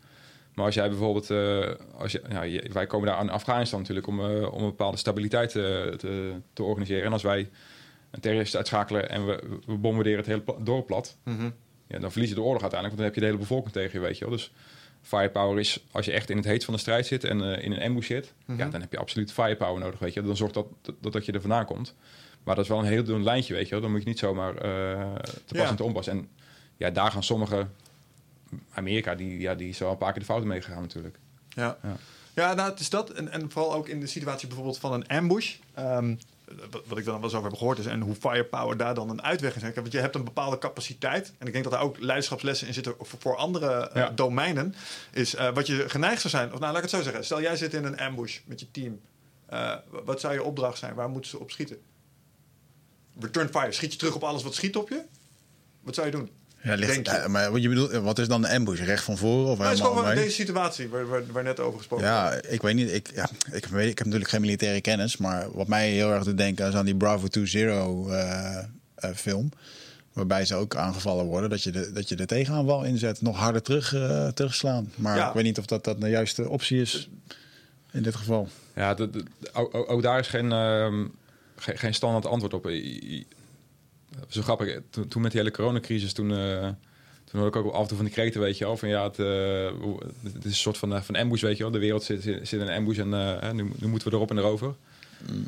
Maar 0.54 0.64
als 0.64 0.74
jij 0.74 0.88
bijvoorbeeld, 0.88 1.30
eh, 1.30 1.70
als 1.98 2.12
je, 2.12 2.22
je- 2.50 2.70
wij 2.72 2.86
komen 2.86 3.06
daar 3.06 3.16
aan 3.16 3.28
Afghanistan 3.30 3.78
natuurlijk 3.80 4.06
om, 4.06 4.20
eh, 4.20 4.52
om 4.52 4.60
een 4.62 4.68
bepaalde 4.68 4.96
stabiliteit 4.96 5.56
eh, 5.56 5.62
te, 5.86 6.32
te 6.52 6.62
organiseren. 6.62 7.04
En 7.04 7.12
als 7.12 7.22
wij 7.22 7.50
een 8.10 8.20
terrorist 8.20 8.56
uitschakelen 8.56 9.08
en 9.10 9.26
we, 9.26 9.58
we 9.66 9.74
bombarderen 9.76 10.18
het 10.18 10.26
hele 10.26 10.42
dorp 10.64 10.86
plat, 10.86 11.16
Mhm. 11.24 11.50
ja, 11.86 11.98
dan 11.98 12.10
verlies 12.12 12.28
je 12.28 12.34
de 12.34 12.42
oorlog 12.42 12.62
uiteindelijk, 12.62 12.82
want 12.90 12.96
dan 12.96 13.04
heb 13.04 13.14
je 13.14 13.20
de 13.20 13.26
hele 13.26 13.38
bevolking 13.38 13.72
tegen 13.72 14.00
je, 14.00 14.06
weet 14.06 14.18
je 14.18 14.24
wel. 14.24 14.34
Dus 14.34 14.52
firepower 15.02 15.58
is, 15.58 15.84
als 15.90 16.04
je 16.06 16.12
echt 16.12 16.30
in 16.30 16.36
het 16.36 16.46
heet 16.46 16.64
van 16.64 16.74
de 16.74 16.80
strijd 16.80 17.06
zit 17.06 17.24
en 17.24 17.40
in 17.40 17.72
een 17.72 17.82
ambush 17.82 18.06
zit, 18.06 18.32
Mhm. 18.46 18.58
ja, 18.58 18.68
dan 18.68 18.80
heb 18.80 18.92
je 18.92 18.98
absoluut 18.98 19.32
firepower 19.32 19.80
nodig, 19.80 19.98
weet 19.98 20.14
je. 20.14 20.22
Dan 20.22 20.36
zorgt 20.36 20.54
dat, 20.54 20.66
dat, 21.00 21.12
dat 21.12 21.26
je 21.26 21.32
er 21.32 21.40
vandaan 21.40 21.64
komt. 21.64 21.94
Maar 22.44 22.54
dat 22.54 22.64
is 22.64 22.70
wel 22.70 22.78
een 22.78 22.84
heel 22.84 23.04
dun 23.04 23.22
lijntje, 23.22 23.54
weet 23.54 23.64
je 23.64 23.70
wel. 23.70 23.80
Dan 23.80 23.90
moet 23.90 24.02
je 24.02 24.08
niet 24.08 24.18
zomaar 24.18 24.54
eh, 24.56 25.14
te 25.44 25.54
pas 25.54 25.68
en 25.68 25.76
te 25.76 25.82
onpas. 25.82 26.06
En 26.06 26.28
ja, 26.76 26.90
daar 26.90 27.10
gaan 27.10 27.22
sommige... 27.22 27.66
Amerika, 28.72 29.14
die, 29.14 29.40
ja, 29.40 29.54
die 29.54 29.68
is 29.68 29.78
wel 29.78 29.90
een 29.90 29.96
paar 29.96 30.10
keer 30.10 30.20
de 30.20 30.26
fouten 30.26 30.48
meegegaan 30.48 30.80
natuurlijk. 30.82 31.18
Ja. 31.48 31.76
Ja. 31.82 31.96
Ja, 32.34 32.54
nou, 32.54 32.70
het 32.70 32.80
is 32.80 32.90
dat. 32.90 33.10
En, 33.10 33.32
en 33.32 33.50
vooral 33.50 33.74
ook 33.74 33.88
in 33.88 34.00
de 34.00 34.06
situatie 34.06 34.46
bijvoorbeeld 34.46 34.78
van 34.78 34.92
een 34.92 35.06
ambush. 35.08 35.56
Ehm, 35.74 36.14
wat, 36.70 36.82
wat 36.86 36.98
ik 36.98 37.04
dan 37.04 37.14
wel 37.14 37.22
eens 37.22 37.34
over 37.34 37.48
heb 37.48 37.58
gehoord 37.58 37.78
is... 37.78 37.86
en 37.86 38.00
hoe 38.00 38.14
firepower 38.14 38.76
daar 38.76 38.94
dan 38.94 39.10
een 39.10 39.22
uitweg 39.22 39.56
is. 39.56 39.74
Want 39.74 39.92
je 39.92 39.98
hebt 39.98 40.14
een 40.14 40.24
bepaalde 40.24 40.58
capaciteit. 40.58 41.32
En 41.38 41.46
ik 41.46 41.52
denk 41.52 41.64
dat 41.64 41.72
daar 41.72 41.82
ook 41.82 42.00
leiderschapslessen 42.00 42.66
in 42.66 42.74
zitten... 42.74 42.94
voor, 42.98 43.18
voor 43.18 43.36
andere 43.36 43.88
eh, 43.88 44.02
Ja. 44.02 44.10
domeinen. 44.10 44.74
Is 45.12 45.34
eh, 45.34 45.54
wat 45.54 45.66
je 45.66 45.88
geneigd 45.88 46.20
zou 46.20 46.32
zijn... 46.34 46.52
of 46.52 46.58
nou, 46.58 46.72
laat 46.72 46.84
ik 46.84 46.90
het 46.90 46.90
zo 46.90 47.02
zeggen. 47.02 47.24
Stel, 47.24 47.40
jij 47.40 47.56
zit 47.56 47.74
in 47.74 47.84
een 47.84 47.98
ambush 47.98 48.38
met 48.44 48.60
je 48.60 48.70
team. 48.70 49.00
Wat 50.04 50.20
zou 50.20 50.34
je 50.34 50.42
opdracht 50.42 50.78
zijn? 50.78 50.94
Waar 50.94 51.08
moeten 51.08 51.30
ze 51.30 51.38
op 51.38 51.50
schieten? 51.50 51.78
Return 53.20 53.48
fire. 53.48 53.72
Schiet 53.72 53.92
je 53.92 53.98
terug 53.98 54.14
op 54.14 54.22
alles 54.24 54.42
wat 54.42 54.54
schiet 54.54 54.76
op 54.76 54.88
je? 54.88 55.00
Wat 55.80 55.94
zou 55.94 56.06
je 56.06 56.12
doen? 56.12 56.30
Ja, 56.62 56.74
ligt, 56.74 56.92
Denk 56.92 57.06
je? 57.06 57.12
ja, 57.12 57.28
maar 57.28 57.52
wat 57.52 57.62
je 57.62 57.68
bedoelt, 57.68 57.92
wat 57.92 58.18
is 58.18 58.28
dan 58.28 58.44
een 58.44 58.50
ambush? 58.50 58.80
Recht 58.80 59.04
van 59.04 59.16
voren 59.16 59.50
of 59.50 59.58
Nou, 59.58 59.70
het 60.06 60.18
is 60.18 60.24
deze 60.24 60.34
situatie 60.34 60.88
waar, 60.88 61.06
waar, 61.08 61.22
waar 61.32 61.42
net 61.42 61.60
over 61.60 61.78
gesproken 61.78 62.06
Ja, 62.06 62.32
ik 62.48 62.62
weet 62.62 62.74
niet. 62.74 62.92
Ik, 62.92 63.10
ja, 63.14 63.28
ik, 63.52 63.64
weet, 63.66 63.90
ik 63.90 63.96
heb 63.98 64.06
natuurlijk 64.06 64.30
geen 64.30 64.40
militaire 64.40 64.80
kennis. 64.80 65.16
Maar 65.16 65.52
wat 65.52 65.68
mij 65.68 65.90
heel 65.90 66.10
erg 66.12 66.24
doet 66.24 66.36
denken 66.36 66.68
is 66.68 66.74
aan 66.74 66.84
die 66.84 66.96
Bravo 66.96 67.26
20 67.26 67.54
eh 67.64 68.58
eh, 68.94 69.10
film. 69.14 69.50
Waarbij 70.12 70.44
ze 70.44 70.54
ook 70.54 70.76
aangevallen 70.76 71.24
worden. 71.24 71.50
Dat 71.50 71.62
je 71.62 71.70
de, 71.70 71.92
dat 71.92 72.08
je 72.08 72.16
de 72.16 72.26
tegenaanval 72.26 72.84
inzet. 72.84 73.20
Nog 73.22 73.36
harder 73.36 73.62
terug, 73.62 73.94
eh, 73.94 74.28
terugslaan. 74.28 74.92
Maar 74.94 75.16
Ja. 75.16 75.28
ik 75.28 75.34
weet 75.34 75.44
niet 75.44 75.58
of 75.58 75.66
dat, 75.66 75.84
dat 75.84 76.00
de 76.00 76.08
juiste 76.08 76.48
optie 76.48 76.80
is. 76.80 77.08
in 77.92 78.02
dit 78.02 78.14
geval? 78.16 78.48
Ja, 78.74 78.94
de, 78.94 79.10
de- 79.10 79.24
de- 79.38 79.48
ook, 79.52 79.74
ook- 79.74 79.90
ook 79.90 80.02
daar 80.02 80.18
is 80.18 80.28
geen, 80.28 80.52
geen, 81.62 81.78
geen 81.78 81.94
standaard 81.94 82.26
antwoord 82.26 82.54
op. 82.54 82.68
I- 82.68 83.26
Zo 84.28 84.42
grappig, 84.42 84.80
toen, 84.90 85.08
toen 85.08 85.22
met 85.22 85.30
die 85.30 85.40
hele 85.40 85.52
coronacrisis, 85.52 86.12
toen, 86.12 86.32
eh, 86.36 86.68
toen 87.24 87.40
hoorde 87.40 87.58
ik 87.58 87.64
ook 87.66 87.72
af 87.72 87.80
en 87.82 87.86
toe 87.86 87.96
van 87.96 88.06
die 88.06 88.14
kreten, 88.14 88.40
weet 88.40 88.58
je 88.58 88.64
wel. 88.64 88.76
Van 88.76 88.88
ja, 88.88 89.02
het, 89.02 89.18
eh, 89.18 89.70
het 90.32 90.44
is 90.44 90.50
een 90.50 90.52
soort 90.52 90.78
van, 90.78 90.94
eh, 90.94 91.02
van 91.02 91.16
ambush, 91.16 91.42
weet 91.42 91.56
je 91.56 91.62
wel. 91.62 91.72
De 91.72 91.78
wereld 91.78 92.02
zit, 92.02 92.22
zit, 92.22 92.52
in 92.52 92.60
een 92.60 92.70
ambush 92.76 92.98
en 92.98 93.14
eh, 93.40 93.50
nu, 93.50 93.70
nu 93.80 93.88
moeten 93.88 94.08
we 94.08 94.14
erop 94.14 94.30
en 94.30 94.38
erover. 94.38 94.74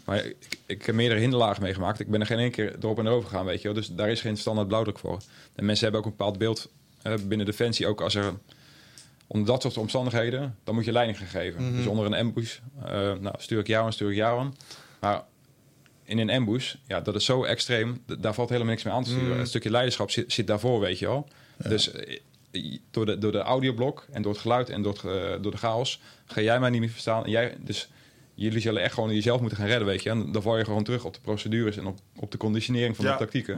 Maar 0.04 0.24
ik, 0.24 0.36
ik 0.66 0.86
heb 0.86 0.94
meerdere 0.94 1.20
hinderlagen 1.20 1.62
meegemaakt. 1.62 2.00
Ik 2.00 2.10
ben 2.10 2.20
er 2.20 2.26
geen 2.26 2.38
één 2.38 2.50
keer 2.50 2.76
erop 2.80 2.98
en 2.98 3.06
erover 3.06 3.28
gegaan, 3.28 3.44
weet 3.44 3.58
je 3.62 3.64
wel. 3.64 3.76
Dus 3.76 3.88
daar 3.88 4.10
is 4.10 4.20
geen 4.20 4.36
standaard 4.36 4.68
blauwdruk 4.68 4.98
voor. 4.98 5.18
En 5.54 5.64
mensen 5.64 5.84
hebben 5.84 6.00
ook 6.00 6.06
een 6.10 6.16
bepaald 6.16 6.38
beeld 6.38 6.68
eh, 7.02 7.14
binnen 7.26 7.46
Defensie. 7.46 7.86
Ook 7.86 8.00
als 8.00 8.14
er 8.14 8.32
onder 9.26 9.46
dat 9.46 9.62
soort 9.62 9.76
omstandigheden, 9.76 10.56
dan 10.64 10.74
moet 10.74 10.84
je 10.84 10.92
leiding 10.92 11.18
gaan 11.18 11.26
geven. 11.26 11.76
Dus 11.76 11.86
onder 11.86 12.06
een 12.06 12.14
ambush, 12.14 12.58
eh, 12.84 12.90
nou, 13.20 13.34
stuur 13.38 13.58
ik 13.58 13.66
jou 13.66 13.84
aan, 13.84 13.92
stuur 13.92 14.10
ik 14.10 14.16
jou 14.16 14.40
aan. 14.40 14.54
Maar 15.00 15.22
in 16.04 16.18
een 16.18 16.30
ambush, 16.30 16.74
ja, 16.86 17.00
dat 17.00 17.14
is 17.14 17.24
zo 17.24 17.44
extreem, 17.44 18.02
daar 18.18 18.34
valt 18.34 18.48
helemaal 18.48 18.70
niks 18.70 18.84
meer 18.84 18.92
aan 18.94 19.04
te 19.04 19.10
sturen. 19.10 19.38
Een 19.38 19.46
stukje 19.46 19.70
leiderschap 19.70 20.10
zit, 20.10 20.32
zit 20.32 20.46
daarvoor, 20.46 20.80
weet 20.80 20.98
je 20.98 21.06
wel. 21.06 21.28
Dus 21.68 21.90
eh, 21.92 22.20
door 22.90 23.06
de, 23.06 23.18
door 23.18 23.32
de 23.32 23.38
audioblok 23.38 24.06
en 24.12 24.22
door 24.22 24.32
het 24.32 24.40
geluid 24.40 24.70
en 24.70 24.82
door, 24.82 24.92
het, 24.92 25.04
eh, 25.04 25.42
door 25.42 25.50
de 25.52 25.56
chaos 25.58 26.00
ga 26.26 26.40
jij 26.40 26.60
mij 26.60 26.70
niet 26.70 26.80
meer 26.80 26.90
verstaan. 26.90 27.24
En 27.24 27.30
jij, 27.30 27.56
dus 27.58 27.88
jullie 28.34 28.60
zullen 28.60 28.82
echt 28.82 28.94
gewoon 28.94 29.14
jezelf 29.14 29.40
moeten 29.40 29.58
gaan 29.58 29.66
redden, 29.66 29.86
weet 29.86 30.02
je. 30.02 30.10
En 30.10 30.32
dan 30.32 30.42
val 30.42 30.58
je 30.58 30.64
gewoon 30.64 30.84
terug 30.84 31.04
op 31.04 31.14
de 31.14 31.20
procedures 31.20 31.76
en 31.76 31.86
op, 31.86 31.98
op 32.16 32.30
de 32.30 32.38
conditionering 32.38 32.96
van 32.96 33.04
Ja. 33.04 33.12
de 33.12 33.18
tactieken. 33.18 33.54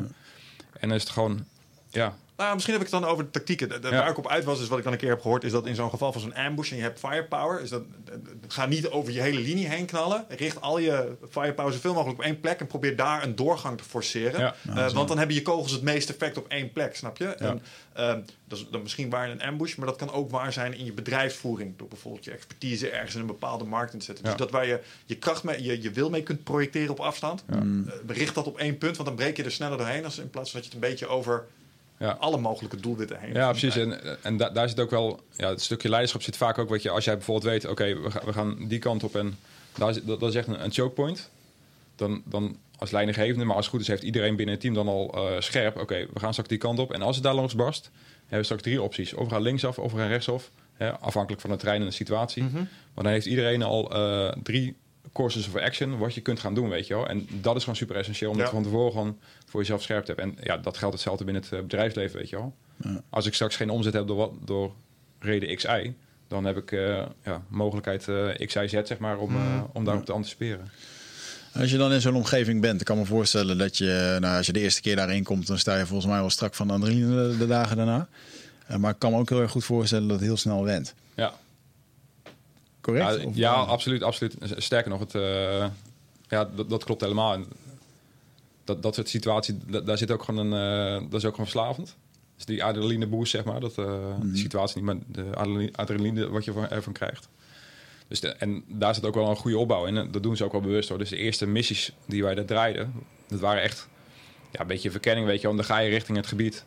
En 0.80 0.88
dan 0.88 0.96
is 0.96 1.02
het 1.02 1.12
gewoon, 1.12 1.44
ja, 1.90 2.16
Nou, 2.36 2.52
misschien 2.54 2.74
heb 2.74 2.84
ik 2.84 2.90
het 2.92 3.00
dan 3.00 3.10
over 3.10 3.24
de 3.24 3.30
tactieken. 3.30 3.68
De- 3.68 3.78
de- 3.78 3.88
Ja. 3.88 3.98
Waar 3.98 4.10
ik 4.10 4.18
op 4.18 4.28
uit 4.28 4.44
was, 4.44 4.60
is 4.60 4.68
wat 4.68 4.78
ik 4.78 4.84
dan 4.84 4.92
een 4.92 4.98
keer 4.98 5.08
heb 5.08 5.20
gehoord, 5.20 5.44
is 5.44 5.52
dat 5.52 5.66
in 5.66 5.74
zo'n 5.74 5.90
geval 5.90 6.12
van 6.12 6.20
zo'n 6.20 6.34
ambush 6.34 6.70
en 6.70 6.76
je 6.76 6.82
hebt 6.82 6.98
firepower, 6.98 7.60
is 7.62 7.70
dat 7.70 7.82
eh, 8.08 8.14
ga 8.48 8.66
niet 8.66 8.88
over 8.88 9.12
je 9.12 9.20
hele 9.20 9.40
linie 9.40 9.68
heen 9.68 9.86
knallen. 9.86 10.24
Richt 10.28 10.60
al 10.60 10.78
je 10.78 11.16
firepower 11.30 11.72
zoveel 11.72 11.94
mogelijk 11.94 12.18
op 12.18 12.24
één 12.24 12.40
plek 12.40 12.60
en 12.60 12.66
probeer 12.66 12.96
daar 12.96 13.22
een 13.22 13.36
doorgang 13.36 13.78
te 13.78 13.84
forceren. 13.84 14.40
Ja. 14.40 14.54
Eh, 14.68 14.90
want 14.92 15.08
dan 15.08 15.18
hebben 15.18 15.36
je 15.36 15.42
kogels 15.42 15.72
het 15.72 15.82
meeste 15.82 16.12
effect 16.12 16.36
op 16.36 16.48
één 16.48 16.72
plek, 16.72 16.96
snap 16.96 17.16
je? 17.16 17.24
En, 17.26 17.62
eh, 17.92 18.06
dat 18.48 18.58
is 18.58 18.66
dan 18.70 18.82
misschien 18.82 19.10
waar 19.10 19.24
in 19.26 19.30
een 19.30 19.42
ambush, 19.42 19.74
maar 19.74 19.86
dat 19.86 19.96
kan 19.96 20.12
ook 20.12 20.30
waar 20.30 20.52
zijn 20.52 20.74
in 20.78 20.84
je 20.84 20.92
bedrijfsvoering. 20.92 21.76
Door 21.76 21.88
bijvoorbeeld 21.88 22.24
je 22.24 22.30
expertise 22.30 22.90
ergens 22.90 23.14
in 23.14 23.20
een 23.20 23.26
bepaalde 23.26 23.64
markt 23.64 23.92
in 23.92 23.98
te 23.98 24.04
zetten. 24.04 24.24
Ja. 24.24 24.30
Dus 24.30 24.40
dat 24.40 24.50
waar 24.50 24.66
je 24.66 24.80
je 25.04 25.16
kracht 25.16 25.42
mee, 25.44 25.62
je, 25.62 25.82
je 25.82 25.90
wil 25.90 26.10
mee 26.10 26.22
kunt 26.22 26.44
projecteren 26.44 26.90
op 26.90 27.00
afstand. 27.00 27.44
eh, 27.48 28.16
richt 28.16 28.34
dat 28.34 28.46
op 28.46 28.58
één 28.58 28.78
punt, 28.78 28.96
want 28.96 29.08
dan 29.08 29.16
breek 29.18 29.36
je 29.36 29.42
er 29.44 29.50
sneller 29.52 29.78
doorheen. 29.78 30.04
Als 30.04 30.18
in 30.18 30.30
plaats 30.30 30.50
van 30.50 30.60
dat 30.60 30.68
je 30.70 30.74
het 30.76 30.84
een 30.84 30.90
beetje 30.90 31.06
over 31.06 31.46
ja. 31.98 32.10
alle 32.10 32.38
mogelijke 32.38 32.80
doelwitten 32.80 33.20
heen. 33.20 33.32
Ja, 33.32 33.50
precies. 33.50 33.76
En, 33.76 34.22
en 34.22 34.36
da- 34.36 34.50
daar 34.50 34.68
zit 34.68 34.80
ook 34.80 34.90
wel, 34.90 35.20
ja, 35.36 35.48
het 35.48 35.62
stukje 35.62 35.88
leiderschap 35.88 36.22
zit 36.22 36.36
vaak 36.36 36.58
ook, 36.58 36.68
weet 36.68 36.82
je, 36.82 36.90
als 36.90 37.04
jij 37.04 37.14
bijvoorbeeld 37.14 37.52
weet, 37.52 37.66
oké, 37.66 38.00
we, 38.00 38.10
gaan, 38.10 38.22
we 38.24 38.32
gaan 38.32 38.68
die 38.68 38.78
kant 38.78 39.04
op 39.04 39.16
en 39.16 39.38
daar 39.78 39.88
is, 39.88 40.02
dat, 40.02 40.20
dat 40.20 40.28
is 40.28 40.34
echt 40.34 40.46
een, 40.46 40.64
een 40.64 40.72
choke 40.72 40.94
point. 40.94 41.30
Dan, 41.96 42.22
dan 42.24 42.56
als 42.78 42.90
leidinggevende, 42.90 43.44
maar 43.44 43.56
als 43.56 43.64
het 43.64 43.74
goed 43.74 43.82
is, 43.82 43.88
heeft 43.88 44.02
iedereen 44.02 44.36
binnen 44.36 44.54
het 44.54 44.62
team 44.62 44.74
dan 44.74 44.88
al 44.88 45.12
eh, 45.14 45.40
scherp, 45.40 45.80
oké, 45.80 46.06
we 46.12 46.20
gaan 46.20 46.30
straks 46.30 46.48
die 46.48 46.58
kant 46.58 46.78
op. 46.78 46.92
En 46.92 47.02
als 47.02 47.14
het 47.14 47.24
daar 47.24 47.34
langs 47.34 47.54
barst, 47.54 47.90
hebben 48.20 48.38
we 48.38 48.44
straks 48.44 48.62
drie 48.62 48.82
opties. 48.82 49.14
Of 49.14 49.24
we 49.24 49.30
gaan 49.30 49.42
linksaf, 49.42 49.78
of 49.78 49.92
we 49.92 49.98
gaan 49.98 50.08
rechtsaf. 50.08 50.50
Hè, 50.74 50.98
afhankelijk 50.98 51.40
van 51.40 51.50
het 51.50 51.58
terrein 51.58 51.80
en 51.80 51.86
de 51.86 51.92
situatie. 51.92 52.42
Mhm. 52.42 52.54
Maar 52.54 53.04
dan 53.04 53.06
heeft 53.12 53.26
iedereen 53.26 53.62
al 53.62 53.92
eh, 53.92 54.32
drie 54.42 54.76
courses 55.12 55.46
of 55.48 55.56
action 55.56 55.98
wat 55.98 56.14
je 56.14 56.20
kunt 56.20 56.40
gaan 56.40 56.54
doen, 56.54 56.68
weet 56.68 56.86
je 56.86 56.94
wel. 56.94 57.08
En 57.08 57.28
dat 57.40 57.54
is 57.56 57.60
gewoon 57.60 57.76
super 57.76 57.96
essentieel 57.96 58.30
om 58.30 58.38
Ja. 58.38 58.48
van 58.48 58.62
tevoren 58.62 58.92
gewoon 58.92 59.18
voor 59.46 59.60
jezelf 59.60 59.82
scherp 59.82 60.04
te 60.04 60.12
hebben. 60.16 60.36
En 60.36 60.44
ja, 60.44 60.56
dat 60.56 60.76
geldt 60.76 60.94
hetzelfde 60.94 61.24
binnen 61.24 61.42
het 61.42 61.52
eh, 61.52 61.60
bedrijfsleven, 61.60 62.18
weet 62.18 62.28
je 62.28 62.36
wel. 62.36 62.54
Als 63.10 63.26
ik 63.26 63.34
straks 63.34 63.56
geen 63.56 63.70
omzet 63.70 63.92
heb 63.92 64.06
door, 64.06 64.16
wat, 64.16 64.32
door 64.44 64.72
reden 65.18 65.56
XI, 65.56 65.94
dan 66.28 66.44
heb 66.44 66.56
ik 66.56 66.72
eh, 66.72 67.02
ja, 67.24 67.42
mogelijkheid 67.48 68.08
eh 68.08 68.46
XI 68.46 68.68
Z, 68.68 68.70
zeg 68.72 68.98
maar, 68.98 69.18
om, 69.18 69.36
eh, 69.36 69.62
om 69.72 69.84
daarop 69.84 70.04
te 70.04 70.12
anticiperen. 70.12 70.70
Als 71.54 71.70
je 71.70 71.76
dan 71.76 71.92
in 71.92 72.00
zo'n 72.00 72.14
omgeving 72.14 72.60
bent, 72.60 72.80
ik 72.80 72.86
kan 72.86 72.98
me 72.98 73.04
voorstellen 73.04 73.58
dat 73.58 73.78
je, 73.78 74.16
nou, 74.20 74.36
als 74.36 74.46
je 74.46 74.52
de 74.52 74.60
eerste 74.60 74.80
keer 74.80 74.96
daarin 74.96 75.24
komt, 75.24 75.46
dan 75.46 75.58
sta 75.58 75.78
je 75.78 75.86
volgens 75.86 76.10
mij 76.10 76.20
wel 76.20 76.30
strak 76.30 76.54
van 76.54 76.66
de 76.66 76.72
adrenaline 76.72 77.36
de, 77.36 77.46
dagen 77.46 77.76
daarna. 77.76 78.08
Eh, 78.66 78.76
maar 78.76 78.90
ik 78.90 78.98
kan 78.98 79.12
me 79.12 79.18
ook 79.18 79.28
heel 79.28 79.40
erg 79.40 79.50
goed 79.50 79.64
voorstellen 79.64 80.08
dat 80.08 80.16
het 80.16 80.26
heel 80.26 80.36
snel 80.36 80.64
went. 80.64 80.94
Ja, 82.86 82.92
Correct? 83.04 83.20
ja, 83.22 83.28
Of- 83.28 83.36
ja 83.36 83.52
absoluut, 83.52 84.02
absoluut. 84.02 84.36
Sterker 84.56 84.90
nog, 84.90 85.00
het, 85.00 85.14
eh, 85.14 85.66
ja, 86.28 86.44
dat, 86.56 86.70
dat 86.70 86.84
klopt 86.84 87.00
helemaal. 87.00 87.32
En 87.32 87.46
dat, 88.64 88.82
dat 88.82 88.94
soort 88.94 89.08
situaties, 89.08 89.54
da- 89.66 89.80
daar 89.80 89.98
zit 89.98 90.10
ook 90.10 90.22
gewoon 90.22 90.52
een, 90.52 90.96
eh, 90.96 91.10
dat 91.10 91.20
is 91.20 91.24
ook 91.26 91.34
gewoon 91.34 91.50
verslavend. 91.50 91.96
Dus 92.36 92.44
die 92.44 92.64
adrenaline 92.64 93.06
boost, 93.06 93.30
zeg 93.30 93.44
maar, 93.44 93.60
dat 93.60 93.78
eh, 93.78 93.84
de 94.22 94.36
situatie 94.36 94.76
niet, 94.76 94.84
maar 94.84 94.96
de 95.06 95.36
adrenaline, 95.36 95.70
adrenaline 95.76 96.28
wat 96.28 96.44
je 96.44 96.52
van- 96.52 96.68
ervan 96.68 96.92
krijgt. 96.92 97.28
Dus 98.08 98.20
de, 98.20 98.28
en 98.28 98.64
daar 98.68 98.94
zit 98.94 99.04
ook 99.06 99.14
wel 99.14 99.30
een 99.30 99.36
goede 99.36 99.58
opbouw 99.58 99.86
in. 99.86 99.96
En 99.96 100.10
dat 100.10 100.22
doen 100.22 100.36
ze 100.36 100.44
ook 100.44 100.52
wel 100.52 100.60
bewust 100.60 100.88
hoor. 100.88 100.98
Dus 100.98 101.08
de 101.08 101.16
eerste 101.16 101.46
missies 101.46 101.92
die 102.06 102.22
wij 102.22 102.34
daar 102.34 102.44
draaiden, 102.44 102.92
dat 103.28 103.40
waren 103.40 103.62
echt 103.62 103.88
ja, 104.52 104.60
een 104.60 104.66
beetje 104.66 104.90
verkenning, 104.90 105.26
weet 105.26 105.40
je. 105.40 105.46
Want 105.46 105.58
dan 105.58 105.66
ga 105.66 105.78
je 105.78 105.90
richting 105.90 106.16
het 106.16 106.26
gebied 106.26 106.64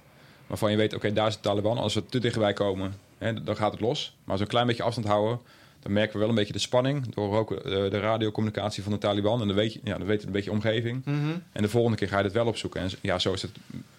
waarvan 0.48 0.72
je 0.72 0.78
weet, 0.78 0.94
oké, 0.94 1.14
daar 1.14 1.28
is 1.28 1.34
de 1.36 1.40
Taliban. 1.42 1.78
Als 1.78 1.94
we 1.94 2.06
te 2.06 2.20
dichtbij 2.20 2.54
komen, 2.54 2.94
hè, 3.18 3.44
dan 3.44 3.56
gaat 3.56 3.72
het 3.72 3.82
los. 3.82 4.16
Maar 4.24 4.30
als 4.32 4.38
we 4.40 4.44
een 4.46 4.52
klein 4.52 4.68
beetje 4.68 4.84
afstand 4.84 5.08
houden, 5.08 5.40
dan 5.80 5.92
merken 5.94 6.14
we 6.14 6.20
wel 6.20 6.30
een 6.30 6.36
beetje 6.36 6.54
de 6.54 6.60
spanning 6.60 7.14
door 7.14 7.38
ook 7.38 7.52
eh, 7.52 7.62
de 7.72 8.00
radiocommunicatie 8.00 8.84
van 8.84 8.92
de 8.92 8.98
Taliban. 8.98 9.42
En 9.42 9.48
dan 9.48 9.56
weet 9.56 9.74
je, 9.74 9.80
ja, 9.84 9.98
dan 9.98 10.08
weet 10.08 10.22
je 10.22 10.28
een 10.28 10.34
beetje 10.34 10.52
omgeving. 10.52 11.06
En 11.52 11.62
de 11.62 11.70
volgende 11.70 11.98
keer 11.98 12.08
ga 12.08 12.18
je 12.18 12.24
het 12.24 12.34
wel 12.34 12.48
opzoeken. 12.48 12.82
En 12.82 12.90
ja, 13.02 13.20
zo 13.20 13.34
is 13.34 13.42
het 13.42 13.52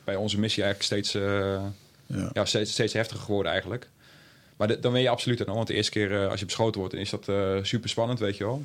bij 0.04 0.16
onze 0.16 0.38
missie 0.38 0.62
eigenlijk 0.62 0.92
steeds, 0.92 1.14
eh, 1.24 1.62
Ja. 2.06 2.30
ja, 2.32 2.44
steeds, 2.44 2.72
steeds 2.72 2.92
heftiger 2.92 3.24
geworden 3.24 3.52
eigenlijk. 3.52 3.88
Maar 4.56 4.68
de- 4.68 4.80
dan 4.80 4.92
ben 4.92 5.00
je 5.00 5.08
absoluut 5.08 5.46
nog. 5.46 5.54
Want 5.56 5.66
de 5.66 5.74
eerste 5.74 5.90
keer 5.90 6.22
eh, 6.22 6.30
als 6.30 6.40
je 6.40 6.46
beschoten 6.46 6.78
wordt, 6.80 6.94
dan 6.94 7.02
is 7.02 7.10
dat 7.10 7.28
eh, 7.28 7.56
super 7.62 7.88
spannend, 7.88 8.18
weet 8.18 8.36
je 8.36 8.44
wel. 8.44 8.64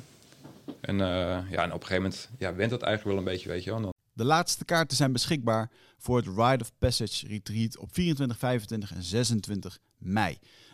En, 0.80 1.00
eh, 1.00 1.06
ja, 1.50 1.62
en 1.62 1.72
op 1.72 1.80
een 1.80 1.86
gegeven 1.86 2.02
moment 2.02 2.28
ja, 2.38 2.54
went 2.54 2.70
dat 2.70 2.82
eigenlijk 2.82 3.16
wel 3.16 3.26
een 3.26 3.32
beetje, 3.32 3.48
weet 3.48 3.64
je 3.64 3.70
wel. 3.70 3.80
Dan 3.80 3.92
De 4.12 4.24
laatste 4.24 4.64
kaarten 4.64 4.96
zijn 4.96 5.12
beschikbaar 5.12 5.70
voor 5.98 6.16
het 6.16 6.26
Ride 6.26 6.62
of 6.64 6.70
Passage 6.78 7.26
Retreat 7.26 7.78
op 7.78 7.88
24, 7.92 8.38
25 8.38 8.94
en 8.94 9.02
26 9.02 9.78
mei. 9.98 10.38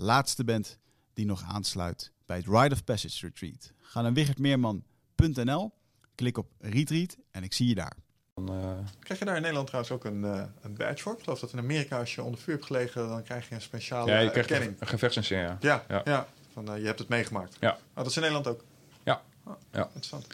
laatste 0.00 0.44
bent 0.44 0.78
die 1.14 1.26
nog 1.26 1.42
aansluit 1.42 2.12
bij 2.26 2.36
het 2.36 2.46
Ride 2.46 2.74
of 2.74 2.84
Passage 2.84 3.26
Retreat. 3.26 3.72
Ga 3.80 4.00
naar 4.02 4.12
wichertmeerman.nl, 4.12 5.72
klik 6.14 6.38
op 6.38 6.50
Retreat 6.58 7.16
en 7.30 7.42
ik 7.42 7.52
zie 7.52 7.68
je 7.68 7.74
daar. 7.74 7.96
dan, 8.34 8.48
eh, 8.48 8.78
Krijg 9.00 9.18
je 9.18 9.24
daar 9.24 9.34
in 9.34 9.40
Nederland 9.40 9.66
trouwens 9.66 9.94
ook 9.94 10.04
een, 10.04 10.24
eh, 10.24 10.42
een 10.60 10.74
badge 10.74 11.02
voor? 11.02 11.12
Ik 11.12 11.22
geloof 11.22 11.40
dat 11.40 11.52
in 11.52 11.58
Amerika 11.58 11.98
als 11.98 12.14
je 12.14 12.22
onder 12.22 12.40
vuur 12.40 12.54
hebt 12.54 12.66
gelegen, 12.66 13.08
dan 13.08 13.22
krijg 13.22 13.48
je 13.48 13.54
een 13.54 13.60
speciale 13.60 14.10
ja, 14.10 14.18
je 14.18 14.30
krijgt 14.30 14.50
erkenning. 14.50 14.80
een 14.80 14.86
gevechtsinsignie, 14.86 15.46
ja. 15.46 15.56
Ja, 15.60 15.84
ja. 15.88 16.00
Ja. 16.04 16.26
Van, 16.52 16.72
eh, 16.72 16.78
je 16.80 16.86
hebt 16.86 16.98
het 16.98 17.08
meegemaakt. 17.08 17.56
Ja. 17.60 17.70
Oh, 17.72 17.78
dat 17.94 18.06
is 18.06 18.14
in 18.16 18.22
Nederland 18.22 18.46
ook. 18.48 18.64
Ja. 19.04 19.22
Oh, 19.44 19.52
Ja. 19.72 19.84
Interessant. 19.84 20.26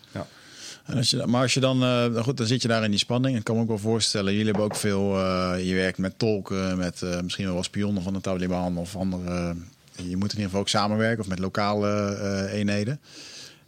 En 0.87 0.97
als 0.97 1.11
je, 1.11 1.27
maar 1.27 1.43
als 1.43 1.55
je 1.55 1.61
dan, 1.61 1.77
eh, 1.77 1.89
nou 1.89 2.23
goed, 2.23 2.37
dan 2.37 2.47
zit 2.47 2.63
je 2.63 2.69
daar 2.69 2.85
in 2.85 2.91
die 2.91 2.99
spanning. 2.99 3.37
Ik 3.37 3.45
kan 3.45 3.55
me 3.55 3.63
ook 3.63 3.69
wel 3.69 3.79
voorstellen, 3.79 4.33
jullie 4.33 4.47
hebben 4.47 4.65
ook 4.65 4.77
veel, 4.77 5.19
eh, 5.19 5.67
je 5.67 5.75
werkt 5.75 5.99
met 5.99 6.19
tolken, 6.19 6.79
met 6.79 7.03
eh, 7.03 7.21
misschien 7.21 7.53
wel 7.53 7.63
spionnen 7.63 8.03
van 8.03 8.13
de 8.13 8.21
Taliban 8.21 8.77
of 8.77 8.97
andere. 8.97 9.55
je 9.93 10.17
moet 10.17 10.33
in 10.33 10.37
ieder 10.37 10.45
geval 10.45 10.61
ook 10.61 10.69
samenwerken 10.69 11.21
of 11.21 11.29
met 11.29 11.39
lokale 11.39 12.49
eenheden. 12.53 13.01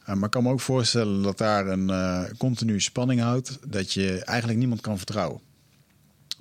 Maar 0.05 0.25
ik 0.25 0.31
kan 0.31 0.43
me 0.43 0.51
ook 0.51 0.61
voorstellen 0.61 1.23
dat 1.23 1.39
daar 1.39 1.67
een 1.67 1.91
eh 1.91 2.23
continu 2.39 2.81
spanning 2.81 3.21
houdt, 3.21 3.59
dat 3.67 3.93
je 3.93 4.25
eigenlijk 4.25 4.59
niemand 4.59 4.81
kan 4.81 4.97
vertrouwen. 4.97 5.41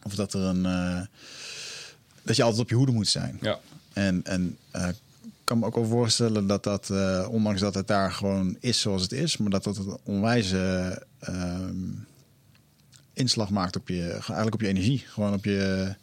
Of 0.04 0.16
dat 0.16 0.34
er 0.34 0.42
een, 0.42 0.64
dat 2.24 2.36
je 2.36 2.44
altijd 2.44 2.62
op 2.62 2.70
je 2.70 2.76
hoede 2.76 2.92
moet 2.92 3.08
zijn. 3.08 3.38
Ja. 3.42 3.60
En, 3.94 4.22
en 4.24 4.58
kan 5.48 5.60
me 5.60 5.66
ook 5.66 5.76
wel 5.76 5.86
voorstellen 5.86 6.48
dat 6.48 6.64
dat, 6.64 6.90
eh, 6.90 7.28
ondanks 7.32 7.62
dat 7.62 7.74
het 7.74 7.88
daar 7.88 8.12
gewoon 8.12 8.58
is 8.60 8.80
zoals 8.80 9.02
het 9.02 9.12
is, 9.12 9.38
maar 9.38 9.50
dat 9.50 9.64
dat 9.64 9.78
een 9.78 9.98
onwijze 10.04 11.04
ehm, 11.20 11.76
inslag 13.14 13.50
maakt 13.50 13.76
op 13.76 13.88
je, 13.88 14.12
eigenlijk 14.12 14.54
op 14.54 14.62
je 14.62 14.68
energie. 14.68 15.04
Gewoon 15.08 15.34
op 15.34 15.44
je, 15.44 15.94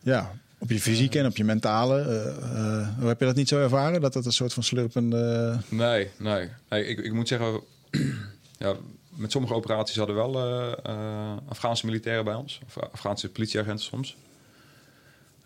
ja, 0.00 0.32
op 0.58 0.70
je 0.70 0.80
fysieke 0.80 1.18
en 1.18 1.26
op 1.26 1.36
je 1.36 1.44
mentale. 1.44 2.00
Eh, 2.00 2.78
eh, 2.80 3.04
heb 3.04 3.18
je 3.18 3.26
dat 3.26 3.36
niet 3.36 3.48
zo 3.48 3.58
ervaren? 3.58 4.00
Dat 4.00 4.12
dat 4.12 4.26
een 4.26 4.32
soort 4.32 4.52
van 4.52 4.62
slurpende... 4.62 5.56
Nee, 5.68 6.10
nee. 6.18 6.48
nee 6.68 6.86
ik, 6.86 6.98
ik 6.98 7.12
moet 7.12 7.28
zeggen, 7.28 7.60
ja, 8.58 8.74
met 9.08 9.32
sommige 9.32 9.54
operaties 9.54 9.96
hadden 9.96 10.16
we 10.16 10.22
wel 10.22 11.42
Afghaanse 11.48 11.86
militairen 11.86 12.24
bij 12.24 12.34
ons. 12.34 12.60
Of 12.66 12.78
Afghaanse 12.92 13.30
politieagenten 13.30 13.84
soms. 13.84 14.16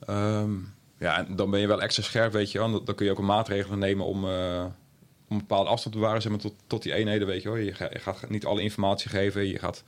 Ehm, 0.07 0.53
ja, 0.99 1.27
en 1.27 1.37
dan 1.37 1.51
ben 1.51 1.61
je 1.61 1.67
wel 1.67 1.83
extra 1.83 2.03
scherp, 2.03 2.33
weet 2.33 2.53
je 2.53 2.59
wel. 2.59 2.85
Dan, 2.85 2.95
kun 2.95 3.07
je 3.07 3.13
ook 3.13 3.19
een 3.19 3.25
maatregelen 3.25 3.79
nemen 3.79 4.07
om, 4.07 4.25
eh, 4.25 4.65
om 5.29 5.37
een 5.37 5.39
bepaalde 5.39 5.71
afstand 5.71 5.95
te 5.95 6.01
bewaren 6.01 6.23
zeg 6.23 6.31
maar, 6.31 6.41
tot, 6.41 6.55
tot 6.67 6.83
die 6.83 6.93
eenheden, 6.95 7.27
weet 7.27 7.43
je 7.43 7.49
wel. 7.49 7.59
Je, 7.59 7.75
ga- 7.75 7.89
je 7.93 7.99
gaat 7.99 8.31
niet 8.31 8.45
alle 8.45 8.63
informatie 8.63 9.11
geven, 9.11 9.47
je 9.47 9.59
gaat... 9.59 9.83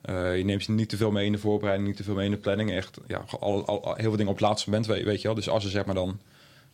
eh, 0.00 0.36
je 0.36 0.44
neemt 0.44 0.64
je 0.64 0.72
niet 0.72 0.88
te 0.88 0.96
veel 0.96 1.10
mee 1.10 1.26
in 1.26 1.32
de 1.32 1.38
voorbereiding, 1.38 1.88
niet 1.88 1.96
te 1.96 2.02
veel 2.04 2.14
mee 2.14 2.24
in 2.24 2.30
de 2.30 2.36
planning. 2.36 2.70
Echt, 2.70 2.98
ja, 3.06 3.24
al, 3.40 3.66
al, 3.66 3.84
al- 3.84 3.94
heel 3.94 4.02
veel 4.08 4.10
dingen 4.16 4.32
op 4.32 4.38
het 4.38 4.46
laatste 4.48 4.70
moment, 4.70 4.86
weet, 4.86 5.04
weet 5.04 5.20
je 5.20 5.26
wel. 5.26 5.36
Dus 5.36 5.48
als 5.48 5.64
er 5.64 5.70
zeg 5.70 5.84
maar 5.84 5.94
dan 5.94 6.08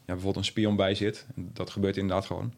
ja, 0.07 0.13
bijvoorbeeld 0.13 0.37
een 0.37 0.45
spion 0.45 0.77
bij 0.77 0.95
zit, 0.95 1.27
en 1.37 1.51
dat 1.53 1.71
gebeurt 1.71 1.97
inderdaad 1.97 2.27
gewoon. 2.27 2.55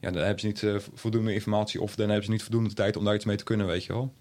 Ja, 0.00 0.10
dan 0.10 0.22
hebben 0.22 0.40
ze 0.40 0.46
niet 0.46 0.62
eh, 0.62 0.74
voldoende 0.94 1.34
informatie 1.34 1.80
of 1.80 1.94
dan 1.94 2.06
hebben 2.06 2.24
ze 2.24 2.30
niet 2.30 2.42
voldoende 2.42 2.74
tijd 2.74 2.96
om 2.96 3.04
daar 3.04 3.14
iets 3.14 3.24
mee 3.24 3.36
te 3.36 3.44
kunnen, 3.44 3.66
weet 3.66 3.84
je 3.84 3.92
wel. 3.92 4.12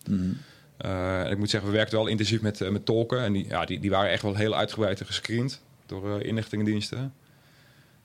En 0.78 1.32
ik 1.32 1.38
moet 1.38 1.50
zeggen, 1.50 1.70
we 1.70 1.76
werkten 1.76 1.98
wel 1.98 2.08
intensief 2.08 2.42
met, 2.42 2.72
met 2.72 2.86
tolken. 2.86 3.20
En 3.20 3.34
die, 3.34 3.48
ja, 3.48 3.66
die, 3.66 3.80
die 3.80 3.90
waren 3.90 4.12
echt 4.12 4.22
wel 4.22 4.36
heel 4.36 4.56
uitgebreid 4.56 5.02
gescreend 5.06 5.62
door 6.02 6.20
eh, 6.20 6.28
inlichtingendiensten. 6.28 7.14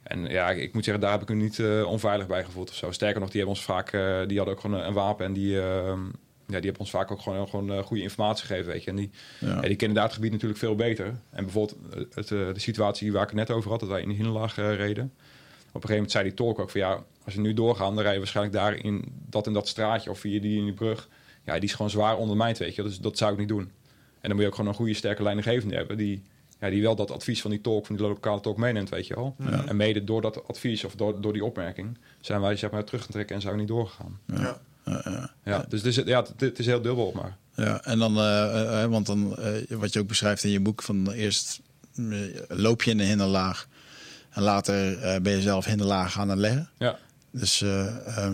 En 0.03 0.25
ja, 0.27 0.51
ik, 0.51 0.59
ik 0.63 0.75
moet 0.75 0.85
zeggen, 0.85 1.03
daar 1.03 1.13
heb 1.13 1.23
ik 1.23 1.29
me 1.29 1.35
niet 1.35 1.59
eh, 1.59 1.85
onveilig 1.87 2.27
bij 2.27 2.45
gevoeld 2.45 2.69
of 2.71 2.75
zo. 2.77 2.91
Sterker 2.91 3.21
nog, 3.21 3.31
die 3.31 3.41
hebben 3.41 3.57
ons 3.57 3.67
vaak, 3.67 3.93
eh, 3.93 4.19
die 4.27 4.37
hadden 4.37 4.55
ook 4.55 4.61
gewoon 4.61 4.81
een, 4.81 4.87
een 4.87 4.93
wapen 4.93 5.27
en 5.27 5.33
die, 5.33 5.61
eh, 5.61 5.87
ja, 6.47 6.55
die 6.57 6.65
hebben 6.65 6.79
ons 6.79 6.91
vaak 6.91 7.11
ook 7.11 7.21
gewoon, 7.21 7.49
gewoon 7.49 7.83
goede 7.83 8.03
informatie 8.03 8.47
gegeven, 8.47 8.73
weet 8.73 8.85
je. 8.85 8.91
En 8.91 8.97
die, 8.97 9.11
Ja. 9.41 9.49
ja, 9.49 9.61
die 9.61 9.77
kennen 9.77 10.03
het 10.03 10.13
gebied 10.13 10.33
natuurlijk 10.33 10.61
veel 10.61 10.75
beter. 10.75 11.07
En 11.31 11.45
bijvoorbeeld 11.45 11.77
het, 12.15 12.29
de 12.29 12.53
situatie 12.57 13.13
waar 13.13 13.23
ik 13.23 13.29
het 13.29 13.39
net 13.39 13.51
over 13.51 13.71
had, 13.71 13.81
dat 13.81 13.89
wij 13.89 14.03
in 14.03 14.09
de 14.09 14.15
Hinderlaag 14.15 14.59
eh, 14.59 14.75
reden. 14.77 15.05
Op 15.05 15.75
een 15.75 15.89
gegeven 15.89 15.95
moment 15.95 16.11
zei 16.11 16.25
die 16.25 16.35
tolk 16.35 16.59
ook 16.59 16.71
van 16.71 16.81
ja, 16.81 17.05
als 17.25 17.35
we 17.35 17.41
nu 17.41 17.55
doorgaan, 17.55 17.95
dan 17.95 18.03
rij 18.03 18.13
je 18.13 18.19
waarschijnlijk 18.19 18.57
daar 18.57 18.75
in 18.85 19.05
dat 19.29 19.47
en 19.47 19.53
dat 19.53 19.69
straatje 19.69 20.11
of 20.11 20.19
via 20.19 20.41
die 20.41 20.59
in 20.59 20.65
die 20.65 20.73
brug. 20.73 21.09
Ja, 21.45 21.55
die 21.55 21.63
is 21.69 21.73
gewoon 21.75 21.91
zwaar 21.91 22.17
ondermijnd, 22.17 22.59
weet 22.59 22.75
je. 22.75 22.83
Dus 22.83 22.99
dat 22.99 23.19
zou 23.19 23.33
ik 23.33 23.39
niet 23.39 23.49
doen. 23.49 23.71
En 24.21 24.29
dan 24.29 24.31
moet 24.33 24.41
je 24.41 24.47
ook 24.47 24.55
gewoon 24.55 24.71
een 24.71 24.77
goede, 24.77 24.95
sterke 24.95 25.23
leidinggevende 25.23 25.75
hebben 25.75 25.97
die, 25.97 26.23
ja, 26.61 26.71
die 26.71 26.83
wel 26.83 26.97
dat 26.97 27.11
advies 27.11 27.41
van 27.41 27.51
die 27.51 27.61
tolk, 27.61 27.87
van 27.87 27.97
die 27.97 28.07
lokale 28.07 28.41
tolk 28.41 28.57
meeneemt, 28.57 28.89
weet 28.89 29.07
je 29.07 29.15
wel. 29.15 29.37
En 29.67 29.77
mede 29.77 30.05
door 30.05 30.21
dat 30.23 30.49
advies 30.49 30.85
of 30.85 30.95
door, 30.95 31.21
door 31.21 31.33
die 31.33 31.45
opmerking 31.45 31.99
zijn 32.21 32.41
wij 32.41 32.57
zeg 32.57 32.71
maar 32.71 32.85
teruggetrokken 32.85 33.35
en 33.35 33.41
zijn 33.41 33.53
we 33.55 33.59
niet 33.61 33.69
doorgegaan. 33.69 34.19
Ja. 34.27 34.59
Ja, 35.45 35.65
dus 35.69 35.83
het 35.83 35.97
is, 35.99 36.05
ja, 36.05 36.23
het, 36.23 36.41
het 36.41 36.59
is 36.59 36.67
heel 36.67 36.83
dubbel, 36.83 37.13
maar 37.15 37.37
Ja, 37.55 37.85
en 37.85 37.99
dan, 37.99 38.17
eh, 38.17 38.83
eh, 38.83 38.91
want 38.91 39.07
dan, 39.07 39.37
eh, 39.39 39.53
wat 39.77 39.93
je 39.93 39.99
ook 40.01 40.07
beschrijft 40.09 40.45
in 40.45 40.51
je 40.51 40.61
boek, 40.61 40.83
van 40.83 41.11
eerst 41.11 41.61
eh, 41.97 42.05
loop 42.49 42.83
je 42.83 42.91
in 42.91 42.97
de 42.99 43.05
hinderlaag 43.05 43.67
en 44.31 44.43
later 44.43 44.99
eh, 44.99 45.21
ben 45.21 45.33
je 45.33 45.41
zelf 45.41 45.65
hinderlaag 45.65 46.19
aan 46.19 46.29
het 46.29 46.39
leggen. 46.39 46.71
ja. 46.79 46.99
Dus 47.31 47.63
eh, 47.63 47.87
eh, 48.27 48.31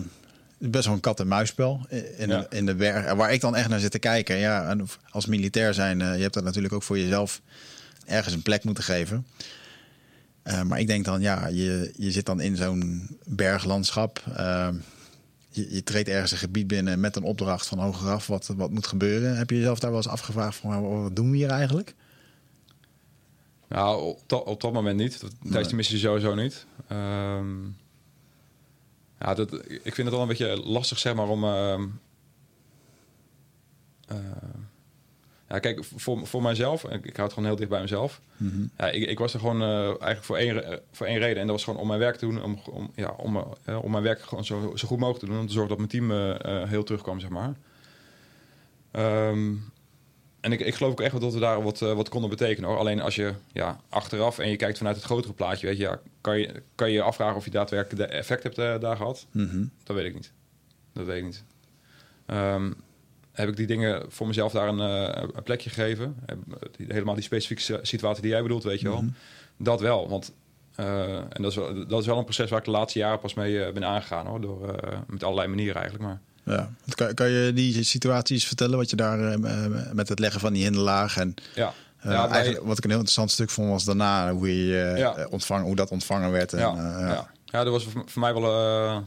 best 0.57 0.85
wel 0.85 0.93
een 0.93 0.99
kat-en-muisspel 0.99 1.85
in, 1.89 2.17
in, 2.17 2.27
Ja. 2.29 2.39
de, 2.49 2.55
in 2.57 2.65
de 2.65 2.75
berg. 2.75 3.05
En 3.05 3.17
Waar 3.17 3.33
ik 3.33 3.41
dan 3.41 3.55
echt 3.55 3.69
naar 3.69 3.79
zit 3.79 3.91
te 3.91 3.99
kijken. 3.99 4.35
Ja, 4.37 4.69
en 4.69 4.87
als 5.09 5.25
militair 5.25 5.73
zijn, 5.73 6.01
eh, 6.01 6.15
je 6.15 6.21
hebt 6.21 6.33
dat 6.33 6.43
natuurlijk 6.43 6.73
ook 6.73 6.83
voor 6.83 6.99
jezelf 6.99 7.41
ergens 8.05 8.33
een 8.33 8.41
plek 8.41 8.63
moeten 8.63 8.83
geven. 8.83 9.25
Eh, 10.43 10.61
maar 10.61 10.79
ik 10.79 10.87
denk 10.87 11.05
dan, 11.05 11.21
ja, 11.21 11.47
je, 11.47 11.93
je 11.97 12.11
zit 12.11 12.25
dan 12.25 12.39
in 12.41 12.55
zo'n 12.55 13.17
berglandschap. 13.25 14.23
Eh, 14.35 14.69
je, 15.49 15.73
je 15.73 15.83
treedt 15.83 16.09
ergens 16.09 16.31
een 16.31 16.37
gebied 16.37 16.67
binnen 16.67 16.99
met 16.99 17.15
een 17.15 17.23
opdracht 17.23 17.67
van 17.67 17.79
hogeraf 17.79 18.27
wat, 18.27 18.47
wat 18.57 18.71
moet 18.71 18.87
gebeuren. 18.87 19.37
Heb 19.37 19.49
je 19.49 19.55
jezelf 19.57 19.79
daar 19.79 19.89
wel 19.89 19.99
eens 19.99 20.07
afgevraagd 20.11 20.55
van 20.57 21.01
wat 21.03 21.15
doen 21.15 21.31
we 21.31 21.37
hier 21.37 21.49
eigenlijk? 21.49 21.95
Nou, 23.69 24.01
op 24.01 24.19
dat, 24.27 24.43
op 24.43 24.61
dat 24.61 24.73
moment 24.73 24.97
niet. 24.97 25.21
Dat- 25.21 25.31
Tijdens 25.43 25.69
de 25.69 25.75
missie 25.75 25.97
sowieso 25.97 26.35
niet. 26.35 26.65
Ehm, 26.87 27.63
ja, 29.19 29.33
dat, 29.33 29.53
ik 29.69 29.81
vind 29.93 29.97
het 29.97 30.09
wel 30.09 30.21
een 30.21 30.27
beetje 30.27 30.61
lastig, 30.63 30.99
zeg 30.99 31.15
maar, 31.15 31.27
om... 31.27 31.43
ehm, 31.43 31.83
eh, 34.07 34.17
ja, 35.49 35.59
kijk, 35.59 35.83
voor, 35.95 36.27
voor 36.27 36.41
mijzelf, 36.41 36.83
ik, 36.83 37.05
ik 37.05 37.15
hou 37.15 37.21
het 37.23 37.33
gewoon 37.33 37.45
heel 37.49 37.55
dicht 37.57 37.69
bij 37.69 37.81
mezelf. 37.81 38.21
Ja, 38.77 38.89
ik, 38.89 39.09
ik 39.09 39.19
was 39.19 39.33
er 39.33 39.39
gewoon 39.39 39.61
eh, 39.61 39.85
eigenlijk 39.87 40.23
voor 40.23 40.37
één, 40.37 40.53
re- 40.53 40.81
voor 40.91 41.05
één 41.07 41.17
reden. 41.19 41.37
En 41.41 41.47
dat 41.47 41.55
was 41.55 41.63
gewoon 41.63 41.79
om 41.79 41.87
mijn 41.87 41.99
werk 41.99 42.15
te 42.15 42.25
doen. 42.25 42.43
Om, 42.43 42.59
om, 42.69 42.91
ja, 42.95 43.13
om, 43.17 43.43
eh, 43.65 43.83
om 43.83 43.91
mijn 43.91 44.03
werk 44.03 44.21
gewoon 44.21 44.45
zo, 44.45 44.71
zo 44.75 44.87
goed 44.87 44.97
mogelijk 44.99 45.19
te 45.25 45.29
doen. 45.31 45.39
Om 45.39 45.47
te 45.47 45.53
zorgen 45.53 45.69
dat 45.69 45.77
mijn 45.77 45.89
team 45.89 46.11
eh, 46.11 46.61
eh, 46.61 46.69
heel 46.69 46.83
terugkwam, 46.83 47.19
zeg 47.19 47.29
maar. 47.29 47.53
Ehm, 48.91 49.53
en 50.41 50.51
ik, 50.51 50.59
ik 50.59 50.75
geloof 50.75 50.91
ook 50.91 51.01
echt 51.01 51.11
wel 51.11 51.21
dat 51.21 51.33
we 51.33 51.39
daar 51.39 51.63
wat, 51.63 51.81
eh, 51.81 51.93
wat 51.93 52.09
konden 52.09 52.29
betekenen. 52.29 52.69
Hoor. 52.69 52.77
Alleen 52.79 53.01
als 53.01 53.15
je 53.15 53.33
ja, 53.51 53.79
achteraf 53.89 54.39
en 54.39 54.49
je 54.49 54.55
kijkt 54.55 54.77
vanuit 54.77 54.95
het 54.95 55.05
grotere 55.05 55.33
plaatje, 55.33 55.67
weet 55.67 55.77
je, 55.77 55.83
ja, 55.83 55.99
kan, 56.21 56.39
je, 56.39 56.61
kan 56.75 56.91
je 56.91 57.01
afvragen 57.01 57.35
of 57.35 57.45
je 57.45 57.51
daadwerkelijk 57.51 58.09
de 58.09 58.15
effect 58.17 58.43
hebt 58.43 58.57
eh, 58.57 58.79
daar 58.79 58.95
gehad. 58.97 59.25
Dat 59.83 59.95
weet 59.95 60.05
ik 60.05 60.13
niet. 60.13 60.31
Dat 60.93 61.05
weet 61.05 61.17
ik 61.17 61.23
niet. 61.23 61.43
Ehm, 62.25 62.71
heb 63.35 63.49
ik 63.49 63.55
die 63.55 63.67
dingen 63.67 64.05
voor 64.09 64.27
mezelf 64.27 64.51
daar 64.51 64.67
een, 64.67 64.79
eh, 64.79 65.23
een 65.35 65.43
plekje 65.43 65.69
gegeven? 65.69 66.15
Die- 66.77 66.87
helemaal 66.89 67.13
die 67.15 67.23
specifieke 67.23 67.79
situatie 67.81 68.21
die 68.21 68.31
jij 68.31 68.41
bedoelt, 68.41 68.63
weet 68.63 68.79
je 68.79 68.89
wel. 68.89 69.03
Dat 69.57 69.79
wel, 69.81 70.09
want 70.09 70.31
eh, 70.75 71.15
en 71.17 71.41
dat 71.41 71.51
is, 71.51 71.55
wel, 71.57 71.87
dat 71.87 71.99
is 72.01 72.05
wel 72.07 72.17
een 72.17 72.23
proces 72.23 72.49
waar 72.49 72.59
ik 72.59 72.65
de 72.65 72.71
laatste 72.71 72.99
jaren 72.99 73.19
pas 73.19 73.33
mee 73.33 73.63
eh, 73.63 73.73
ben 73.73 73.85
aangegaan, 73.85 74.25
hoor, 74.25 74.41
door, 74.41 74.73
eh, 74.75 74.97
met 75.07 75.23
allerlei 75.23 75.47
manieren 75.47 75.81
eigenlijk. 75.81 76.03
Maar 76.03 76.19
Ja. 76.55 76.69
Kan, 76.95 77.13
kan 77.13 77.29
je 77.29 77.53
die 77.53 77.83
situaties 77.83 78.47
vertellen 78.47 78.77
wat 78.77 78.89
je 78.89 78.95
daar 78.95 79.31
eh, 79.31 79.65
met 79.93 80.09
het 80.09 80.19
leggen 80.19 80.39
van 80.41 80.53
die 80.53 80.63
hinderlaag 80.63 81.17
en 81.17 81.33
ja, 81.55 81.73
Eh, 81.99 82.29
wij- 82.29 82.59
wat 82.63 82.77
ik 82.77 82.83
een 82.83 82.89
heel 82.89 82.99
interessant 82.99 83.31
stuk 83.31 83.49
vond 83.49 83.69
was 83.69 83.83
daarna 83.83 84.31
hoe, 84.33 84.65
je, 84.67 84.79
eh, 84.81 84.97
Ja. 84.97 85.15
eh, 85.15 85.25
ontvang, 85.31 85.63
hoe 85.65 85.75
dat 85.75 85.91
ontvangen 85.91 86.31
werd. 86.31 86.53
En, 86.53 86.59
ja, 86.59 86.69
eh, 86.75 86.99
ja. 86.99 87.07
ja. 87.07 87.29
ja. 87.45 87.63
dat 87.63 87.73
was 87.73 87.87
voor 88.05 88.21
mij 88.21 88.33
wel, 88.33 88.43
eh, 88.43 88.97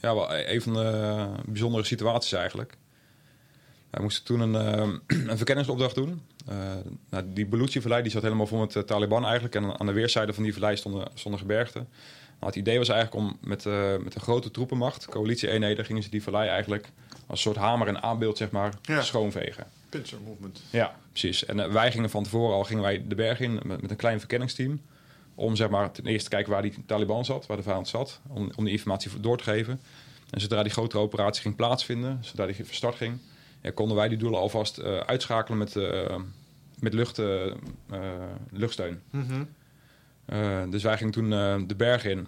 ja, 0.00 0.14
wel 0.14 0.34
een 0.34 0.62
van 0.62 0.72
de 0.72 1.26
bijzondere 1.46 1.84
situaties 1.84 2.32
eigenlijk. 2.32 2.76
Wij 3.96 4.04
moesten 4.04 4.24
toen 4.24 4.40
een, 4.40 4.54
eh, 4.54 4.88
een 5.30 5.36
verkenningsopdracht 5.36 5.94
doen. 5.94 6.22
Eh 6.46 6.56
nou, 7.10 7.24
die 7.26 7.46
Baluchi-vallei 7.46 8.02
die 8.02 8.10
zat 8.10 8.22
helemaal 8.22 8.46
vol 8.46 8.58
met 8.58 8.76
eh, 8.76 8.82
Taliban 8.82 9.24
eigenlijk. 9.24 9.54
En 9.54 9.80
aan 9.80 9.86
de 9.86 9.92
weerszijde 9.92 10.32
van 10.32 10.42
die 10.42 10.52
vallei 10.52 10.76
stonden, 10.76 11.08
stonden 11.14 11.40
gebergten. 11.40 11.88
Nou, 12.40 12.46
het 12.46 12.56
idee 12.56 12.78
was 12.78 12.88
eigenlijk 12.88 13.24
om 13.26 13.38
met, 13.40 13.64
met 14.04 14.14
een 14.14 14.20
grote 14.20 14.50
troepenmacht, 14.50 15.06
coalitie-eenheden, 15.06 15.84
gingen 15.84 16.02
ze 16.02 16.10
die 16.10 16.22
vallei 16.22 16.48
eigenlijk 16.48 16.90
als 17.26 17.40
soort 17.40 17.56
hamer 17.56 17.88
en 17.88 18.02
aanbeeld 18.02 18.36
zeg 18.36 18.50
maar, 18.50 18.72
Ja. 18.82 19.02
schoonvegen. 19.02 19.66
Pincer 19.88 20.18
movement. 20.24 20.62
Ja, 20.70 20.96
precies. 21.10 21.44
En 21.44 21.72
wij 21.72 21.92
gingen 21.92 22.10
van 22.10 22.22
tevoren 22.22 22.54
al 22.54 22.64
gingen 22.64 22.82
wij 22.82 23.04
de 23.08 23.14
berg 23.14 23.40
in 23.40 23.60
met, 23.64 23.80
met 23.80 23.90
een 23.90 23.96
klein 23.96 24.18
verkenningsteam. 24.18 24.80
Om 25.34 25.56
zeg 25.56 25.68
maar 25.68 25.92
ten 25.92 26.06
eerste 26.06 26.28
te 26.28 26.34
kijken 26.34 26.52
waar 26.52 26.62
die 26.62 26.74
Taliban 26.86 27.24
zat, 27.24 27.46
waar 27.46 27.56
de 27.56 27.62
vijand 27.62 27.88
zat. 27.88 28.20
Om, 28.28 28.50
om 28.56 28.64
die 28.64 28.72
informatie 28.72 29.20
door 29.20 29.38
te 29.38 29.44
geven. 29.44 29.80
En 30.30 30.40
zodra 30.40 30.62
die 30.62 30.72
grotere 30.72 31.02
operatie 31.02 31.42
ging 31.42 31.56
plaatsvinden, 31.56 32.18
zodra 32.20 32.46
die 32.46 32.54
van 32.54 32.64
start 32.70 32.94
ging, 32.96 33.18
ja, 33.66 33.72
konden 33.72 33.96
wij 33.96 34.08
die 34.08 34.18
doelen 34.18 34.40
alvast 34.40 34.78
eh, 34.78 34.96
uitschakelen 34.96 35.58
met, 35.58 35.76
eh, 35.76 36.16
met 36.78 36.94
lucht, 36.94 37.18
eh, 37.18 37.52
luchtsteun. 38.52 39.00
Mhm. 39.10 39.44
Dus 40.70 40.82
wij 40.82 40.96
gingen 40.96 41.12
toen 41.12 41.30
de 41.66 41.74
berg 41.76 42.04
in. 42.04 42.26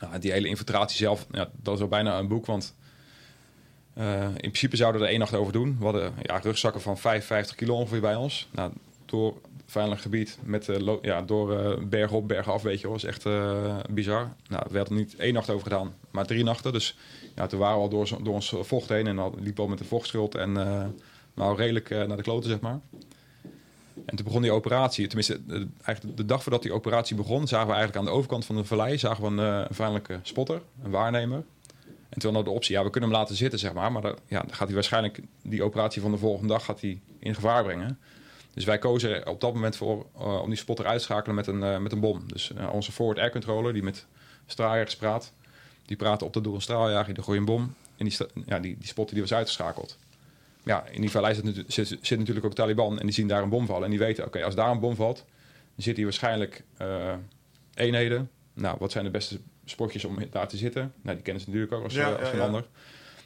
Nou, 0.00 0.18
die 0.18 0.32
hele 0.32 0.48
infiltratie 0.48 0.96
zelf, 0.96 1.26
ja, 1.30 1.50
dat 1.62 1.74
is 1.74 1.80
al 1.80 1.88
bijna 1.88 2.18
een 2.18 2.28
boek, 2.28 2.46
want 2.46 2.74
in 4.34 4.38
principe 4.40 4.76
zouden 4.76 5.00
we 5.00 5.06
er 5.06 5.12
één 5.12 5.20
nacht 5.20 5.34
over 5.34 5.52
doen. 5.52 5.76
We 5.78 5.84
hadden 5.84 6.12
ja, 6.22 6.38
rugzakken 6.38 6.80
van 6.80 6.98
55 6.98 7.56
kilo 7.56 7.74
ongeveer 7.74 8.00
bij 8.00 8.14
ons. 8.14 8.48
Nou, 8.50 8.72
door 9.08 9.34
veilig 9.66 10.02
gebied, 10.02 10.38
met, 10.42 10.68
eh, 10.68 10.94
ja, 11.02 11.22
door 11.22 11.58
eh 11.58 11.78
berg 11.84 12.12
op, 12.12 12.28
berg 12.28 12.50
af, 12.50 12.62
weet 12.62 12.80
je 12.80 12.88
is 12.94 13.04
echt 13.04 13.26
eh, 13.26 13.76
bizar. 13.90 14.32
Nou, 14.48 14.62
we 14.70 14.76
hadden 14.76 14.96
niet 14.96 15.16
één 15.16 15.34
nacht 15.34 15.50
over 15.50 15.62
gedaan, 15.62 15.94
maar 16.10 16.26
drie 16.26 16.44
nachten. 16.44 16.72
Dus 16.72 16.96
ja, 17.34 17.46
toen 17.46 17.58
waren 17.58 17.76
we 17.76 17.82
al 17.82 17.88
door, 17.88 18.08
door 18.22 18.34
ons 18.34 18.54
vocht 18.60 18.88
heen 18.88 19.06
en 19.06 19.16
dan 19.16 19.34
liepen 19.34 19.54
we 19.54 19.60
al 19.62 19.68
met 19.68 19.80
een 19.80 19.86
vochtschuld. 19.86 20.34
En 20.34 20.52
nou, 21.34 21.56
redelijk 21.56 21.88
naar 21.90 22.16
de 22.16 22.22
kloten, 22.22 22.50
zeg 22.50 22.60
maar. 22.60 22.80
En 24.06 24.16
toen 24.16 24.24
begon 24.24 24.42
die 24.42 24.52
operatie. 24.52 25.06
Tenminste, 25.06 25.40
eigenlijk 25.82 26.16
de 26.16 26.24
dag 26.24 26.42
voordat 26.42 26.62
die 26.62 26.72
operatie 26.72 27.16
begon, 27.16 27.46
zagen 27.46 27.66
we 27.66 27.72
eigenlijk 27.72 28.00
aan 28.00 28.12
de 28.12 28.16
overkant 28.18 28.44
van 28.44 28.56
de 28.56 28.64
vallei 28.64 28.98
zagen 28.98 29.22
we 29.22 29.30
een, 29.30 29.38
een 29.38 29.74
vijandelijke 29.74 30.18
spotter, 30.22 30.62
een 30.82 30.90
waarnemer. 30.90 31.44
En 32.08 32.18
toen 32.18 32.34
hadden 32.34 32.42
we 32.42 32.48
de 32.48 32.56
optie, 32.56 32.74
ja, 32.74 32.84
we 32.84 32.90
kunnen 32.90 33.10
hem 33.10 33.18
laten 33.18 33.36
zitten, 33.36 33.58
zeg 33.58 33.72
maar. 33.72 33.92
Maar 33.92 34.02
dan, 34.02 34.16
ja, 34.26 34.44
gaat 34.50 34.66
hij 34.66 34.74
waarschijnlijk 34.74 35.20
die 35.42 35.62
operatie 35.62 36.02
van 36.02 36.10
de 36.10 36.18
volgende 36.18 36.52
dag 36.52 36.64
gaat 36.64 36.80
hij 36.80 37.00
in 37.18 37.34
gevaar 37.34 37.62
brengen. 37.62 37.98
Dus 38.58 38.66
wij 38.66 38.78
kozen 38.78 39.14
er 39.14 39.28
op 39.28 39.40
dat 39.40 39.54
moment 39.54 39.76
voor 39.76 40.06
eh, 40.16 40.40
om 40.42 40.48
die 40.48 40.58
spotter 40.58 40.86
uit 40.86 40.98
te 40.98 41.04
schakelen 41.04 41.34
met 41.34 41.46
een, 41.46 41.62
eh, 41.62 41.78
met 41.78 41.92
een 41.92 42.00
bom. 42.00 42.22
Dus 42.26 42.52
eh, 42.52 42.72
onze 42.72 42.92
forward 42.92 43.18
air 43.18 43.30
controller, 43.30 43.72
die 43.72 43.82
met 43.82 44.06
straaljagers 44.46 44.96
praat, 44.96 45.32
die 45.86 45.96
praat 45.96 46.22
op 46.22 46.32
de 46.32 46.40
doel 46.40 46.54
een 46.54 46.62
straaljager, 46.62 47.14
die 47.14 47.22
gooi 47.22 47.38
een 47.38 47.44
bom. 47.44 47.74
En 47.96 48.04
die, 48.04 48.16
ja, 48.46 48.58
die, 48.60 48.76
die 48.78 48.88
spotter 48.88 49.14
die 49.14 49.22
was 49.22 49.34
uitgeschakeld. 49.34 49.98
Ja, 50.62 50.86
in 50.86 51.00
die 51.00 51.10
vallei 51.10 51.34
zit, 51.34 51.64
zit, 51.66 51.98
zit 52.00 52.18
natuurlijk 52.18 52.46
ook 52.46 52.54
Taliban 52.54 52.98
en 52.98 53.06
die 53.06 53.14
zien 53.14 53.28
daar 53.28 53.42
een 53.42 53.48
bom 53.48 53.66
vallen. 53.66 53.84
En 53.84 53.90
die 53.90 53.98
weten, 53.98 54.26
oké, 54.26 54.44
als 54.44 54.54
daar 54.54 54.70
een 54.70 54.80
bom 54.80 54.94
valt, 54.94 55.16
dan 55.16 55.24
zitten 55.74 55.94
hier 55.94 56.04
waarschijnlijk 56.04 56.64
eenheden. 57.74 58.30
Nou, 58.54 58.76
wat 58.78 58.92
zijn 58.92 59.04
de 59.04 59.10
beste 59.10 59.40
spotjes 59.64 60.04
om 60.04 60.18
daar 60.30 60.48
te 60.48 60.56
zitten? 60.56 60.92
Nou, 61.02 61.14
die 61.16 61.24
kennen 61.24 61.42
ze 61.42 61.48
natuurlijk 61.48 61.74
ook 61.74 61.84
als, 61.84 61.94
Ja, 61.94 62.12
als 62.12 62.30
ja, 62.30 62.36
ja. 62.36 62.42
ander. 62.42 62.66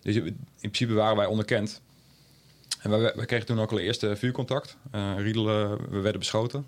Dus 0.03 0.16
in 0.16 0.37
principe 0.59 0.93
waren 0.93 1.16
wij 1.16 1.26
onderkend. 1.26 1.83
En 2.83 2.91
wij, 2.91 3.12
wij 3.14 3.26
kregen 3.26 3.47
toen 3.47 3.61
ook 3.61 3.70
al 3.70 3.78
eerste 3.78 4.16
vuurcontact. 4.16 4.76
Eh 4.91 5.12
Riedel, 5.16 5.49
eh, 5.49 5.72
we 5.91 6.01
werden 6.01 6.18
beschoten. 6.18 6.66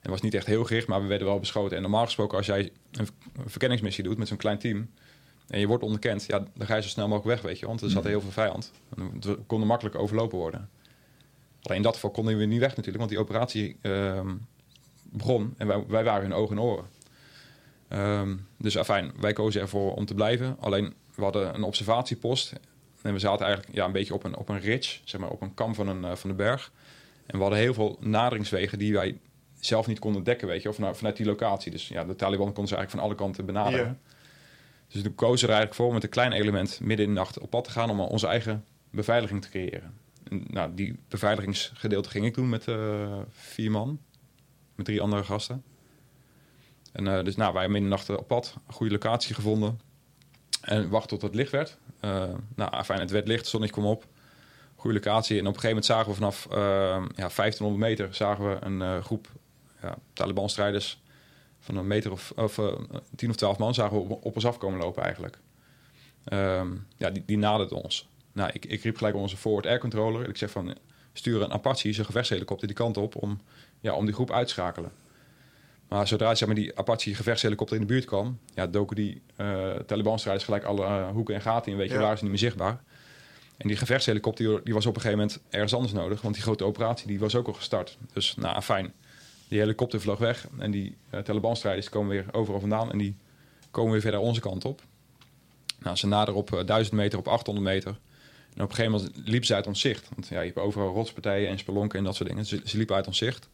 Het 0.00 0.10
was 0.10 0.20
niet 0.20 0.34
echt 0.34 0.46
heel 0.46 0.64
gericht, 0.64 0.86
maar 0.86 1.02
we 1.02 1.06
werden 1.06 1.26
wel 1.26 1.38
beschoten. 1.38 1.76
En 1.76 1.82
normaal 1.82 2.04
gesproken, 2.04 2.36
als 2.36 2.46
jij 2.46 2.72
een, 2.92 3.08
verkenningsmissie 3.46 4.04
doet 4.04 4.18
met 4.18 4.28
zo'n 4.28 4.36
klein 4.36 4.58
team... 4.58 4.90
en 5.48 5.60
je 5.60 5.66
wordt 5.66 5.82
onderkend, 5.82 6.24
ja, 6.26 6.44
dan 6.54 6.66
ga 6.66 6.76
je 6.76 6.82
zo 6.82 6.88
snel 6.88 7.08
mogelijk 7.08 7.34
weg, 7.34 7.50
weet 7.50 7.58
je. 7.58 7.66
Want 7.66 7.80
er 7.80 7.90
zat 7.90 8.04
heel 8.04 8.20
veel 8.20 8.30
vijand. 8.30 8.72
We 9.20 9.38
konden 9.46 9.68
makkelijk 9.68 9.98
overlopen 9.98 10.38
worden. 10.38 10.70
Alleen 11.62 11.76
in 11.76 11.82
dat 11.82 11.94
geval 11.94 12.10
konden 12.10 12.38
we 12.38 12.44
niet 12.44 12.60
weg 12.60 12.76
natuurlijk, 12.76 12.98
want 12.98 13.10
die 13.10 13.18
operatie 13.18 13.76
ehm, 13.80 14.34
begon... 15.02 15.54
en 15.56 15.66
wij, 15.66 15.84
wij 15.88 16.04
waren 16.04 16.22
hun 16.22 16.34
ogen 16.34 16.56
en 16.56 16.62
oren. 16.62 16.84
Ehm, 17.88 18.36
dus 18.56 18.78
afijn, 18.78 19.12
wij 19.20 19.32
kozen 19.32 19.60
ervoor 19.60 19.94
om 19.94 20.06
te 20.06 20.14
blijven. 20.14 20.56
Alleen, 20.60 20.94
we 21.14 21.22
hadden 21.22 21.54
een 21.54 21.62
observatiepost. 21.62 22.52
En 23.06 23.12
we 23.12 23.18
zaten 23.18 23.46
eigenlijk 23.46 23.76
ja, 23.76 23.84
een 23.84 23.92
beetje 23.92 24.14
op 24.14 24.24
een, 24.24 24.36
op 24.36 24.48
een 24.48 24.60
ridge, 24.60 24.98
zeg 25.04 25.20
maar 25.20 25.30
op 25.30 25.42
een 25.42 25.54
kam 25.54 25.74
van, 25.74 25.88
een, 25.88 26.04
eh, 26.04 26.14
van 26.14 26.30
de 26.30 26.36
berg. 26.36 26.72
En 27.26 27.36
we 27.36 27.40
hadden 27.40 27.58
heel 27.58 27.74
veel 27.74 27.96
naderingswegen 28.00 28.78
die 28.78 28.92
wij 28.92 29.18
zelf 29.60 29.86
niet 29.86 29.98
konden 29.98 30.24
dekken, 30.24 30.48
weet 30.48 30.62
je, 30.62 30.68
of 30.68 30.74
vanuit, 30.74 30.96
vanuit 30.96 31.16
die 31.16 31.26
locatie. 31.26 31.70
Dus 31.70 31.88
ja, 31.88 32.04
de 32.04 32.16
Taliban 32.16 32.46
konden 32.46 32.68
ze 32.68 32.76
eigenlijk 32.76 32.90
van 32.90 33.00
alle 33.00 33.14
kanten 33.14 33.46
benaderen. 33.46 34.00
Dus 34.88 35.02
toen 35.02 35.14
kozen 35.14 35.48
er 35.48 35.54
eigenlijk 35.54 35.74
voor 35.74 35.86
om 35.86 35.94
met 35.94 36.02
een 36.02 36.08
klein 36.08 36.32
element 36.32 36.80
midden 36.80 37.06
in 37.06 37.14
de 37.14 37.18
nacht 37.18 37.38
op 37.38 37.50
pad 37.50 37.64
te 37.64 37.70
gaan 37.70 37.90
om 37.90 38.00
onze 38.00 38.26
eigen 38.26 38.64
beveiliging 38.90 39.42
te 39.42 39.48
creëren. 39.48 39.94
En, 40.30 40.44
nou, 40.46 40.74
die 40.74 40.98
beveiligingsgedeelte 41.08 42.08
ging 42.08 42.24
ik 42.24 42.34
doen 42.34 42.48
met 42.48 42.68
eh, 42.68 43.18
vier 43.28 43.70
man, 43.70 44.00
met 44.74 44.86
drie 44.86 45.00
andere 45.00 45.24
gasten. 45.24 45.62
En 46.92 47.06
eh, 47.06 47.24
dus 47.24 47.36
nou, 47.36 47.52
wij 47.52 47.68
midden 47.68 47.82
in 47.82 47.90
de 47.90 47.96
nacht 47.96 48.18
op 48.18 48.28
pad, 48.28 48.54
een 48.66 48.74
goede 48.74 48.92
locatie 48.92 49.34
gevonden. 49.34 49.80
En 50.60 50.88
wachten 50.88 51.08
tot 51.08 51.22
het 51.22 51.34
licht 51.34 51.52
werd. 51.52 51.78
Eh, 52.00 52.34
nou, 52.54 52.84
fijn, 52.84 53.00
het 53.00 53.10
werd 53.10 53.28
licht, 53.28 53.46
zonnetje 53.46 53.74
kwam 53.74 53.90
op. 53.90 54.06
Goede 54.76 54.96
locatie. 54.96 55.38
En 55.38 55.46
op 55.46 55.54
een 55.54 55.60
gegeven 55.60 55.68
moment 55.68 55.84
zagen 55.84 56.08
we 56.08 56.14
vanaf 56.14 56.46
eh, 56.50 56.58
ja, 57.16 57.30
1500 57.36 57.76
meter 57.76 58.14
zagen 58.14 58.50
we 58.50 58.56
een 58.60 58.82
eh, 58.82 59.04
groep 59.04 59.28
ja, 59.82 59.96
Taliban-strijders 60.12 61.02
van 61.60 61.76
een 61.76 61.86
meter 61.86 62.12
of, 62.12 62.32
of 62.36 62.60
10 63.16 63.30
of 63.30 63.36
12 63.36 63.58
man 63.58 63.74
zagen 63.74 63.96
we 63.96 64.14
op, 64.20 64.34
ons 64.34 64.46
afkomen 64.46 64.80
lopen 64.80 65.02
eigenlijk. 65.02 65.38
Ehm, 66.24 66.68
ja, 66.96 67.10
die, 67.10 67.22
die 67.26 67.74
ons. 67.74 68.08
Nou, 68.32 68.50
ik, 68.52 68.64
ik 68.64 68.82
riep 68.82 68.96
gelijk 68.96 69.14
onze 69.14 69.36
forward 69.36 69.66
air 69.66 69.78
controller. 69.78 70.28
Ik 70.28 70.36
zeg 70.36 70.50
van, 70.50 70.76
stuur 71.12 71.42
een 71.42 71.52
Apache, 71.52 71.92
zijn 71.92 72.06
gevechtshelikopter, 72.06 72.66
die 72.66 72.76
kant 72.76 72.96
op 72.96 73.22
om, 73.22 73.40
ja, 73.80 73.94
om 73.94 74.04
die 74.04 74.14
groep 74.14 74.30
uit 74.30 74.46
te 74.46 74.52
schakelen. 74.52 74.92
Maar 75.88 76.08
zodra 76.08 76.34
zeg 76.34 76.48
maar, 76.48 76.56
die 76.56 76.78
Apache 76.78 77.14
gevechtshelikopter 77.14 77.76
in 77.76 77.82
de 77.82 77.88
buurt 77.88 78.04
kwam, 78.04 78.38
ja, 78.54 78.66
doken 78.66 78.96
die 78.96 79.22
eh 79.36 79.70
Taliban-strijders 79.86 80.44
gelijk 80.44 80.64
alle 80.64 80.84
eh, 80.84 81.08
hoeken 81.10 81.34
en 81.34 81.40
gaten 81.40 81.72
in. 81.72 81.78
Weet 81.78 81.88
je, 81.88 81.94
Ja. 81.94 82.00
waren 82.00 82.16
ze 82.16 82.22
niet 82.22 82.32
meer 82.32 82.40
zichtbaar. 82.42 82.80
En 83.56 83.68
die 83.68 83.76
gevechtshelikopter 83.76 84.60
die, 84.64 84.74
was 84.74 84.86
op 84.86 84.94
een 84.94 85.00
gegeven 85.00 85.18
moment 85.24 85.40
ergens 85.50 85.74
anders 85.74 85.92
nodig, 85.92 86.20
want 86.22 86.34
die 86.34 86.42
grote 86.42 86.64
operatie 86.64 87.06
die 87.06 87.18
was 87.18 87.34
ook 87.34 87.46
al 87.46 87.52
gestart. 87.52 87.98
Dus 88.12 88.34
nou, 88.36 88.62
fijn. 88.62 88.92
Die 89.48 89.58
helikopter 89.58 90.00
vloog 90.00 90.18
weg 90.18 90.46
en 90.58 90.70
die 90.70 90.96
eh, 91.10 91.20
Taliban-strijders 91.20 91.88
komen 91.88 92.10
weer 92.10 92.24
overal 92.32 92.60
vandaan 92.60 92.92
en 92.92 92.98
die 92.98 93.16
komen 93.70 93.92
weer 93.92 94.00
verder 94.00 94.20
onze 94.20 94.40
kant 94.40 94.64
op. 94.64 94.80
Nou, 95.78 95.96
ze 95.96 96.06
naderen 96.06 96.40
op 96.40 96.52
eh, 96.54 96.64
1000 96.66 96.96
meter, 96.96 97.18
op 97.18 97.28
800 97.28 97.66
meter. 97.66 97.90
En 98.54 98.62
op 98.62 98.68
een 98.70 98.74
gegeven 98.76 98.92
moment 99.00 99.28
liep 99.28 99.44
ze 99.44 99.54
uit 99.54 99.66
ons 99.66 99.80
zicht. 99.80 100.08
Want 100.14 100.28
ja, 100.28 100.40
je 100.40 100.46
hebt 100.46 100.58
overal 100.58 100.92
rotspartijen 100.92 101.48
en 101.48 101.58
spelonken 101.58 101.98
en 101.98 102.04
dat 102.04 102.14
soort 102.16 102.28
dingen. 102.28 102.46
Ze, 102.46 102.60
ze 102.64 102.76
liepen 102.76 102.96
uit 102.96 103.06
ons 103.06 103.18
zicht. 103.18 103.48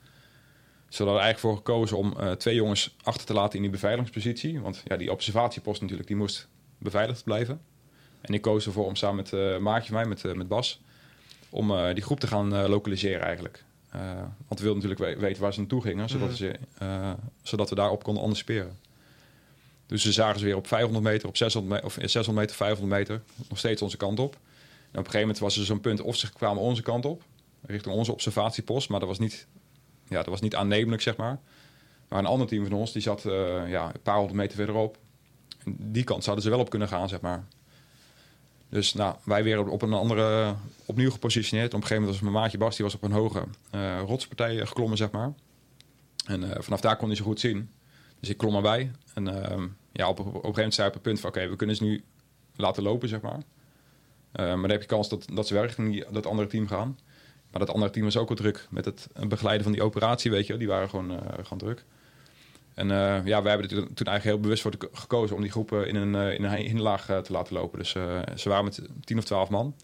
Ze 0.92 1.02
hadden 1.02 1.16
er 1.16 1.22
eigenlijk 1.24 1.38
voor 1.38 1.56
gekozen 1.56 1.96
om 1.96 2.14
eh, 2.18 2.30
twee 2.32 2.54
jongens 2.54 2.94
achter 3.02 3.26
te 3.26 3.32
laten 3.32 3.56
in 3.56 3.62
die 3.62 3.70
beveiligingspositie. 3.70 4.60
Want 4.60 4.82
ja, 4.84 4.96
die 4.96 5.10
observatiepost 5.10 5.80
natuurlijk, 5.80 6.08
die 6.08 6.16
moest 6.16 6.48
beveiligd 6.78 7.24
blijven. 7.24 7.60
En 8.20 8.34
ik 8.34 8.42
koos 8.42 8.66
ervoor 8.66 8.86
om 8.86 8.96
samen 8.96 9.16
met 9.16 9.32
eh 9.32 9.58
maatje 9.58 9.86
van 9.92 9.94
mij, 10.00 10.04
met, 10.08 10.24
eh, 10.24 10.32
met 10.32 10.48
Bas, 10.48 10.80
om 11.50 11.94
die 11.94 12.02
groep 12.02 12.20
te 12.20 12.26
gaan 12.26 12.66
lokaliseren 12.68 13.20
eigenlijk. 13.26 13.64
Want 14.48 14.60
we 14.60 14.64
wilden 14.64 14.82
natuurlijk 14.82 15.00
we- 15.18 15.26
weten 15.26 15.42
waar 15.42 15.52
ze 15.52 15.58
naartoe 15.58 15.82
gingen, 15.82 16.08
zodat, 16.08 16.28
Mhm. 16.28 16.36
ze, 16.36 16.54
zodat 17.42 17.68
we 17.68 17.74
daarop 17.74 18.02
konden 18.04 18.22
anticiperen. 18.22 18.78
Dus 19.86 20.02
ze 20.02 20.12
zagen 20.12 20.38
ze 20.38 20.44
weer 20.44 20.56
op 20.56 20.66
500 20.66 21.04
meter, 21.04 21.28
op 21.28 21.36
600 21.36 21.72
meter, 21.72 21.86
of 21.86 21.92
600 22.10 22.36
meter, 22.36 22.56
500 22.56 22.98
meter, 22.98 23.22
nog 23.48 23.58
steeds 23.58 23.82
onze 23.82 23.96
kant 23.96 24.18
op. 24.18 24.32
En 24.34 24.38
op 24.40 24.96
een 24.96 25.04
gegeven 25.04 25.20
moment 25.20 25.38
was 25.38 25.56
er 25.56 25.64
zo'n 25.64 25.80
punt 25.80 26.00
of 26.00 26.16
ze 26.16 26.32
kwamen 26.32 26.62
onze 26.62 26.82
kant 26.82 27.04
op, 27.04 27.22
richting 27.66 27.94
onze 27.94 28.12
observatiepost, 28.12 28.88
maar 28.88 29.00
dat 29.00 29.08
was 29.08 29.18
niet, 29.18 29.46
ja, 30.08 30.16
dat 30.16 30.26
was 30.26 30.40
niet 30.40 30.54
aannemelijk, 30.54 31.02
zeg 31.02 31.16
maar. 31.16 31.38
Maar 32.08 32.18
een 32.18 32.26
ander 32.26 32.46
team 32.46 32.66
van 32.66 32.78
ons, 32.78 32.92
die 32.92 33.02
zat 33.02 33.24
eh, 33.24 33.68
ja, 33.68 33.86
een 33.86 34.02
paar 34.02 34.16
honderd 34.16 34.36
meter 34.36 34.56
verderop. 34.56 34.98
Die 35.64 36.04
kant 36.04 36.24
zouden 36.24 36.44
ze 36.44 36.50
wel 36.50 36.60
op 36.60 36.70
kunnen 36.70 36.88
gaan, 36.88 37.08
zeg 37.08 37.20
maar. 37.20 37.44
Dus 38.72 38.94
nou, 38.94 39.16
wij 39.24 39.42
weer 39.42 39.68
op, 39.68 39.82
een 39.82 39.92
andere, 39.92 40.54
opnieuw 40.86 41.10
gepositioneerd. 41.10 41.74
Op 41.74 41.80
een 41.80 41.86
gegeven 41.86 42.02
moment 42.02 42.20
was 42.20 42.30
mijn 42.30 42.42
maatje 42.42 42.58
Bas, 42.58 42.76
die 42.76 42.84
was 42.84 42.94
op 42.94 43.02
een 43.02 43.12
hoge 43.12 43.44
eh, 43.70 44.00
rotspartij 44.06 44.66
geklommen, 44.66 44.96
zeg 44.96 45.10
maar. 45.10 45.32
En 46.26 46.52
eh, 46.52 46.62
vanaf 46.62 46.80
daar 46.80 46.96
kon 46.96 47.06
hij 47.06 47.16
ze 47.16 47.22
goed 47.22 47.40
zien. 47.40 47.70
Dus 48.20 48.28
ik 48.28 48.36
klom 48.36 48.54
erbij. 48.54 48.90
En 49.14 49.44
ehm, 49.44 49.68
ja, 49.92 50.08
op, 50.08 50.18
op, 50.18 50.26
een 50.26 50.32
gegeven 50.32 50.54
moment 50.54 50.74
zei 50.74 50.88
op 50.88 50.94
het 50.94 51.02
punt 51.02 51.20
van... 51.20 51.30
oké, 51.30 51.48
we 51.48 51.56
kunnen 51.56 51.76
ze 51.76 51.82
nu 51.84 52.04
laten 52.56 52.82
lopen, 52.82 53.08
zeg 53.08 53.20
maar. 53.20 53.42
Eh, 54.32 54.44
maar 54.44 54.60
dan 54.60 54.70
heb 54.70 54.80
je 54.80 54.86
kans 54.86 55.08
dat, 55.08 55.26
dat 55.32 55.46
ze 55.46 55.54
wel 55.54 55.62
richting 55.62 56.06
dat 56.08 56.26
andere 56.26 56.48
team 56.48 56.68
gaan. 56.68 56.98
Maar 57.52 57.60
dat 57.66 57.74
andere 57.74 57.92
team 57.92 58.04
was 58.04 58.16
ook 58.16 58.28
wel 58.28 58.36
druk 58.36 58.66
met 58.70 58.84
het 58.84 59.08
begeleiden 59.28 59.62
van 59.62 59.72
die 59.72 59.82
operatie, 59.82 60.30
weet 60.30 60.46
je. 60.46 60.56
Die 60.56 60.68
waren 60.68 60.88
gewoon, 60.88 61.10
eh, 61.10 61.18
gewoon 61.42 61.58
druk. 61.58 61.84
En 62.74 62.90
eh, 62.90 63.26
ja, 63.26 63.42
wij 63.42 63.52
hebben 63.52 63.70
er 63.70 63.76
toen 63.94 64.06
eigenlijk 64.06 64.24
heel 64.24 64.40
bewust 64.40 64.62
voor 64.62 64.72
geko- 64.72 64.88
gekozen... 64.92 65.36
om 65.36 65.42
die 65.42 65.50
groepen 65.50 65.88
in 65.88 65.96
een, 65.96 66.14
eh, 66.14 66.34
in 66.34 66.44
een 66.44 66.54
hinderlaag 66.54 67.04
te 67.04 67.32
laten 67.32 67.54
lopen. 67.54 67.78
Dus 67.78 67.90
ze 68.36 68.48
waren 68.48 68.64
met 68.64 68.80
10 69.04 69.18
of 69.18 69.24
12 69.24 69.48
man. 69.48 69.74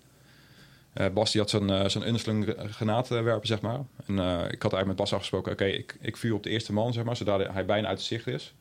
Eh, 0.93 1.07
Bas 1.09 1.35
had 1.35 1.51
zo'n 1.51 1.71
eh, 1.71 1.89
zo'n 1.89 2.07
undersling 2.07 2.55
granaatwerper, 2.59 3.47
zeg 3.47 3.61
maar. 3.61 3.81
En 4.07 4.15
ik 4.51 4.63
had 4.63 4.73
eigenlijk 4.73 4.87
met 4.87 4.97
Bas 4.97 5.13
afgesproken... 5.13 5.53
oké, 5.53 5.65
ik, 5.65 5.97
ik 6.01 6.17
vuur 6.17 6.35
op 6.35 6.43
de 6.43 6.51
eerste 6.51 6.73
man, 6.73 6.93
zeg 6.93 7.05
maar... 7.05 7.17
zodra 7.17 7.39
hij 7.53 7.65
bijna 7.65 7.89
uit 7.89 7.99
het 7.99 8.07
zicht 8.07 8.27
is. 8.27 8.55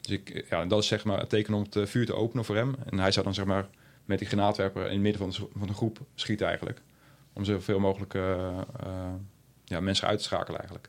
Dus 0.00 0.10
ik, 0.10 0.46
ja, 0.50 0.64
dat 0.64 0.82
is 0.82 0.86
zeg 0.86 1.04
maar 1.04 1.18
het 1.18 1.28
teken 1.28 1.54
om 1.54 1.66
het 1.70 1.90
vuur 1.90 2.06
te 2.06 2.14
openen 2.14 2.44
voor 2.44 2.56
hem. 2.56 2.74
En 2.90 2.98
hij 2.98 3.12
zou 3.12 3.24
dan 3.24 3.34
zeg 3.34 3.44
maar 3.44 3.66
met 4.04 4.18
die 4.18 4.28
granaatwerper 4.28 4.84
in 4.84 4.92
het 4.92 5.00
midden 5.00 5.20
van 5.20 5.30
de, 5.30 5.58
van 5.58 5.66
de 5.66 5.74
groep 5.74 5.98
schieten 6.14 6.46
eigenlijk. 6.46 6.80
Om 7.34 7.44
zoveel 7.44 7.78
mogelijk 7.78 8.14
eh, 8.14 8.58
eh, 8.58 9.14
ja, 9.64 9.80
mensen 9.80 10.08
uit 10.08 10.18
te 10.18 10.24
schakelen 10.24 10.58
eigenlijk. 10.58 10.88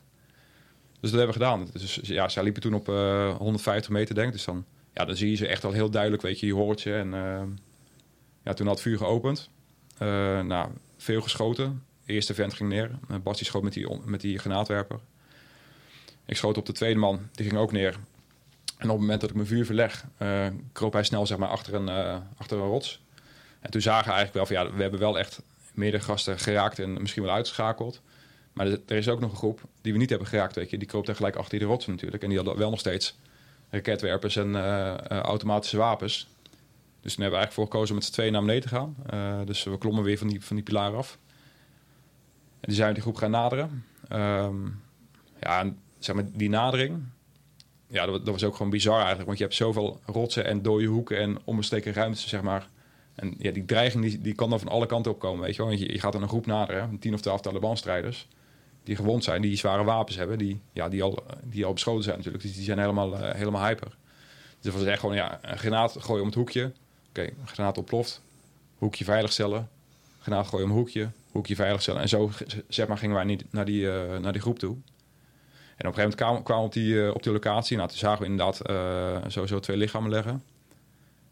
Dus 1.00 1.10
dat 1.10 1.20
hebben 1.20 1.38
we 1.38 1.44
gedaan. 1.44 1.68
Dus 1.72 2.00
ja, 2.02 2.28
zij 2.28 2.42
liepen 2.42 2.62
toen 2.62 2.74
op 2.74 2.88
eh, 2.88 3.36
150 3.36 3.90
meter 3.90 4.14
denk 4.14 4.26
ik. 4.26 4.32
Dus 4.32 4.44
dan, 4.44 4.64
ja, 4.94 5.04
dan 5.04 5.16
zie 5.16 5.30
je 5.30 5.36
ze 5.36 5.46
echt 5.46 5.64
al 5.64 5.72
heel 5.72 5.90
duidelijk, 5.90 6.22
weet 6.22 6.40
je, 6.40 6.46
je 6.46 6.54
hoort 6.54 6.82
je. 6.82 6.94
En 6.94 7.14
eh, 7.14 7.42
ja, 8.42 8.52
toen 8.52 8.66
had 8.66 8.74
het 8.74 8.84
vuur 8.84 8.98
geopend. 8.98 9.50
Eh, 9.98 10.40
nou, 10.40 10.70
veel 10.96 11.22
geschoten. 11.22 11.82
De 12.04 12.12
eerste 12.12 12.34
vent 12.34 12.54
ging 12.54 12.68
neer. 12.68 12.90
Uh, 13.10 13.16
Bas 13.22 13.36
die 13.36 13.46
schoot 13.46 13.62
met 13.62 13.72
die, 13.72 13.98
met 14.04 14.20
die 14.20 14.38
granaatwerper. 14.38 15.00
Ik 16.26 16.36
schoot 16.36 16.56
op 16.56 16.66
de 16.66 16.72
tweede 16.72 17.00
man, 17.00 17.28
die 17.32 17.46
ging 17.46 17.58
ook 17.58 17.72
neer. 17.72 17.98
En 18.76 18.84
op 18.84 18.90
het 18.90 19.00
moment 19.00 19.20
dat 19.20 19.30
ik 19.30 19.36
mijn 19.36 19.48
vuur 19.48 19.64
verleg, 19.64 20.04
eh, 20.16 20.46
kroop 20.72 20.92
hij 20.92 21.02
snel 21.02 21.26
zeg 21.26 21.38
maar, 21.38 21.48
achter, 21.48 21.74
een, 21.74 21.88
eh, 21.88 22.16
achter 22.36 22.58
een 22.58 22.66
rots. 22.66 23.02
En 23.60 23.70
toen 23.70 23.80
zagen 23.80 24.08
we 24.08 24.14
eigenlijk 24.14 24.34
wel 24.34 24.46
van 24.46 24.66
ja, 24.66 24.76
we 24.76 24.82
hebben 24.82 25.00
wel 25.00 25.18
echt 25.18 25.42
meerdere 25.76 26.02
gasten 26.02 26.38
geraakt 26.38 26.78
en 26.78 27.00
misschien 27.00 27.22
wel 27.22 27.32
uitgeschakeld. 27.32 28.02
Maar 28.52 28.66
er 28.66 28.96
is 28.96 29.08
ook 29.08 29.20
nog 29.20 29.30
een 29.30 29.36
groep 29.36 29.60
die 29.80 29.92
we 29.92 29.98
niet 29.98 30.10
hebben 30.10 30.28
geraakt, 30.28 30.54
weet 30.54 30.70
je. 30.70 30.78
Die 30.78 30.88
kroop 30.88 31.08
gelijk 31.08 31.36
achter 31.36 31.58
die 31.58 31.68
rots 31.68 31.86
natuurlijk. 31.86 32.22
En 32.22 32.28
die 32.28 32.38
hadden 32.38 32.56
wel 32.56 32.70
nog 32.70 32.78
steeds 32.78 33.18
raketwerpers 33.70 34.36
en 34.36 34.54
eh, 34.54 34.92
eh, 34.92 34.98
automatische 35.18 35.76
wapens. 35.76 36.28
Dus 37.00 37.14
toen 37.14 37.22
hebben 37.22 37.40
we 37.40 37.46
eigenlijk 37.46 37.52
voor 37.52 37.64
gekozen 37.64 37.88
om 37.88 37.94
met 37.94 38.04
z'n 38.04 38.12
tweeën 38.12 38.32
naar 38.32 38.40
beneden 38.40 38.62
te 38.62 38.68
gaan. 38.68 38.96
Eh, 39.06 39.46
dus 39.46 39.64
we 39.64 39.78
klommen 39.78 40.04
weer 40.04 40.18
van 40.18 40.28
die, 40.28 40.44
van 40.44 40.56
die 40.56 40.64
pilaar 40.64 40.96
af. 40.96 41.18
En 42.60 42.68
die 42.68 42.74
zijn 42.76 42.92
die 42.92 43.02
groep 43.02 43.16
gaan 43.16 43.30
naderen. 43.30 43.84
Ehm, 44.08 44.64
ja, 45.40 45.60
en 45.60 45.78
zeg 45.98 46.14
maar, 46.14 46.24
die 46.32 46.48
nadering, 46.48 47.02
ja, 47.88 48.06
dat, 48.06 48.24
dat 48.24 48.34
was 48.34 48.44
ook 48.44 48.56
gewoon 48.56 48.70
bizar 48.70 48.98
eigenlijk. 48.98 49.26
Want 49.26 49.38
je 49.38 49.44
hebt 49.44 49.56
zoveel 49.56 50.00
rotsen 50.06 50.44
en 50.44 50.62
dode 50.62 50.84
hoeken 50.84 51.18
en 51.18 51.38
onbesteken 51.44 51.92
ruimtes, 51.92 52.28
zeg 52.28 52.42
maar. 52.42 52.68
En 53.16 53.34
ja, 53.38 53.50
die 53.50 53.64
dreiging 53.64 54.22
die, 54.22 54.34
kan 54.34 54.50
dan 54.50 54.58
van 54.58 54.68
alle 54.68 54.86
kanten 54.86 55.12
opkomen, 55.12 55.40
weet 55.44 55.56
je 55.56 55.62
wel. 55.62 55.66
Want 55.66 55.80
je, 55.80 55.92
je 55.92 56.00
gaat 56.00 56.12
dan 56.12 56.22
een 56.22 56.28
groep 56.28 56.46
naderen, 56.46 56.98
tien 56.98 57.14
of 57.14 57.20
twaalf 57.20 57.40
Taliban-strijders... 57.40 58.28
die 58.84 58.96
gewond 58.96 59.24
zijn, 59.24 59.42
die 59.42 59.56
zware 59.56 59.84
wapens 59.84 60.16
hebben... 60.16 60.38
die, 60.38 60.60
ja, 60.72 60.88
die, 60.88 61.02
al, 61.02 61.24
die 61.44 61.64
al 61.64 61.72
beschoten 61.72 62.04
zijn 62.04 62.16
natuurlijk. 62.16 62.44
Dus 62.44 62.54
die 62.54 62.64
zijn 62.64 62.78
helemaal, 62.78 63.16
eh, 63.18 63.34
helemaal 63.34 63.64
hyper. 63.64 63.88
Dus 64.60 64.72
dat 64.72 64.72
was 64.72 64.84
echt 64.84 65.00
gewoon 65.00 65.14
ja, 65.14 65.38
een 65.42 65.58
granaat 65.58 65.96
gooien 65.98 66.20
om 66.20 66.26
het 66.26 66.36
hoekje. 66.36 66.72
Oké, 67.08 67.22
een 67.22 67.48
granaat 67.48 67.78
ontploft. 67.78 68.22
Hoekje 68.78 69.04
veiligstellen. 69.04 69.68
Granaat 70.20 70.46
gooien 70.46 70.64
om 70.64 70.70
een 70.70 70.76
hoekje. 70.76 71.08
Hoekje 71.32 71.54
veiligstellen. 71.54 72.00
En 72.00 72.08
zo 72.08 72.30
zeg 72.68 72.88
maar, 72.88 72.98
gingen 72.98 73.16
wij 73.16 73.24
niet 73.24 73.44
naar 73.50 73.64
die, 73.64 73.90
eh, 73.90 74.18
naar 74.18 74.32
die 74.32 74.40
groep 74.40 74.58
toe. 74.58 74.76
En 75.76 75.86
op 75.86 75.96
een 75.96 76.02
gegeven 76.02 76.26
moment 76.26 76.44
kwamen, 76.44 76.60
we 76.60 76.66
op 76.66 76.72
die, 76.72 77.06
eh, 77.06 77.14
op 77.14 77.22
die 77.22 77.32
locatie. 77.32 77.76
Nou, 77.76 77.88
toen 77.88 77.98
zagen 77.98 78.18
we 78.22 78.28
inderdaad 78.28 78.60
sowieso 79.32 79.60
twee 79.60 79.76
lichamen 79.76 80.10
liggen. 80.10 80.42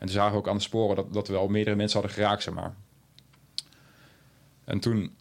En 0.05 0.11
toen 0.11 0.18
zagen 0.18 0.32
we 0.32 0.38
ook 0.38 0.48
aan 0.48 0.57
de 0.57 0.62
sporen 0.62 0.96
dat, 0.96 1.12
dat 1.12 1.26
we 1.26 1.32
wel 1.32 1.48
meerdere 1.48 1.76
mensen 1.76 2.00
hadden 2.00 2.16
geraakt, 2.16 2.42
zeg 2.42 2.55
maar. 2.55 2.74
En 4.64 4.80
toen, 4.80 5.14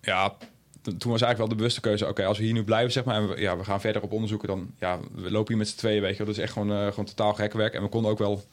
ja, 0.00 0.36
toen 0.82 1.10
was 1.10 1.20
eigenlijk 1.20 1.38
wel 1.38 1.48
de 1.48 1.54
bewuste 1.54 1.80
keuze... 1.80 2.08
oké, 2.08 2.24
als 2.24 2.38
we 2.38 2.44
hier 2.44 2.52
nu 2.52 2.64
blijven, 2.64 2.92
zeg 2.92 3.04
maar... 3.04 3.14
en 3.14 3.28
we, 3.28 3.40
ja, 3.40 3.56
we 3.56 3.64
gaan 3.64 3.80
verder 3.80 4.02
op 4.02 4.12
onderzoeken... 4.12 4.48
dan, 4.48 4.70
ja, 4.78 4.98
we 5.14 5.30
lopen 5.30 5.48
hier 5.48 5.56
met 5.56 5.68
z'n 5.68 5.76
tweeën, 5.76 6.02
weet 6.02 6.16
je. 6.16 6.24
Dat 6.24 6.34
is 6.34 6.42
echt 6.42 6.52
gewoon, 6.52 6.72
eh, 6.72 6.86
gewoon 6.86 7.04
totaal 7.04 7.34
gek 7.34 7.52
werk. 7.52 7.74
En 7.74 7.82
we 7.82 7.88
konden 7.88 8.10
ook 8.10 8.18
wel 8.18 8.44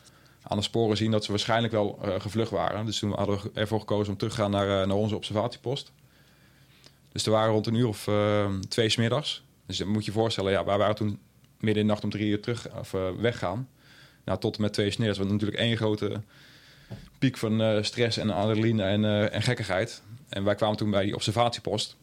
aan 0.43 0.57
de 0.57 0.63
sporen 0.63 0.97
zien... 0.97 1.11
dat 1.11 1.23
ze 1.23 1.31
waarschijnlijk 1.31 1.73
wel 1.73 1.99
eh, 2.01 2.19
gevlucht 2.19 2.51
waren. 2.51 2.85
Dus 2.85 2.99
toen 2.99 3.11
hadden 3.11 3.39
we 3.41 3.49
ervoor 3.53 3.79
gekozen 3.79 4.11
om 4.11 4.17
terug 4.17 4.33
te 4.33 4.41
gaan 4.41 4.51
naar, 4.51 4.81
eh, 4.81 4.87
naar 4.87 4.97
onze 4.97 5.15
observatiepost. 5.15 5.91
Dus 7.11 7.25
er 7.25 7.31
waren 7.31 7.51
rond 7.51 7.67
een 7.67 7.75
uur 7.75 7.87
of 7.87 8.07
eh, 8.07 8.53
twee 8.69 8.89
smiddags. 8.89 9.43
Dus 9.65 9.77
dan 9.77 9.87
moet 9.87 10.05
je 10.05 10.11
je 10.11 10.17
voorstellen, 10.17 10.51
ja, 10.51 10.65
wij 10.65 10.77
waren 10.77 10.95
toen 10.95 11.19
midden 11.59 11.81
in 11.81 11.87
de 11.87 11.93
nacht 11.93 12.03
om 12.03 12.09
drie 12.09 12.29
uur 12.29 12.41
terug 12.41 12.67
of 12.79 12.91
weggaan. 13.19 13.69
Nou, 14.25 14.39
tot 14.39 14.55
en 14.55 14.61
met 14.61 14.73
twee 14.73 14.85
uur 14.85 14.91
's 14.91 14.97
middags. 14.97 15.19
Want 15.19 15.31
natuurlijk 15.31 15.59
één 15.59 15.77
grote 15.77 16.21
piek 17.19 17.37
van 17.37 17.61
eh, 17.61 17.83
stress 17.83 18.17
en 18.17 18.29
adrenaline 18.29 18.83
en, 18.83 19.05
eh, 19.05 19.33
en 19.33 19.41
gekkigheid. 19.41 20.01
En 20.29 20.43
wij 20.43 20.55
kwamen 20.55 20.77
toen 20.77 20.91
bij 20.91 21.03
die 21.03 21.15
observatiepost. 21.15 21.97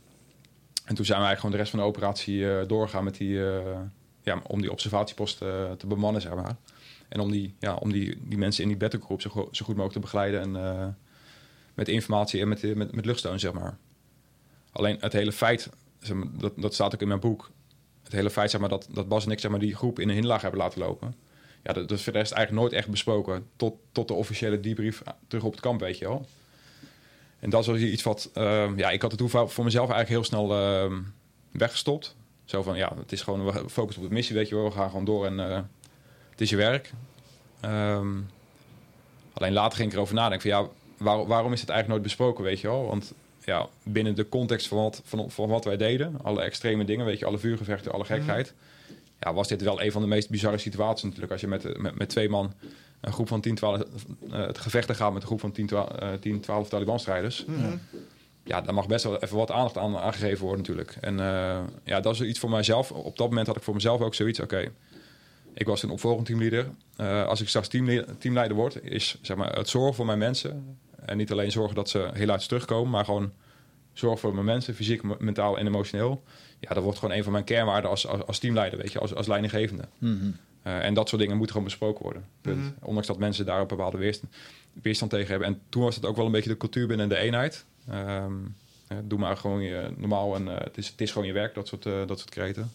En 0.85 0.95
toen 0.95 1.05
zijn 1.05 1.19
eigenlijk 1.19 1.39
gewoon 1.41 1.51
de 1.51 1.57
rest 1.57 1.71
van 1.71 1.79
de 1.79 1.87
operatie 1.87 2.51
eh, 2.51 2.69
doorgegaan 2.69 3.05
met 3.05 3.17
die, 3.17 3.41
ja, 4.23 4.41
om 4.47 4.61
die 4.61 4.71
observatiepost 4.71 5.39
te 5.79 5.87
bemannen, 5.87 6.23
zeg 6.23 6.35
maar. 6.35 6.57
En 7.09 7.21
om 7.21 7.31
die, 7.31 7.55
ja, 7.59 7.75
om 7.75 7.93
die, 7.93 8.19
die 8.23 8.39
mensen 8.39 8.63
in 8.63 8.69
die 8.69 8.79
battlegroep 8.79 9.21
zo, 9.21 9.29
zo 9.29 9.65
goed 9.65 9.67
mogelijk 9.67 9.93
te 9.93 10.01
begeleiden. 10.01 10.41
En 10.41 10.97
met 11.75 11.89
informatie 11.89 12.41
en 12.41 12.49
met, 12.49 12.75
met, 12.75 12.93
met 12.93 13.05
luchtsteun, 13.05 13.41
zeg 13.41 13.53
maar. 13.53 13.77
Alleen 14.73 14.97
het 15.01 15.13
hele 15.13 15.33
feit, 15.33 15.71
dat, 16.39 16.53
dat 16.57 16.75
staat 16.75 16.95
ook 16.95 17.01
in 17.01 17.09
mijn 17.09 17.21
boek. 17.21 17.51
Het 18.03 18.13
hele 18.13 18.31
feit 18.31 18.51
zeg 18.51 18.61
maar, 18.61 18.69
dat, 18.69 18.89
dat 18.91 19.09
Bas 19.09 19.25
en 19.25 19.31
ik 19.31 19.41
zeg 19.41 19.51
maar, 19.51 19.61
die 19.61 19.75
groep 19.75 19.99
in 19.99 20.09
een 20.09 20.15
hinderlaag 20.15 20.43
hebben 20.43 20.61
laten 20.61 20.81
lopen. 20.81 21.15
Ja, 21.67 21.73
dat, 21.73 21.91
is 21.91 22.03
voor 22.03 22.13
de 22.13 22.19
rest 22.19 22.33
eigenlijk 22.33 22.63
nooit 22.63 22.79
echt 22.79 22.89
besproken. 22.91 23.47
Tot, 23.57 23.75
tot 23.93 24.09
de 24.09 24.15
officiële 24.15 24.61
debrief 24.61 25.03
terug 25.29 25.45
op 25.45 25.53
het 25.53 25.61
kamp, 25.61 25.81
weet 25.81 25.99
je 25.99 26.05
wel. 26.05 26.27
En 27.39 27.51
dat 27.51 27.69
is 27.69 27.81
iets 27.83 28.03
wat... 28.03 28.31
ehm, 28.35 28.79
ja, 28.79 28.91
ik 28.91 29.03
had 29.03 29.13
het 29.13 29.31
voor 29.31 29.65
mezelf 29.65 29.91
eigenlijk 29.91 30.09
heel 30.09 30.25
snel 30.25 30.53
ehm, 30.53 30.95
weggestopt. 31.51 32.17
Zo 32.45 32.63
van, 32.63 32.77
ja, 32.77 32.93
het 32.99 33.13
is 33.13 33.23
gewoon... 33.23 33.45
We 33.45 33.69
focussen 33.71 34.03
op 34.03 34.09
de 34.09 34.15
missie, 34.15 34.37
weet 34.37 34.49
je 34.49 34.55
wel. 34.55 34.65
We 34.65 34.71
gaan 34.71 34.91
gewoon 34.91 35.05
door 35.05 35.27
en 35.27 35.51
eh, 35.51 35.61
het 36.31 36.41
is 36.41 36.51
je 36.51 36.57
werk. 36.57 36.93
Ehm, 37.61 38.09
alleen 39.33 39.53
later 39.53 39.77
ging 39.77 39.89
ik 39.89 39.95
erover 39.95 40.15
nadenken 40.15 40.51
van... 40.51 40.61
Ja, 40.61 40.69
waar- 40.97 41.27
waarom 41.27 41.53
is 41.53 41.61
het 41.61 41.69
eigenlijk 41.71 41.89
nooit 41.89 42.17
besproken, 42.17 42.45
weet 42.45 42.61
je 42.61 42.69
wel? 42.69 42.87
Want 42.87 43.13
ja, 43.45 43.67
binnen 43.83 44.15
de 44.15 44.29
context 44.29 44.69
van 44.69 44.79
wat, 44.79 45.03
van, 45.05 45.31
van 45.31 45.49
wat 45.49 45.65
wij 45.65 45.77
deden... 45.77 46.19
alle 46.23 46.43
extreme 46.43 46.85
dingen, 46.85 47.07
weet 47.07 47.19
je, 47.19 47.27
alle 47.27 47.39
vuurgevechten, 47.39 47.93
alle 47.93 48.05
gekheid... 48.05 48.55
Ja, 49.21 49.35
was 49.35 49.49
dit 49.49 49.63
wel 49.63 49.83
een 49.83 49.93
van 49.93 50.03
de 50.03 50.09
meest 50.09 50.31
bizarre 50.31 50.59
situaties 50.59 51.03
natuurlijk. 51.03 51.33
Als 51.33 51.41
je 51.41 51.47
met, 51.47 51.79
met, 51.79 51.99
met 51.99 52.09
twee 52.09 52.29
man 52.29 52.53
een 53.01 53.13
groep 53.13 53.29
van 53.29 53.41
10, 53.41 53.55
12... 53.55 53.81
eh, 53.81 54.47
het 54.47 54.59
gevechten 54.59 54.95
gaat 54.95 55.13
met 55.13 55.23
een 55.23 55.29
groep 55.29 55.41
van 55.41 55.53
10, 55.53 55.67
12, 55.67 55.91
eh, 55.91 56.13
10 56.13 56.41
12 56.41 56.69
Taliban-strijders 56.69 57.45
ja, 58.47 58.61
daar 58.61 58.75
mag 58.75 58.87
best 58.87 59.05
wel 59.05 59.23
even 59.23 59.37
wat 59.37 59.51
aandacht 59.51 59.79
aan 59.79 59.97
aangegeven 59.97 60.41
worden 60.41 60.59
natuurlijk. 60.59 60.97
En 61.01 61.21
eh, 61.21 61.59
ja, 61.85 62.01
dat 62.01 62.15
is 62.15 62.21
iets 62.21 62.39
voor 62.39 62.51
mijzelf. 62.51 62.93
Op 62.93 63.17
dat 63.17 63.29
moment 63.29 63.47
had 63.47 63.57
ik 63.57 63.63
voor 63.63 63.75
mezelf 63.75 64.01
ook 64.01 64.15
zoiets. 64.15 64.41
Oké, 64.41 64.73
ik 65.55 65.67
was 65.67 65.83
een 65.83 65.91
opvolgend 65.91 66.27
teamleader. 66.27 66.69
Eh, 66.97 67.27
als 67.27 67.41
ik 67.41 67.49
straks 67.49 67.69
teamle- 67.69 68.07
teamleider 68.19 68.57
word, 68.57 68.83
is 68.83 69.19
zeg 69.23 69.37
maar, 69.37 69.57
het 69.57 69.69
zorgen 69.69 69.95
voor 69.95 70.07
mijn 70.07 70.19
mensen. 70.19 70.79
En 71.07 71.17
niet 71.17 71.33
alleen 71.33 71.51
zorgen 71.53 71.75
dat 71.75 71.89
ze 71.89 72.09
heel 72.13 72.31
uit 72.31 72.49
terugkomen, 72.49 72.91
maar 72.91 73.05
gewoon 73.05 73.33
zorgen 73.99 74.21
voor 74.21 74.35
mijn 74.35 74.45
mensen, 74.45 74.75
fysiek, 74.75 75.03
me- 75.03 75.17
mentaal 75.19 75.59
en 75.59 75.67
emotioneel. 75.67 76.23
Ja, 76.59 76.75
dat 76.75 76.83
wordt 76.83 76.99
gewoon 76.99 77.17
een 77.17 77.23
van 77.23 77.33
mijn 77.33 77.45
kernwaarden 77.45 77.91
als, 77.91 78.07
als, 78.07 78.27
als 78.27 78.39
teamleider, 78.39 78.79
weet 78.79 78.93
je, 78.93 78.99
als, 78.99 79.15
als 79.15 79.27
leidinggevende. 79.27 79.85
Eh, 80.63 80.85
en 80.85 80.95
dat 80.95 81.09
soort 81.09 81.21
dingen 81.21 81.37
moeten 81.37 81.55
gewoon 81.57 81.71
besproken 81.71 82.03
worden. 82.03 82.25
Punt. 82.41 82.75
Ondanks 82.83 83.07
dat 83.09 83.19
mensen 83.19 83.47
daar 83.47 83.61
een 83.61 83.67
bepaalde 83.67 83.99
weerstand, 83.99 84.35
weerstand 84.83 85.11
tegen 85.11 85.29
hebben. 85.29 85.49
En 85.49 85.61
toen 85.69 85.83
was 85.83 85.95
het 85.95 86.07
ook 86.07 86.17
wel 86.17 86.27
een 86.27 86.33
beetje 86.33 86.51
de 86.51 86.57
cultuur 86.57 86.87
binnen 86.87 87.09
de 87.09 87.17
eenheid. 87.17 87.65
Ehm, 87.91 88.33
eh, 88.89 88.97
doe 89.05 89.19
maar 89.19 89.37
gewoon 89.37 89.63
je, 89.63 89.91
normaal 89.97 90.35
en 90.35 90.49
eh, 90.49 90.65
het, 90.65 90.77
is, 90.79 90.89
het 90.89 91.01
is 91.01 91.13
gewoon 91.13 91.27
je 91.27 91.33
werk, 91.33 91.55
dat 91.55 91.69
soort, 91.69 91.87
eh, 91.87 92.07
dat 92.07 92.19
soort 92.19 92.31
kreten. 92.31 92.73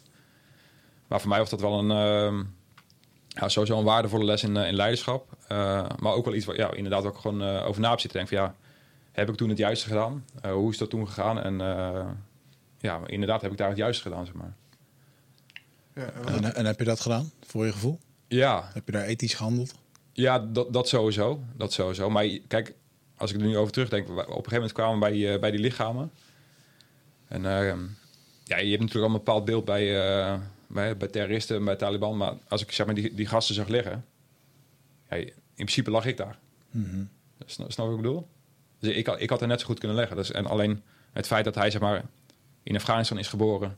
Maar 1.08 1.20
voor 1.20 1.30
mij 1.30 1.40
was 1.40 1.50
dat 1.50 1.62
wel 1.62 1.80
een, 1.80 1.92
ehm, 1.92 2.44
ja, 3.28 3.50
sowieso 3.50 3.78
een 3.78 3.84
waardevolle 3.84 4.24
les 4.26 4.44
in, 4.44 4.56
in 4.58 4.76
leiderschap. 4.76 5.28
Eh, 5.48 5.86
maar 6.00 6.14
ook 6.14 6.26
wel 6.26 6.34
iets 6.34 6.46
waar 6.46 6.56
ja, 6.56 6.74
inderdaad 6.74 7.06
ook 7.06 7.18
gewoon 7.18 7.42
eh, 7.42 7.68
over 7.68 7.82
na 7.82 7.90
heb 7.90 8.00
zitten 8.00 8.20
denken 8.20 8.38
van 8.38 8.48
ja, 8.48 8.56
heb 9.12 9.30
ik 9.30 9.36
toen 9.36 9.50
het 9.50 9.58
juiste 9.58 9.88
gedaan? 9.88 10.26
Eh, 10.42 10.52
hoe 10.52 10.72
is 10.72 10.78
dat 10.78 10.90
toen 10.90 11.08
gegaan? 11.08 11.40
En 11.42 11.62
eh, 11.62 12.08
ja, 12.80 13.00
inderdaad 13.06 13.42
heb 13.42 13.52
ik 13.52 13.58
daar 13.58 13.70
het 13.70 13.78
juiste 13.78 14.02
gedaan, 14.04 14.26
zeg 14.26 14.36
maar. 14.36 14.54
Ja, 15.96 16.10
en 16.26 16.44
En, 16.44 16.56
en 16.56 16.66
heb 16.66 16.80
je 16.80 16.86
dat 16.86 17.00
gedaan, 17.00 17.32
voor 17.46 17.66
je 17.66 17.72
gevoel? 17.72 18.00
Ja, 18.28 18.70
Heb 18.74 18.86
je 18.86 18.92
daar 18.92 19.04
ethisch 19.06 19.34
gehandeld? 19.34 19.74
Ja, 20.14 20.40
dat, 20.40 20.74
dat 20.74 20.88
sowieso. 20.88 21.44
Dat 21.56 21.74
sowieso. 21.74 22.10
Maar 22.10 22.26
je- 22.26 22.42
kijk, 22.48 22.74
als 23.18 23.32
ik 23.34 23.40
er 23.42 23.46
nu 23.48 23.58
over 23.58 23.74
terugdenk, 23.74 24.10
op 24.10 24.18
een 24.18 24.24
gegeven 24.26 24.54
moment 24.54 24.72
kwamen 24.72 24.94
we 24.94 25.00
bij 25.00 25.12
die, 25.12 25.32
eh, 25.34 25.40
bij 25.40 25.52
die 25.52 25.60
lichamen. 25.60 26.12
En 27.28 27.46
ehm, 27.46 27.80
ja, 28.44 28.58
je 28.58 28.70
hebt 28.70 28.82
natuurlijk 28.82 28.96
al 28.96 29.04
een 29.06 29.24
bepaald 29.24 29.46
beeld 29.46 29.66
bij, 29.66 30.00
eh, 30.06 30.40
bij, 30.68 30.98
bij 30.98 31.08
terroristen 31.08 31.56
en 31.58 31.66
bij 31.66 31.76
Taliban. 31.76 32.18
Maar 32.18 32.34
als 32.48 32.62
ik 32.62 32.72
zeg 32.72 32.86
maar 32.86 32.96
die, 32.96 33.14
die 33.14 33.26
gasten 33.26 33.56
zag 33.56 33.68
liggen, 33.68 34.06
ja, 35.10 35.16
in 35.16 35.32
principe 35.56 35.92
lag 35.92 36.06
ik 36.06 36.18
daar. 36.18 36.40
Snap, 37.46 37.72
snap 37.72 37.86
wat 37.86 37.96
ik 37.96 38.02
bedoel? 38.02 38.28
Dus 38.82 38.94
ik, 38.96 39.08
had- 39.08 39.22
ik 39.22 39.30
had 39.30 39.42
er 39.42 39.48
net 39.48 39.60
zo 39.60 39.66
goed 39.66 39.80
kunnen 39.80 39.98
leggen. 39.98 40.16
Dus, 40.16 40.32
en 40.32 40.46
alleen 40.46 40.82
het 41.14 41.28
feit 41.28 41.46
dat 41.46 41.56
hij 41.56 41.72
zeg 41.72 41.82
maar 41.82 42.04
in 42.64 42.76
Afghanistan 42.76 43.18
is 43.18 43.28
geboren, 43.28 43.78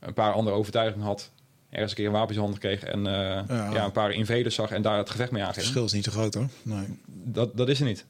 een 0.00 0.14
paar 0.14 0.32
andere 0.32 0.56
overtuigingen 0.56 1.06
had, 1.06 1.30
ergens 1.70 1.90
een 1.90 1.96
keer 1.96 2.06
een 2.06 2.12
wapen 2.12 2.28
in 2.28 2.34
zijn 2.34 2.44
handen 2.46 2.60
kreeg 2.62 2.82
en 2.82 3.06
eh, 3.06 3.12
Ja. 3.56 3.72
ja. 3.72 3.84
een 3.84 3.92
paar 3.92 4.10
invaders 4.12 4.54
zag 4.54 4.70
en 4.70 4.82
daar 4.82 4.98
het 4.98 5.10
gevecht 5.10 5.30
mee 5.30 5.40
Het 5.40 5.48
aanging. 5.48 5.64
verschil 5.66 5.84
is 5.86 5.92
niet 5.92 6.04
zo 6.04 6.12
groot 6.12 6.34
hoor. 6.34 6.48
Nee. 6.62 6.98
Dat, 7.06 7.56
dat 7.56 7.68
is 7.68 7.80
er 7.80 7.86
niet. 7.86 8.04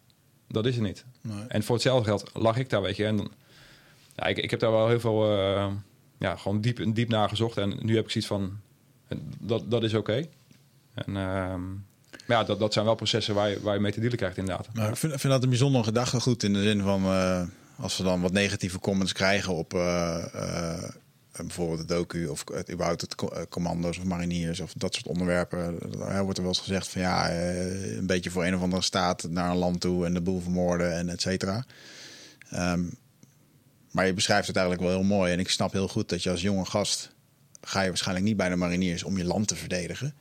Dat 0.48 0.66
is 0.66 0.76
er 0.76 0.82
niet. 0.82 1.04
nee. 1.20 1.44
En 1.48 1.62
voor 1.62 1.74
hetzelfde 1.74 2.04
geld 2.04 2.30
lag 2.34 2.56
ik 2.56 2.70
daar, 2.70 2.82
weet 2.82 2.96
je. 2.96 3.04
En 3.06 3.16
dan- 3.16 3.30
ja, 4.16 4.24
ik, 4.26 4.38
ik 4.38 4.50
heb 4.50 4.60
daar 4.60 4.70
wel 4.70 4.88
heel 4.88 5.00
veel, 5.00 5.38
eh, 5.38 5.72
ja, 6.18 6.36
gewoon 6.36 6.60
diep, 6.60 6.94
diep 6.94 7.08
naar 7.08 7.28
gezocht. 7.28 7.56
En 7.56 7.78
nu 7.82 7.94
heb 7.94 8.04
ik 8.04 8.10
zoiets 8.10 8.30
van, 8.30 8.58
dat, 9.40 9.70
dat 9.70 9.82
is 9.82 9.94
oké. 9.94 10.26
En 10.94 11.16
ehm, 11.16 11.62
maar 12.26 12.36
ja, 12.36 12.44
dat, 12.44 12.58
dat 12.58 12.72
zijn 12.72 12.84
wel 12.84 12.94
processen 12.94 13.34
waar 13.34 13.50
je, 13.50 13.60
waar 13.60 13.74
je 13.74 13.80
mee 13.80 13.92
te 13.92 14.00
dealen 14.00 14.18
krijgt, 14.18 14.36
inderdaad. 14.36 14.66
Ik 14.66 14.96
vind, 14.96 15.20
vind 15.20 15.32
dat 15.32 15.42
een 15.42 15.48
bijzonder 15.48 15.84
gedachtegoed 15.84 16.42
in 16.42 16.52
de 16.52 16.62
zin 16.62 16.82
van 16.82 17.04
eh, 17.04 17.42
als 17.76 17.96
we 17.96 18.02
dan 18.02 18.20
wat 18.20 18.32
negatieve 18.32 18.78
comments 18.78 19.12
krijgen 19.12 19.54
op 19.54 19.74
eh, 19.74 20.24
eh, 20.34 20.90
bijvoorbeeld 21.36 21.78
het 21.78 21.88
docu 21.88 22.26
of 22.26 22.44
überhaupt 22.70 23.00
het 23.00 23.14
co- 23.14 23.46
commando's 23.48 23.98
of 23.98 24.04
mariniers 24.04 24.60
of 24.60 24.72
dat 24.76 24.94
soort 24.94 25.06
onderwerpen. 25.06 25.78
Daar 25.98 26.22
wordt 26.22 26.38
er 26.38 26.44
wel 26.44 26.52
eens 26.52 26.62
gezegd 26.62 26.88
van 26.88 27.00
ja, 27.00 27.30
een 27.30 28.06
beetje 28.06 28.30
voor 28.30 28.44
een 28.44 28.54
of 28.54 28.62
andere 28.62 28.82
staat 28.82 29.26
naar 29.30 29.50
een 29.50 29.56
land 29.56 29.80
toe 29.80 30.06
en 30.06 30.14
de 30.14 30.20
boel 30.20 30.40
vermoorden 30.40 30.92
en 30.92 31.08
et 31.08 31.20
cetera. 31.20 31.64
Ehm, 32.50 32.82
maar 33.90 34.06
je 34.06 34.14
beschrijft 34.14 34.46
het 34.46 34.56
eigenlijk 34.56 34.86
wel 34.86 34.96
heel 34.96 35.06
mooi 35.08 35.32
en 35.32 35.38
ik 35.38 35.48
snap 35.50 35.72
heel 35.72 35.88
goed 35.88 36.08
dat 36.08 36.22
je 36.22 36.30
als 36.30 36.42
jonge 36.42 36.64
gast 36.64 37.10
ga 37.60 37.80
je 37.80 37.88
waarschijnlijk 37.88 38.26
niet 38.26 38.36
bij 38.36 38.48
de 38.48 38.56
mariniers 38.56 39.02
om 39.02 39.18
je 39.18 39.24
land 39.24 39.48
te 39.48 39.56
verdedigen. 39.56 40.14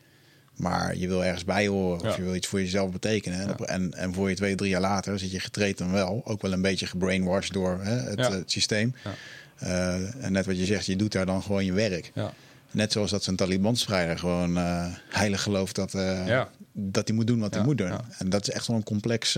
Maar 0.55 0.95
je 0.95 1.07
wil 1.07 1.23
ergens 1.25 1.45
bij 1.45 1.67
horen 1.67 2.01
of 2.09 2.15
je 2.15 2.21
wil 2.23 2.35
iets 2.35 2.47
voor 2.47 2.59
jezelf 2.59 2.91
betekenen. 2.91 3.39
En, 3.39 3.47
Ja. 3.57 3.65
en, 3.65 3.93
en 3.93 4.13
voor 4.13 4.29
je 4.29 4.35
twee, 4.35 4.55
drie 4.55 4.69
jaar 4.69 4.81
later 4.81 5.19
zit 5.19 5.31
je 5.31 5.39
getraind 5.39 5.77
dan 5.77 5.91
wel. 5.91 6.21
Ook 6.25 6.41
wel 6.41 6.53
een 6.53 6.61
beetje 6.61 6.85
gebrainwashed 6.85 7.53
door 7.53 7.79
hè, 7.81 7.91
het, 7.95 8.19
Ja. 8.19 8.31
het 8.31 8.51
systeem. 8.51 8.95
Ja. 9.03 9.11
Eh, 9.57 10.23
en 10.25 10.31
net 10.31 10.45
wat 10.45 10.57
je 10.57 10.65
zegt, 10.65 10.85
je 10.85 10.95
doet 10.95 11.11
daar 11.11 11.25
dan 11.25 11.41
gewoon 11.43 11.65
je 11.65 11.73
werk. 11.73 12.11
Ja. 12.13 12.33
Net 12.71 12.91
zoals 12.91 13.11
dat 13.11 13.23
zo'n 13.23 13.35
Taliban-strijder 13.35 14.19
gewoon 14.19 14.57
eh, 14.57 14.85
heilig 15.09 15.41
gelooft 15.41 15.75
dat, 15.75 15.93
eh, 15.93 16.41
dat 16.71 17.07
hij 17.07 17.15
moet 17.17 17.27
doen 17.27 17.39
wat 17.39 17.53
hij 17.53 17.63
moet 17.63 17.77
doen. 17.77 17.91
En 18.17 18.29
dat 18.29 18.47
is 18.47 18.53
echt 18.53 18.67
wel 18.67 18.75
een 18.77 18.83
complex... 18.83 19.33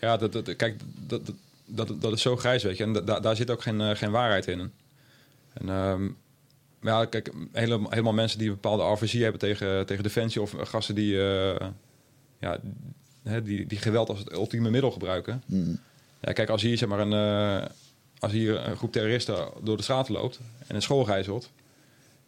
Ja, 0.00 0.16
dat, 0.16 0.32
dat, 0.32 0.56
kijk, 0.56 0.80
dat, 1.06 1.20
dat, 1.66 1.94
dat, 2.00 2.12
is 2.12 2.22
zo 2.22 2.36
grijs, 2.36 2.62
weet 2.62 2.76
je. 2.76 2.84
En 2.84 2.92
da- 2.92 3.00
da- 3.00 3.20
daar 3.20 3.36
zit 3.36 3.50
ook 3.50 3.62
geen, 3.62 3.96
geen 3.96 4.10
waarheid 4.10 4.46
in. 4.46 4.60
En 5.52 5.68
ehm, 5.68 6.08
ja, 6.80 7.04
kijk, 7.04 7.32
helemaal, 7.52 7.90
helemaal 7.90 8.12
mensen 8.12 8.38
die 8.38 8.48
een 8.48 8.54
bepaalde 8.54 8.82
aversie 8.82 9.22
hebben 9.22 9.40
tegen, 9.40 9.86
tegen 9.86 10.02
defensie... 10.02 10.40
of 10.40 10.54
gasten 10.58 10.94
die, 10.94 11.20
eh, 11.22 11.66
ja, 12.40 12.58
hè, 13.22 13.42
die, 13.42 13.66
die 13.66 13.78
geweld 13.78 14.08
als 14.08 14.18
het 14.18 14.32
ultieme 14.32 14.70
middel 14.70 14.90
gebruiken. 14.90 15.42
mm, 15.46 15.78
Ja, 16.20 16.32
kijk, 16.32 16.48
als 16.48 16.62
hier, 16.62 16.78
zeg 16.78 16.88
maar, 16.88 16.98
een, 16.98 17.12
eh, 17.62 17.68
als 18.18 18.32
hier 18.32 18.66
een 18.68 18.76
groep 18.76 18.92
terroristen 18.92 19.48
door 19.62 19.76
de 19.76 19.82
straten 19.82 20.12
loopt... 20.14 20.40
en 20.66 20.74
een 20.74 20.82
school 20.82 21.04
gijzelt... 21.04 21.50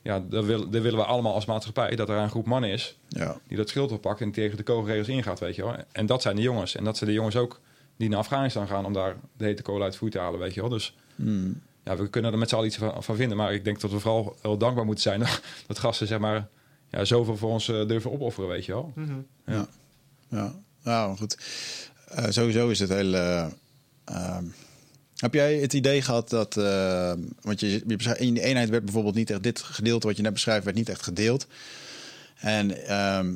Ja, 0.05 0.22
dan, 0.28 0.44
wil, 0.44 0.70
dan 0.70 0.82
willen 0.82 0.98
we 0.98 1.05
allemaal 1.05 1.34
als 1.34 1.44
maatschappij 1.44 1.96
dat 1.96 2.09
er 2.09 2.16
een 2.16 2.30
groep 2.30 2.46
mannen 2.46 2.70
is 2.70 2.96
ja. 3.09 3.40
die 3.48 3.57
dat 3.57 3.68
schild 3.68 3.92
oppakt 3.92 4.20
en 4.20 4.32
tegen 4.32 4.57
de 4.57 4.62
kogelregels 4.62 5.09
ingaat, 5.09 5.40
weet 5.40 5.55
je 5.55 5.62
wel. 5.62 5.74
En 5.92 6.07
dat 6.07 6.22
zijn 6.22 6.36
de 6.36 6.42
jongens. 6.42 6.74
En 6.74 6.84
dat 6.84 6.96
zijn 6.96 7.11
de 7.11 7.16
jongens 7.16 7.36
ook 7.36 7.61
die 7.96 8.09
naar 8.09 8.18
Afghanistan 8.18 8.66
gaan 8.66 8.84
om 8.84 8.92
daar 8.92 9.16
de 9.36 9.44
hete 9.44 9.62
kolen 9.62 9.83
uit 9.83 9.91
het 9.92 10.03
vuur 10.03 10.11
te 10.11 10.18
halen, 10.18 10.41
weet 10.41 10.54
je 10.54 10.61
wel. 10.61 10.68
Dus 10.70 10.96
Mm. 11.16 11.61
Ja, 11.84 11.96
we 11.96 12.09
kunnen 12.11 12.33
er 12.33 12.38
met 12.38 12.49
z'n 12.49 12.54
allen 12.54 12.67
iets 12.67 12.76
van, 12.76 13.03
van 13.04 13.17
vinden. 13.17 13.37
Maar 13.37 13.54
ik 13.54 13.64
denk 13.64 13.80
dat 13.80 13.91
we 13.91 13.99
vooral 14.00 14.37
heel 14.42 14.59
dankbaar 14.59 14.84
moeten 14.84 15.03
zijn 15.03 15.21
dat, 15.21 15.42
dat 15.67 15.79
gasten, 15.79 16.07
zeg 16.07 16.18
maar, 16.18 16.49
ja, 16.91 17.04
zoveel 17.04 17.37
voor 17.37 17.50
ons 17.50 17.68
eh, 17.68 17.87
durven 17.88 18.13
opofferen, 18.13 18.49
weet 18.49 18.64
je 18.64 18.72
wel. 18.72 18.92
Mhm. 18.95 19.14
Ja, 19.46 19.67
ja. 20.29 20.54
nou 20.83 21.17
goed. 21.17 21.38
Eh, 22.09 22.25
sowieso 22.30 22.68
is 22.68 22.79
het 22.79 22.88
heel. 22.88 23.14
eh, 23.14 23.46
ehm, 24.04 24.45
heb 25.17 25.34
jij 25.34 25.57
het 25.59 25.72
idee 25.72 26.03
gehad 26.03 26.29
dat. 26.30 26.57
eh, 26.57 27.13
want 27.41 27.61
je, 27.61 27.71
je 27.87 27.96
beschrijft- 27.96 28.21
in 28.21 28.34
de 28.34 28.41
eenheid 28.42 28.68
werd 28.68 28.84
bijvoorbeeld 28.84 29.14
niet 29.14 29.30
echt 29.30 29.42
dit 29.42 29.61
gedeelte 29.63 30.07
wat 30.07 30.17
je 30.17 30.22
net 30.22 30.33
beschrijft, 30.33 30.64
werd 30.64 30.76
niet 30.76 30.88
echt 30.88 31.03
gedeeld. 31.03 31.46
En 32.37 32.87
ehm, 32.87 33.34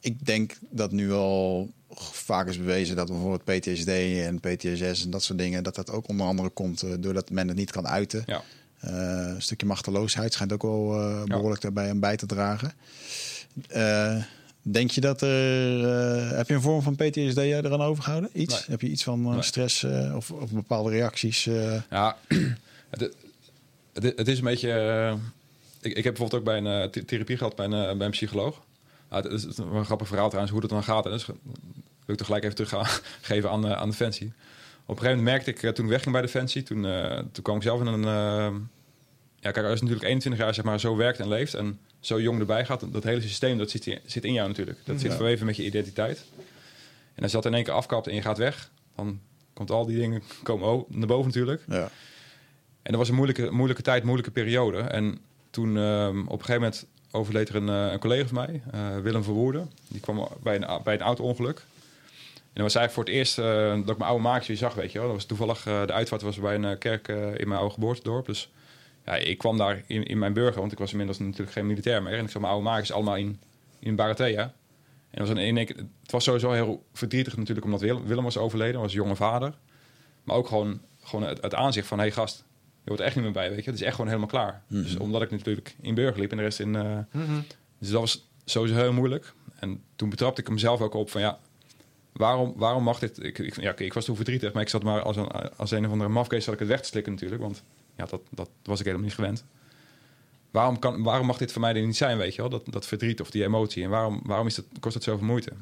ik 0.00 0.26
denk 0.26 0.56
dat 0.70 0.92
nu 0.92 1.12
al 1.12 1.70
vaak 2.00 2.48
is 2.48 2.58
bewezen 2.58 2.96
dat 2.96 3.06
bijvoorbeeld 3.08 3.44
PTSD 3.60 3.88
en 3.88 4.40
PTSS 4.40 5.04
en 5.04 5.10
dat 5.10 5.22
soort 5.22 5.38
dingen, 5.38 5.62
dat 5.62 5.74
dat 5.74 5.90
ook 5.90 6.08
onder 6.08 6.26
andere 6.26 6.48
komt 6.48 6.82
eh, 6.82 6.90
doordat 6.98 7.30
men 7.30 7.48
het 7.48 7.56
niet 7.56 7.70
kan 7.70 7.86
uiten. 7.88 8.22
Ja. 8.26 8.42
Eh, 8.80 8.92
een 9.34 9.42
stukje 9.42 9.66
machteloosheid 9.66 10.32
schijnt 10.32 10.52
ook 10.52 10.62
wel 10.62 10.94
eh, 11.00 11.20
Ja. 11.24 11.36
behoorlijk 11.36 11.62
daarbij 11.62 11.90
aan 11.90 12.00
bij 12.00 12.16
te 12.16 12.26
dragen. 12.26 12.72
Denk 14.62 14.90
je 14.90 15.00
dat 15.00 15.20
er. 15.22 16.36
heb 16.36 16.48
je 16.48 16.54
een 16.54 16.60
vorm 16.60 16.82
van 16.82 16.94
PTSD 16.96 17.36
eraan 17.38 17.82
overgehouden? 17.82 18.30
Iets? 18.32 18.54
Nee. 18.54 18.62
Heb 18.66 18.80
je 18.80 18.88
iets 18.88 19.02
van 19.02 19.22
Nee. 19.22 19.42
stress 19.42 19.84
of, 20.14 20.30
of 20.30 20.50
bepaalde 20.50 20.90
reacties? 20.90 21.44
Ja, 21.90 22.16
het, 22.90 23.00
het, 23.92 24.12
het 24.16 24.28
is 24.28 24.38
een 24.38 24.44
beetje... 24.44 24.70
ik, 25.80 25.96
ik 25.96 26.04
heb 26.04 26.14
bijvoorbeeld 26.14 26.34
ook 26.34 26.44
bij 26.44 26.58
een 26.72 26.90
th- 26.90 27.08
therapie 27.08 27.36
gehad 27.36 27.56
bij 27.56 27.64
een, 27.66 27.96
bij 27.98 28.06
een 28.06 28.12
psycholoog. 28.12 28.62
Ja, 29.24 29.30
het 29.30 29.32
is 29.46 29.56
een 29.58 29.84
grappig 29.84 30.06
verhaal 30.08 30.26
trouwens, 30.26 30.52
hoe 30.52 30.60
dat 30.60 30.70
dan 30.70 30.82
gaat. 30.84 31.04
hè. 31.04 31.10
Dus 31.10 31.26
wil 31.26 31.36
ik 32.06 32.16
toch 32.16 32.26
gelijk 32.26 32.44
even 32.44 32.56
teruggeven 32.56 33.50
aan, 33.54 33.66
aan 33.74 33.90
Defensie. 33.90 34.26
Op 34.26 34.96
een 34.96 35.02
gegeven 35.02 35.16
moment 35.24 35.34
merkte 35.44 35.50
ik, 35.50 35.62
eh, 35.62 35.70
toen 35.70 35.84
ik 35.84 35.90
wegging 35.90 36.12
bij 36.12 36.22
Defensie... 36.22 36.62
toen, 36.62 36.86
eh, 36.86 37.18
toen 37.32 37.42
kwam 37.42 37.56
ik 37.56 37.62
zelf 37.62 37.80
in 37.80 37.86
een, 37.86 38.04
eh, 38.04 38.60
ja, 39.40 39.50
kijk, 39.50 39.56
als 39.66 39.74
je 39.78 39.80
natuurlijk 39.84 40.02
21 40.04 40.40
jaar 40.42 40.54
zeg 40.54 40.64
maar, 40.64 40.80
zo 40.80 40.96
werkt 40.96 41.18
en 41.20 41.28
leeft 41.28 41.54
en 41.54 41.78
zo 42.00 42.20
jong 42.20 42.40
erbij 42.40 42.64
gaat, 42.64 42.92
dat 42.92 43.04
hele 43.04 43.20
systeem 43.20 43.58
dat 43.58 43.70
zit, 43.70 43.86
in- 43.86 44.00
zit 44.04 44.24
in 44.24 44.32
jou 44.32 44.48
natuurlijk. 44.48 44.78
Dat 44.84 45.00
zit 45.00 45.10
Ja. 45.10 45.16
verweven 45.16 45.46
met 45.46 45.56
je 45.56 45.64
identiteit. 45.64 46.24
En 47.14 47.22
als 47.22 47.30
je 47.30 47.36
dat 47.36 47.46
in 47.46 47.54
één 47.54 47.64
keer 47.64 47.72
afkapt 47.72 48.06
en 48.06 48.14
je 48.14 48.22
gaat 48.22 48.38
weg, 48.38 48.70
dan 48.96 49.20
komt 49.52 49.70
al 49.70 49.86
die 49.86 49.96
dingen 49.98 50.22
komen 50.42 50.84
naar 50.88 51.06
boven 51.08 51.26
natuurlijk. 51.26 51.62
Ja. 51.68 51.82
En 52.82 52.92
dat 52.92 52.96
was 52.96 53.08
een 53.08 53.14
moeilijke, 53.14 53.50
moeilijke 53.50 53.82
tijd, 53.82 54.02
moeilijke 54.04 54.30
periode. 54.30 54.78
En 54.78 55.18
toen 55.50 55.76
ehm, 55.76 56.18
op 56.20 56.38
een 56.38 56.44
gegeven 56.44 56.60
moment 56.62 56.86
overleed 57.16 57.48
er 57.48 57.56
een, 57.56 57.68
eh, 57.68 57.92
een 57.92 57.98
collega 57.98 58.26
van 58.26 58.34
mij, 58.34 58.62
eh, 58.72 58.98
Willem 59.02 59.24
Verwoerden. 59.24 59.70
Die 59.88 60.00
kwam 60.00 60.28
bij 60.42 60.56
een, 60.56 60.82
bij 60.82 60.94
een 60.94 61.00
auto-ongeluk. 61.00 61.58
En 61.58 62.62
dat 62.62 62.72
was 62.72 62.74
eigenlijk 62.74 62.92
voor 62.92 63.04
het 63.04 63.12
eerst 63.12 63.38
eh, 63.38 63.70
dat 63.70 63.94
ik 63.94 63.98
mijn 63.98 64.10
oude 64.10 64.22
maatje 64.22 64.56
zag, 64.56 64.74
weet 64.74 64.92
je 64.92 64.98
wel. 64.98 65.06
Dat 65.06 65.16
was 65.16 65.24
toevallig, 65.24 65.62
de 65.62 65.92
uitvaart 65.92 66.22
was 66.22 66.40
bij 66.40 66.54
een 66.54 66.78
kerk 66.78 67.08
in 67.08 67.48
mijn 67.48 67.60
oude 67.60 67.74
geboortedorp. 67.74 68.26
Dus 68.26 68.50
ja, 69.04 69.14
ik 69.14 69.38
kwam 69.38 69.56
daar 69.56 69.82
in, 69.86 70.04
in 70.04 70.18
mijn 70.18 70.32
burger, 70.32 70.60
want 70.60 70.72
ik 70.72 70.78
was 70.78 70.90
inmiddels 70.90 71.18
natuurlijk 71.18 71.50
geen 71.50 71.66
militair 71.66 72.02
meer. 72.02 72.12
En 72.12 72.24
ik 72.24 72.30
zag 72.30 72.40
mijn 72.40 72.52
oude 72.52 72.68
maatjes 72.68 72.92
allemaal 72.92 73.16
in, 73.16 73.40
in 73.78 73.96
Barathea. 73.96 74.54
En 75.10 75.26
was 75.26 75.28
een, 75.28 75.54
keer- 75.54 75.76
het 76.02 76.10
was 76.10 76.24
sowieso 76.24 76.52
heel 76.52 76.84
verdrietig 76.92 77.36
natuurlijk, 77.36 77.66
omdat 77.66 77.80
Willem, 77.80 78.24
was 78.24 78.36
overleden, 78.36 78.80
was 78.80 78.92
jonge 78.92 79.16
vader. 79.16 79.54
Maar 80.24 80.36
ook 80.36 80.48
gewoon, 80.48 80.80
gewoon 81.02 81.28
het, 81.28 81.42
het 81.42 81.54
aanzicht 81.54 81.86
van, 81.86 81.98
hé 81.98 82.04
hey, 82.04 82.12
gast, 82.12 82.44
wordt 82.86 83.00
er 83.00 83.06
echt 83.06 83.14
niet 83.14 83.24
meer 83.24 83.32
bij, 83.32 83.48
weet 83.50 83.64
je. 83.64 83.70
Het 83.70 83.80
is 83.80 83.84
echt 83.86 83.94
gewoon 83.94 84.10
helemaal 84.10 84.30
klaar. 84.30 84.62
Dus 84.68 84.96
omdat 84.96 85.22
ik 85.22 85.30
natuurlijk 85.30 85.76
in 85.80 85.94
burger 85.94 86.20
liep 86.20 86.30
en 86.30 86.36
de 86.36 86.42
rest 86.42 86.60
in... 86.60 86.76
eh, 86.76 86.98
dus 87.78 87.90
dat 87.90 88.00
was 88.00 88.28
sowieso 88.44 88.76
heel 88.76 88.92
moeilijk. 88.92 89.32
En 89.58 89.82
toen 89.96 90.08
betrapte 90.10 90.40
ik 90.40 90.48
mezelf 90.48 90.80
ook 90.80 90.94
op 90.94 91.10
van, 91.10 91.20
ja, 91.20 91.38
waarom, 92.12 92.52
waarom 92.56 92.82
mag 92.82 92.98
dit... 92.98 93.22
Ik, 93.24 93.38
ik, 93.38 93.60
ja, 93.60 93.70
oké, 93.70 93.84
ik 93.84 93.92
was 93.92 94.04
toen 94.04 94.16
verdrietig, 94.16 94.52
maar 94.52 94.62
ik 94.62 94.68
zat 94.68 94.82
maar 94.82 95.02
als 95.02 95.16
een, 95.16 95.28
als 95.56 95.70
een 95.70 95.86
of 95.86 95.92
andere 95.92 96.10
mafkees 96.10 96.44
zat 96.44 96.54
ik 96.54 96.60
het 96.60 96.68
weg 96.68 96.80
te 96.80 96.88
slikken 96.88 97.12
natuurlijk. 97.12 97.42
Want 97.42 97.62
ja, 97.96 98.06
dat, 98.06 98.20
dat 98.30 98.48
was 98.62 98.78
ik 98.78 98.84
helemaal 98.84 99.06
niet 99.06 99.14
gewend. 99.16 99.44
Waarom, 100.50 100.78
kan, 100.78 101.02
waarom 101.02 101.26
mag 101.26 101.36
dit 101.36 101.52
voor 101.52 101.60
mij 101.60 101.74
er 101.74 101.86
niet 101.86 101.96
zijn, 101.96 102.18
weet 102.18 102.34
je 102.34 102.40
wel? 102.40 102.50
Dat, 102.50 102.62
dat 102.66 102.86
verdriet 102.86 103.20
of 103.20 103.30
die 103.30 103.44
emotie. 103.44 103.84
En 103.84 103.90
waarom, 103.90 104.20
waarom 104.24 104.46
is 104.46 104.54
dat, 104.54 104.64
kost 104.80 104.94
dat 104.94 105.02
zoveel 105.02 105.26
moeite? 105.26 105.52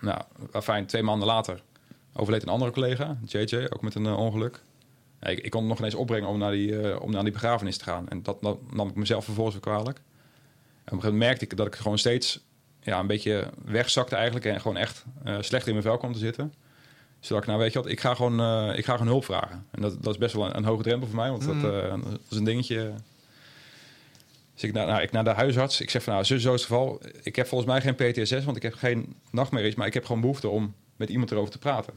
Nou, 0.00 0.20
fijn, 0.62 0.86
twee 0.86 1.02
maanden 1.02 1.26
later 1.28 1.62
overleed 2.16 2.42
een 2.42 2.48
andere 2.48 2.70
collega, 2.70 3.18
JJ, 3.26 3.66
ook 3.70 3.82
met 3.82 3.94
een 3.94 4.06
eh, 4.06 4.18
ongeluk. 4.18 4.62
Ik, 5.30 5.38
ik 5.38 5.50
kon 5.50 5.60
het 5.60 5.68
nog 5.68 5.78
ineens 5.78 5.94
opbrengen 5.94 6.28
om 6.28 6.38
naar, 6.38 6.52
die, 6.52 6.80
eh, 6.80 7.00
om 7.00 7.10
naar 7.10 7.22
die 7.22 7.32
begrafenis 7.32 7.76
te 7.76 7.84
gaan. 7.84 8.08
En 8.08 8.22
dat 8.22 8.42
nam, 8.42 8.58
nam 8.70 8.88
ik 8.88 8.94
mezelf 8.94 9.24
vervolgens 9.24 9.54
weer 9.56 9.74
kwalijk. 9.74 9.96
En 9.96 10.02
op 10.02 10.92
een 10.92 11.00
gegeven 11.00 11.12
moment 11.12 11.18
merkte 11.18 11.44
ik 11.44 11.56
dat 11.56 11.66
ik 11.66 11.74
gewoon 11.74 11.98
steeds 11.98 12.40
ja, 12.86 12.98
een 12.98 13.06
beetje 13.06 13.50
wegzakte 13.64 14.14
eigenlijk. 14.14 14.44
En 14.44 14.60
gewoon 14.60 14.76
echt 14.76 15.04
eh, 15.24 15.36
slecht 15.40 15.66
in 15.66 15.72
mijn 15.72 15.84
vel 15.84 15.96
kwam 15.96 16.12
te 16.12 16.18
zitten. 16.18 16.54
Dus 17.18 17.28
dacht 17.28 17.42
ik, 17.42 17.48
nou 17.48 17.60
weet 17.60 17.72
je 17.72 17.78
wat, 17.78 17.90
ik 17.90 18.00
ga 18.00 18.14
gewoon, 18.14 18.40
eh, 18.40 18.78
ik 18.78 18.84
ga 18.84 18.92
gewoon 18.92 19.06
hulp 19.06 19.24
vragen. 19.24 19.66
En 19.70 19.82
dat, 19.82 20.02
dat 20.02 20.12
is 20.12 20.18
best 20.18 20.34
wel 20.34 20.46
een, 20.46 20.56
een 20.56 20.64
hoge 20.64 20.82
drempel 20.82 21.06
voor 21.06 21.16
mij, 21.16 21.30
want 21.30 21.44
dat, 21.44 21.72
eh, 21.72 21.90
dat 21.90 22.20
is 22.28 22.36
een 22.36 22.44
dingetje. 22.44 22.92
Dus 24.54 24.64
ik 24.64 24.72
naar, 24.72 24.86
nou, 24.86 25.02
ik 25.02 25.12
naar 25.12 25.24
de 25.24 25.30
huisarts. 25.30 25.80
Ik 25.80 25.90
zeg 25.90 26.02
van, 26.02 26.12
nou, 26.12 26.24
zo, 26.24 26.38
zo 26.38 26.54
is 26.54 26.60
het 26.60 26.70
geval. 26.70 27.00
Ik 27.22 27.36
heb 27.36 27.46
volgens 27.46 27.70
mij 27.70 27.80
geen 27.80 27.94
PTSS, 27.94 28.44
want 28.44 28.56
ik 28.56 28.62
heb 28.62 28.74
geen 28.74 29.16
nachtmerries. 29.30 29.74
Maar 29.74 29.86
ik 29.86 29.94
heb 29.94 30.04
gewoon 30.04 30.20
behoefte 30.20 30.48
om 30.48 30.74
met 30.96 31.08
iemand 31.08 31.30
erover 31.30 31.50
te 31.50 31.58
praten. 31.58 31.92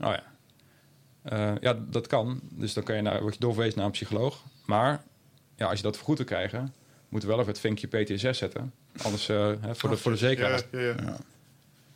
Oh 0.00 0.10
ja. 0.10 0.22
Eh, 1.28 1.52
ja, 1.60 1.78
dat 1.90 2.06
kan. 2.06 2.40
Dus 2.42 2.72
dan 2.72 2.84
kan 2.84 2.96
je 2.96 3.02
naar, 3.02 3.20
word 3.20 3.34
je 3.34 3.40
doorverwezen 3.40 3.76
naar 3.76 3.86
een 3.86 3.92
psycholoog. 3.92 4.44
Maar 4.64 5.02
ja, 5.56 5.66
als 5.66 5.76
je 5.76 5.84
dat 5.84 5.96
vergoed 5.96 6.16
wil 6.16 6.26
krijgen, 6.26 6.74
moet 7.08 7.22
je 7.22 7.28
wel 7.28 7.38
even 7.38 7.50
het 7.50 7.60
vinkje 7.60 7.86
PTSS 7.86 8.38
zetten. 8.38 8.72
Anders 9.02 9.28
eh, 9.28 9.52
hè, 9.60 9.74
voor, 9.74 9.90
de, 9.90 9.96
voor 9.96 10.12
de 10.12 10.18
zekerheid. 10.18 10.66
Ja, 10.70 10.80
ja, 10.80 10.94
ja. 11.02 11.16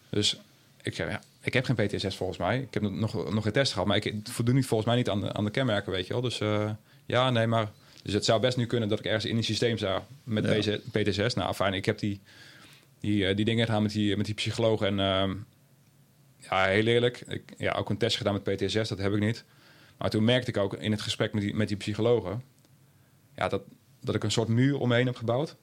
Dus 0.08 0.40
ik 0.82 0.94
zeg, 0.94 1.08
ja, 1.08 1.20
ik 1.40 1.52
heb 1.52 1.64
geen 1.64 1.86
PTSS 1.86 2.16
volgens 2.16 2.38
mij. 2.38 2.60
Ik 2.60 2.74
heb 2.74 2.82
nog, 2.82 3.32
nog 3.32 3.42
geen 3.42 3.52
test 3.52 3.72
gehad, 3.72 3.86
maar 3.86 3.96
ik 3.96 4.14
voldoe 4.24 4.54
niet 4.54 4.66
volgens 4.66 4.88
mij 4.88 4.98
niet 4.98 5.08
aan 5.08 5.20
de, 5.20 5.32
aan 5.32 5.44
de 5.44 5.50
kenmerken, 5.50 5.92
weet 5.92 6.06
je 6.06 6.12
wel. 6.12 6.22
Dus 6.22 6.40
eh, 6.40 6.70
ja, 7.06 7.30
nee, 7.30 7.46
maar... 7.46 7.70
Dus 8.02 8.12
het 8.12 8.24
zou 8.24 8.40
best 8.40 8.56
nu 8.56 8.66
kunnen 8.66 8.88
dat 8.88 8.98
ik 8.98 9.04
ergens 9.04 9.24
in 9.24 9.36
het 9.36 9.44
systeem 9.44 9.76
sta 9.76 10.06
met 10.24 10.80
PTSS. 10.90 11.34
Nou, 11.34 11.54
fijn, 11.54 11.74
ik 11.74 11.84
heb 11.84 11.98
die, 11.98 12.20
die, 13.00 13.26
eh, 13.26 13.36
die 13.36 13.44
dingen 13.44 13.66
gedaan 13.66 13.82
met 13.82 13.92
die, 13.92 14.16
met 14.16 14.26
die 14.26 14.34
psycholoog. 14.34 14.82
En 14.82 15.00
ehm, 15.00 15.34
ja, 16.50 16.64
heel 16.66 16.86
eerlijk, 16.86 17.20
ik, 17.20 17.54
ja, 17.58 17.72
ook 17.72 17.90
een 17.90 17.98
test 17.98 18.16
gedaan 18.16 18.40
met 18.42 18.56
PTSS, 18.56 18.88
dat 18.88 18.98
heb 18.98 19.12
ik 19.12 19.20
niet. 19.20 19.44
Maar 19.98 20.10
toen 20.10 20.24
merkte 20.24 20.50
ik 20.50 20.56
ook 20.56 20.74
in 20.74 20.90
het 20.90 21.00
gesprek 21.00 21.32
met 21.32 21.42
die, 21.42 21.54
met 21.54 21.68
die 21.68 21.76
psychologen... 21.76 22.42
Ja, 23.36 23.48
dat, 23.48 23.62
dat 24.00 24.14
ik 24.14 24.24
een 24.24 24.30
soort 24.30 24.48
muur 24.48 24.78
omheen 24.78 25.06
heb 25.06 25.16
gebouwd. 25.16 25.56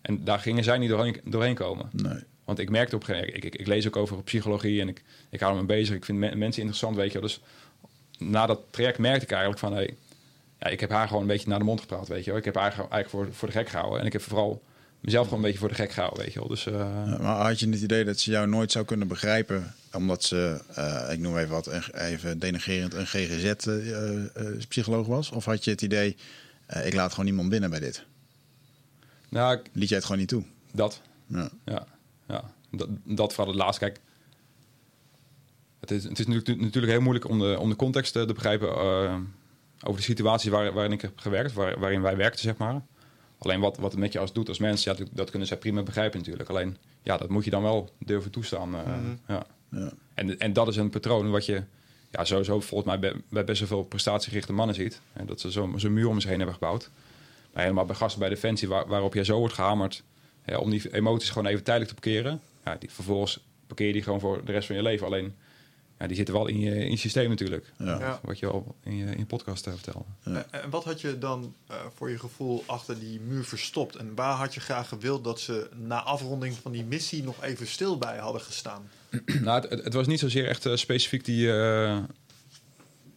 En 0.00 0.24
daar 0.24 0.38
gingen 0.38 0.64
zij 0.64 0.78
niet 0.78 0.88
doorheen, 0.88 1.20
doorheen 1.24 1.54
komen. 1.54 1.88
Nee. 1.92 2.22
Want 2.44 2.58
ik 2.58 2.70
merkte 2.70 2.94
op 2.94 3.00
een 3.00 3.06
gegeven 3.06 3.26
moment, 3.26 3.44
ik, 3.44 3.54
ik, 3.54 3.60
ik 3.60 3.66
lees 3.66 3.86
ook 3.86 3.96
over 3.96 4.22
psychologie 4.22 4.80
en 4.80 4.88
ik, 4.88 5.02
ik 5.30 5.40
hou 5.40 5.56
me 5.56 5.64
bezig. 5.64 5.96
Ik 5.96 6.04
vind 6.04 6.18
me- 6.18 6.34
mensen 6.34 6.60
interessant, 6.62 6.96
weet 6.96 7.12
je. 7.12 7.20
Dus 7.20 7.40
na 8.18 8.46
dat 8.46 8.60
traject 8.70 8.98
merkte 8.98 9.24
ik 9.24 9.30
eigenlijk 9.30 9.60
van, 9.60 9.72
hey, 9.72 9.96
ja, 10.58 10.66
ik 10.66 10.80
heb 10.80 10.90
haar 10.90 11.06
gewoon 11.06 11.22
een 11.22 11.28
beetje 11.28 11.48
naar 11.48 11.58
de 11.58 11.64
mond 11.64 11.80
gepraat, 11.80 12.08
weet 12.08 12.24
je 12.24 12.30
wel. 12.30 12.38
Ik 12.38 12.44
heb 12.44 12.54
haar 12.54 12.62
eigenlijk 12.62 12.92
eigenlijk 12.92 13.24
voor, 13.26 13.36
voor 13.36 13.48
de 13.48 13.54
gek 13.54 13.68
gehouden. 13.68 14.00
En 14.00 14.06
ik 14.06 14.12
heb 14.12 14.22
vooral 14.22 14.62
mezelf 15.04 15.24
gewoon 15.24 15.38
een 15.38 15.44
beetje 15.44 15.58
voor 15.60 15.68
de 15.68 15.74
gek 15.74 15.92
gehouden, 15.92 16.22
weet 16.24 16.32
je 16.32 16.38
wel. 16.38 16.48
Dus 16.48 16.66
eh, 16.66 16.72
Ja, 17.06 17.18
Maar 17.20 17.46
had 17.46 17.60
je 17.60 17.68
het 17.68 17.80
idee 17.80 18.04
dat 18.04 18.18
ze 18.18 18.30
jou 18.30 18.46
nooit 18.48 18.72
zou 18.72 18.84
kunnen 18.84 19.08
begrijpen, 19.08 19.74
omdat 19.92 20.22
ze, 20.24 20.60
eh, 20.74 21.12
ik 21.12 21.18
noem 21.18 21.36
even 21.38 21.50
wat, 21.50 21.66
even 21.92 22.38
denigerend, 22.38 22.94
een 22.94 23.06
GGZ-psycholoog 23.06 25.06
was? 25.06 25.30
Of 25.30 25.44
had 25.44 25.64
je 25.64 25.70
het 25.70 25.82
idee, 25.82 26.16
eh, 26.66 26.86
ik 26.86 26.94
laat 26.94 27.10
gewoon 27.10 27.24
niemand 27.24 27.48
binnen 27.48 27.70
bij 27.70 27.80
dit? 27.80 28.04
nou, 29.28 29.56
ik- 29.58 29.70
Liet 29.72 29.88
jij 29.88 29.96
het 29.96 30.06
gewoon 30.06 30.20
niet 30.20 30.30
toe? 30.30 30.44
dat, 30.72 31.00
Ja. 31.26 31.48
ja, 31.64 31.86
ja. 32.28 32.52
Dat, 32.70 32.88
dat 33.04 33.34
vooral 33.34 33.52
het 33.54 33.62
laatste. 33.62 33.84
Kijk, 33.84 34.00
het 35.80 35.90
is, 35.90 36.04
het 36.04 36.18
is 36.18 36.26
natuurlijk, 36.26 36.60
natuurlijk 36.60 36.92
heel 36.92 37.02
moeilijk 37.02 37.28
om 37.28 37.38
de, 37.38 37.56
om 37.58 37.68
de 37.68 37.76
context 37.76 38.16
eh, 38.16 38.22
te 38.22 38.32
begrijpen 38.32 38.68
eh, 38.68 39.16
over 39.82 39.96
de 39.96 40.02
situatie 40.06 40.50
waar, 40.50 40.72
waarin 40.72 40.92
ik 40.92 41.00
heb 41.00 41.18
gewerkt, 41.18 41.52
waar, 41.52 41.78
waarin 41.78 42.02
wij 42.02 42.16
werkten, 42.16 42.40
zeg 42.42 42.56
maar. 42.56 42.82
Alleen 43.38 43.60
wat, 43.60 43.76
wat 43.76 43.90
het 43.90 44.00
met 44.00 44.12
je 44.12 44.18
als 44.18 44.32
doet 44.32 44.48
als 44.48 44.58
mens, 44.58 44.84
ja, 44.84 44.94
dat, 44.94 45.08
dat 45.12 45.30
kunnen 45.30 45.48
zij 45.48 45.56
prima 45.56 45.82
begrijpen 45.82 46.18
natuurlijk. 46.18 46.48
Alleen, 46.48 46.76
ja, 47.02 47.16
dat 47.16 47.28
moet 47.28 47.44
je 47.44 47.50
dan 47.50 47.62
wel 47.62 47.90
durven 47.98 48.30
toestaan. 48.30 48.74
eh, 48.74 48.82
ja. 49.28 49.46
Ja. 49.70 49.92
En, 50.14 50.38
en 50.38 50.52
dat 50.52 50.68
is 50.68 50.76
een 50.76 50.90
patroon 50.90 51.30
wat 51.30 51.46
je 51.46 51.62
ja, 52.10 52.24
sowieso 52.24 52.60
volgens 52.60 52.90
mij 52.90 52.98
bij, 52.98 53.20
bij 53.28 53.44
best 53.44 53.58
wel 53.58 53.68
veel 53.68 53.82
prestatiegerichte 53.82 54.52
mannen 54.52 54.74
ziet. 54.74 55.00
Hè, 55.12 55.24
dat 55.24 55.40
ze 55.40 55.50
zo'n 55.50 55.80
zo'n 55.80 55.92
muur 55.92 56.08
om 56.08 56.20
zich 56.20 56.28
heen 56.28 56.38
hebben 56.38 56.56
gebouwd. 56.56 56.90
Maar 57.52 57.62
helemaal 57.62 57.84
bij 57.84 57.96
gasten 57.96 58.20
bij 58.20 58.28
Defensie, 58.28 58.68
waar, 58.68 58.86
waarop 58.86 59.14
je 59.14 59.24
zo 59.24 59.38
wordt 59.38 59.54
gehamerd 59.54 60.02
hè, 60.42 60.56
om 60.56 60.70
die 60.70 60.94
emoties 60.94 61.30
gewoon 61.30 61.48
even 61.48 61.64
tijdelijk 61.64 61.94
te 61.94 62.00
parkeren. 62.00 62.40
Ja, 62.64 62.76
die, 62.78 62.90
vervolgens 62.90 63.40
parkeer 63.66 63.86
je 63.86 63.92
die 63.92 64.02
gewoon 64.02 64.20
voor 64.20 64.44
de 64.44 64.52
rest 64.52 64.66
van 64.66 64.76
je 64.76 64.82
leven. 64.82 65.06
Alleen, 65.06 65.34
ja, 65.98 66.06
die 66.06 66.16
zitten 66.16 66.34
wel 66.34 66.46
in 66.46 66.60
je, 66.60 66.74
in 66.74 66.90
je 66.90 66.96
systeem 66.96 67.28
natuurlijk. 67.28 67.72
Ja. 67.78 67.98
Ja. 67.98 68.20
Wat 68.22 68.38
je 68.38 68.46
al 68.46 68.74
in 68.82 68.96
je, 68.96 69.04
in 69.04 69.18
je 69.18 69.26
podcast 69.26 69.66
uh, 69.66 69.74
vertelde. 69.74 70.04
Ja. 70.24 70.46
En 70.50 70.70
wat 70.70 70.84
had 70.84 71.00
je 71.00 71.18
dan 71.18 71.54
eh, 71.66 71.76
voor 71.94 72.10
je 72.10 72.18
gevoel 72.18 72.62
achter 72.66 72.98
die 72.98 73.20
muur 73.20 73.44
verstopt? 73.44 73.96
En 73.96 74.14
waar 74.14 74.34
had 74.34 74.54
je 74.54 74.60
graag 74.60 74.88
gewild 74.88 75.24
dat 75.24 75.40
ze 75.40 75.68
na 75.74 76.02
afronding 76.02 76.54
van 76.54 76.72
die 76.72 76.84
missie 76.84 77.22
nog 77.22 77.42
even 77.42 77.66
stil 77.66 77.98
bij 77.98 78.18
hadden 78.18 78.40
gestaan? 78.40 78.90
nou, 79.42 79.68
het, 79.68 79.94
was 79.94 80.06
niet 80.06 80.20
zozeer 80.20 80.48
echt 80.48 80.66
eh, 80.66 80.76
specifiek 80.76 81.24
die... 81.24 81.52
eh, 81.52 81.96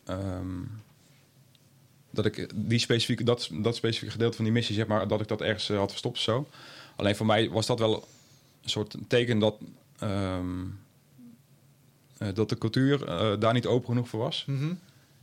ehm, 0.03 0.63
dat 2.17 2.25
ik 2.25 2.49
die 2.55 2.79
specifieke, 2.79 3.23
dat, 3.23 3.49
dat 3.51 3.75
specifieke 3.75 4.11
gedeelte 4.11 4.35
van 4.35 4.45
die 4.45 4.53
missie, 4.53 4.75
zeg 4.75 4.87
maar, 4.87 5.07
dat 5.07 5.21
ik 5.21 5.27
dat 5.27 5.41
ergens 5.41 5.69
eh, 5.69 5.77
had 5.77 5.89
verstopt 5.89 6.17
of 6.17 6.23
zo. 6.23 6.47
Alleen 6.95 7.15
voor 7.15 7.25
mij 7.25 7.49
was 7.49 7.65
dat 7.65 7.79
wel 7.79 8.07
een 8.63 8.69
soort 8.69 8.95
teken 9.07 9.39
dat, 9.39 9.55
ehm, 9.99 10.65
eh, 12.17 12.27
dat 12.33 12.49
de 12.49 12.57
cultuur 12.57 13.07
eh, 13.07 13.39
daar 13.39 13.53
niet 13.53 13.65
open 13.65 13.87
genoeg 13.87 14.09
voor 14.09 14.19
was. 14.19 14.45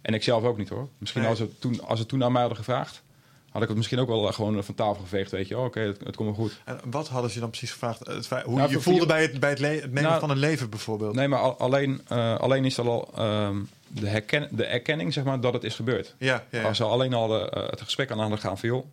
En 0.02 0.14
ik 0.14 0.22
zelf 0.22 0.44
ook 0.44 0.58
niet 0.58 0.68
hoor. 0.68 0.88
Misschien 0.98 1.20
Nee. 1.20 1.30
als, 1.30 1.38
het 1.38 1.60
toen, 1.60 1.80
als 1.86 1.98
het 1.98 2.08
toen 2.08 2.24
aan 2.24 2.32
mij 2.32 2.40
hadden 2.40 2.58
gevraagd, 2.58 3.02
had 3.50 3.62
ik 3.62 3.68
het 3.68 3.76
misschien 3.76 3.98
ook 3.98 4.08
wel 4.08 4.28
eh, 4.28 4.34
gewoon 4.34 4.64
van 4.64 4.74
tafel 4.74 5.02
geveegd. 5.02 5.30
Weet 5.30 5.48
je, 5.48 5.58
Oh, 5.58 5.64
oké, 5.64 5.80
het, 5.80 6.00
het 6.04 6.16
komt 6.16 6.36
wel 6.36 6.46
goed. 6.46 6.60
En 6.64 6.80
wat 6.90 7.08
hadden 7.08 7.30
ze 7.30 7.40
dan 7.40 7.48
precies 7.50 7.70
gevraagd? 7.72 8.06
Het 8.06 8.28
hoe 8.28 8.56
Nou, 8.56 8.70
je 8.70 8.80
voelde 8.80 9.06
bij 9.06 9.22
het, 9.22 9.40
bij 9.40 9.50
het, 9.50 9.58
het 9.58 9.82
nemen 9.92 10.02
Nou, 10.02 10.20
van 10.20 10.30
een 10.30 10.36
leven 10.36 10.70
bijvoorbeeld? 10.70 11.14
Nee, 11.14 11.28
maar 11.28 11.38
al- 11.40 11.58
alleen, 11.58 12.08
alleen 12.08 12.64
is 12.64 12.76
er 12.76 12.88
al 12.88 13.10
ehm, 13.16 13.56
de, 13.88 14.08
herken, 14.08 14.48
de 14.50 14.64
erkenning 14.64 15.12
zeg 15.12 15.24
maar, 15.24 15.40
dat 15.40 15.52
het 15.52 15.64
is 15.64 15.74
gebeurd. 15.74 16.14
Ja, 16.18 16.44
ja, 16.50 16.58
ja. 16.60 16.66
Als 16.68 16.76
ze 16.76 16.84
alleen 16.84 17.14
al 17.14 17.28
de, 17.28 17.66
het 17.70 17.80
gesprek 17.80 18.10
aan 18.10 18.18
hadden 18.18 18.38
gaan 18.38 18.58
van... 18.58 18.68
joh, 18.68 18.86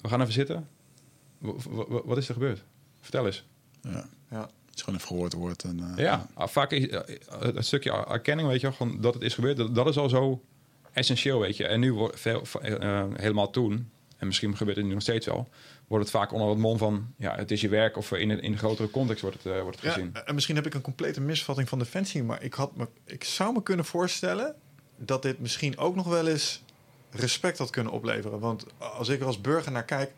we 0.00 0.08
gaan 0.08 0.20
even 0.20 0.32
zitten. 0.32 0.68
W- 1.38 1.50
wat 2.04 2.16
is 2.16 2.28
er 2.28 2.34
gebeurd? 2.34 2.62
Vertel 3.00 3.26
eens. 3.26 3.44
Ja. 3.82 4.08
ja. 4.30 4.48
Is 4.78 4.84
gewoon 4.84 4.98
een 5.00 5.06
verhoord 5.06 5.32
woord. 5.32 5.62
En, 5.64 5.80
eh, 5.96 6.04
Ja, 6.04 6.26
ah, 6.34 6.48
vaak 6.48 6.70
is 6.72 6.88
eh, 6.88 7.00
het 7.40 7.66
stukje 7.66 7.90
erkenning, 8.06 8.48
weet 8.48 8.60
je 8.60 8.66
wel, 8.66 8.76
gewoon 8.76 9.00
dat 9.00 9.14
het 9.14 9.22
is 9.22 9.34
gebeurd, 9.34 9.56
dat, 9.56 9.74
dat 9.74 9.86
is 9.88 9.96
al 9.98 10.08
zo 10.08 10.42
essentieel, 10.92 11.40
weet 11.40 11.56
je. 11.56 11.66
En 11.66 11.80
nu 11.80 11.92
wordt 11.92 12.20
veel, 12.20 12.42
eh, 12.62 13.04
helemaal 13.16 13.50
toen, 13.50 13.90
en 14.16 14.26
misschien 14.26 14.56
gebeurt 14.56 14.76
het 14.76 14.86
nu 14.86 14.92
nog 14.92 15.02
steeds 15.02 15.26
wel, 15.26 15.48
wordt 15.86 16.04
het 16.04 16.14
vaak 16.14 16.32
onder 16.32 16.48
het 16.48 16.58
mom 16.58 16.78
van, 16.78 17.14
ja, 17.16 17.34
het 17.36 17.50
is 17.50 17.60
je 17.60 17.68
werk 17.68 17.96
of 17.96 18.12
in, 18.12 18.30
een- 18.30 18.40
in 18.42 18.52
een 18.52 18.58
grotere 18.58 18.90
context 18.90 19.22
wordt 19.22 19.42
het, 19.42 19.52
eh, 19.52 19.60
wordt 19.62 19.76
het 19.76 19.84
Ja, 19.84 19.92
gezien. 19.92 20.14
en 20.24 20.34
misschien 20.34 20.56
heb 20.56 20.66
ik 20.66 20.74
een 20.74 20.80
complete 20.80 21.20
misvatting 21.20 21.68
van 21.68 21.78
Defensie, 21.78 22.22
maar 22.22 22.42
ik, 22.42 22.54
had 22.54 22.76
me, 22.76 22.88
ik 23.04 23.24
zou 23.24 23.52
me 23.52 23.62
kunnen 23.62 23.84
voorstellen 23.84 24.54
dat 24.96 25.22
dit 25.22 25.38
misschien 25.40 25.78
ook 25.78 25.94
nog 25.94 26.06
wel 26.06 26.26
eens 26.26 26.62
respect 27.10 27.58
had 27.58 27.70
kunnen 27.70 27.92
opleveren. 27.92 28.38
Want 28.40 28.66
als 28.78 29.08
ik 29.08 29.20
er 29.20 29.26
als 29.26 29.40
burger 29.40 29.72
naar 29.72 29.84
kijk, 29.84 30.10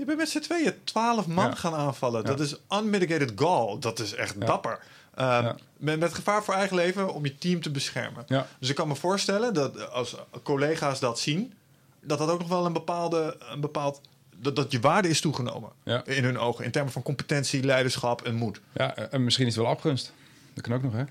je 0.00 0.06
bent 0.06 0.18
met 0.18 0.28
z'n 0.28 0.38
tweeën 0.40 0.74
twaalf 0.84 1.26
man 1.26 1.46
Ja. 1.48 1.54
gaan 1.54 1.74
aanvallen. 1.74 2.24
Dat 2.24 2.40
is 2.40 2.56
unmitigated 2.72 3.32
gall. 3.36 3.76
Dat 3.80 3.98
is 3.98 4.14
echt 4.14 4.40
dapper. 4.46 4.72
Um, 5.18 5.24
Ja. 5.26 5.56
met, 5.76 5.98
met 5.98 6.14
gevaar 6.14 6.44
voor 6.44 6.54
eigen 6.54 6.76
leven 6.76 7.14
om 7.14 7.24
je 7.24 7.38
team 7.38 7.62
te 7.62 7.70
beschermen. 7.70 8.24
Ja. 8.26 8.46
Dus 8.58 8.68
ik 8.68 8.74
kan 8.74 8.88
me 8.88 8.94
voorstellen 8.94 9.54
dat 9.54 9.90
als 9.90 10.16
collega's 10.42 11.00
dat 11.00 11.18
zien, 11.18 11.52
dat 12.00 12.18
dat 12.18 12.28
ook 12.30 12.38
nog 12.38 12.48
wel 12.48 12.66
een 12.66 12.72
bepaalde, 12.72 13.36
een 13.52 13.60
bepaald, 13.60 14.00
dat, 14.36 14.56
dat 14.56 14.72
je 14.72 14.80
waarde 14.80 15.08
is 15.08 15.20
toegenomen 15.20 15.70
Ja. 15.84 16.04
in 16.04 16.24
hun 16.24 16.38
ogen. 16.38 16.64
In 16.64 16.70
termen 16.70 16.92
van 16.92 17.02
competentie, 17.02 17.64
leiderschap 17.64 18.22
en 18.22 18.34
moed. 18.34 18.60
Ja, 18.74 18.96
en 18.96 19.24
misschien 19.24 19.46
is 19.46 19.54
het 19.54 19.64
wel 19.64 19.72
afgunst. 19.72 20.12
Dat 20.54 20.64
kan 20.64 20.72
ook 20.72 20.82
nog, 20.82 20.92
hè? 20.92 21.04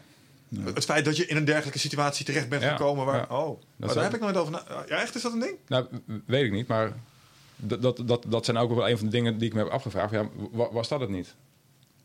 Het 0.73 0.85
feit 0.85 1.05
dat 1.05 1.17
je 1.17 1.25
in 1.25 1.35
een 1.37 1.45
dergelijke 1.45 1.79
situatie 1.79 2.25
terecht 2.25 2.49
bent 2.49 2.63
gekomen 2.63 3.05
waar, 3.05 3.31
oh, 3.31 3.61
maar 3.75 3.93
daar 3.93 4.03
heb 4.03 4.13
ik 4.13 4.19
nooit 4.19 4.37
over 4.37 4.51
na. 4.51 4.63
Ja, 4.87 5.01
echt 5.01 5.15
is 5.15 5.21
dat 5.21 5.33
een 5.33 5.39
ding? 5.39 5.55
Nou, 5.67 5.85
weet 6.25 6.43
ik 6.45 6.51
niet, 6.51 6.67
maar 6.67 6.93
dat, 7.59 7.81
dat, 7.81 8.01
dat, 8.05 8.25
dat 8.27 8.45
zijn 8.45 8.57
ook 8.57 8.73
wel 8.73 8.89
een 8.89 8.97
van 8.97 9.05
de 9.05 9.11
dingen 9.11 9.37
die 9.37 9.47
ik 9.47 9.53
me 9.53 9.59
heb 9.59 9.69
afgevraagd. 9.69 10.11
Ja, 10.11 10.29
wa- 10.51 10.71
was 10.71 10.87
dat 10.87 10.99
het 10.99 11.09
niet? 11.09 11.35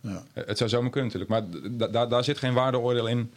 Ja. 0.01 0.23
Het 0.33 0.59
zou 0.59 0.71
zomaar 0.71 0.91
kunnen 0.91 1.13
natuurlijk, 1.13 1.61
maar 1.91 2.09
daar 2.09 2.25
zit 2.25 2.39
geen 2.39 2.55
waardeoordeel 2.55 3.07
in 3.07 3.33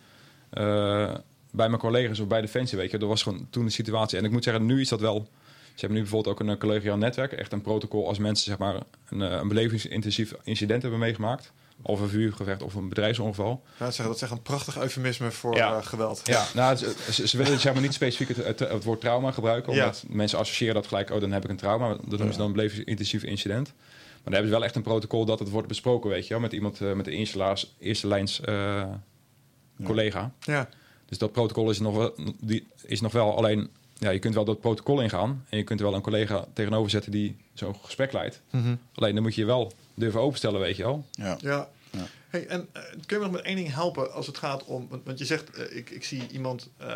eh, 0.49 1.13
bij 1.51 1.67
mijn 1.69 1.77
collega's 1.81 2.19
of 2.19 2.27
bij 2.27 2.41
Defensie, 2.41 2.77
weet 2.77 2.91
je. 2.91 2.97
Dat 2.97 3.09
was 3.09 3.23
gewoon 3.23 3.47
toen 3.49 3.65
de 3.65 3.71
situatie. 3.71 4.17
En 4.17 4.25
ik 4.25 4.31
moet 4.31 4.43
zeggen, 4.43 4.65
nu 4.65 4.81
is 4.81 4.89
dat 4.89 4.99
wel... 4.99 5.27
Ze 5.67 5.85
hebben 5.85 5.97
nu 5.97 6.03
bijvoorbeeld 6.03 6.35
ook 6.35 6.47
een 6.47 6.53
eh, 6.53 6.59
collegiaal 6.59 6.97
netwerk. 6.97 7.31
Echt 7.31 7.51
een 7.51 7.61
protocol 7.61 8.07
als 8.07 8.17
mensen 8.17 8.45
zeg 8.45 8.57
maar, 8.57 8.75
een, 9.09 9.21
eh, 9.21 9.31
een 9.31 9.47
belevingsintensief 9.47 10.33
incident 10.43 10.81
hebben 10.81 10.99
meegemaakt. 10.99 11.51
Of 11.81 11.99
een 11.99 12.09
vuurgevecht 12.09 12.63
of 12.63 12.73
een 12.73 12.89
bedrijfsongeval. 12.89 13.63
Ja, 13.79 13.85
dat, 13.85 14.15
is, 14.15 14.21
echt 14.21 14.31
een 14.31 14.41
prachtig 14.41 14.77
eufemisme 14.77 15.31
voor 15.31 15.55
Ja. 15.55 15.77
eh, 15.77 15.85
geweld. 15.85 16.21
Ja, 16.23 16.45
nou, 16.53 16.75
ze, 16.75 17.27
ze- 17.27 17.37
willen 17.37 17.59
zeg 17.59 17.73
maar 17.73 17.81
niet 17.81 17.93
specifiek 17.93 18.27
het, 18.27 18.45
het, 18.45 18.59
het 18.59 18.83
woord 18.83 19.01
trauma 19.01 19.31
gebruiken. 19.31 19.73
Ja. 19.73 19.83
Omdat 19.83 20.03
mensen 20.07 20.39
associëren 20.39 20.73
dat 20.73 20.87
gelijk, 20.87 21.09
oh, 21.11 21.19
dan 21.19 21.31
heb 21.31 21.43
ik 21.43 21.49
een 21.49 21.57
trauma. 21.57 21.87
Dat 21.87 22.05
noemen 22.07 22.31
ze 22.31 22.37
dan 22.37 22.47
een 22.47 22.53
belevensintensief 22.53 23.23
incident. 23.23 23.65
Maar 23.75 24.23
dan 24.23 24.33
hebben 24.33 24.49
ze 24.51 24.55
wel 24.57 24.63
echt 24.65 24.75
een 24.75 24.81
protocol 24.81 25.25
dat 25.25 25.39
het 25.39 25.49
wordt 25.49 25.67
besproken, 25.67 26.09
weet 26.09 26.23
je 26.27 26.29
wel. 26.33 26.39
Met 26.41 26.53
iemand, 26.53 26.81
eh, 26.81 26.93
met 26.93 27.05
de 27.05 27.11
eerste, 27.11 27.37
laars, 27.37 27.75
eerste 27.79 28.07
lijns 28.07 28.41
eh, 28.41 28.83
collega. 29.83 30.31
Ja. 30.39 30.69
Dus 31.05 31.17
dat 31.17 31.31
protocol 31.31 31.69
is 31.69 31.79
nog 31.79 31.95
wel, 31.95 32.13
die 32.39 32.67
is 32.85 33.01
nog 33.01 33.11
wel 33.11 33.37
alleen... 33.37 33.69
Ja, 33.99 34.09
je 34.09 34.19
kunt 34.19 34.33
wel 34.33 34.45
dat 34.45 34.59
protocol 34.59 35.01
ingaan. 35.01 35.45
En 35.49 35.57
je 35.57 35.63
kunt 35.63 35.79
wel 35.79 35.93
een 35.93 36.01
collega 36.01 36.45
tegenover 36.53 36.89
zetten 36.89 37.11
die 37.11 37.35
zo'n 37.53 37.75
gesprek 37.81 38.11
leidt. 38.13 38.41
Mhm. 38.49 38.75
Alleen 38.95 39.13
dan 39.13 39.23
moet 39.23 39.35
je 39.35 39.45
wel 39.45 39.71
durven 39.97 40.19
openstellen, 40.21 40.59
weet 40.59 40.75
je 40.77 40.83
wel. 40.83 41.05
Ja. 41.11 41.37
Ja. 41.41 41.69
Ja. 41.91 42.07
Hey, 42.29 42.47
en 42.47 42.67
eh, 42.73 42.81
kun 42.83 42.97
je 43.05 43.15
me 43.17 43.23
nog 43.23 43.31
met 43.31 43.41
één 43.41 43.55
ding 43.55 43.73
helpen 43.73 44.13
als 44.13 44.27
het 44.27 44.37
gaat 44.37 44.63
om... 44.63 44.87
Want, 44.89 45.05
want 45.05 45.19
je 45.19 45.25
zegt, 45.25 45.49
eh, 45.55 45.77
ik, 45.77 45.89
ik 45.89 46.03
zie 46.03 46.27
iemand 46.31 46.69
eh, 46.77 46.87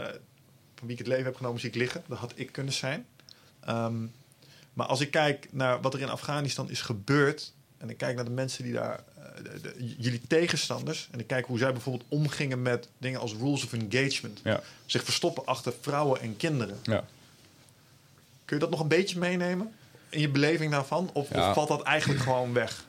van 0.76 0.88
wie 0.88 0.92
ik 0.92 0.98
het 0.98 1.08
leven 1.08 1.26
heb 1.26 1.36
genomen, 1.36 1.60
zie 1.60 1.70
ik 1.70 1.76
liggen. 1.76 2.04
Dat 2.08 2.18
had 2.18 2.34
ik 2.36 2.52
kunnen 2.52 2.74
zijn. 2.74 3.06
Ehm, 3.60 3.96
maar 4.74 4.86
als 4.88 5.02
ik 5.02 5.12
kijk 5.12 5.48
naar 5.52 5.82
wat 5.82 5.94
er 5.94 6.00
in 6.02 6.10
Afghanistan 6.10 6.70
is 6.70 6.82
gebeurd... 6.82 7.54
en 7.78 7.90
ik 7.90 7.98
kijk 7.98 8.16
naar 8.16 8.26
de 8.26 8.32
mensen 8.32 8.64
die 8.64 8.74
daar... 8.74 9.04
de- 9.44 9.62
de- 9.62 9.94
jullie 9.98 10.22
tegenstanders... 10.28 11.08
en 11.12 11.20
ik 11.20 11.28
kijk 11.28 11.46
hoe 11.46 11.58
zij 11.58 11.72
bijvoorbeeld 11.72 12.10
omgingen 12.10 12.62
met 12.62 12.88
dingen 12.98 13.20
als 13.20 13.34
rules 13.34 13.64
of 13.64 13.74
engagement. 13.74 14.40
Ja, 14.44 14.62
Zich 14.86 15.04
verstoppen 15.04 15.46
achter 15.46 15.74
vrouwen 15.82 16.22
en 16.22 16.38
kinderen. 16.38 16.78
ja. 16.84 17.06
Kun 18.46 18.60
je 18.60 18.66
dat 18.66 18.70
nog 18.72 18.80
een 18.80 18.88
beetje 18.98 19.20
meenemen? 19.20 19.74
In 20.10 20.20
je 20.22 20.30
beleving 20.30 20.72
daarvan? 20.72 21.10
Of, 21.14 21.34
Ja. 21.34 21.48
of 21.50 21.54
valt 21.56 21.68
dat 21.68 21.82
eigenlijk 21.82 22.22
gewoon 22.22 22.54
weg? 22.54 22.86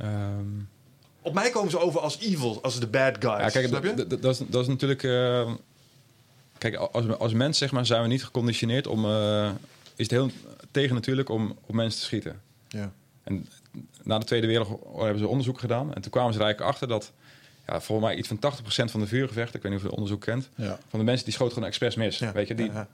Ehm, 0.00 0.44
Op 1.22 1.34
mij 1.34 1.50
komen 1.50 1.70
ze 1.70 1.78
over 1.78 2.00
als 2.00 2.18
evil, 2.20 2.58
als 2.62 2.80
de 2.80 2.86
bad 2.86 3.16
guys. 3.24 3.40
Ja, 3.40 3.48
kijk, 3.48 3.66
snap 3.66 3.84
je? 3.84 4.06
dat, 4.06 4.24
is, 4.24 4.38
dat 4.48 4.62
is 4.62 4.68
natuurlijk. 4.68 5.02
eh, 5.02 5.52
kijk, 6.58 6.74
als, 6.74 7.08
als 7.18 7.32
mens 7.32 7.58
zeg 7.58 7.72
maar, 7.72 7.86
zijn 7.86 8.02
we 8.02 8.08
niet 8.08 8.24
geconditioneerd 8.24 8.86
om. 8.86 9.04
eh, 9.04 9.50
is 9.96 10.06
het 10.06 10.10
heel 10.10 10.30
tegen 10.70 10.94
natuurlijk 10.94 11.28
om 11.28 11.56
op 11.66 11.74
mensen 11.74 11.98
te 12.00 12.04
schieten. 12.06 12.40
Ja. 12.68 12.92
En 13.22 13.46
na 14.02 14.18
de 14.18 14.24
Tweede 14.24 14.46
Wereldoorlog 14.46 15.00
hebben 15.02 15.18
ze 15.18 15.28
onderzoek 15.28 15.58
gedaan. 15.60 15.94
En 15.94 16.02
toen 16.02 16.10
kwamen 16.10 16.32
ze 16.32 16.38
er 16.38 16.44
eigenlijk 16.44 16.72
achter 16.74 16.88
dat. 16.88 17.12
Ja, 17.66 17.80
volgens 17.80 18.08
mij 18.08 18.16
iets 18.18 18.28
van 18.28 18.38
80% 18.38 18.90
van 18.90 19.00
de 19.00 19.06
vuurgevechten, 19.06 19.56
ik 19.56 19.62
weet 19.62 19.72
niet 19.72 19.80
of 19.80 19.80
je 19.86 19.86
het 19.90 19.96
onderzoek 19.96 20.20
kent, 20.20 20.48
Ja. 20.54 20.78
van 20.88 20.98
de 20.98 21.04
mensen 21.04 21.24
die 21.24 21.34
schoten 21.34 21.52
gewoon 21.54 21.68
expres 21.68 21.94
mis. 21.94 22.18
Ja. 22.18 22.32
Weet 22.32 22.48
je, 22.48 22.54
die, 22.54 22.66
Ja, 22.66 22.72
ja. 22.72 22.88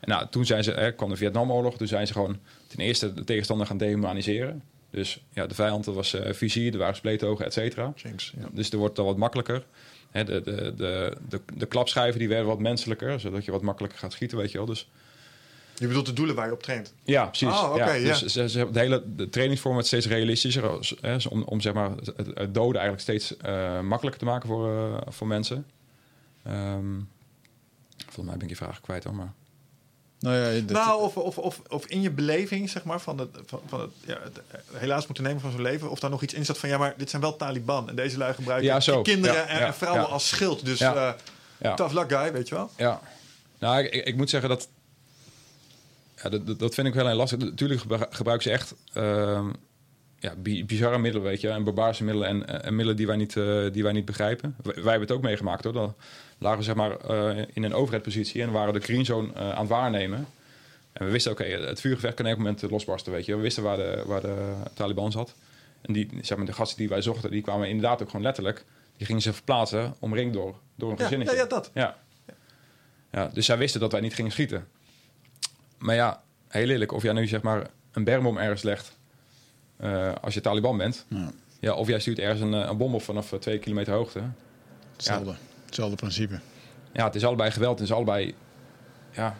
En 0.00 0.08
nou, 0.08 0.26
toen 0.30 0.46
zijn 0.46 0.64
ze, 0.64 0.72
er 0.72 0.92
kwam 0.92 1.08
de 1.08 1.16
Vietnamoorlog, 1.16 1.76
toen 1.76 1.86
zijn 1.86 2.06
ze 2.06 2.12
gewoon 2.12 2.38
ten 2.66 2.78
eerste 2.78 3.14
de 3.14 3.24
tegenstander 3.24 3.66
gaan 3.66 3.76
dehumaniseren. 3.76 4.62
Dus 4.92 5.22
ja, 5.30 5.46
de 5.46 5.54
vijand 5.54 5.84
dat 5.84 5.94
was 5.94 6.14
eh 6.14 6.32
vizier, 6.32 6.72
er 6.72 6.78
waren 6.78 6.96
spleetogen, 6.96 7.44
et 7.44 7.52
cetera. 7.52 7.92
Ja. 7.96 8.48
Dus 8.50 8.70
er 8.70 8.78
wordt 8.78 8.96
dan 8.96 9.04
wat 9.04 9.16
makkelijker. 9.16 9.64
Hè, 10.10 10.24
de, 10.24 10.40
de, 10.40 10.74
de, 10.76 11.16
de, 11.28 11.40
de 11.54 11.66
klapschijven 11.66 12.18
die 12.18 12.28
werden 12.28 12.46
wat 12.46 12.58
menselijker, 12.58 13.20
zodat 13.20 13.44
je 13.44 13.50
wat 13.50 13.62
makkelijker 13.62 13.98
gaat 13.98 14.12
schieten, 14.12 14.38
weet 14.38 14.50
je 14.50 14.58
wel. 14.58 14.66
Dus 14.66 14.88
Je 15.78 15.86
bedoelt 15.86 16.06
de 16.06 16.12
doelen 16.12 16.34
waar 16.34 16.46
je 16.46 16.52
op 16.52 16.62
traint. 16.62 16.94
ja, 17.04 17.26
precies. 17.26 17.48
Oh, 17.48 17.72
ja. 17.76 17.92
ja. 17.92 18.08
Dus 18.08 18.24
ze, 18.24 18.48
ze 18.48 18.56
hebben 18.56 18.74
de 18.74 18.80
hele 18.80 19.02
de 19.16 19.28
trainingsvorm 19.28 19.72
wordt 19.74 19.88
steeds 19.88 20.06
realistischer, 20.06 20.96
hè, 21.00 21.16
om, 21.28 21.42
om 21.42 21.60
zeg 21.60 21.72
maar 21.72 21.90
het, 21.90 22.12
het 22.16 22.54
doden 22.54 22.80
eigenlijk 22.80 23.00
steeds 23.00 23.36
eh, 23.36 23.80
makkelijker 23.80 24.20
te 24.20 24.26
maken 24.26 24.48
voor, 24.48 24.68
eh, 24.68 24.96
voor 25.08 25.26
mensen. 25.26 25.66
Ehm 26.42 27.00
volgens 28.04 28.26
mij 28.26 28.36
ben 28.36 28.42
ik 28.42 28.48
je 28.48 28.64
vraag 28.64 28.80
kwijt 28.80 29.04
hoor, 29.04 29.14
maar... 29.14 29.32
Nou 30.22 30.36
ja, 30.36 30.60
dat- 30.60 30.70
Nou, 30.76 31.00
of, 31.02 31.16
of, 31.16 31.38
of, 31.38 31.60
of 31.68 31.86
in 31.86 32.00
je 32.02 32.10
beleving, 32.10 32.70
zeg 32.70 32.84
maar, 32.84 33.00
van 33.00 33.18
het, 33.18 33.28
van, 33.46 33.60
van 33.66 33.80
het, 33.80 33.90
ja, 34.06 34.18
het 34.22 34.40
helaas 34.72 35.06
moeten 35.06 35.24
nemen 35.24 35.40
van 35.40 35.50
zo'n 35.50 35.62
leven. 35.62 35.90
Of 35.90 36.00
daar 36.00 36.10
nog 36.10 36.22
iets 36.22 36.34
in 36.34 36.44
staat 36.44 36.58
van, 36.58 36.68
ja, 36.68 36.78
maar 36.78 36.94
dit 36.96 37.10
zijn 37.10 37.22
wel 37.22 37.36
Taliban. 37.36 37.88
En 37.88 37.96
deze 37.96 38.18
lui 38.18 38.34
gebruiken 38.34 38.68
Ja, 38.68 38.80
zo. 38.80 39.02
kinderen 39.02 39.36
Ja, 39.36 39.46
en, 39.46 39.58
ja, 39.58 39.66
en 39.66 39.74
vrouwen 39.74 40.08
als 40.08 40.28
schild. 40.28 40.64
Dus 40.64 40.78
Ja. 40.78 41.16
Ja. 41.58 41.74
tough 41.74 41.94
luck 41.94 42.12
guy, 42.12 42.32
weet 42.32 42.48
je 42.48 42.54
wel. 42.54 42.70
Ja, 42.76 43.00
nou, 43.58 43.82
ik, 43.84 44.04
ik, 44.06 44.16
moet 44.16 44.30
zeggen 44.30 44.48
dat. 44.48 44.68
Ja, 46.22 46.28
dat, 46.30 46.46
dat- 46.46 46.58
dat 46.58 46.74
vind 46.74 46.86
ik 46.86 46.94
wel 46.94 47.06
heel 47.06 47.16
lastig. 47.16 47.38
Natuurlijk 47.38 47.80
gebru- 47.80 48.06
gebruiken 48.10 48.48
ze 48.48 48.54
echt 48.56 48.74
ehm, 48.92 49.46
ja, 50.18 50.34
bi- 50.36 50.64
bizarre 50.64 50.98
middelen, 50.98 51.26
weet 51.28 51.40
je, 51.40 51.48
en 51.48 51.64
barbaarse 51.64 52.04
middelen 52.04 52.28
en, 52.28 52.62
en 52.62 52.70
middelen 52.74 52.96
die 52.96 53.06
wij 53.06 53.16
niet, 53.16 53.36
eh, 53.36 53.62
die 53.72 53.82
wij 53.82 53.92
niet 53.92 54.04
begrijpen. 54.04 54.56
Wij, 54.62 54.74
wij 54.74 54.82
hebben 54.82 55.00
het 55.08 55.10
ook 55.16 55.22
meegemaakt 55.22 55.64
hoor. 55.64 55.72
Dan 55.72 55.94
lagen 56.42 56.58
we 56.58 56.64
zeg 56.64 56.74
maar 56.74 56.96
eh, 56.96 57.44
in 57.52 57.62
een 57.62 57.74
overheidpositie 57.74 58.42
en 58.42 58.50
waren 58.50 58.74
de 58.74 58.80
green 58.80 59.04
zone 59.04 59.32
eh, 59.32 59.50
aan 59.50 59.58
het 59.60 59.68
waarnemen. 59.68 60.26
En 60.92 61.06
we 61.06 61.12
wisten, 61.12 61.32
oké, 61.32 61.44
het 61.44 61.80
vuurgevecht 61.80 62.14
kan 62.14 62.26
op 62.26 62.32
een 62.32 62.38
moment 62.38 62.62
losbarsten, 62.62 63.12
weet 63.12 63.24
je. 63.26 63.36
We 63.36 63.42
wisten 63.42 63.62
waar 63.62 63.76
de, 63.76 64.02
waar 64.06 64.20
de 64.20 64.52
Taliban 64.74 65.12
zat. 65.12 65.34
En 65.80 65.92
die, 65.92 66.08
zeg 66.22 66.36
maar, 66.36 66.46
de 66.46 66.52
gasten 66.52 66.78
die 66.78 66.88
wij 66.88 67.02
zochten, 67.02 67.30
die 67.30 67.42
kwamen 67.42 67.68
inderdaad 67.68 68.02
ook 68.02 68.10
gewoon 68.10 68.24
letterlijk. 68.24 68.64
Die 68.96 69.06
gingen 69.06 69.22
zich 69.22 69.34
verplaatsen, 69.34 69.94
omringd 69.98 70.32
door, 70.34 70.54
door 70.74 70.90
een 70.90 70.96
Ja, 70.96 71.02
gezinnetje. 71.02 71.36
ja, 71.36 71.42
ja, 71.42 71.48
dat. 71.48 71.70
Ja. 71.74 71.96
ja. 73.12 73.30
Dus 73.32 73.46
zij 73.46 73.58
wisten 73.58 73.80
dat 73.80 73.92
wij 73.92 74.00
niet 74.00 74.14
gingen 74.14 74.32
schieten. 74.32 74.68
Maar 75.78 75.94
ja, 75.94 76.22
heel 76.48 76.68
eerlijk, 76.68 76.92
of 76.92 77.02
jij 77.02 77.12
nu 77.12 77.26
zeg 77.26 77.42
maar 77.42 77.66
een 77.92 78.04
bermbom 78.04 78.36
ergens 78.38 78.62
legt 78.62 78.96
eh, 79.76 80.12
als 80.20 80.34
je 80.34 80.40
Taliban 80.40 80.76
bent. 80.76 81.04
Ja. 81.08 81.32
Ja, 81.60 81.74
of 81.74 81.88
jij 81.88 82.00
stuurt 82.00 82.18
ergens 82.18 82.40
een, 82.40 82.54
eh, 82.54 82.68
een 82.68 82.76
bom 82.76 82.94
op 82.94 83.02
vanaf 83.02 83.32
eh, 83.32 83.38
twee 83.38 83.58
kilometer 83.58 83.92
hoogte. 83.94 84.20
hetzelfde. 84.96 85.34
Hetzelfde 85.72 85.96
principe. 85.96 86.38
Ja, 86.92 87.04
het 87.04 87.14
is 87.14 87.24
allebei 87.24 87.50
geweld, 87.50 87.78
het 87.78 87.88
is 87.88 87.94
allebei... 87.94 88.34
Ja, 89.10 89.36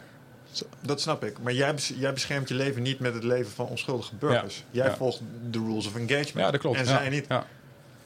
Dat 0.81 1.01
snap 1.01 1.23
ik. 1.23 1.39
Maar 1.41 1.53
jij, 1.53 1.73
jij 1.95 2.13
beschermt 2.13 2.47
je 2.49 2.55
leven 2.55 2.81
niet 2.81 2.99
met 2.99 3.13
het 3.13 3.23
leven 3.23 3.51
van 3.51 3.65
onschuldige 3.67 4.15
burgers. 4.15 4.63
Jij 4.71 4.85
Ja. 4.87 4.95
volgt 4.95 5.21
de 5.51 5.59
rules 5.59 5.87
of 5.87 5.95
engagement. 5.95 6.33
ja 6.33 6.51
dat 6.51 6.59
klopt. 6.59 6.77
En 6.77 6.85
ja. 6.85 6.89
zij 6.97 7.09
niet. 7.09 7.25
Ja. 7.29 7.45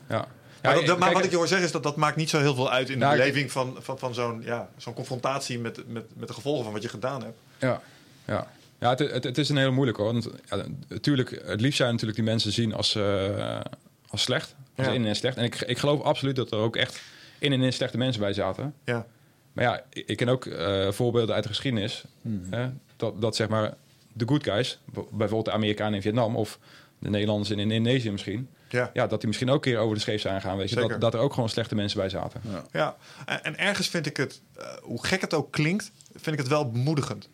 Ja. 0.09 0.15
Maar, 0.17 0.27
Ja, 0.61 0.73
dat- 0.73 0.85
dat- 0.87 0.87
maar 0.87 0.97
kijk, 1.07 1.13
wat 1.13 1.23
ik 1.25 1.31
je 1.31 1.37
hoor 1.37 1.47
zeggen 1.47 1.65
is 1.65 1.71
dat 1.73 1.83
dat 1.83 1.95
maakt 1.95 2.15
niet 2.15 2.29
zo 2.29 2.39
heel 2.39 2.55
veel 2.55 2.71
uit 2.71 2.87
in 2.89 2.99
de 2.99 3.05
Nou, 3.05 3.17
beleving 3.17 3.51
van, 3.51 3.77
van, 3.79 3.99
van 3.99 4.13
zo'n 4.13 4.41
ja, 4.43 4.69
zo'n 4.77 4.93
confrontatie 4.93 5.59
met, 5.59 5.87
met, 5.87 6.05
met 6.15 6.27
de 6.27 6.33
gevolgen 6.33 6.63
van 6.63 6.73
wat 6.73 6.81
je 6.81 6.89
gedaan 6.89 7.23
hebt. 7.23 7.37
Ja, 7.57 7.81
ja. 8.25 8.47
ja 8.79 8.89
het, 8.89 8.99
het, 8.99 9.23
het 9.23 9.37
is 9.37 9.49
een 9.49 9.57
heel 9.57 9.71
moeilijk 9.71 9.97
hoor. 9.97 10.05
Want, 10.13 10.29
ja, 10.49 10.63
natuurlijk, 10.87 11.41
het 11.45 11.61
liefst 11.61 11.77
zijn 11.77 11.89
natuurlijk 11.91 12.17
die 12.17 12.27
mensen 12.27 12.51
zien 12.51 12.73
als, 12.73 12.95
eh, 12.95 13.59
als 14.07 14.21
slecht. 14.21 14.55
Als 14.75 14.87
Ja. 14.87 14.93
in 14.93 15.05
en 15.05 15.15
slecht. 15.15 15.37
En 15.37 15.43
ik, 15.43 15.61
ik 15.61 15.77
geloof 15.77 16.01
absoluut 16.01 16.35
dat 16.35 16.51
er 16.51 16.57
ook 16.57 16.75
echt 16.75 17.01
in 17.39 17.53
en 17.53 17.61
in 17.61 17.73
slechte 17.73 17.97
mensen 17.97 18.21
bij 18.21 18.33
zaten. 18.33 18.73
Ja. 18.83 19.05
Maar 19.53 19.65
ja, 19.65 19.83
ik 19.89 20.07
ik 20.07 20.17
ken 20.17 20.29
ook 20.29 20.45
eh, 20.45 20.91
voorbeelden 20.91 21.35
uit 21.35 21.43
de 21.43 21.49
geschiedenis. 21.49 22.03
hè, 22.49 22.69
dat, 22.95 23.21
dat 23.21 23.35
zeg 23.35 23.47
maar 23.47 23.73
de 24.13 24.27
good 24.27 24.43
guys, 24.43 24.79
bijvoorbeeld 24.93 25.45
de 25.45 25.51
Amerikanen 25.51 25.93
in 25.93 26.01
Vietnam 26.01 26.35
of 26.35 26.59
de 26.99 27.09
Nederlanders 27.09 27.49
in, 27.49 27.59
in 27.59 27.71
Indonesië 27.71 28.11
misschien. 28.11 28.49
Ja. 28.69 28.89
Ja, 28.93 29.07
dat 29.07 29.19
die 29.19 29.27
misschien 29.27 29.49
ook 29.49 29.65
een 29.65 29.71
keer 29.71 29.79
over 29.79 29.95
de 29.95 30.01
scheef 30.01 30.21
zijn 30.21 30.41
gegaan. 30.41 30.57
Weet 30.57 30.69
je? 30.69 30.75
Dat, 30.75 31.01
dat 31.01 31.13
er 31.13 31.19
ook 31.19 31.33
gewoon 31.33 31.49
slechte 31.49 31.75
mensen 31.75 31.99
bij 31.99 32.09
zaten. 32.09 32.41
Ja. 32.51 32.63
Ja, 32.71 32.95
en, 33.25 33.43
en 33.43 33.57
ergens 33.57 33.87
vind 33.87 34.05
ik 34.05 34.17
het, 34.17 34.41
eh, 34.55 34.67
hoe 34.81 35.05
gek 35.05 35.21
het 35.21 35.33
ook 35.33 35.51
klinkt, 35.51 35.91
vind 36.11 36.35
ik 36.35 36.37
het 36.37 36.47
wel 36.47 36.71
bemoedigend. 36.71 37.29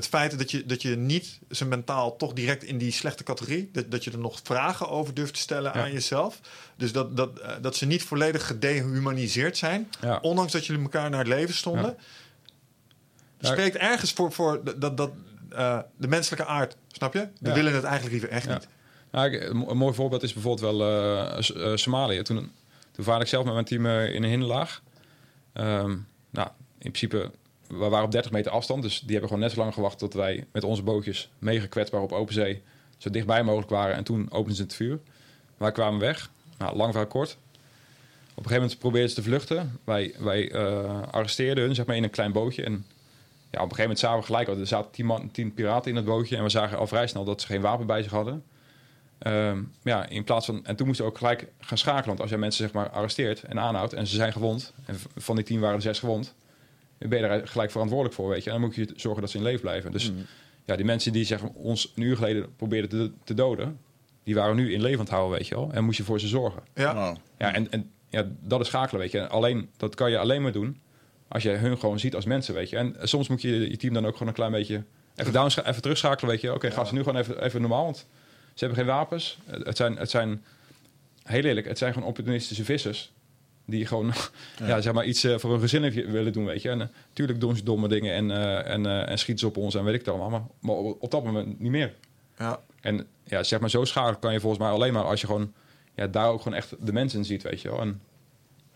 Het 0.00 0.08
feit 0.08 0.38
dat 0.38 0.50
je, 0.50 0.66
dat 0.66 0.82
je 0.82 0.96
niet 0.96 1.38
zijn 1.48 1.68
mentaal 1.68 2.16
toch 2.16 2.32
direct 2.32 2.62
in 2.64 2.78
die 2.78 2.92
slechte 2.92 3.22
categorie, 3.24 3.68
dat, 3.72 3.90
dat 3.90 4.04
je 4.04 4.10
er 4.10 4.18
nog 4.18 4.40
vragen 4.42 4.88
over 4.88 5.14
durft 5.14 5.34
te 5.34 5.40
stellen 5.40 5.72
Ja. 5.74 5.82
aan 5.82 5.92
jezelf. 5.92 6.40
Dus 6.76 6.92
dat, 6.92 7.16
dat, 7.16 7.38
eh, 7.38 7.52
dat 7.60 7.76
ze 7.76 7.86
niet 7.86 8.02
volledig 8.02 8.46
gedehumaniseerd 8.46 9.56
zijn, 9.56 9.90
Ja. 10.00 10.18
ondanks 10.22 10.52
dat 10.52 10.66
jullie 10.66 10.82
elkaar 10.82 11.10
naar 11.10 11.18
het 11.18 11.28
leven 11.28 11.54
stonden. 11.54 11.96
Ja. 11.96 12.52
Ja. 13.38 13.48
Spreekt 13.50 13.76
ergens 13.76 14.12
voor, 14.12 14.32
voor 14.32 14.60
dat, 14.76 14.96
dat, 14.96 15.10
eh, 15.50 15.78
de 15.96 16.08
menselijke 16.08 16.44
aard, 16.46 16.76
snap 16.92 17.14
je? 17.14 17.28
We 17.40 17.52
willen 17.52 17.74
het 17.74 17.84
eigenlijk 17.84 18.12
liever 18.12 18.30
echt 18.30 18.48
niet. 18.48 18.68
Nou, 19.10 19.36
een 19.40 19.56
mo- 19.56 19.68
een 19.70 19.76
mooi 19.76 19.94
voorbeeld 19.94 20.22
is 20.22 20.32
bijvoorbeeld 20.32 20.78
wel 20.78 20.88
eh, 21.62 21.76
Somalië. 21.76 22.22
Toen, 22.22 22.52
toen 22.92 23.04
vaarde 23.04 23.22
ik 23.24 23.28
zelf 23.30 23.44
met 23.44 23.52
mijn 23.54 23.64
team 23.64 23.86
in 23.86 24.22
een 24.22 24.30
hinderlaag. 24.30 24.82
Ehm, 25.52 25.96
nou, 26.30 26.48
in 26.78 26.90
principe, 26.90 27.30
we 27.70 27.88
waren 27.88 28.04
op 28.04 28.12
30 28.12 28.30
meter 28.30 28.52
afstand. 28.52 28.82
Dus 28.82 29.00
die 29.00 29.10
hebben 29.10 29.28
gewoon 29.28 29.44
net 29.44 29.52
zo 29.52 29.60
lang 29.60 29.74
gewacht 29.74 29.98
tot 29.98 30.14
wij 30.14 30.46
met 30.52 30.64
onze 30.64 30.82
bootjes 30.82 31.30
mega 31.38 31.66
kwetsbaar 31.66 32.02
op 32.02 32.12
open 32.12 32.34
zee 32.34 32.62
zo 32.98 33.10
dichtbij 33.10 33.42
mogelijk 33.42 33.70
waren. 33.70 33.96
En 33.96 34.04
toen 34.04 34.26
openden 34.30 34.56
ze 34.56 34.62
het 34.62 34.74
vuur. 34.74 34.98
Wij 35.56 35.72
kwamen 35.72 36.00
weg. 36.00 36.30
Nou, 36.58 36.76
lang 36.76 36.90
verhaal 36.90 37.10
kort. 37.10 37.30
Op 37.30 38.36
een 38.36 38.42
gegeven 38.42 38.62
moment 38.62 38.78
probeerden 38.78 39.08
ze 39.08 39.14
te 39.14 39.22
vluchten. 39.22 39.78
Wij, 39.84 40.14
wij 40.18 40.50
eh, 40.50 41.02
arresteerden 41.10 41.64
hun 41.64 41.74
zeg 41.74 41.86
maar, 41.86 41.96
in 41.96 42.02
een 42.02 42.10
klein 42.10 42.32
bootje. 42.32 42.62
En 42.62 42.72
ja, 43.50 43.62
op 43.62 43.70
een 43.70 43.76
gegeven 43.76 43.80
moment 43.80 43.98
zagen 43.98 44.18
we 44.18 44.24
gelijk 44.24 44.48
er 44.48 44.66
zaten 44.66 44.90
tien, 44.90 45.06
man, 45.06 45.30
tien 45.30 45.54
piraten 45.54 45.90
in 45.90 45.96
het 45.96 46.04
bootje 46.04 46.36
en 46.36 46.42
we 46.42 46.48
zagen 46.48 46.78
al 46.78 46.86
vrij 46.86 47.06
snel 47.06 47.24
dat 47.24 47.40
ze 47.40 47.46
geen 47.46 47.60
wapen 47.60 47.86
bij 47.86 48.02
zich 48.02 48.12
hadden. 48.12 48.44
Ehm, 49.18 49.62
ja, 49.82 50.08
in 50.08 50.24
plaats 50.24 50.46
van, 50.46 50.66
en 50.66 50.76
toen 50.76 50.86
moesten 50.86 51.04
we 51.04 51.10
ook 51.10 51.18
gelijk 51.18 51.46
gaan 51.58 51.78
schakelen. 51.78 52.06
Want 52.06 52.20
als 52.20 52.30
jij 52.30 52.38
mensen 52.38 52.64
zeg 52.64 52.72
maar 52.72 52.90
arresteert 52.90 53.42
en 53.42 53.60
aanhoudt 53.60 53.92
en 53.92 54.06
ze 54.06 54.14
zijn 54.14 54.32
gewond, 54.32 54.72
en 54.84 54.96
van 55.16 55.36
die 55.36 55.44
tien 55.44 55.60
waren 55.60 55.76
er 55.76 55.82
zes 55.82 55.98
gewond, 55.98 56.34
ben 57.08 57.20
je 57.20 57.28
daar 57.28 57.48
gelijk 57.48 57.70
verantwoordelijk 57.70 58.14
voor, 58.14 58.28
weet 58.28 58.44
je. 58.44 58.50
En 58.50 58.60
dan 58.60 58.64
moet 58.64 58.74
je 58.74 58.88
zorgen 58.96 59.20
dat 59.20 59.30
ze 59.30 59.36
in 59.36 59.42
leven 59.42 59.60
blijven. 59.60 59.92
Dus 59.92 60.12
ja, 60.64 60.76
die 60.76 60.84
mensen 60.84 61.12
die 61.12 61.24
zeg 61.24 61.42
maar, 61.42 61.50
ons 61.54 61.92
een 61.94 62.02
uur 62.02 62.16
geleden 62.16 62.56
probeerden 62.56 62.90
te, 62.90 63.10
te 63.24 63.34
doden, 63.34 63.78
die 64.24 64.34
waren 64.34 64.56
nu 64.56 64.72
in 64.72 64.80
levend 64.80 65.08
houden, 65.08 65.38
weet 65.38 65.48
je 65.48 65.54
wel. 65.54 65.70
En 65.72 65.84
moest 65.84 65.96
je 65.96 66.04
voor 66.04 66.20
ze 66.20 66.28
zorgen. 66.28 66.62
Ja. 66.74 66.94
Wow. 66.94 67.16
Ja, 67.38 67.54
en, 67.54 67.70
en 67.70 67.90
ja, 68.08 68.26
dat 68.40 68.60
is 68.60 68.66
schakelen, 68.66 69.00
weet 69.00 69.10
je. 69.10 69.18
En 69.18 69.30
alleen, 69.30 69.70
dat 69.76 69.94
kan 69.94 70.10
je 70.10 70.18
alleen 70.18 70.42
maar 70.42 70.52
doen 70.52 70.80
als 71.28 71.42
je 71.42 71.50
hun 71.50 71.78
gewoon 71.78 71.98
ziet 71.98 72.14
als 72.14 72.24
mensen, 72.24 72.54
weet 72.54 72.70
je. 72.70 72.76
En 72.76 72.96
soms 73.02 73.28
moet 73.28 73.42
je 73.42 73.70
je 73.70 73.76
team 73.76 73.94
dan 73.94 74.06
ook 74.06 74.12
gewoon 74.12 74.28
een 74.28 74.34
klein 74.34 74.52
beetje 74.52 74.84
even, 75.14 75.32
down, 75.32 75.60
even 75.60 75.82
terugschakelen, 75.82 76.30
weet 76.30 76.40
je. 76.40 76.54
Oké, 76.54 76.70
gaan 76.70 76.86
ze 76.86 76.94
nu 76.94 77.02
gewoon 77.02 77.20
even, 77.20 77.44
even 77.44 77.60
normaal, 77.60 77.84
want 77.84 78.06
ze 78.54 78.64
hebben 78.64 78.76
geen 78.76 78.94
wapens. 78.94 79.38
Het 79.46 79.66
het 79.66 79.76
zijn, 79.76 79.96
het 79.96 80.10
zijn, 80.10 80.44
heel 81.22 81.42
eerlijk, 81.42 81.66
het 81.66 81.78
zijn 81.78 81.92
gewoon 81.92 82.08
opportunistische 82.08 82.64
vissers. 82.64 83.12
Die 83.70 83.86
gewoon, 83.86 84.12
ja. 84.58 84.80
zeg 84.80 84.92
maar, 84.92 85.04
iets 85.04 85.24
eh, 85.24 85.38
voor 85.38 85.50
hun 85.50 85.60
gezin 85.60 85.90
willen 86.10 86.32
doen, 86.32 86.44
weet 86.44 86.62
je. 86.62 86.68
En 86.68 86.78
natuurlijk 87.08 87.40
doen 87.40 87.56
ze 87.56 87.62
domme 87.62 87.88
dingen 87.88 88.14
en, 88.14 88.30
eh, 88.30 88.72
en, 88.72 88.86
eh, 88.86 89.08
en 89.08 89.18
schieten 89.18 89.38
ze 89.38 89.46
op 89.46 89.56
ons 89.56 89.74
en 89.74 89.84
weet 89.84 89.94
ik 89.94 90.00
het 90.00 90.08
allemaal. 90.08 90.30
Maar, 90.30 90.42
maar 90.60 90.74
op, 90.74 91.02
op 91.02 91.10
dat 91.10 91.24
moment 91.24 91.60
niet 91.60 91.70
meer. 91.70 91.94
Ja. 92.38 92.60
En 92.80 93.06
ja, 93.24 93.42
zeg 93.42 93.60
maar, 93.60 93.70
zo 93.70 93.84
schakelen 93.84 94.18
kan 94.20 94.32
je 94.32 94.40
volgens 94.40 94.62
mij 94.62 94.70
alleen 94.70 94.92
maar 94.92 95.04
als 95.04 95.20
je 95.20 95.26
gewoon 95.26 95.52
ja, 95.94 96.06
daar 96.06 96.28
ook 96.28 96.42
gewoon 96.42 96.58
echt 96.58 96.74
de 96.80 96.92
mensen 96.92 97.18
in 97.18 97.24
ziet, 97.24 97.42
weet 97.42 97.60
je 97.60 97.68
wel. 97.70 97.80
En, 97.80 98.00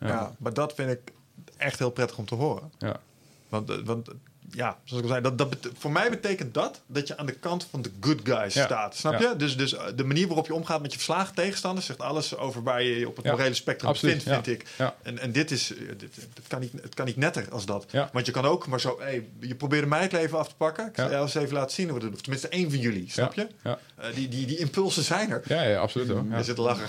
Ja. 0.00 0.34
maar 0.38 0.52
dat 0.54 0.74
vind 0.74 0.90
ik 0.90 1.12
echt 1.56 1.78
heel 1.78 1.90
prettig 1.90 2.18
om 2.18 2.24
te 2.24 2.34
horen. 2.34 2.72
ja. 2.78 3.00
Want, 3.48 3.70
eh, 3.70 3.76
want 3.84 4.08
eh, 4.08 4.14
ja, 4.50 4.76
zoals 4.84 5.02
ik 5.04 5.08
al 5.10 5.14
zei, 5.20 5.36
dat, 5.36 5.38
dat 5.38 5.70
voor 5.78 5.90
mij 5.92 6.10
betekent 6.10 6.54
dat 6.54 6.80
dat 6.86 7.08
je 7.08 7.16
aan 7.16 7.26
de 7.26 7.32
kant 7.32 7.66
van 7.70 7.82
de 7.82 7.90
good 8.00 8.20
guys 8.24 8.54
Ja. 8.54 8.64
staat. 8.64 8.96
Snap 8.96 9.20
Ja. 9.20 9.28
je? 9.30 9.36
Dus, 9.36 9.56
dus 9.56 9.74
eh, 9.74 9.82
de 9.96 10.04
manier 10.04 10.26
waarop 10.26 10.46
je 10.46 10.54
omgaat 10.54 10.80
met 10.82 10.90
je 10.90 10.96
verslagen 10.96 11.34
tegenstanders 11.34 11.86
zegt 11.86 11.98
alles 12.00 12.36
over 12.36 12.62
waar 12.62 12.82
je 12.82 12.98
je 12.98 13.08
op 13.08 13.16
het 13.16 13.24
Ja. 13.24 13.30
morele 13.30 13.54
spectrum 13.54 13.90
Absoluut, 13.90 14.22
ja. 14.22 14.32
vind 14.42 14.46
ik. 14.60 14.66
Ja. 14.78 14.94
En, 15.02 15.18
en 15.18 15.32
dit 15.32 15.50
is, 15.50 15.72
eh, 15.74 15.78
dit, 15.96 16.16
het, 16.34 16.46
kan 16.48 16.60
niet, 16.60 16.72
het 16.82 16.94
kan 16.94 17.06
niet 17.06 17.16
netter 17.16 17.46
als 17.50 17.66
dat. 17.66 17.84
Ja. 17.90 18.08
Want 18.12 18.26
je 18.26 18.32
kan 18.32 18.44
ook 18.44 18.66
maar 18.66 18.80
zo, 18.80 18.96
hey, 19.00 19.26
je 19.40 19.54
probeerde 19.54 19.86
mij 19.86 20.02
het 20.02 20.12
leven 20.12 20.38
af 20.38 20.48
te 20.48 20.54
pakken. 20.56 20.86
Ik 20.86 20.96
Ja. 20.96 21.02
zal 21.02 21.10
jou 21.12 21.22
eens 21.24 21.34
even 21.34 21.54
laten 21.54 21.74
zien 21.74 21.88
hoe 21.88 22.00
tenminste 22.00 22.48
één 22.48 22.70
van 22.70 22.78
jullie, 22.78 23.10
snap 23.10 23.34
Ja. 23.34 23.42
je? 23.42 23.48
Ja. 23.68 23.78
Eh, 23.96 24.14
die, 24.14 24.28
die, 24.28 24.46
die 24.46 24.58
impulsen 24.58 25.02
zijn 25.04 25.30
er. 25.30 25.42
Ja, 25.46 25.62
ja, 25.62 25.78
absoluut 25.78 26.08
hoor. 26.08 26.24
Ja. 26.30 26.36
Je 26.38 26.44
zit 26.44 26.54
te 26.56 26.62
lachen. 26.62 26.86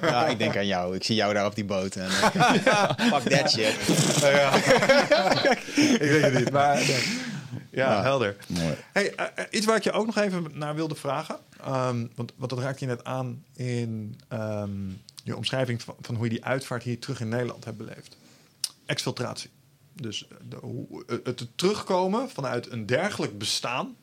Ja, 0.00 0.26
ik 0.26 0.38
denk 0.38 0.56
aan 0.56 0.66
jou. 0.66 0.94
Ik 0.94 1.04
zie 1.04 1.14
jou 1.16 1.34
daar 1.34 1.46
op 1.46 1.54
die 1.54 1.64
boot. 1.64 1.96
En, 1.96 2.10
fuck 3.12 3.22
that 3.22 3.50
shit. 3.50 3.74
ik 6.00 6.10
weet 6.10 6.22
het 6.22 6.34
niet, 6.34 6.50
maar 6.50 6.74
nee. 6.76 6.97
Ja, 7.70 7.92
Ja. 7.92 8.02
helder. 8.02 8.36
Mooi. 8.46 8.74
Hey, 8.92 9.14
eh, 9.14 9.26
eh, 9.34 9.44
iets 9.50 9.66
waar 9.66 9.76
ik 9.76 9.84
je 9.84 9.92
ook 9.92 10.06
nog 10.06 10.16
even 10.16 10.46
naar 10.52 10.74
wilde 10.74 10.94
vragen. 10.94 11.38
Ehm, 11.60 12.06
want, 12.14 12.32
want 12.36 12.50
dat 12.50 12.58
raakte 12.58 12.84
je 12.84 12.90
net 12.90 13.04
aan 13.04 13.44
in 13.54 14.20
ehm, 14.28 14.70
je 15.24 15.36
omschrijving 15.36 15.82
van, 15.82 15.96
van 16.00 16.14
hoe 16.14 16.24
je 16.24 16.30
die 16.30 16.44
uitvaart 16.44 16.82
hier 16.82 16.98
terug 16.98 17.20
in 17.20 17.28
Nederland 17.28 17.64
hebt 17.64 17.76
beleefd. 17.76 18.16
Exfiltratie. 18.86 19.50
Dus 19.92 20.26
de, 20.48 20.56
hoe, 20.56 21.04
het, 21.24 21.46
terugkomen 21.54 22.30
vanuit 22.30 22.70
een 22.70 22.86
dergelijk 22.86 23.38
bestaan. 23.38 23.96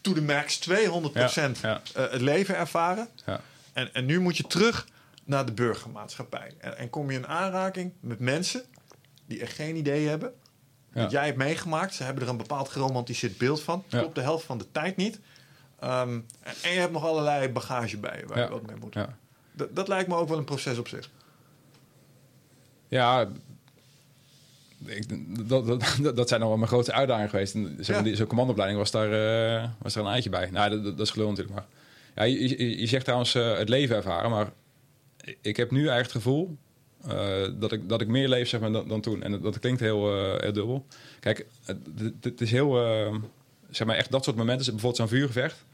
To 0.00 0.12
the 0.12 0.22
max 0.22 0.56
200 0.58 1.14
Ja, 1.34 1.50
ja. 1.62 1.82
eh, 1.94 2.10
het 2.10 2.20
leven 2.20 2.56
ervaren. 2.56 3.08
Ja. 3.26 3.40
En, 3.72 3.94
en 3.94 4.04
nu 4.04 4.20
moet 4.20 4.36
je 4.36 4.46
terug 4.46 4.86
naar 5.24 5.46
de 5.46 5.52
burgermaatschappij. 5.52 6.54
En, 6.58 6.78
en 6.78 6.90
kom 6.90 7.10
je 7.10 7.16
in 7.16 7.26
aanraking 7.26 7.92
met 8.00 8.18
mensen 8.18 8.62
die 9.26 9.40
er 9.40 9.48
geen 9.48 9.76
idee 9.76 10.08
hebben. 10.08 10.32
Wat 11.02 11.10
jij 11.10 11.24
hebt 11.24 11.36
meegemaakt. 11.36 11.94
Ze 11.94 12.02
hebben 12.02 12.22
er 12.22 12.28
een 12.28 12.36
bepaald 12.36 12.68
geromantiseerd 12.68 13.38
beeld 13.38 13.62
van. 13.62 13.84
Ja. 13.88 13.98
Klopt 13.98 14.14
de 14.14 14.20
helft 14.20 14.44
van 14.44 14.58
de 14.58 14.66
tijd 14.72 14.96
niet. 14.96 15.18
Ehm, 15.80 16.18
en, 16.62 16.72
je 16.72 16.78
hebt 16.78 16.92
nog 16.92 17.04
allerlei 17.04 17.48
bagage 17.48 17.96
bij 17.98 18.18
je 18.20 18.26
waar 18.26 18.38
je 18.38 18.48
wat 18.48 18.66
mee 18.66 18.76
moet. 18.80 18.94
Ja. 18.94 19.16
Dat, 19.52 19.76
dat 19.76 19.88
lijkt 19.88 20.08
me 20.08 20.14
ook 20.14 20.28
wel 20.28 20.38
een 20.38 20.44
proces 20.44 20.78
op 20.78 20.88
zich. 20.88 21.10
Ja, 22.88 23.28
ik, 24.84 25.04
dat, 25.48 25.66
dat, 25.66 25.94
dat, 26.02 26.16
dat 26.16 26.28
zijn 26.28 26.40
nog 26.40 26.48
wel 26.48 26.58
mijn 26.58 26.68
grootste 26.70 26.92
uitdagingen 26.92 27.30
geweest. 27.30 27.54
En 27.54 27.76
zeg 27.78 27.88
maar, 27.88 27.96
Ja. 27.96 28.02
die- 28.02 28.16
Zo'n 28.16 28.26
commandoopleiding 28.26 28.80
was 28.80 28.90
daar, 28.90 29.12
eh, 29.62 29.68
was 29.78 29.94
daar 29.94 30.04
een 30.04 30.10
eitje 30.12 30.30
bij. 30.30 30.50
Nou, 30.50 30.70
dat, 30.70 30.84
dat, 30.84 30.96
dat 30.96 31.06
is 31.06 31.12
gelul 31.12 31.28
natuurlijk. 31.28 31.54
Maar. 31.56 31.66
Ja, 32.14 32.22
je, 32.22 32.48
je, 32.48 32.78
je 32.80 32.86
zegt 32.86 33.04
trouwens 33.04 33.34
eh, 33.34 33.56
het 33.58 33.68
leven 33.68 33.96
ervaren, 33.96 34.30
maar 34.30 34.50
ik 35.40 35.56
heb 35.56 35.70
nu 35.70 35.78
eigenlijk 35.78 36.12
het 36.12 36.22
gevoel 36.22 36.56
dat, 37.58 37.72
ik, 37.72 37.88
dat 37.88 38.00
ik 38.00 38.08
meer 38.08 38.28
leef 38.28 38.48
zeg 38.48 38.60
maar, 38.60 38.72
dan, 38.72 38.88
dan 38.88 39.00
toen. 39.00 39.22
En 39.22 39.30
dat, 39.30 39.42
dat 39.42 39.58
klinkt 39.58 39.80
heel, 39.80 40.16
eh, 40.16 40.40
heel 40.42 40.52
dubbel. 40.52 40.86
Kijk, 41.20 41.46
het, 41.64 41.76
het- 42.20 42.40
is 42.40 42.50
heel, 42.50 42.82
eh, 42.84 43.14
zeg 43.70 43.86
maar 43.86 43.96
echt 43.96 44.10
dat 44.10 44.24
soort 44.24 44.36
momenten, 44.36 44.64
bijvoorbeeld 44.72 44.96
zo'n 44.96 45.18
vuurgevecht. 45.18 45.64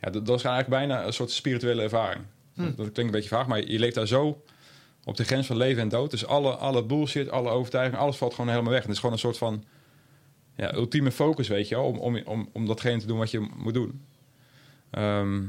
Ja, 0.00 0.10
dat, 0.10 0.26
dat 0.26 0.38
is 0.38 0.44
eigenlijk 0.44 0.86
bijna 0.86 1.06
een 1.06 1.12
soort 1.12 1.30
spirituele 1.30 1.82
ervaring. 1.82 2.24
Dat, 2.54 2.64
dat 2.66 2.76
klinkt 2.76 2.98
een 2.98 3.10
beetje 3.10 3.28
vaag, 3.28 3.46
maar 3.46 3.64
je 3.66 3.78
leeft 3.78 3.94
daar 3.94 4.06
zo 4.06 4.42
op 5.04 5.16
de 5.16 5.24
grens 5.24 5.46
van 5.46 5.56
leven 5.56 5.82
en 5.82 5.88
dood. 5.88 6.10
Dus 6.10 6.26
alle, 6.26 6.50
alle 6.54 6.84
bullshit, 6.84 7.30
alle 7.30 7.50
overtuiging, 7.50 7.98
alles 8.00 8.16
valt 8.16 8.34
gewoon 8.34 8.50
helemaal 8.50 8.70
weg. 8.72 8.80
En 8.80 8.86
het 8.86 8.94
is 8.94 9.00
gewoon 9.00 9.14
een 9.14 9.20
soort 9.20 9.38
van 9.38 9.64
ja, 10.56 10.74
ultieme 10.74 11.10
focus, 11.12 11.48
weet 11.48 11.68
je 11.68 11.74
wel, 11.74 11.84
om, 11.84 11.98
om, 11.98 12.22
om, 12.24 12.48
om 12.52 12.66
datgene 12.66 13.00
te 13.00 13.06
doen 13.06 13.18
wat 13.18 13.30
je 13.30 13.48
moet 13.56 13.74
doen. 13.74 14.00
Ehm, 14.90 15.42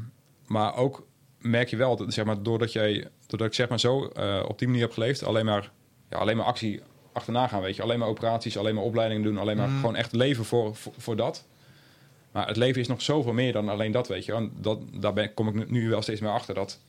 maar 0.47 0.75
ook 0.75 1.05
merk 1.41 1.69
je 1.69 1.75
wel, 1.77 1.95
dat, 1.95 2.13
zeg 2.13 2.25
maar, 2.25 2.43
doordat, 2.43 2.73
jij, 2.73 3.07
doordat 3.27 3.47
ik 3.47 3.53
zeg 3.53 3.69
maar 3.69 3.79
zo 3.79 4.05
eh, 4.05 4.43
op 4.47 4.59
die 4.59 4.67
manier 4.67 4.83
heb 4.83 4.93
geleefd, 4.93 5.23
alleen 5.23 5.45
maar, 5.45 5.71
ja, 6.09 6.17
alleen 6.17 6.37
maar 6.37 6.45
actie 6.45 6.81
achterna 7.13 7.47
gaan, 7.47 7.61
weet 7.61 7.75
je. 7.75 7.81
Alleen 7.81 7.99
maar 7.99 8.07
operaties, 8.07 8.57
alleen 8.57 8.75
maar 8.75 8.83
opleidingen 8.83 9.23
doen, 9.23 9.37
alleen 9.37 9.57
maar 9.57 9.69
gewoon 9.69 9.95
echt 9.95 10.11
leven 10.11 10.45
voor, 10.45 10.75
voor, 10.75 10.93
voor 10.97 11.15
dat. 11.15 11.45
Maar 12.31 12.47
het 12.47 12.57
leven 12.57 12.81
is 12.81 12.87
nog 12.87 13.01
zoveel 13.01 13.33
meer 13.33 13.53
dan 13.53 13.69
alleen 13.69 13.91
dat, 13.91 14.07
weet 14.07 14.25
je. 14.25 14.33
En 14.33 14.51
dat, 14.55 14.79
daar 14.93 15.13
ben, 15.13 15.33
kom 15.33 15.47
ik 15.47 15.69
nu, 15.69 15.89
wel 15.89 16.01
steeds 16.01 16.21
meer 16.21 16.31
achter 16.31 16.55
dat 16.55 16.79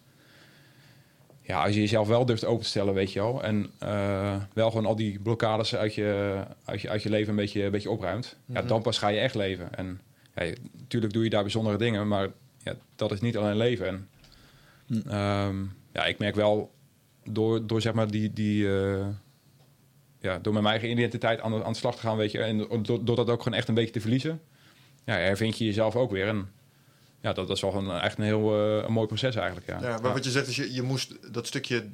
ja, 1.43 1.65
als 1.65 1.75
je 1.75 1.81
jezelf 1.81 2.09
wel 2.09 2.27
durft 2.27 2.45
open 2.45 2.63
te 2.63 2.69
stellen, 2.69 2.95
weet 2.95 3.13
je 3.13 3.21
wel. 3.21 3.43
En 3.43 3.71
eh, 3.79 4.37
wel 4.53 4.71
gewoon 4.71 4.87
al 4.87 4.97
die 4.97 5.19
blokkades 5.19 5.77
uit 5.77 5.95
je, 5.95 6.41
uit 6.65 6.81
je, 6.81 6.89
uit 6.89 7.03
je 7.03 7.11
leven 7.11 7.31
een 7.31 7.37
beetje, 7.37 7.65
een 7.65 7.71
beetje 7.71 7.91
opruimt. 7.91 8.37
Ja, 8.47 8.63
dan 8.63 8.83
pas 8.83 8.99
ga 8.99 9.09
je 9.09 9.21
echt 9.21 9.35
leven. 9.35 9.75
En 9.75 10.01
ja, 10.35 10.53
natuurlijk 10.79 11.13
doe 11.13 11.25
je 11.25 11.31
daar 11.31 11.43
bijzondere 11.43 11.79
dingen, 11.79 12.09
maar 12.09 12.29
ja, 12.59 12.75
dat 12.97 13.13
is 13.13 13.21
niet 13.21 13.37
alleen 13.37 13.57
leven. 13.57 13.87
En 13.87 14.09
ehm, 15.07 15.65
ja, 15.93 16.05
ik 16.05 16.19
merk 16.19 16.35
wel 16.35 16.73
door, 17.25 17.67
door 17.67 17.81
zeg 17.81 17.93
maar 17.93 18.11
die, 18.11 18.33
die 18.33 18.69
eh, 18.69 19.07
ja, 20.21 20.39
door 20.39 20.53
met 20.53 20.63
mijn 20.63 20.75
eigen 20.75 20.91
identiteit 20.91 21.41
aan 21.41 21.53
de, 21.53 21.65
aan 21.65 21.73
de 21.73 21.79
slag 21.79 21.95
te 21.95 22.01
gaan, 22.01 22.17
weet 22.17 22.33
je. 22.33 22.39
En 22.39 22.59
door, 22.83 23.05
door 23.05 23.17
dat 23.17 23.31
ook 23.31 23.43
gewoon 23.43 23.59
echt 23.59 23.69
een 23.69 23.75
beetje 23.75 23.93
te 23.93 24.01
verliezen. 24.01 24.41
Ja, 25.05 25.15
hervind 25.15 25.59
je 25.59 25.65
jezelf 25.65 25.97
ook 25.97 26.11
weer. 26.11 26.29
En 26.29 26.49
ja, 27.21 27.33
dat, 27.33 27.47
dat 27.47 27.57
is 27.57 27.63
wel 27.63 27.75
een, 27.75 27.91
echt 27.91 28.19
een 28.19 28.25
heel 28.25 28.55
eh, 28.55 28.85
een 28.87 28.93
mooi 28.93 29.07
proces 29.07 29.35
eigenlijk. 29.35 29.67
Ja. 29.67 29.79
Ja, 29.81 29.99
maar 29.99 30.13
wat 30.13 30.25
je 30.25 30.31
zegt 30.31 30.47
is, 30.47 30.57
je, 30.57 30.73
je 30.73 30.83
moest 30.83 31.33
dat 31.33 31.47
stukje 31.47 31.85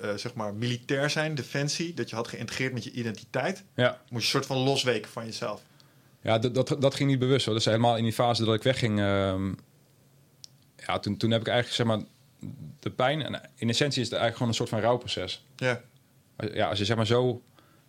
eh, 0.00 0.14
zeg 0.14 0.34
maar 0.34 0.54
militair 0.54 1.10
zijn, 1.10 1.34
defensie, 1.34 1.94
dat 1.94 2.10
je 2.10 2.16
had 2.16 2.28
geïntegreerd 2.28 2.72
met 2.72 2.84
je 2.84 2.92
identiteit, 2.92 3.64
ja. 3.74 3.88
moest 3.88 4.08
je 4.08 4.14
een 4.14 4.22
soort 4.22 4.46
van 4.46 4.56
losweken 4.56 5.10
van 5.10 5.24
jezelf. 5.24 5.62
Ja, 6.22 6.38
dat, 6.38 6.54
dat, 6.54 6.76
dat 6.80 6.94
ging 6.94 7.10
niet 7.10 7.18
bewust 7.18 7.44
hoor. 7.44 7.54
Dat 7.54 7.62
is 7.62 7.68
helemaal 7.68 7.96
in 7.96 8.04
die 8.04 8.12
fase 8.12 8.44
dat 8.44 8.54
ik 8.54 8.62
wegging. 8.62 8.98
ehm, 9.00 9.52
ja, 10.86 10.98
toen, 10.98 11.16
toen 11.16 11.30
heb 11.30 11.40
ik 11.40 11.48
eigenlijk 11.48 11.76
zeg 11.76 11.86
maar 11.86 12.06
de 12.80 12.90
pijn. 12.90 13.22
En 13.22 13.40
in 13.54 13.68
essentie 13.68 14.00
is 14.02 14.08
het 14.10 14.18
eigenlijk 14.18 14.32
gewoon 14.32 14.48
een 14.48 14.54
soort 14.54 14.68
van 14.68 14.80
rouwproces. 14.80 15.44
Ja, 15.56 15.80
Als- 16.36 16.50
Ja, 16.52 16.68
als 16.68 16.78
je 16.78 16.84
zeg 16.84 16.96
maar 16.96 17.06
zo 17.06 17.42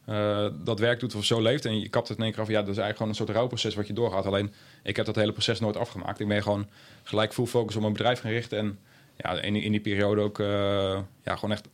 eh, 0.06 0.48
dat 0.64 0.80
werk 0.80 0.99
doet 0.99 1.15
of 1.15 1.26
zo 1.26 1.41
leeft 1.41 1.65
en 1.65 1.80
je 1.80 1.90
kapt 1.90 2.07
het 2.07 2.18
in 2.18 2.23
één 2.23 2.34
keer 2.34 2.41
af. 2.41 2.48
Ja, 2.48 2.60
dat 2.61 2.61
is 2.69 2.78
eigenlijk 2.78 2.98
gewoon 2.98 3.11
een 3.11 3.18
soort 3.18 3.30
rouwproces 3.30 3.76
wat 3.76 3.88
je 3.88 3.94
doorgaat. 3.94 4.26
Alleen 4.26 4.53
ik 4.84 4.95
heb 4.95 5.06
dat 5.06 5.15
hele 5.15 5.32
proces 5.32 5.60
nooit 5.60 5.78
afgemaakt. 5.78 6.19
Ik 6.19 6.28
ben 6.28 6.41
gewoon 6.44 6.68
gelijk 7.03 7.34
full 7.34 7.45
focus 7.45 7.76
op 7.76 7.82
mijn 7.82 7.94
bedrijf 7.94 8.19
gaan 8.19 8.32
richten. 8.32 8.57
En 8.57 8.80
ja, 9.18 9.41
in, 9.41 9.53
die- 9.53 9.64
in 9.64 9.72
die 9.72 9.82
periode 9.82 10.22
ook 10.22 10.40
eh, 10.40 10.99
ja, 11.23 11.36
gewoon 11.36 11.52
echt... 11.52 11.68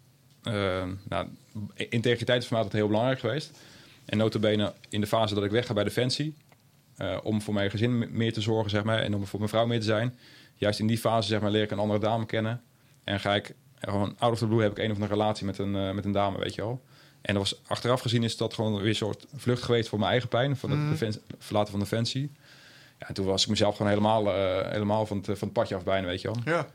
eh, 0.44 0.84
nou, 1.10 1.28
integriteit 1.76 2.42
is 2.42 2.48
voor 2.48 2.54
mij 2.56 2.64
altijd 2.64 2.74
heel 2.82 2.88
belangrijk 2.88 3.20
geweest. 3.20 3.52
En 4.06 4.18
notabene 4.18 4.74
in 4.90 5.02
de 5.02 5.08
fase 5.08 5.34
dat 5.36 5.44
ik 5.44 5.52
wegga 5.52 5.74
bij 5.74 5.84
Defensie... 5.84 6.36
om 7.24 7.42
voor 7.42 7.54
mijn 7.54 7.70
gezin 7.70 7.98
me- 7.98 8.08
meer 8.12 8.34
te 8.34 8.42
zorgen, 8.42 8.70
zeg 8.70 8.84
maar, 8.84 9.00
en 9.00 9.16
om 9.16 9.26
voor 9.26 9.40
mijn 9.40 9.52
vrouw 9.52 9.66
meer 9.66 9.80
te 9.80 9.86
zijn. 9.86 10.18
Juist 10.56 10.80
in 10.80 10.88
die 10.88 10.98
fase, 10.98 11.28
zeg 11.28 11.42
maar, 11.42 11.52
leer 11.52 11.64
ik 11.64 11.72
een 11.72 11.80
andere 11.80 12.00
dame 12.00 12.26
kennen. 12.26 12.62
En 13.08 13.20
ga 13.20 13.36
ik 13.36 13.48
eh, 13.80 13.92
gewoon 13.94 14.16
out 14.20 14.32
of 14.34 14.40
the 14.40 14.48
blue 14.48 14.62
heb 14.62 14.72
ik 14.72 14.78
een 14.78 14.90
of 14.92 14.94
andere 14.94 15.12
relatie 15.14 15.46
met 15.46 15.58
een, 15.58 15.76
eh, 15.76 15.92
met 15.92 16.06
een 16.06 16.12
dame, 16.12 16.38
weet 16.40 16.56
je 16.56 16.62
wel. 16.62 16.82
En 17.22 17.34
dat 17.34 17.44
was, 17.50 17.62
achteraf 17.68 18.02
gezien 18.02 18.24
is 18.24 18.38
dat 18.38 18.54
gewoon 18.54 18.76
weer 18.78 18.88
een 18.88 18.96
soort 18.96 19.26
vlucht 19.36 19.64
geweest 19.64 19.90
voor 19.90 20.00
mijn 20.00 20.12
eigen 20.12 20.30
pijn, 20.30 20.58
van 20.58 20.70
het 20.72 20.80
defen- 21.00 21.22
verlaten 21.38 21.72
van 21.72 21.80
Defensie. 21.80 22.32
Ja, 23.00 23.08
en 23.08 23.14
toen 23.14 23.26
was 23.26 23.44
ik 23.44 23.50
mezelf 23.50 23.76
gewoon 23.76 23.92
helemaal, 23.92 24.34
eh, 24.34 24.72
helemaal 24.72 25.06
van, 25.06 25.18
het, 25.18 25.26
van 25.26 25.36
het 25.48 25.54
padje 25.54 25.76
af 25.76 25.84
bijna, 25.84 26.08
weet 26.08 26.22
je 26.22 26.28
wel. 26.28 26.38
ja. 26.46 26.68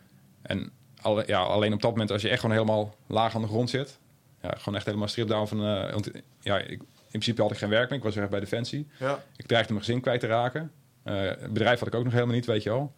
En 0.42 0.70
alle, 1.00 1.24
ja, 1.26 1.40
alleen 1.42 1.72
op 1.72 1.82
dat 1.82 1.90
moment, 1.90 2.10
als 2.10 2.22
je 2.22 2.28
echt 2.28 2.40
gewoon 2.40 2.56
helemaal 2.56 2.94
laag 3.06 3.34
aan 3.34 3.42
de 3.42 3.48
grond 3.48 3.70
zit, 3.70 3.98
ja, 4.42 4.54
gewoon 4.58 4.74
echt 4.74 4.86
helemaal 4.86 5.08
strip 5.08 5.28
down 5.28 5.46
van, 5.46 5.64
eh, 5.66 5.92
want, 5.92 6.10
ja, 6.40 6.58
ik, 6.58 6.70
in 6.70 6.86
principe 7.18 7.42
had 7.42 7.50
ik 7.50 7.56
geen 7.58 7.68
werk 7.68 7.88
meer, 7.88 7.98
ik 7.98 8.04
was 8.04 8.14
weer 8.14 8.28
bij 8.28 8.40
Defensie. 8.40 8.88
ja. 8.98 9.22
Ik 9.36 9.46
dreigde 9.46 9.72
mijn 9.72 9.84
gezin 9.84 10.00
kwijt 10.00 10.20
te 10.20 10.26
raken. 10.26 10.70
Eh, 11.02 11.14
het 11.20 11.52
bedrijf 11.52 11.78
had 11.78 11.88
ik 11.88 11.94
ook 11.94 12.04
nog 12.04 12.12
helemaal 12.12 12.34
niet, 12.34 12.46
weet 12.46 12.62
je 12.62 12.70
wel. 12.70 12.92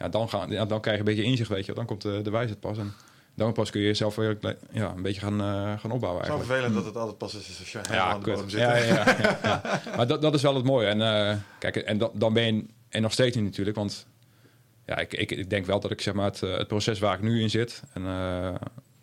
Ja, 0.00 0.08
dan, 0.08 0.28
gaan, 0.28 0.50
ja, 0.50 0.64
dan 0.64 0.80
krijg 0.80 0.96
je 0.96 1.02
een 1.02 1.14
beetje 1.14 1.30
inzicht, 1.30 1.48
weet 1.48 1.66
je. 1.66 1.74
Dan 1.74 1.86
komt 1.86 2.02
de, 2.02 2.20
de 2.22 2.30
wijsheid 2.30 2.60
pas. 2.60 2.78
En 2.78 2.92
dan 3.34 3.52
pas 3.52 3.70
kun 3.70 3.80
je 3.80 3.86
jezelf 3.86 4.14
weer 4.14 4.38
ja, 4.72 4.92
een 4.96 5.02
beetje 5.02 5.20
gaan, 5.20 5.40
uh, 5.40 5.78
gaan 5.78 5.90
opbouwen. 5.90 6.24
Zo 6.24 6.36
vervelend 6.36 6.74
dat 6.74 6.84
het 6.84 6.96
altijd 6.96 7.18
pas 7.18 7.34
is 7.34 7.58
als 7.58 7.72
je 7.72 7.78
helemaal 7.78 8.06
ja, 8.06 8.12
aan 8.12 8.20
de 8.20 8.30
bodem 8.30 8.50
zit. 8.50 8.60
Ja, 8.60 8.76
ja, 8.76 8.84
ja, 8.84 9.38
ja, 9.42 9.80
Maar 9.96 10.06
dat, 10.06 10.22
dat 10.22 10.34
is 10.34 10.42
wel 10.42 10.54
het 10.54 10.64
mooie. 10.64 10.86
En 10.86 10.98
uh, 10.98 11.36
kijk, 11.58 11.76
en 11.76 11.98
dan, 11.98 12.10
dan 12.14 12.32
ben 12.32 12.56
je 12.56 12.64
en 12.88 13.02
nog 13.02 13.12
steeds 13.12 13.36
niet 13.36 13.44
natuurlijk, 13.44 13.76
want 13.76 14.06
ja, 14.86 14.96
ik, 14.98 15.14
ik, 15.14 15.30
ik 15.30 15.50
denk 15.50 15.66
wel 15.66 15.80
dat 15.80 15.90
ik 15.90 16.00
zeg 16.00 16.14
maar 16.14 16.24
het, 16.24 16.40
het 16.40 16.66
proces 16.68 16.98
waar 16.98 17.14
ik 17.14 17.22
nu 17.22 17.40
in 17.40 17.50
zit 17.50 17.82
en 17.92 18.02
uh, 18.02 18.54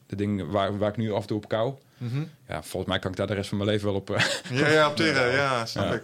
de 0.07 0.15
dingen 0.15 0.49
waar, 0.49 0.77
waar 0.77 0.89
ik 0.89 0.97
nu 0.97 1.11
af 1.11 1.21
en 1.21 1.27
toe 1.27 1.37
op 1.37 1.47
kou, 1.47 1.73
Mm 1.97 2.09
-hmm. 2.09 2.29
ja, 2.47 2.63
volgens 2.63 2.91
mij 2.91 2.99
kan 2.99 3.11
ik 3.11 3.17
daar 3.17 3.27
de 3.27 3.33
rest 3.33 3.49
van 3.49 3.57
mijn 3.57 3.69
leven 3.69 3.85
wel 3.87 3.95
op. 3.95 4.17
Ja, 4.49 4.67
ja, 4.67 4.89
op 4.89 4.95
teren, 5.01 5.31
ja, 5.31 5.65
snap 5.65 5.85
Ja. 5.85 5.93
ik. 5.93 6.03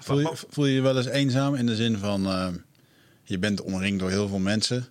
Voel 0.00 0.20
je, 0.20 0.30
voel 0.48 0.66
je 0.66 0.74
je 0.74 0.80
wel 0.80 0.96
eens 0.96 1.06
eenzaam 1.06 1.54
in 1.54 1.66
de 1.66 1.74
zin 1.76 1.98
van 1.98 2.26
eh, 2.26 2.48
je 3.32 3.38
bent 3.38 3.62
omringd 3.62 3.98
door 4.00 4.10
heel 4.10 4.28
veel 4.28 4.38
mensen? 4.38 4.86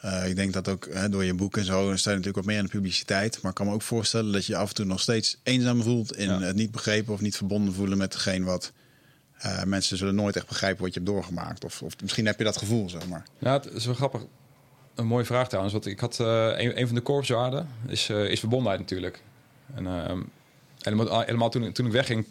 Eh, 0.00 0.28
ik 0.28 0.36
denk 0.36 0.52
dat 0.52 0.68
ook 0.68 0.88
hè, 0.92 1.08
door 1.08 1.24
je 1.24 1.34
boek 1.34 1.56
en 1.56 1.64
zo, 1.64 1.96
sta 1.96 2.10
je 2.10 2.16
natuurlijk 2.16 2.36
wat 2.36 2.44
meer 2.44 2.58
in 2.58 2.64
de 2.64 2.70
publiciteit. 2.70 3.38
Maar 3.42 3.50
ik 3.50 3.56
kan 3.56 3.66
me 3.66 3.72
ook 3.72 3.82
voorstellen 3.82 4.32
dat 4.32 4.46
je 4.46 4.56
af 4.56 4.68
en 4.68 4.74
toe 4.74 4.84
nog 4.84 5.00
steeds 5.00 5.36
eenzaam 5.42 5.82
voelt 5.82 6.16
in 6.16 6.28
Ja. 6.28 6.40
het 6.40 6.56
niet 6.56 6.70
begrepen 6.70 7.12
of 7.12 7.20
niet 7.20 7.36
verbonden 7.36 7.74
voelen 7.74 7.98
met 7.98 8.12
hetgeen 8.12 8.44
wat 8.44 8.72
eh, 9.38 9.62
mensen 9.64 9.96
zullen 9.96 10.14
nooit 10.14 10.36
echt 10.36 10.46
begrijpen 10.46 10.82
wat 10.84 10.94
je 10.94 11.00
hebt 11.00 11.12
doorgemaakt. 11.12 11.64
Of, 11.64 11.82
of 11.82 12.00
misschien 12.02 12.26
heb 12.26 12.38
je 12.38 12.44
dat 12.44 12.56
gevoel, 12.56 12.90
zeg 12.90 13.08
maar. 13.08 13.26
Nou, 13.38 13.62
het 13.62 13.72
is 13.74 13.84
wel 13.86 13.94
grappig. 13.94 14.22
Een 14.94 15.06
mooie 15.06 15.24
vraag 15.24 15.46
trouwens. 15.46 15.72
Want 15.74 15.86
ik 15.86 16.00
had 16.00 16.20
eh, 16.20 16.26
een, 16.56 16.80
een 16.80 16.86
van 16.86 16.94
de 16.94 17.00
korpswaarden 17.02 17.68
is, 17.86 18.08
is 18.10 18.40
verbondenheid 18.40 18.80
natuurlijk. 18.80 19.22
En 19.74 19.86
ehm, 19.86 20.20
helemaal, 20.78 21.20
helemaal 21.20 21.50
toen, 21.50 21.72
toen 21.72 21.86
ik 21.86 21.92
wegging, 21.92 22.26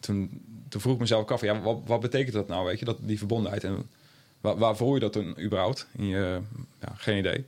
toen, 0.00 0.42
toen 0.68 0.80
vroeg 0.80 0.94
ik 0.94 1.00
mezelf 1.00 1.30
af, 1.30 1.40
ja, 1.40 1.60
wat, 1.60 1.80
wat 1.86 2.00
betekent 2.00 2.32
dat 2.34 2.48
nou, 2.48 2.64
weet 2.66 2.78
je, 2.78 2.84
dat, 2.84 2.96
die 3.00 3.18
verbondenheid? 3.18 3.64
En 3.64 3.86
waar, 4.40 4.76
voel 4.76 4.94
je 4.94 5.00
dat 5.00 5.12
toen 5.12 5.40
überhaupt? 5.40 5.86
In 5.96 6.06
je, 6.06 6.40
ja, 6.80 6.92
geen 6.94 7.18
idee. 7.18 7.46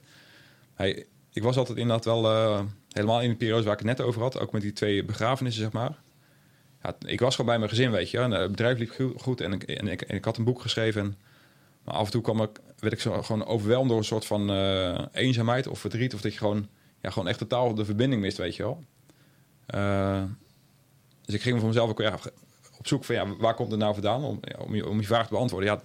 Ik 1.32 1.42
was 1.42 1.56
altijd 1.56 1.78
inderdaad 1.78 2.04
wel, 2.04 2.26
eh, 2.26 2.60
helemaal 2.88 3.20
in 3.20 3.30
de 3.30 3.36
periode 3.36 3.62
waar 3.62 3.72
ik 3.72 3.78
het 3.78 3.98
net 3.98 4.00
over 4.06 4.20
had, 4.22 4.38
ook 4.38 4.52
met 4.52 4.62
die 4.62 4.72
twee 4.72 5.04
begrafenissen, 5.04 5.62
zeg 5.62 5.72
maar. 5.72 5.98
Ja, 6.82 6.96
ik 7.06 7.20
was 7.20 7.34
gewoon 7.34 7.50
bij 7.50 7.58
mijn 7.58 7.70
gezin, 7.70 7.90
weet 7.90 8.10
je. 8.10 8.18
En, 8.18 8.32
eh, 8.32 8.40
het 8.40 8.50
bedrijf 8.50 8.78
liep 8.78 8.90
go- 8.90 9.14
goed 9.16 9.40
en 9.40 9.52
ik, 9.52 9.62
en, 9.62 9.88
ik, 9.88 10.02
ik 10.02 10.24
had 10.24 10.36
een 10.36 10.44
boek 10.44 10.60
geschreven. 10.60 11.00
En, 11.02 11.16
maar 11.84 11.94
af 11.94 12.04
en 12.04 12.10
toe 12.10 12.22
kwam 12.22 12.42
ik, 12.42 12.60
werd 12.78 12.92
ik 12.92 13.00
zo, 13.00 13.22
gewoon 13.22 13.46
overweldigd 13.46 13.88
door 13.88 13.98
een 13.98 14.04
soort 14.04 14.26
van 14.26 14.50
eh, 14.50 15.04
eenzaamheid 15.12 15.66
of 15.66 15.78
verdriet. 15.78 16.14
Of 16.14 16.20
dat 16.20 16.32
je 16.32 16.38
gewoon, 16.38 16.68
ja, 17.00 17.10
gewoon 17.10 17.28
echt 17.28 17.38
totaal 17.38 17.74
de 17.74 17.84
verbinding 17.84 18.22
mist, 18.22 18.36
weet 18.36 18.56
je 18.56 18.62
wel. 18.62 18.84
Dus 21.24 21.34
ik 21.34 21.42
ging 21.42 21.58
voor 21.58 21.68
mezelf 21.68 21.90
ook 21.90 22.00
ja, 22.00 22.18
op 22.78 22.86
zoek 22.86 23.04
van 23.04 23.14
ja, 23.14 23.36
waar 23.36 23.54
komt 23.54 23.70
het 23.70 23.80
nou 23.80 23.92
vandaan? 23.92 24.24
Om, 24.24 24.40
om 24.82 25.00
je 25.00 25.06
vraag 25.06 25.26
te 25.26 25.32
beantwoorden. 25.32 25.68
Ja, 25.68 25.82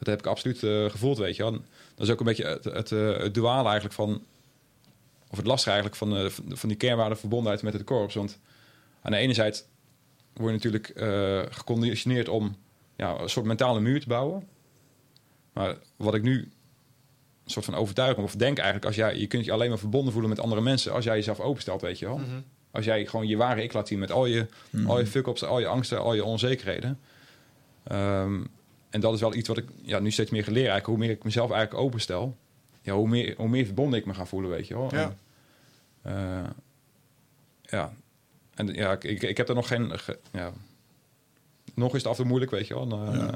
dat 0.00 0.08
heb 0.08 0.18
ik 0.18 0.26
absoluut 0.26 0.62
eh, 0.62 0.90
gevoeld, 0.90 1.18
weet 1.18 1.36
je 1.36 1.42
wel. 1.42 1.52
En 1.52 1.64
Dat 1.94 2.06
is 2.06 2.12
ook 2.12 2.20
een 2.20 2.26
beetje 2.26 2.44
het, 2.46 2.64
het, 2.64 2.92
eh, 2.92 3.16
het 3.18 3.34
duale 3.34 3.64
eigenlijk 3.64 3.94
van... 3.94 4.22
Of 5.30 5.36
het 5.36 5.46
lastige 5.46 5.70
eigenlijk 5.70 5.98
van, 5.98 6.16
eh, 6.16 6.54
van- 6.56 6.68
die 6.68 6.78
kernwaarde 6.78 7.16
verbondenheid 7.16 7.62
met 7.62 7.72
het 7.72 7.84
korps. 7.84 8.14
Want 8.14 8.38
aan 9.02 9.12
de 9.12 9.18
ene 9.18 9.34
zijde 9.34 9.58
word 10.32 10.46
je 10.48 10.56
natuurlijk 10.56 10.88
eh, 10.88 11.42
geconditioneerd 11.56 12.28
om 12.28 12.56
ja, 12.96 13.18
een 13.18 13.28
soort 13.28 13.46
mentale 13.46 13.80
muur 13.80 14.00
te 14.00 14.08
bouwen. 14.08 14.48
Maar 15.52 15.76
wat 15.96 16.14
ik 16.14 16.22
nu 16.22 16.38
een 17.44 17.50
soort 17.50 17.64
van 17.64 17.74
overtuiging 17.74 18.26
of 18.26 18.34
denk 18.36 18.56
eigenlijk, 18.56 18.86
als 18.86 18.96
jij, 18.96 19.18
je 19.18 19.26
kunt 19.26 19.44
je 19.44 19.52
alleen 19.52 19.68
maar 19.68 19.78
verbonden 19.78 20.12
voelen 20.12 20.30
met 20.30 20.40
andere 20.40 20.60
mensen 20.60 20.92
als 20.92 21.04
jij 21.04 21.14
jezelf 21.16 21.40
openstelt, 21.40 21.80
weet 21.80 21.98
je 21.98 22.06
wel. 22.06 22.18
Mhm. 22.18 22.40
Als 22.70 22.84
jij 22.84 23.06
gewoon 23.06 23.26
je 23.26 23.36
ware 23.36 23.62
ik 23.62 23.72
laat 23.72 23.88
zien 23.88 23.98
met 23.98 24.10
al 24.12 24.26
je, 24.26 24.46
al 24.86 24.98
je 24.98 25.06
fuck-ups, 25.06 25.44
al 25.44 25.58
je 25.60 25.66
angsten, 25.66 26.00
al 26.00 26.14
je 26.14 26.24
onzekerheden. 26.24 26.98
Ehm, 27.82 28.40
en 28.90 29.00
dat 29.00 29.14
is 29.14 29.20
wel 29.20 29.34
iets 29.34 29.48
wat 29.48 29.56
ik 29.58 29.68
ja, 29.82 29.98
nu 29.98 30.10
steeds 30.10 30.30
meer 30.30 30.44
geleerd 30.44 30.68
eigenlijk. 30.68 30.98
Hoe 30.98 31.06
meer 31.06 31.16
ik 31.16 31.24
mezelf 31.24 31.50
eigenlijk 31.50 31.82
openstel, 31.84 32.36
ja, 32.82 32.92
hoe, 32.94 33.08
meer, 33.08 33.34
hoe 33.36 33.48
meer 33.48 33.64
verbonden 33.64 33.98
ik 33.98 34.06
me 34.06 34.14
ga 34.14 34.26
voelen, 34.26 34.50
weet 34.50 34.66
je 34.66 34.74
wel. 34.74 34.88
Ja. 34.94 35.14
En, 36.02 36.12
eh, 36.14 36.50
ja. 37.62 37.92
En 38.54 38.66
ja, 38.66 38.92
ik, 39.00 39.22
ik, 39.22 39.36
heb 39.36 39.48
er 39.48 39.54
nog 39.54 39.68
geen... 39.68 39.98
ge- 39.98 40.18
ja. 40.32 40.52
Nog 41.74 41.94
is 41.94 41.98
het 41.98 42.06
af 42.06 42.10
en 42.12 42.16
toe 42.16 42.26
moeilijk, 42.26 42.50
weet 42.50 42.66
je 42.66 42.74
wel. 42.74 42.82
En, 42.90 43.12
eh, 43.12 43.18
Ja. 43.18 43.34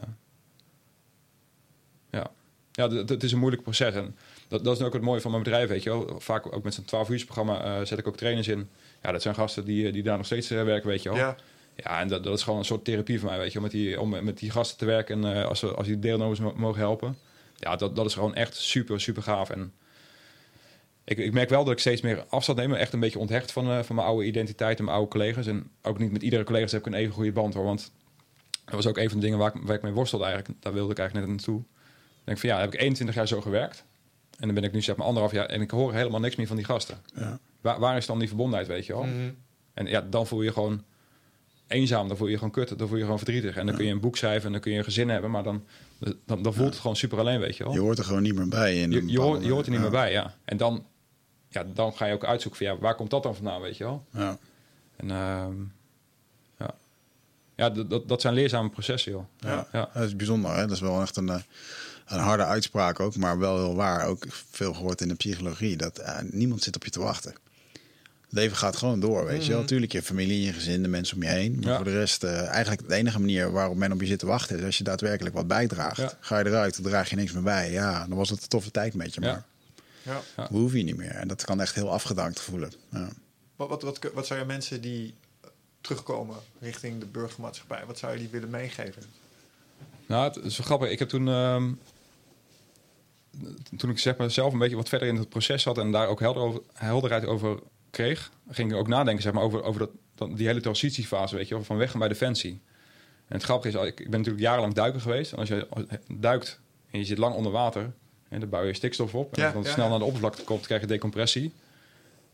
ja. 2.10 2.30
Ja, 2.72 2.90
het 2.90 3.22
is 3.22 3.32
een 3.32 3.38
moeilijk 3.38 3.62
proces. 3.62 3.94
En 3.94 4.16
dat, 4.48 4.64
dat 4.64 4.76
is 4.80 4.82
ook 4.86 4.92
het 4.92 5.02
mooie 5.02 5.20
van 5.20 5.30
mijn 5.30 5.42
bedrijf, 5.42 5.68
weet 5.68 5.82
je 5.82 5.90
wel. 5.90 6.20
Vaak 6.20 6.52
ook 6.54 6.62
met 6.64 6.74
zo'n 6.74 6.84
12 6.84 7.08
uur 7.10 7.24
programma 7.24 7.64
eh, 7.78 7.86
zet 7.86 7.98
ik 7.98 8.08
ook 8.08 8.16
trainers 8.16 8.48
in. 8.48 8.68
Ja, 9.02 9.12
dat 9.12 9.22
zijn 9.22 9.34
gasten 9.34 9.64
die, 9.64 9.92
die 9.92 10.02
daar 10.02 10.16
nog 10.16 10.26
steeds 10.26 10.48
werken, 10.48 10.88
weet 10.88 11.02
je 11.02 11.08
wel. 11.08 11.18
Ja, 11.18 11.36
Ja, 11.76 12.00
en 12.00 12.08
dat, 12.08 12.24
dat 12.24 12.36
is 12.38 12.42
gewoon 12.42 12.58
een 12.58 12.64
soort 12.64 12.84
therapie 12.84 13.20
voor 13.20 13.28
mij, 13.28 13.38
weet 13.38 13.46
je, 13.52 13.60
wel, 13.60 13.62
met 13.62 13.70
die, 13.70 14.00
om 14.00 14.24
met 14.24 14.38
die 14.38 14.50
gasten 14.50 14.78
te 14.78 14.84
werken 14.84 15.24
en 15.24 15.36
eh, 15.36 15.44
als, 15.48 15.60
we, 15.60 15.74
als 15.74 15.86
die 15.86 15.98
deelnemers 15.98 16.40
mo- 16.40 16.54
mogen 16.56 16.80
helpen. 16.80 17.16
Ja, 17.56 17.76
dat, 17.76 17.96
dat 17.96 18.06
is 18.06 18.14
gewoon 18.14 18.34
echt 18.34 18.56
super, 18.56 19.00
super 19.00 19.22
gaaf. 19.22 19.50
En 19.50 19.72
ik, 21.04 21.18
ik 21.18 21.32
merk 21.32 21.48
wel 21.48 21.64
dat 21.64 21.72
ik 21.72 21.78
steeds 21.78 22.00
meer 22.00 22.24
afstand 22.28 22.58
neem, 22.58 22.72
echt 22.72 22.92
een 22.92 23.00
beetje 23.00 23.18
onthecht 23.18 23.52
van, 23.52 23.70
eh, 23.70 23.82
van 23.82 23.96
mijn 23.96 24.06
oude 24.08 24.26
identiteit 24.26 24.78
en 24.78 24.84
mijn 24.84 24.96
oude 24.96 25.10
collega's. 25.10 25.46
En 25.46 25.70
ook 25.82 25.98
niet 25.98 26.12
met 26.12 26.22
iedere 26.22 26.44
collega's 26.44 26.72
heb 26.72 26.80
ik 26.80 26.86
een 26.86 26.94
even 26.98 27.14
goede 27.14 27.32
band 27.32 27.54
hoor, 27.54 27.64
want 27.64 27.90
dat 28.64 28.74
was 28.74 28.86
ook 28.86 28.96
een 28.98 29.08
van 29.08 29.18
de 29.18 29.24
dingen 29.24 29.38
waar 29.38 29.54
ik, 29.54 29.62
waar 29.62 29.76
ik 29.76 29.82
mee 29.82 29.92
worstelde 29.92 30.24
eigenlijk. 30.24 30.62
Daar 30.62 30.72
wilde 30.72 30.92
ik 30.92 30.98
eigenlijk 30.98 31.28
net 31.28 31.36
naartoe. 31.36 31.60
Ik 31.60 32.24
denk 32.24 32.38
van 32.38 32.48
ja, 32.48 32.60
heb 32.60 32.74
ik 32.74 32.80
21 32.80 33.16
jaar 33.16 33.28
zo 33.28 33.40
gewerkt. 33.40 33.84
En 34.38 34.46
dan 34.46 34.54
ben 34.54 34.64
ik 34.64 34.72
nu 34.72 34.82
zeg 34.82 34.96
maar 34.96 35.06
anderhalf 35.06 35.32
jaar 35.34 35.46
en 35.46 35.60
ik 35.60 35.70
hoor 35.70 35.92
helemaal 35.94 36.20
niks 36.20 36.36
meer 36.36 36.46
van 36.46 36.56
die 36.56 36.64
gasten. 36.64 36.98
Ja. 37.14 37.38
Waar, 37.60 37.78
waar 37.80 37.96
is 37.96 38.06
dan 38.06 38.18
die 38.18 38.28
verbondenheid, 38.28 38.68
weet 38.68 38.86
je 38.86 38.92
wel? 38.92 39.02
Mhm. 39.02 39.30
En 39.74 39.86
ja, 39.86 40.00
dan 40.10 40.26
voel 40.26 40.38
je 40.40 40.44
je 40.46 40.52
gewoon 40.52 40.82
eenzaam, 41.66 42.08
dan 42.08 42.16
voel 42.16 42.26
je 42.26 42.32
je 42.32 42.38
gewoon 42.38 42.52
kut, 42.52 42.68
dan 42.68 42.78
voel 42.78 42.88
je 42.88 42.96
je 42.96 43.02
gewoon 43.02 43.18
verdrietig. 43.18 43.56
En 43.56 43.66
dan 43.66 43.76
kun 43.76 43.84
je 43.84 43.92
een 43.92 44.00
boek 44.00 44.16
schrijven 44.16 44.46
en 44.46 44.52
dan 44.52 44.60
kun 44.60 44.72
je 44.72 44.78
een 44.78 44.84
gezin 44.84 45.08
hebben, 45.08 45.30
maar 45.30 45.42
dan, 45.42 45.64
dan, 46.24 46.42
dan 46.42 46.54
voelt 46.54 46.70
het 46.70 46.78
gewoon 46.78 46.96
super 46.96 47.18
alleen, 47.18 47.40
weet 47.40 47.56
je 47.56 47.64
wel. 47.64 47.72
Je 47.72 47.80
hoort 47.80 47.98
er 47.98 48.04
gewoon 48.04 48.22
niet 48.22 48.34
meer 48.34 48.48
bij. 48.48 48.80
In 48.80 48.90
Je, 48.90 49.06
je, 49.06 49.20
hoort, 49.20 49.44
je 49.44 49.50
hoort 49.50 49.66
er 49.66 49.72
niet 49.72 49.80
meer 49.80 49.90
bij, 49.90 50.12
ja. 50.12 50.34
En 50.44 50.56
dan, 50.56 50.86
ja, 51.48 51.64
dan 51.74 51.94
ga 51.94 52.06
je 52.06 52.14
ook 52.14 52.24
uitzoeken 52.24 52.64
van, 52.64 52.74
ja, 52.74 52.80
waar 52.80 52.94
komt 52.94 53.10
dat 53.10 53.22
dan 53.22 53.34
vandaan, 53.34 53.60
weet 53.60 53.76
je 53.76 53.84
wel. 53.84 54.06
Ja. 54.12 54.38
En 54.96 55.10
ehm, 55.10 55.54
ja, 56.58 56.74
ja 57.54 57.70
dat, 57.70 58.08
dat, 58.08 58.20
zijn 58.20 58.34
leerzame 58.34 58.70
processen, 58.70 59.12
joh. 59.12 59.24
Ja. 59.38 59.66
ja. 59.72 59.90
Dat 59.94 60.02
is 60.02 60.16
bijzonder. 60.16 60.54
Hè? 60.54 60.60
Dat 60.60 60.70
is 60.70 60.80
wel 60.80 61.00
echt 61.00 61.16
een, 61.16 61.28
eh, 61.28 61.40
een 62.06 62.18
harde 62.18 62.44
uitspraak 62.44 63.00
ook, 63.00 63.16
maar 63.16 63.38
wel 63.38 63.56
heel 63.56 63.74
waar. 63.74 64.06
Ook 64.06 64.24
veel 64.28 64.74
gehoord 64.74 65.00
in 65.00 65.08
de 65.08 65.14
psychologie. 65.14 65.76
Dat 65.76 65.98
eh, 65.98 66.18
niemand 66.30 66.62
zit 66.62 66.76
op 66.76 66.84
je 66.84 66.90
te 66.90 67.00
wachten. 67.00 67.34
Het 68.34 68.42
leven 68.42 68.56
gaat 68.58 68.76
gewoon 68.76 69.00
door, 69.00 69.24
weet 69.26 69.46
je 69.46 69.52
wel. 69.52 69.64
Tuurlijk, 69.64 69.92
je 69.92 70.02
familie, 70.02 70.42
je 70.44 70.52
gezin, 70.52 70.82
de 70.82 70.88
mensen 70.88 71.16
om 71.16 71.22
je 71.22 71.28
heen. 71.28 71.58
Maar 71.60 71.70
Ja. 71.70 71.76
voor 71.76 71.84
de 71.84 71.98
rest, 71.98 72.24
eh, 72.24 72.46
eigenlijk 72.48 72.88
de 72.88 72.94
enige 72.94 73.20
manier 73.20 73.52
waarop 73.52 73.76
men 73.76 73.92
op 73.92 74.00
je 74.00 74.06
zit 74.06 74.18
te 74.18 74.26
wachten... 74.26 74.58
is 74.58 74.64
als 74.64 74.78
je 74.78 74.84
daadwerkelijk 74.84 75.34
wat 75.34 75.46
bijdraagt. 75.46 75.96
Ja. 75.96 76.12
Ga 76.20 76.38
je 76.38 76.46
eruit, 76.46 76.74
dan 76.74 76.84
draag 76.90 77.10
je 77.10 77.16
niks 77.16 77.32
meer 77.32 77.42
bij. 77.42 77.70
Ja, 77.70 78.06
dan 78.06 78.16
was 78.16 78.30
het 78.30 78.42
een 78.42 78.48
toffe 78.48 78.70
tijd 78.70 78.94
met 78.94 79.14
je, 79.14 79.20
maar 79.20 79.44
ja. 80.02 80.20
Ja. 80.36 80.46
hoeven 80.50 80.78
je 80.78 80.84
niet 80.84 80.96
meer. 80.96 81.10
En 81.10 81.28
dat 81.28 81.44
kan 81.44 81.60
echt 81.60 81.74
heel 81.74 81.90
afgedankt 81.92 82.40
voelen. 82.40 82.72
Ja. 82.90 83.08
Wat, 83.56 83.68
wat, 83.68 83.82
wat, 83.82 83.98
wat 84.14 84.26
zou 84.26 84.40
je 84.40 84.46
mensen 84.46 84.80
die 84.80 85.14
terugkomen 85.80 86.36
richting 86.60 87.00
de 87.00 87.06
burgermaatschappij, 87.06 87.82
wat 87.86 87.98
zou 87.98 88.12
je 88.12 88.18
die 88.18 88.28
willen 88.28 88.50
meegeven? 88.50 89.02
Nou, 90.06 90.24
het 90.24 90.44
is 90.44 90.56
wel 90.56 90.66
grappig. 90.66 90.90
Ik 90.90 90.98
heb 90.98 91.08
toen, 91.08 91.28
ehm, 91.28 91.72
toen 93.76 93.90
ik 93.90 93.98
zeg 93.98 94.16
maar 94.16 94.30
zelf 94.30 94.52
een 94.52 94.58
beetje 94.58 94.76
wat 94.76 94.88
verder 94.88 95.08
in 95.08 95.16
het 95.16 95.28
proces 95.28 95.62
zat 95.62 95.78
en 95.78 95.92
daar 95.92 96.08
ook 96.08 96.20
helder 96.20 96.42
over, 96.42 96.60
helderheid 96.72 97.24
over 97.24 97.58
kreeg, 97.94 98.30
ging 98.48 98.72
ik 98.72 98.76
ook 98.76 98.88
nadenken 98.88 99.22
zeg 99.22 99.32
maar, 99.32 99.42
over, 99.42 99.62
over 99.62 99.80
dat, 99.80 99.90
dat, 100.14 100.36
die 100.36 100.46
hele 100.46 100.60
transitiefase, 100.60 101.36
weet 101.36 101.48
je, 101.48 101.62
van 101.62 101.76
weg 101.76 101.96
bij 101.96 102.08
Defensie. 102.08 102.60
En 103.28 103.34
het 103.34 103.42
grappige 103.42 103.78
is, 103.78 103.86
ik, 103.86 103.96
ben 103.96 104.10
natuurlijk 104.10 104.44
jarenlang 104.44 104.74
duiker 104.74 105.00
geweest. 105.00 105.32
En 105.32 105.38
als 105.38 105.48
je 105.48 105.68
duikt 106.12 106.60
en 106.90 106.98
je 106.98 107.04
zit 107.04 107.18
lang 107.18 107.34
onder 107.34 107.52
water, 107.52 107.92
en 108.28 108.40
dan 108.40 108.48
bouw 108.48 108.62
je 108.62 108.74
stikstof 108.74 109.14
op. 109.14 109.36
En 109.36 109.42
Ja, 109.42 109.46
als 109.46 109.56
het 109.56 109.66
ja, 109.66 109.72
snel 109.72 109.84
ja. 109.84 109.90
naar 109.90 109.98
de 109.98 110.04
oppervlakte 110.04 110.44
komt, 110.44 110.66
krijg 110.66 110.80
je 110.80 110.86
decompressie. 110.86 111.52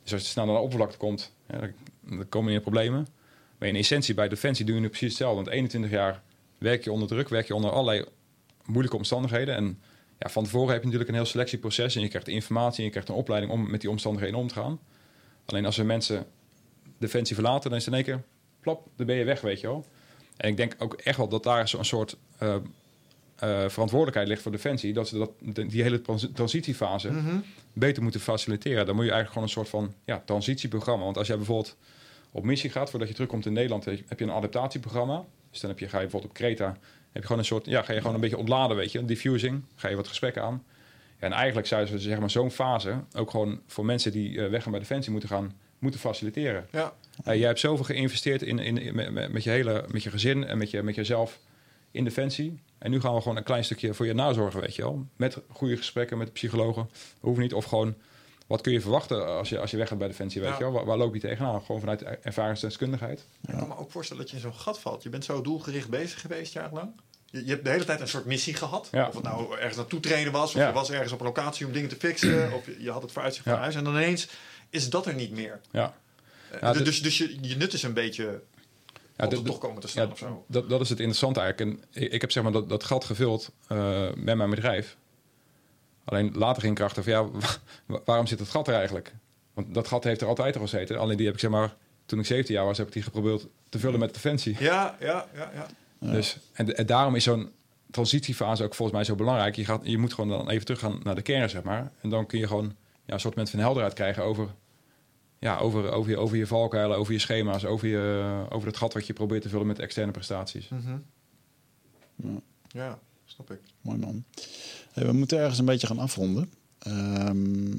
Dus 0.02 0.12
als 0.12 0.22
je 0.22 0.28
snel 0.28 0.44
naar 0.44 0.54
de 0.54 0.60
oppervlakte 0.60 0.96
komt, 0.96 1.32
dan, 1.46 1.72
dan 2.00 2.28
komen 2.28 2.52
je 2.52 2.60
problemen. 2.60 3.06
Maar 3.58 3.68
in 3.68 3.76
essentie 3.76 4.14
bij 4.14 4.28
Defensie 4.28 4.64
doe 4.64 4.74
je 4.74 4.80
nu 4.80 4.88
precies 4.88 5.08
hetzelfde. 5.08 5.36
Want 5.36 5.48
21 5.48 5.90
jaar 5.90 6.22
werk 6.58 6.84
je 6.84 6.92
onder 6.92 7.08
druk, 7.08 7.28
werk 7.28 7.46
je 7.46 7.54
onder 7.54 7.70
allerlei 7.70 8.04
moeilijke 8.64 8.96
omstandigheden. 8.96 9.54
En 9.54 9.80
ja, 10.18 10.28
van 10.28 10.44
tevoren 10.44 10.68
heb 10.68 10.78
je 10.78 10.84
natuurlijk 10.84 11.10
een 11.10 11.16
heel 11.16 11.26
selectieproces. 11.30 11.96
En 11.96 12.02
je 12.02 12.08
krijgt 12.08 12.28
informatie 12.28 12.78
en 12.78 12.84
je 12.84 12.90
krijgt 12.90 13.08
een 13.08 13.14
opleiding 13.14 13.52
om 13.52 13.70
met 13.70 13.80
die 13.80 13.90
omstandigheden 13.90 14.38
om 14.38 14.48
te 14.48 14.54
gaan. 14.54 14.78
Alleen 15.50 15.66
als 15.66 15.76
we 15.76 15.82
mensen 15.82 16.26
Defensie 16.98 17.34
verlaten, 17.34 17.70
dan 17.70 17.78
is 17.78 17.84
het 17.84 17.94
in 17.94 18.00
één 18.04 18.08
keer, 18.08 18.22
plop, 18.60 18.88
dan 18.96 19.06
ben 19.06 19.16
je 19.16 19.24
weg, 19.24 19.40
weet 19.40 19.60
je 19.60 19.66
wel. 19.66 19.84
En 20.36 20.48
ik 20.48 20.56
denk 20.56 20.74
ook 20.78 20.94
echt 20.94 21.16
wel 21.16 21.28
dat 21.28 21.42
daar 21.42 21.68
zo'n 21.68 21.84
soort 21.84 22.16
eh, 22.38 22.54
eh, 22.54 22.60
verantwoordelijkheid 23.68 24.28
ligt 24.28 24.42
voor 24.42 24.52
Defensie. 24.52 24.92
Dat 24.92 25.08
ze 25.08 25.18
dat, 25.18 25.30
die 25.70 25.82
hele 25.82 26.00
trans- 26.00 26.28
transitiefase 26.34 27.10
beter 27.72 28.02
moeten 28.02 28.20
faciliteren. 28.20 28.86
Dan 28.86 28.94
moet 28.94 29.04
je 29.04 29.10
eigenlijk 29.10 29.28
gewoon 29.28 29.42
een 29.42 29.54
soort 29.54 29.68
van 29.68 29.94
ja, 30.04 30.22
transitieprogramma. 30.24 31.04
Want 31.04 31.16
als 31.16 31.26
jij 31.26 31.36
bijvoorbeeld 31.36 31.76
op 32.30 32.44
missie 32.44 32.70
gaat 32.70 32.90
voordat 32.90 33.08
je 33.08 33.14
terugkomt 33.14 33.46
in 33.46 33.52
Nederland, 33.52 33.84
heb 33.84 34.18
je 34.18 34.24
een 34.24 34.30
adaptatieprogramma. 34.30 35.24
Dus 35.50 35.60
dan 35.60 35.70
heb 35.70 35.78
je, 35.78 35.88
ga 35.88 35.96
je 35.96 36.02
bijvoorbeeld 36.02 36.32
op 36.32 36.38
Kreta, 36.38 36.66
heb 37.12 37.22
je 37.22 37.22
gewoon 37.22 37.38
een 37.38 37.44
soort, 37.44 37.66
ja, 37.66 37.82
ga 37.82 37.92
je 37.92 37.98
gewoon 38.00 38.14
een 38.14 38.20
beetje 38.20 38.38
ontladen, 38.38 38.76
weet 38.76 38.92
je, 38.92 38.98
een 38.98 39.06
diffusing, 39.06 39.62
ga 39.74 39.88
je 39.88 39.96
wat 39.96 40.08
gesprekken 40.08 40.42
aan. 40.42 40.64
En 41.20 41.32
eigenlijk 41.32 41.66
zouden 41.66 41.90
ze 41.90 41.98
zeg 42.08 42.18
maar 42.18 42.30
zo'n 42.30 42.50
fase 42.50 42.94
ook 43.16 43.30
gewoon 43.30 43.60
voor 43.66 43.84
mensen 43.84 44.12
die 44.12 44.42
eh, 44.44 44.50
weggaan 44.50 44.70
bij 44.70 44.80
Defensie 44.80 45.10
moeten 45.12 45.28
gaan, 45.28 45.52
moeten 45.78 46.00
faciliteren. 46.00 46.66
Ja, 46.72 46.92
Eh, 47.24 47.36
jij 47.36 47.46
hebt 47.46 47.60
zoveel 47.60 47.84
geïnvesteerd 47.84 48.42
in, 48.42 48.58
in, 48.58 48.78
in- 48.78 49.12
met, 49.32 49.44
je 49.44 49.50
hele, 49.50 49.84
met 49.90 50.02
je 50.02 50.10
gezin 50.10 50.44
en 50.46 50.58
met, 50.58 50.70
je, 50.70 50.82
met 50.82 50.94
jezelf 50.94 51.38
in 51.90 52.04
Defensie. 52.04 52.60
En 52.78 52.90
nu 52.90 53.00
gaan 53.00 53.14
we 53.14 53.20
gewoon 53.20 53.36
een 53.36 53.42
klein 53.42 53.64
stukje 53.64 53.94
voor 53.94 54.06
je 54.06 54.12
nazorgen, 54.14 54.60
weet 54.60 54.74
je 54.76 54.82
wel. 54.82 55.06
Met 55.16 55.38
goede 55.48 55.76
gesprekken 55.76 56.18
met 56.18 56.32
psychologen. 56.32 56.90
Hoeft 57.20 57.40
niet. 57.40 57.54
Of 57.54 57.64
gewoon 57.64 57.94
wat 58.46 58.60
kun 58.60 58.72
je 58.72 58.80
verwachten 58.80 59.26
als 59.36 59.48
je, 59.48 59.58
als 59.58 59.70
je 59.70 59.76
weggaat 59.76 59.98
bij 59.98 60.08
Defensie, 60.08 60.40
weet 60.40 60.50
Ja. 60.50 60.56
je 60.56 60.62
wel? 60.64 60.72
Waar, 60.72 60.84
waar 60.84 60.96
loop 60.96 61.14
je 61.14 61.20
tegenaan? 61.20 61.60
Gewoon 61.62 61.80
vanuit 61.80 62.02
ervaringsdeskundigheid. 62.02 63.26
Ik 63.48 63.54
kan 63.58 63.68
me 63.68 63.76
ook 63.76 63.90
voorstellen 63.90 64.22
dat 64.22 64.30
je 64.30 64.36
in 64.36 64.42
zo'n 64.42 64.54
gat 64.54 64.80
valt. 64.80 65.02
Je 65.02 65.08
bent 65.08 65.24
zo 65.24 65.42
doelgericht 65.42 65.88
bezig 65.88 66.20
geweest 66.20 66.52
jarenlang. 66.52 66.90
Je, 67.30 67.44
je 67.44 67.50
hebt 67.50 67.64
de 67.64 67.70
hele 67.70 67.84
tijd 67.84 68.00
een 68.00 68.08
soort 68.08 68.24
missie 68.24 68.54
gehad. 68.54 68.88
Ja. 68.92 69.08
Of 69.08 69.14
het 69.14 69.22
nou 69.22 69.56
ergens 69.58 69.76
naartoe 69.76 70.00
trainen 70.00 70.32
was, 70.32 70.54
of 70.54 70.60
Ja. 70.60 70.66
je 70.66 70.72
was 70.72 70.90
ergens 70.90 71.12
op 71.12 71.20
een 71.20 71.26
locatie 71.26 71.66
om 71.66 71.72
dingen 71.72 71.88
te 71.88 71.96
fixen, 71.96 72.52
of 72.56 72.66
je, 72.66 72.76
je 72.82 72.90
had 72.90 73.02
het 73.02 73.12
vooruitzicht 73.12 73.48
van 73.48 73.58
huis. 73.58 73.74
En 73.74 73.84
dan 73.84 73.92
ineens 73.94 74.28
is 74.70 74.90
dat 74.90 75.06
er 75.06 75.14
niet 75.14 75.30
meer. 75.30 75.60
Ja. 75.70 75.94
Eh, 76.60 76.72
dus 76.72 76.82
dus, 76.84 77.02
dus 77.02 77.18
je, 77.18 77.36
je 77.40 77.56
nut 77.56 77.72
is 77.72 77.82
een 77.82 77.92
beetje 77.94 78.40
Ja, 79.16 79.26
de 79.26 79.42
toch 79.42 79.58
komen 79.58 79.80
te 79.80 79.88
staan 79.88 80.06
Ja, 80.06 80.12
of 80.12 80.18
zo. 80.18 80.44
dat, 80.48 80.68
dat 80.68 80.80
is 80.80 80.88
het 80.88 80.98
interessante 80.98 81.40
eigenlijk. 81.40 81.70
En 81.92 82.02
ik, 82.02 82.12
ik 82.12 82.20
heb 82.20 82.30
zeg 82.30 82.42
maar 82.42 82.52
dat, 82.52 82.68
dat 82.68 82.84
gat 82.84 83.04
gevuld 83.04 83.50
eh, 83.68 84.08
met 84.16 84.36
mijn 84.36 84.50
bedrijf. 84.50 84.96
Alleen 86.04 86.32
later 86.34 86.60
ging 86.62 86.72
ik 86.72 86.78
erachter 86.78 87.02
van 87.02 87.12
ja, 87.12 87.28
wa- 87.86 88.00
waarom 88.04 88.26
zit 88.26 88.38
het 88.38 88.48
gat 88.48 88.68
er 88.68 88.74
eigenlijk? 88.74 89.14
Want 89.54 89.74
dat 89.74 89.88
gat 89.88 90.04
heeft 90.04 90.20
er 90.20 90.26
altijd 90.26 90.54
al 90.56 90.60
gezeten. 90.62 90.98
Alleen 90.98 91.16
die 91.16 91.26
heb 91.26 91.34
ik 91.34 91.40
zeg 91.40 91.50
maar, 91.50 91.74
toen 92.06 92.18
ik 92.18 92.26
17 92.26 92.54
jaar 92.54 92.64
was, 92.64 92.78
heb 92.78 92.86
ik 92.86 92.92
die 92.92 93.02
geprobeerd 93.02 93.46
te 93.68 93.78
vullen 93.78 93.98
met 94.00 94.14
defensie. 94.14 94.56
Ja, 94.58 94.96
ja, 95.00 95.26
ja, 95.34 95.50
ja. 95.54 95.66
Dus, 96.00 96.38
en, 96.52 96.76
en 96.76 96.86
daarom 96.86 97.14
is 97.14 97.24
zo'n 97.24 97.50
transitiefase 97.90 98.64
ook 98.64 98.74
volgens 98.74 98.96
mij 98.96 99.06
zo 99.06 99.14
belangrijk. 99.14 99.56
Je, 99.56 99.64
gaat, 99.64 99.80
je 99.84 99.98
moet 99.98 100.14
gewoon 100.14 100.30
dan 100.30 100.48
even 100.50 100.64
teruggaan 100.64 101.00
naar 101.02 101.14
de 101.14 101.22
kern, 101.22 101.50
zeg 101.50 101.62
maar. 101.62 101.92
En 102.00 102.10
dan 102.10 102.26
kun 102.26 102.38
je 102.38 102.46
gewoon 102.46 102.74
ja, 103.04 103.14
een 103.14 103.20
soort 103.20 103.34
moment 103.34 103.50
van 103.52 103.60
helderheid 103.62 103.92
krijgen 103.94 104.22
over, 104.22 104.48
ja, 105.38 105.58
over, 105.58 105.90
over, 105.92 106.10
je, 106.10 106.16
over 106.16 106.36
je 106.36 106.46
valkuilen, 106.46 106.96
over 106.96 107.12
je 107.12 107.18
schema's, 107.18 107.64
over, 107.64 107.88
je, 107.88 108.44
over 108.48 108.68
het 108.68 108.76
gat 108.76 108.92
wat 108.92 109.06
je 109.06 109.12
probeert 109.12 109.42
te 109.42 109.48
vullen 109.48 109.66
met 109.66 109.78
externe 109.78 110.12
prestaties. 110.12 110.68
Mhm. 110.68 110.96
Ja. 112.16 112.28
Ja, 112.68 112.98
snap 113.24 113.50
ik. 113.50 113.60
Mooi 113.80 113.98
man. 113.98 114.24
Hey, 114.92 115.06
we 115.06 115.12
moeten 115.12 115.38
ergens 115.38 115.58
een 115.58 115.64
beetje 115.64 115.86
gaan 115.86 115.98
afronden. 115.98 116.50
Ehm, 116.78 117.72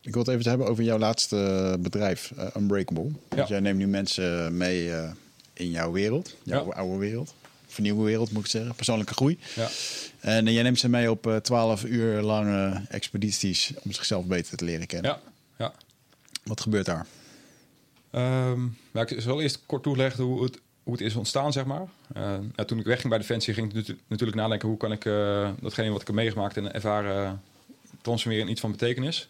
ik 0.00 0.12
wil 0.14 0.22
het 0.22 0.28
even 0.28 0.48
hebben 0.48 0.66
over 0.66 0.84
jouw 0.84 0.98
laatste 0.98 1.76
bedrijf, 1.80 2.32
eh, 2.36 2.46
Unbreakable. 2.56 3.10
Want 3.28 3.48
jij 3.48 3.60
neemt 3.60 3.78
nu 3.78 3.86
mensen 3.86 4.56
mee 4.56 4.92
eh, 4.94 5.10
in 5.52 5.70
jouw 5.70 5.92
wereld, 5.92 6.36
jouw 6.42 6.66
Ja. 6.66 6.72
oude 6.72 6.96
wereld. 6.98 7.34
Of 7.72 7.78
nieuwe 7.78 8.04
wereld 8.04 8.32
moet 8.32 8.44
ik 8.44 8.50
zeggen, 8.50 8.74
persoonlijke 8.74 9.14
groei. 9.14 9.38
Ja. 9.54 9.68
En 10.20 10.46
eh, 10.46 10.54
jij 10.54 10.62
neemt 10.62 10.78
ze 10.78 10.88
mee 10.88 11.10
op 11.10 11.26
eh, 11.26 11.36
12 11.36 11.84
uur 11.84 12.20
lange 12.22 12.82
expedities 12.88 13.72
om 13.82 13.92
zichzelf 13.92 14.26
beter 14.26 14.56
te 14.56 14.64
leren 14.64 14.86
kennen. 14.86 15.10
Ja, 15.10 15.20
ja. 15.58 15.72
Wat 16.44 16.60
gebeurt 16.60 16.86
daar? 16.86 17.06
Ehm, 18.10 18.60
maar 18.90 19.10
ik 19.10 19.20
zal 19.20 19.40
eerst 19.40 19.58
kort 19.66 19.82
toelichten 19.82 20.24
hoe 20.24 20.42
het, 20.42 20.60
hoe 20.82 20.92
het 20.92 21.02
is 21.02 21.14
ontstaan, 21.14 21.52
zeg 21.52 21.64
maar. 21.64 21.86
Eh, 22.14 22.34
ja, 22.56 22.64
toen 22.64 22.78
ik 22.78 22.84
wegging 22.84 23.08
bij 23.08 23.18
Defensie 23.18 23.54
ging 23.54 23.68
ik 23.68 23.74
natu- 23.74 23.98
natuurlijk 24.06 24.38
nadenken... 24.38 24.68
hoe 24.68 24.76
kan 24.76 24.92
ik 24.92 25.04
eh, 25.04 25.50
datgene 25.60 25.90
wat 25.90 26.00
ik 26.00 26.06
heb 26.06 26.16
meegemaakt 26.16 26.56
en 26.56 26.74
ervaren... 26.74 27.42
transformeren 28.00 28.44
in 28.46 28.52
iets 28.52 28.60
van 28.60 28.70
betekenis. 28.70 29.28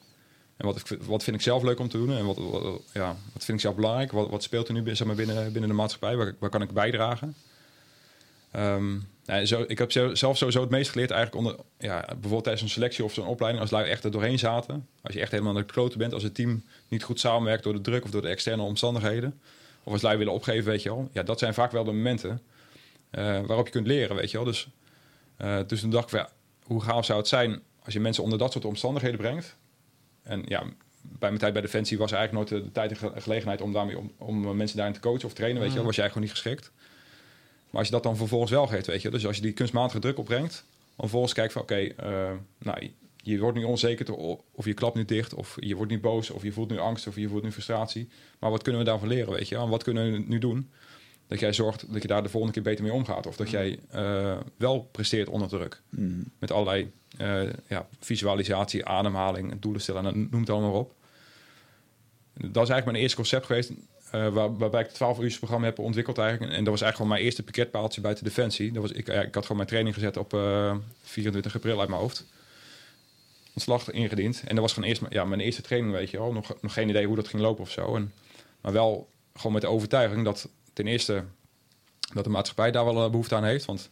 En 0.57 0.67
wat, 0.67 0.83
wat 1.07 1.25
vind 1.25 1.37
ik 1.37 1.43
zelf 1.43 1.63
leuk 1.63 1.79
om 1.79 1.89
te 1.89 1.97
doen 1.99 2.17
en 2.17 2.27
wat, 2.27 2.37
wat, 2.37 2.81
ja, 2.93 3.17
wat 3.33 3.45
vind 3.45 3.57
ik 3.57 3.61
zelf 3.61 3.75
belangrijk? 3.75 4.13
Wat, 4.13 4.31
wat 4.31 4.43
speelt 4.43 4.69
er 4.69 4.75
nu 4.75 4.97
zeg 4.97 5.07
maar, 5.07 5.17
binnen, 5.17 5.53
binnen 5.53 5.71
de 5.71 5.77
maatschappij? 5.77 6.17
Waar, 6.17 6.35
waar 6.39 6.51
kan 6.51 6.63
ik 6.63 6.71
bijdragen? 6.73 7.35
Nou, 9.25 9.47
zo, 9.47 9.65
ik 9.67 9.79
heb 9.79 9.93
zelf 9.93 10.37
sowieso 10.37 10.61
het 10.61 10.71
meest 10.71 10.91
geleerd 10.91 11.11
eigenlijk 11.11 11.47
onder... 11.47 11.65
Ja, 11.79 12.05
bijvoorbeeld 12.07 12.43
tijdens 12.43 12.63
een 12.63 12.71
selectie 12.71 13.05
of 13.05 13.13
zo'n 13.13 13.27
opleiding... 13.27 13.63
als 13.63 13.73
lui 13.73 13.89
echt 13.89 14.05
er 14.05 14.11
doorheen 14.11 14.39
zaten. 14.39 14.89
Als 15.03 15.15
je 15.15 15.21
echt 15.21 15.31
helemaal 15.31 15.53
naar 15.53 15.67
de 15.67 15.73
kloten 15.73 15.99
bent. 15.99 16.13
Als 16.13 16.23
het 16.23 16.35
team 16.35 16.65
niet 16.89 17.03
goed 17.03 17.21
samenwerkt 17.21 17.63
door 17.65 17.73
de 17.73 17.81
druk 17.81 18.05
of 18.05 18.11
door 18.11 18.23
de 18.23 18.29
externe 18.29 18.63
omstandigheden. 18.63 19.41
Of 19.85 19.93
als 19.93 20.03
lui 20.03 20.17
willen 20.19 20.33
opgeven, 20.33 20.71
weet 20.71 20.83
je 20.83 20.89
wel. 20.89 21.09
Ja, 21.13 21.23
dat 21.23 21.39
zijn 21.39 21.55
vaak 21.55 21.73
wel 21.73 21.85
de 21.85 21.93
momenten 21.93 22.41
eh, 23.11 23.41
waarop 23.41 23.67
je 23.67 23.73
kunt 23.73 23.87
leren, 23.87 24.17
weet 24.17 24.31
je 24.31 24.37
wel. 24.37 24.47
Dus, 24.47 24.69
eh, 25.37 25.59
dus 25.67 25.81
toen 25.81 25.91
dacht 25.91 26.13
ik, 26.13 26.19
ja, 26.19 26.29
hoe 26.63 26.83
gaaf 26.83 27.05
zou 27.05 27.19
het 27.19 27.29
zijn... 27.29 27.61
als 27.85 27.95
je 27.95 28.01
mensen 28.01 28.23
onder 28.23 28.39
dat 28.39 28.53
soort 28.53 28.65
omstandigheden 28.65 29.19
brengt... 29.19 29.57
En 30.23 30.43
ja, 30.47 30.63
bij 31.03 31.29
mijn 31.29 31.39
tijd 31.39 31.53
bij 31.53 31.63
Defensie 31.63 31.99
was 31.99 32.11
er 32.13 32.19
eigenlijk 32.19 32.51
nooit 32.51 32.63
de, 32.63 32.69
de 32.69 32.73
tijd 32.75 32.91
en 32.91 32.97
ge- 32.97 33.21
gelegenheid 33.21 33.61
om, 33.61 33.73
daarmee, 33.73 33.99
om, 33.99 34.13
om 34.19 34.57
mensen 34.57 34.77
daarin 34.77 34.95
te 34.95 35.01
coachen 35.01 35.25
of 35.25 35.33
trainen, 35.33 35.61
weet 35.61 35.71
je 35.71 35.77
wel. 35.77 35.85
Was 35.87 35.97
jij 35.97 36.09
gewoon 36.09 36.23
niet 36.23 36.33
geschikt. 36.33 36.71
Maar 37.73 37.81
als 37.81 37.87
je 37.87 37.95
dat 37.95 38.03
dan 38.03 38.17
vervolgens 38.17 38.51
wel 38.51 38.67
geeft, 38.67 38.87
weet 38.87 39.03
je. 39.03 39.11
Dus 39.11 39.27
als 39.27 39.37
je 39.37 39.43
die 39.43 39.53
kunstmatige 39.53 40.01
druk 40.01 40.19
opbrengt, 40.19 40.65
dan 40.73 40.97
vervolgens 40.97 41.33
kijkt 41.33 41.53
van 41.53 41.63
oké, 41.63 41.75
eh, 41.75 42.31
nou, 42.59 42.91
je 43.17 43.39
wordt 43.39 43.59
nu 43.59 43.65
onzeker 43.65 44.15
of 44.53 44.65
je 44.65 44.75
klapt 44.75 44.95
nu 44.95 45.05
dicht, 45.05 45.35
of 45.35 45.57
je 45.61 45.77
wordt 45.77 45.91
niet 45.91 46.01
boos, 46.01 46.31
of 46.31 46.43
je 46.43 46.53
voelt 46.53 46.71
nu 46.71 46.79
angst, 46.79 47.07
of 47.07 47.17
je 47.17 47.29
voelt 47.29 47.43
nu 47.43 47.53
frustratie. 47.53 48.09
Maar 48.39 48.51
wat 48.51 48.63
kunnen 48.63 48.81
we 48.81 48.87
daarvan 48.87 49.09
leren, 49.09 49.33
weet 49.33 49.49
je? 49.49 49.57
En 49.57 49.69
wat 49.69 49.83
kunnen 49.83 50.13
we 50.13 50.19
nu 50.27 50.39
doen? 50.39 50.71
Dat 51.27 51.41
jij 51.41 51.53
zorgt 51.53 51.93
dat 51.93 52.03
je 52.03 52.09
daar 52.09 52.23
de 52.23 52.29
volgende 52.29 52.55
keer 52.55 52.63
beter 52.63 52.85
mee 52.85 52.93
omgaat. 52.93 53.27
Of 53.27 53.37
dat 53.37 53.51
jij 53.51 53.79
eh, 53.91 54.39
wel 54.57 54.89
presteert 54.93 55.29
onder 55.29 55.49
druk. 55.49 55.83
Met 56.39 56.51
allerlei 56.51 56.93
eh, 57.17 57.43
ja, 57.69 57.87
visualisatie, 58.01 58.87
ademhaling, 58.87 59.61
doelen 59.61 59.81
stellen, 59.81 60.07
en 60.07 60.29
noem 60.31 60.41
het 60.41 60.51
allemaal 60.51 60.73
op. 60.73 60.95
Dat 62.35 62.45
is 62.45 62.55
eigenlijk 62.55 62.85
mijn 62.85 62.97
eerste 62.97 63.17
concept 63.17 63.47
geweest. 63.47 63.73
Eh, 64.13 64.29
waar, 64.29 64.57
waarbij 64.57 64.81
ik 64.81 64.87
het 64.87 64.95
12 64.95 65.21
uur 65.21 65.37
programma 65.39 65.67
heb 65.67 65.79
ontwikkeld 65.79 66.19
eigenlijk. 66.19 66.51
En, 66.51 66.59
en 66.59 66.65
dat 66.65 66.73
was 66.73 66.83
eigenlijk 66.83 66.97
gewoon 66.97 67.11
mijn 67.11 67.23
eerste 67.23 67.43
pakketpaaltje 67.43 68.01
buiten 68.01 68.25
Defensie. 68.25 68.73
Dat 68.73 68.83
was, 68.83 68.93
ik, 68.93 69.07
ja, 69.07 69.23
ik 69.23 69.35
had 69.35 69.43
gewoon 69.43 69.57
mijn 69.57 69.69
training 69.69 69.95
gezet 69.95 70.17
op 70.17 70.35
eh 70.35 70.77
24 71.03 71.55
april 71.55 71.81
uit 71.81 71.89
mijn 71.89 72.01
hoofd. 72.01 72.27
Ontslag 73.55 73.91
ingediend. 73.91 74.43
En 74.47 74.55
dat 74.55 74.65
was 74.65 74.73
gewoon 74.73 74.89
eerst 74.89 75.03
ja, 75.09 75.25
mijn 75.25 75.41
eerste 75.41 75.63
training, 75.63 75.93
weet 75.93 76.11
je 76.11 76.19
wel. 76.19 76.33
Nog, 76.33 76.55
nog 76.61 76.73
geen 76.73 76.89
idee 76.89 77.07
hoe 77.07 77.17
dat 77.17 77.29
ging 77.29 77.43
lopen 77.43 77.63
of 77.63 77.71
zo. 77.71 77.97
En, 77.97 78.13
maar 78.61 78.73
wel 78.73 79.09
gewoon 79.35 79.53
met 79.53 79.63
de 79.63 79.69
overtuiging 79.69 80.25
dat 80.25 80.49
ten 80.73 80.87
eerste... 80.87 81.25
dat 82.15 82.25
de 82.25 82.31
maatschappij 82.31 82.71
daar 82.71 82.85
wel 82.85 83.05
eh, 83.05 83.11
behoefte 83.11 83.35
aan 83.35 83.45
heeft. 83.45 83.65
Want 83.65 83.91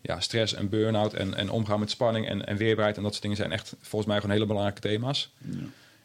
ja, 0.00 0.20
stress 0.20 0.54
en 0.54 0.68
burn-out 0.68 1.14
en, 1.14 1.34
en 1.34 1.50
omgaan 1.50 1.80
met 1.80 1.90
spanning 1.90 2.28
en, 2.28 2.46
en 2.46 2.56
weerbaarheid... 2.56 2.96
en 2.96 3.02
dat 3.02 3.10
soort 3.10 3.22
dingen 3.22 3.36
zijn 3.36 3.52
echt 3.52 3.74
volgens 3.80 4.10
mij 4.10 4.20
gewoon 4.20 4.34
hele 4.34 4.46
belangrijke 4.46 4.80
thema's. 4.80 5.32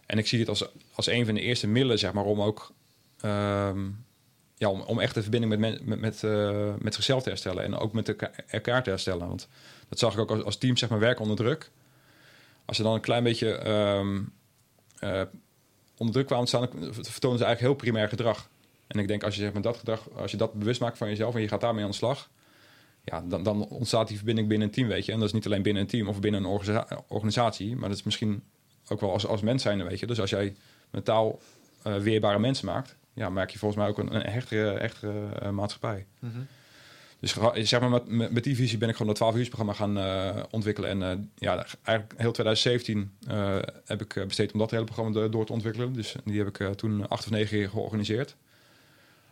En 0.05 0.17
ik 0.17 0.27
zie 0.27 0.37
dit 0.37 0.49
als, 0.49 0.65
als 0.95 1.07
een 1.07 1.25
van 1.25 1.35
de 1.35 1.41
eerste 1.41 1.67
middelen, 1.67 1.99
zeg 1.99 2.13
maar, 2.13 2.23
om 2.23 2.41
ook... 2.41 2.73
ehm, 3.21 3.87
ja, 4.57 4.69
om, 4.69 4.99
echt 4.99 5.13
de 5.13 5.21
verbinding 5.21 5.59
met, 5.59 5.85
met, 5.85 5.99
met, 5.99 6.23
eh, 6.23 6.73
met 6.79 6.93
zichzelf 6.93 7.23
te 7.23 7.29
herstellen. 7.29 7.63
En 7.63 7.75
ook 7.75 7.93
met 7.93 8.07
elka- 8.07 8.31
elkaar 8.47 8.83
te 8.83 8.89
herstellen. 8.89 9.27
Want 9.27 9.47
dat 9.89 9.99
zag 9.99 10.13
ik 10.13 10.19
ook 10.19 10.29
als, 10.29 10.43
als 10.43 10.57
team, 10.57 10.77
zeg 10.77 10.89
maar, 10.89 10.99
werken 10.99 11.21
onder 11.21 11.37
druk. 11.37 11.71
Als 12.65 12.77
ze 12.77 12.83
dan 12.83 12.93
een 12.93 13.01
klein 13.01 13.23
beetje 13.23 13.55
ehm, 13.55 14.21
eh, 14.99 15.21
onder 15.97 16.13
druk 16.13 16.25
kwamen 16.25 16.47
staan... 16.47 16.69
vertonen 16.91 17.37
ze 17.37 17.45
eigenlijk 17.45 17.59
heel 17.59 17.73
primair 17.75 18.09
gedrag. 18.09 18.49
En 18.87 18.99
ik 18.99 19.07
denk, 19.07 19.23
als 19.23 19.35
je 19.35 19.41
zeg 19.41 19.53
maar, 19.53 19.61
dat 19.61 19.77
gedrag, 19.77 20.09
als 20.15 20.31
je 20.31 20.37
dat 20.37 20.53
bewust 20.53 20.81
maakt 20.81 20.97
van 20.97 21.07
jezelf... 21.07 21.35
en 21.35 21.41
je 21.41 21.47
gaat 21.47 21.61
daarmee 21.61 21.83
aan 21.83 21.89
de 21.89 21.95
slag... 21.95 22.29
Ja, 23.03 23.21
dan, 23.21 23.43
dan 23.43 23.67
ontstaat 23.67 24.07
die 24.07 24.17
verbinding 24.17 24.47
binnen 24.47 24.67
een 24.67 24.73
team, 24.73 24.87
weet 24.87 25.05
je. 25.05 25.11
En 25.11 25.19
dat 25.19 25.27
is 25.27 25.33
niet 25.33 25.45
alleen 25.45 25.61
binnen 25.61 25.81
een 25.81 25.87
team 25.87 26.07
of 26.07 26.19
binnen 26.19 26.43
een 26.43 26.49
organisa- 26.49 27.03
organisatie... 27.07 27.75
maar 27.75 27.89
dat 27.89 27.97
is 27.97 28.03
misschien 28.03 28.43
ook 28.87 28.99
wel 28.99 29.11
als, 29.11 29.25
als 29.25 29.41
mens 29.41 29.61
zijn, 29.61 29.87
weet 29.87 29.99
je. 29.99 30.07
Dus 30.07 30.19
als 30.19 30.29
jij 30.29 30.55
mentaal 30.89 31.39
eh, 31.83 31.97
weerbare 31.97 32.39
mensen 32.39 32.65
maakt... 32.65 32.95
ja, 33.15 33.29
maak 33.29 33.49
je 33.49 33.57
volgens 33.57 33.79
mij 33.81 33.89
ook 33.89 33.97
een, 33.97 34.15
een 34.15 34.31
hechtere, 34.31 34.79
hechtere 34.79 35.29
eh, 35.39 35.49
maatschappij. 35.49 36.05
Dus 37.19 37.33
gera- 37.33 37.63
zeg 37.63 37.79
maar, 37.79 38.01
met, 38.07 38.43
die 38.43 38.55
visie 38.55 38.77
ben 38.77 38.89
ik 38.89 38.93
gewoon 38.95 39.07
dat 39.07 39.15
12 39.21 39.35
uur 39.35 39.45
programma 39.45 39.73
gaan 39.73 39.97
eh, 39.97 40.43
ontwikkelen. 40.51 40.89
En 40.89 41.03
eh, 41.11 41.17
ja, 41.35 41.65
eigenlijk 41.83 42.19
heel 42.21 42.31
2017 42.31 43.11
eh, 43.27 43.57
heb 43.85 44.01
ik 44.01 44.27
besteed 44.27 44.51
om 44.51 44.59
dat 44.59 44.71
hele 44.71 44.83
programma 44.83 45.11
do- 45.11 45.29
door 45.29 45.45
te 45.45 45.53
ontwikkelen. 45.53 45.93
Dus 45.93 46.15
die 46.25 46.43
heb 46.43 46.59
ik 46.59 46.77
toen 46.77 47.07
acht 47.09 47.23
of 47.25 47.31
negen 47.31 47.49
keer 47.49 47.69
georganiseerd. 47.69 48.35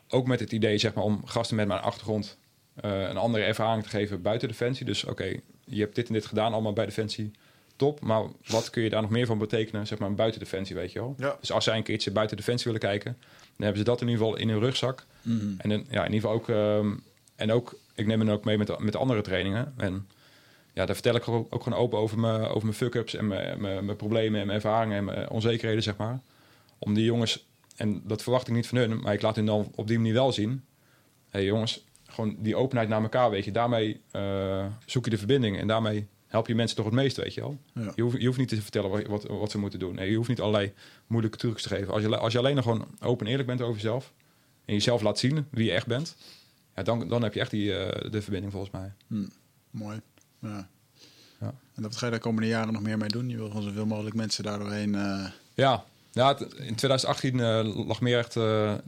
Ook 0.09 0.27
met 0.27 0.39
het 0.39 0.51
idee 0.51 0.77
zeg 0.77 0.93
maar, 0.93 1.03
om 1.03 1.25
gasten 1.25 1.55
met 1.55 1.67
mijn 1.67 1.81
achtergrond 1.81 2.37
een 2.75 3.17
andere 3.17 3.43
ervaring 3.43 3.83
te 3.83 3.89
geven 3.89 4.21
buiten 4.21 4.47
Defensie. 4.47 4.85
Dus 4.85 5.03
oké, 5.03 5.35
je 5.65 5.79
hebt 5.79 5.95
dit 5.95 6.07
en 6.07 6.13
dit 6.13 6.25
gedaan 6.25 6.53
allemaal 6.53 6.73
bij 6.73 6.85
Defensie. 6.85 7.31
Top, 7.75 8.01
maar 8.01 8.23
wat 8.45 8.69
kun 8.69 8.83
je 8.83 8.89
daar 8.89 9.01
nog 9.01 9.09
meer 9.11 9.25
van 9.25 9.37
betekenen, 9.37 9.87
zeg 9.87 9.99
maar, 9.99 10.13
buiten 10.13 10.39
Defensie, 10.39 10.75
weet 10.75 10.91
je 10.91 10.99
wel? 10.99 11.15
Ja. 11.17 11.37
Dus 11.39 11.51
als 11.51 11.63
zij 11.63 11.77
een 11.77 11.83
keertje 11.83 12.11
buiten 12.11 12.37
Defensie 12.37 12.71
willen 12.71 12.87
kijken, 12.89 13.17
dan 13.55 13.65
hebben 13.65 13.77
ze 13.77 13.83
dat 13.83 14.01
in 14.01 14.07
ieder 14.07 14.23
geval 14.23 14.39
in 14.39 14.49
hun 14.49 14.59
rugzak. 14.59 15.05
En 15.57 15.69
dan, 15.69 15.85
ja, 15.89 16.05
in 16.05 16.13
ieder 16.13 16.29
geval 16.29 16.31
ook, 16.31 16.49
ehm, 16.49 16.95
en 17.35 17.51
ook, 17.51 17.79
ik 17.95 18.05
neem 18.05 18.19
hen 18.19 18.29
ook 18.29 18.45
mee 18.45 18.57
met, 18.57 18.79
met 18.79 18.95
andere 18.95 19.21
trainingen. 19.21 19.73
En 19.77 20.07
ja, 20.73 20.85
daar 20.85 20.95
vertel 20.95 21.15
ik 21.15 21.27
ook, 21.27 21.47
ook 21.53 21.63
gewoon 21.63 21.79
open 21.79 21.99
over 21.99 22.19
mijn, 22.19 22.41
over 22.41 22.63
mijn 22.63 22.77
fuck-ups 22.77 23.15
en 23.15 23.27
mijn, 23.27 23.61
mijn, 23.61 23.85
mijn 23.85 23.97
problemen 23.97 24.39
en 24.39 24.45
mijn 24.45 24.61
ervaringen 24.61 24.97
en 24.97 25.05
mijn 25.05 25.29
onzekerheden, 25.29 25.83
zeg 25.83 25.97
maar. 25.97 26.19
Om 26.79 26.93
die 26.93 27.05
jongens, 27.05 27.47
en 27.75 28.01
dat 28.05 28.23
verwacht 28.23 28.47
ik 28.47 28.53
niet 28.53 28.67
van 28.67 28.77
hun, 28.77 28.99
maar 29.01 29.13
ik 29.13 29.21
laat 29.21 29.35
hun 29.35 29.45
dan 29.45 29.71
op 29.75 29.87
die 29.87 29.97
manier 29.97 30.13
wel 30.13 30.31
zien. 30.31 30.49
Hé 30.49 31.39
hey 31.39 31.45
jongens, 31.45 31.85
gewoon 32.07 32.35
die 32.39 32.55
openheid 32.55 32.89
naar 32.89 33.01
elkaar, 33.01 33.29
weet 33.29 33.45
je. 33.45 33.51
Daarmee 33.51 34.01
eh, 34.11 34.65
zoek 34.85 35.05
je 35.05 35.11
de 35.11 35.17
verbinding 35.17 35.59
en 35.59 35.67
daarmee 35.67 36.07
help 36.33 36.47
je 36.47 36.55
mensen 36.55 36.75
toch 36.75 36.85
het 36.85 36.93
meest, 36.93 37.17
weet 37.17 37.33
je 37.33 37.41
wel. 37.41 37.57
Ja. 37.73 37.91
Je, 37.95 38.01
hoeft, 38.01 38.19
je 38.19 38.25
hoeft 38.25 38.37
niet 38.37 38.47
te 38.47 38.61
vertellen 38.61 38.89
wat, 38.89 39.07
wat, 39.07 39.23
wat 39.23 39.51
ze 39.51 39.57
moeten 39.57 39.79
doen. 39.79 39.95
Nee, 39.95 40.09
je 40.09 40.15
hoeft 40.15 40.29
niet 40.29 40.41
allerlei 40.41 40.73
moeilijke 41.07 41.37
trucs 41.37 41.61
te 41.61 41.67
geven. 41.69 41.93
Als 41.93 42.01
je, 42.01 42.17
als 42.17 42.33
je 42.33 42.39
alleen 42.39 42.55
nog 42.55 42.63
gewoon 42.63 42.87
open 42.99 43.25
en 43.25 43.31
eerlijk 43.31 43.47
bent 43.47 43.61
over 43.61 43.75
jezelf 43.75 44.13
en 44.65 44.73
jezelf 44.73 45.01
laat 45.01 45.19
zien 45.19 45.45
wie 45.49 45.65
je 45.65 45.71
echt 45.71 45.87
bent, 45.87 46.15
ja, 46.75 46.83
dan, 46.83 47.07
dan 47.07 47.23
heb 47.23 47.33
je 47.33 47.39
echt 47.39 47.51
die, 47.51 47.75
eh, 47.77 48.11
de 48.11 48.21
verbinding 48.21 48.51
volgens 48.51 48.71
mij. 48.71 48.93
Mooi. 49.69 50.01
Ja. 50.39 50.69
Ja. 51.39 51.53
En 51.75 51.81
dat 51.81 51.95
ga 51.95 52.05
je 52.05 52.11
de 52.11 52.19
komende 52.19 52.47
jaren 52.47 52.73
nog 52.73 52.81
meer 52.81 52.97
mee 52.97 53.09
doen? 53.09 53.29
Je 53.29 53.37
wil 53.37 53.47
gewoon 53.47 53.63
zoveel 53.63 53.85
mogelijk 53.85 54.15
mensen 54.15 54.43
daardoorheen... 54.43 54.95
eh 54.95 55.25
Ja, 55.53 55.83
ja 56.11 56.37
in 56.39 56.75
2018 56.75 57.39
eh, 57.39 57.85
lag 57.87 58.01
meer 58.01 58.17
echt. 58.17 58.31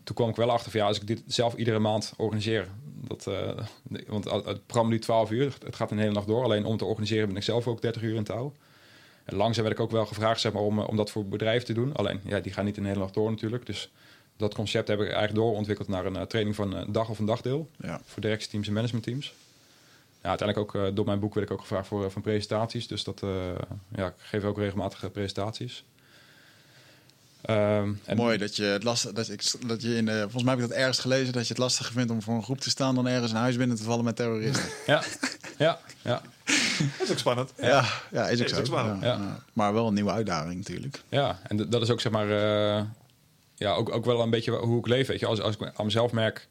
toen 0.04 0.16
kwam 0.16 0.30
ik 0.30 0.36
wel 0.36 0.52
achter 0.52 0.72
van 0.72 0.80
ja, 0.80 0.88
als 0.88 1.00
ik 1.00 1.08
dit 1.08 1.22
zelf 1.28 1.56
iedere 1.56 1.80
maand 1.80 2.14
organiseer. 2.18 2.68
Dat, 3.08 3.28
eh, 3.28 3.66
want 4.08 4.24
het 4.32 4.66
programma 4.66 4.90
duurt 4.90 5.02
12 5.02 5.32
uur. 5.32 5.58
Het 5.66 5.76
gaat 5.76 5.92
een 5.92 6.00
hele 6.00 6.12
nacht 6.12 6.28
door. 6.28 6.44
Alleen 6.44 6.66
om 6.66 6.78
te 6.78 6.86
organiseren 6.86 7.28
ben 7.28 7.38
ik 7.38 7.44
zelf 7.44 7.68
ook 7.68 7.82
30 7.82 8.02
uur 8.02 8.16
in 8.16 8.24
touw. 8.24 8.54
En 9.26 9.36
langzaam 9.36 9.64
werd 9.64 9.76
ik 9.76 9.84
ook 9.84 9.92
wel 9.92 10.06
gevraagd 10.06 10.42
zeg 10.42 10.54
maar, 10.54 10.62
om, 10.62 10.80
eh, 10.80 10.88
om 10.88 10.96
dat 10.96 11.12
voor 11.12 11.26
bedrijven 11.26 11.66
te 11.66 11.74
doen. 11.74 11.94
Alleen, 11.94 12.22
ja, 12.24 12.40
die 12.40 12.54
gaan 12.54 12.66
niet 12.66 12.76
de 12.76 12.82
hele 12.82 13.00
nacht 13.00 13.14
door 13.14 13.30
natuurlijk. 13.30 13.66
Dus 13.66 13.92
dat 14.38 14.54
concept 14.54 14.88
heb 14.88 15.00
ik 15.00 15.06
eigenlijk 15.06 15.36
doorontwikkeld 15.36 15.88
naar 15.88 16.06
een 16.06 16.16
eh, 16.16 16.22
training 16.22 16.56
van 16.56 16.74
een 16.74 16.92
dag 16.92 17.10
of 17.10 17.20
een 17.20 17.26
dagdeel. 17.26 17.70
Ja. 17.78 18.02
Voor 18.06 18.22
directieteams 18.22 18.68
en 18.68 18.74
managementteams. 18.74 19.34
Ja, 20.22 20.30
uiteindelijk 20.30 20.76
ook 20.76 20.96
door 20.96 21.06
mijn 21.06 21.20
boek 21.20 21.34
werd 21.34 21.48
ik 21.48 21.54
ook 21.54 21.62
gevraagd 21.62 21.88
voor, 21.88 22.12
van 22.12 22.22
presentaties. 22.22 22.88
Dus 22.88 23.04
dat, 23.04 23.24
eh, 23.24 23.30
ja, 23.96 24.08
ik 24.08 24.14
geef 24.18 24.44
ook 24.44 24.58
regelmatig 24.58 25.12
presentaties. 25.12 25.84
Ehm, 27.46 27.92
en 28.06 28.18
Mooi 28.18 28.38
dat 28.38 28.56
je 28.56 28.64
het 28.64 28.84
lastig 28.84 29.12
dat, 29.12 29.30
ik, 29.30 29.52
dat 29.68 29.82
je 29.82 29.96
in 29.96 30.06
de, 30.06 30.20
volgens 30.22 30.44
mij 30.44 30.54
heb 30.54 30.64
ik 30.64 30.70
dat 30.70 30.78
ergens 30.78 31.00
gelezen 31.00 31.34
dat 31.34 31.42
je 31.44 31.50
het 31.50 31.58
lastiger 31.58 31.94
vindt 31.94 32.12
om 32.12 32.22
voor 32.22 32.34
een 32.36 32.44
groep 32.44 32.60
te 32.60 32.70
staan 32.70 32.96
dan 32.96 33.08
ergens 33.08 33.32
een 33.32 33.38
huis 33.38 33.58
binnen 33.58 33.78
te 33.78 33.84
vallen 33.84 34.04
met 34.04 34.16
terroristen. 34.16 34.64
Ja, 34.86 35.04
ja, 35.58 35.80
ja, 36.02 36.22
Dat 36.98 37.08
is 37.08 37.12
ook 37.12 37.18
spannend. 37.18 37.54
ja, 37.58 37.86
ja, 38.12 38.28
is 38.28 38.40
ook 38.40 38.46
Is 38.46 38.52
zo. 38.52 38.60
ook 38.60 38.66
spannend. 38.66 39.04
Ja. 39.04 39.40
Maar 39.54 39.74
wel 39.74 39.88
een 39.88 39.94
nieuwe 39.94 40.12
uitdaging 40.12 40.56
natuurlijk. 40.56 41.02
ja. 41.10 41.40
En 41.48 41.70
dat 41.70 41.82
is 41.82 41.90
ook 41.90 42.02
zeg 42.02 42.12
maar, 42.12 42.30
eh, 42.30 42.84
ja, 43.56 43.74
ook, 43.74 43.92
ook 43.92 44.06
wel 44.06 44.22
een 44.22 44.30
beetje 44.30 44.52
hoe 44.52 44.80
ik 44.80 44.88
leef. 44.88 45.08
Weet 45.08 45.20
je, 45.20 45.26
als, 45.26 45.42
als 45.42 45.56
ik 45.56 45.72
aan 45.76 45.86
mezelf 45.86 46.12
merk, 46.12 46.48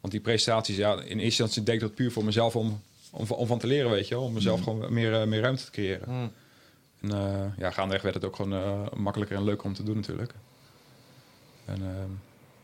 want 0.00 0.12
die 0.12 0.22
presentaties, 0.22 0.76
ja, 0.76 0.92
in 0.92 1.00
eerste 1.00 1.22
instantie 1.24 1.62
deed 1.62 1.74
ik 1.74 1.80
dat 1.80 1.94
puur 1.94 2.12
voor 2.12 2.24
mezelf 2.24 2.56
om, 2.56 2.80
om, 3.10 3.26
om 3.30 3.46
van 3.46 3.58
te 3.58 3.66
leren, 3.66 3.90
weet 3.90 4.08
je, 4.08 4.18
om 4.18 4.32
mezelf 4.32 4.62
gewoon 4.62 4.92
meer, 4.92 5.20
eh, 5.20 5.26
meer 5.26 5.40
ruimte 5.40 5.64
te 5.64 5.70
creëren. 5.70 6.10
Mm. 6.12 6.30
En 7.00 7.10
uh, 7.10 7.44
ja, 7.58 7.70
gaandeweg 7.70 8.02
werd 8.02 8.14
het 8.14 8.24
ook 8.24 8.36
gewoon 8.36 8.52
eh, 8.52 8.82
makkelijker 8.96 9.36
en 9.36 9.44
leuker 9.44 9.66
om 9.66 9.74
te 9.74 9.82
doen 9.82 9.96
natuurlijk. 9.96 10.32
En, 11.64 11.82
ehm, 11.82 12.10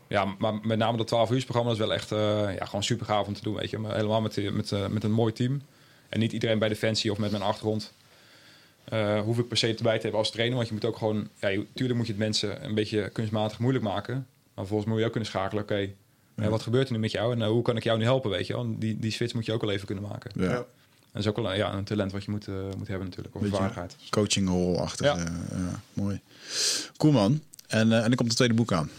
ja, 0.07 0.25
maar 0.39 0.53
met 0.63 0.77
name 0.77 0.97
dat 0.97 1.07
12 1.07 1.31
uur 1.31 1.43
programma 1.43 1.71
is 1.71 1.77
wel 1.77 1.93
echt 1.93 2.11
eh, 2.11 2.17
ja, 2.57 2.65
gewoon 2.65 2.83
super 2.83 3.05
gaaf 3.05 3.27
om 3.27 3.33
te 3.33 3.41
doen, 3.43 3.55
weet 3.55 3.69
je. 3.69 3.77
Maar 3.77 3.95
helemaal 3.95 4.21
met, 4.21 4.53
met, 4.53 4.71
eh, 4.71 4.87
met 4.87 5.03
een 5.03 5.11
mooi 5.11 5.33
team. 5.33 5.61
En 6.09 6.19
niet 6.19 6.31
iedereen 6.31 6.59
bij 6.59 6.69
Defensie 6.69 7.11
of 7.11 7.17
met 7.17 7.31
mijn 7.31 7.43
achtergrond 7.43 7.93
eh, 8.83 9.19
hoef 9.21 9.37
ik 9.39 9.47
per 9.47 9.57
se 9.57 9.75
erbij 9.75 9.95
te 9.95 10.01
hebben 10.01 10.19
als 10.19 10.31
trainer. 10.31 10.55
Want 10.55 10.67
je 10.67 10.73
moet 10.73 10.85
ook 10.85 10.97
gewoon, 10.97 11.29
ja, 11.39 11.47
je- 11.47 11.65
tuurlijk 11.73 11.97
moet 11.97 12.07
je 12.07 12.13
het 12.13 12.21
mensen 12.21 12.65
een 12.65 12.75
beetje 12.75 13.09
kunstmatig 13.09 13.59
moeilijk 13.59 13.83
maken. 13.85 14.27
Maar 14.53 14.65
volgens 14.65 14.89
moet 14.89 14.99
je 14.99 15.05
ook 15.05 15.11
kunnen 15.11 15.29
schakelen, 15.29 15.63
oké, 15.63 15.75
eh, 16.35 16.47
wat 16.47 16.61
gebeurt 16.61 16.87
er 16.87 16.93
nu 16.93 16.99
met 16.99 17.11
jou 17.11 17.33
en 17.33 17.41
eh, 17.41 17.47
hoe 17.47 17.61
kan 17.61 17.77
ik 17.77 17.83
jou 17.83 17.97
nu 17.97 18.03
helpen, 18.03 18.29
weet 18.29 18.47
je 18.47 18.53
wel. 18.53 18.61
En 18.63 18.79
die, 18.79 18.99
die 18.99 19.11
switch 19.11 19.33
moet 19.33 19.45
je 19.45 19.53
ook 19.53 19.61
wel 19.61 19.71
even 19.71 19.85
kunnen 19.85 20.03
maken. 20.09 20.31
Ja. 20.35 20.65
En 21.15 21.21
dat 21.21 21.33
is 21.33 21.39
ook 21.39 21.45
wel 21.45 21.53
ja, 21.55 21.73
een 21.73 21.83
talent 21.83 22.11
wat 22.11 22.23
je 22.23 22.31
moet, 22.31 22.47
eh, 22.47 22.53
moet 22.77 22.87
hebben 22.87 23.07
natuurlijk, 23.07 23.35
of 23.35 23.41
een 23.41 23.47
Beetje- 23.49 23.57
vaardigheid. 23.63 23.95
Coaching 24.09 24.47
rol 24.49 24.79
achter. 24.81 25.05
Ja. 25.05 25.17
ja, 25.17 25.81
mooi. 25.93 26.21
Cool 26.97 27.13
man. 27.13 27.41
En, 27.67 27.91
eh, 27.91 27.97
en 27.97 28.03
dan 28.07 28.15
komt 28.15 28.27
het 28.27 28.35
tweede 28.37 28.53
boek 28.53 28.71
aan. 28.73 28.89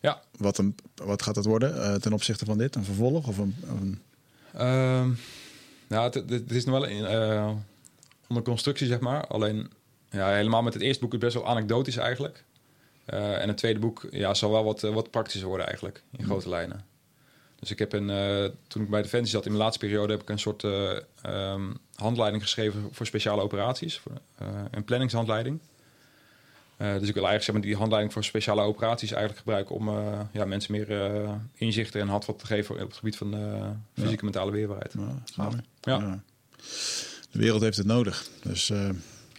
Ja, 0.00 0.22
Wat, 0.36 0.58
een, 0.58 0.74
wat 0.94 1.22
gaat 1.22 1.36
het 1.36 1.44
worden 1.44 1.82
eh, 1.82 1.94
ten 1.94 2.12
opzichte 2.12 2.44
van 2.44 2.58
dit? 2.58 2.74
Een 2.74 2.84
vervolg 2.84 3.26
of 3.28 3.38
een... 3.38 3.56
of 3.62 3.80
een- 3.80 4.00
Ehm 4.54 5.10
nou, 5.86 6.04
het, 6.04 6.14
het- 6.14 6.30
het 6.30 6.50
is 6.52 6.64
nog 6.64 6.74
wel 6.80 6.84
in, 6.88 7.04
eh, 7.04 7.50
onder 8.28 8.42
constructie, 8.44 8.86
zeg 8.86 9.00
maar. 9.00 9.26
Alleen, 9.26 9.70
ja, 10.10 10.28
helemaal 10.34 10.62
met 10.62 10.74
het 10.74 10.82
eerste 10.82 11.02
boek 11.02 11.12
is 11.12 11.18
best 11.18 11.34
wel 11.34 11.46
anekdotisch 11.48 11.96
eigenlijk. 11.96 12.44
Eh, 13.04 13.42
en 13.42 13.48
het 13.48 13.56
tweede 13.56 13.78
boek 13.78 14.06
ja, 14.10 14.34
zal 14.34 14.50
wel 14.50 14.64
wat, 14.64 14.82
eh, 14.84 14.94
wat 14.94 15.10
praktischer 15.10 15.48
worden 15.48 15.66
eigenlijk, 15.66 16.02
in 16.16 16.24
grote 16.24 16.48
lijnen. 16.48 16.84
Dus 17.60 17.70
ik 17.70 17.78
heb 17.78 17.92
een, 17.92 18.10
eh, 18.10 18.50
toen 18.66 18.82
ik 18.82 18.90
bij 18.90 19.02
Defensie 19.02 19.30
zat 19.30 19.44
in 19.44 19.50
mijn 19.50 19.62
laatste 19.62 19.86
periode, 19.86 20.12
heb 20.12 20.22
ik 20.22 20.28
een 20.28 20.38
soort 20.38 20.64
eh, 20.64 20.96
ehm, 21.22 21.62
handleiding 21.94 22.42
geschreven 22.42 22.88
voor 22.92 23.06
speciale 23.06 23.42
operaties. 23.42 23.98
Voor, 23.98 24.12
eh, 24.38 24.46
een 24.70 24.84
planningshandleiding. 24.84 25.58
Eh, 26.76 26.86
dus 26.98 27.08
ik 27.08 27.14
wil 27.14 27.26
eigenlijk 27.28 27.42
zeg 27.42 27.54
maar, 27.54 27.64
die 27.64 27.76
handleiding 27.76 28.12
voor 28.12 28.24
speciale 28.24 28.62
operaties 28.62 29.10
eigenlijk 29.10 29.38
gebruiken 29.40 29.74
om 29.74 29.88
eh, 29.88 30.20
ja, 30.32 30.44
mensen 30.44 30.72
meer 30.72 31.02
eh, 31.14 31.32
inzichten 31.54 32.00
en 32.00 32.08
handvat 32.08 32.38
te 32.38 32.46
geven 32.46 32.74
op 32.74 32.88
het 32.88 32.96
gebied 32.96 33.16
van 33.16 33.34
eh, 33.34 33.68
fysieke 33.94 34.18
en 34.18 34.24
mentale 34.24 34.50
weerbaarheid. 34.50 34.92
Ja. 35.36 35.50
Ja. 35.80 35.98
Ja. 35.98 36.22
De 37.30 37.38
wereld 37.38 37.60
heeft 37.62 37.76
het 37.76 37.86
nodig. 37.86 38.28
Dus 38.42 38.70
eh, 38.70 38.88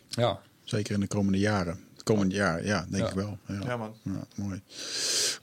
Ja, 0.10 0.39
zeker 0.64 0.93
in 0.93 0.99
de 0.99 1.07
komende 1.07 1.39
jaren. 1.39 1.80
Het 1.93 2.03
komende 2.03 2.35
jaar, 2.35 2.65
ja, 2.65 2.85
denk 2.89 3.03
Ja. 3.03 3.10
ik 3.10 3.15
wel. 3.15 3.38
Ja. 3.48 3.60
Ja, 3.65 3.77
man. 3.77 3.93
Ja, 4.03 4.23
mooi. 4.35 4.61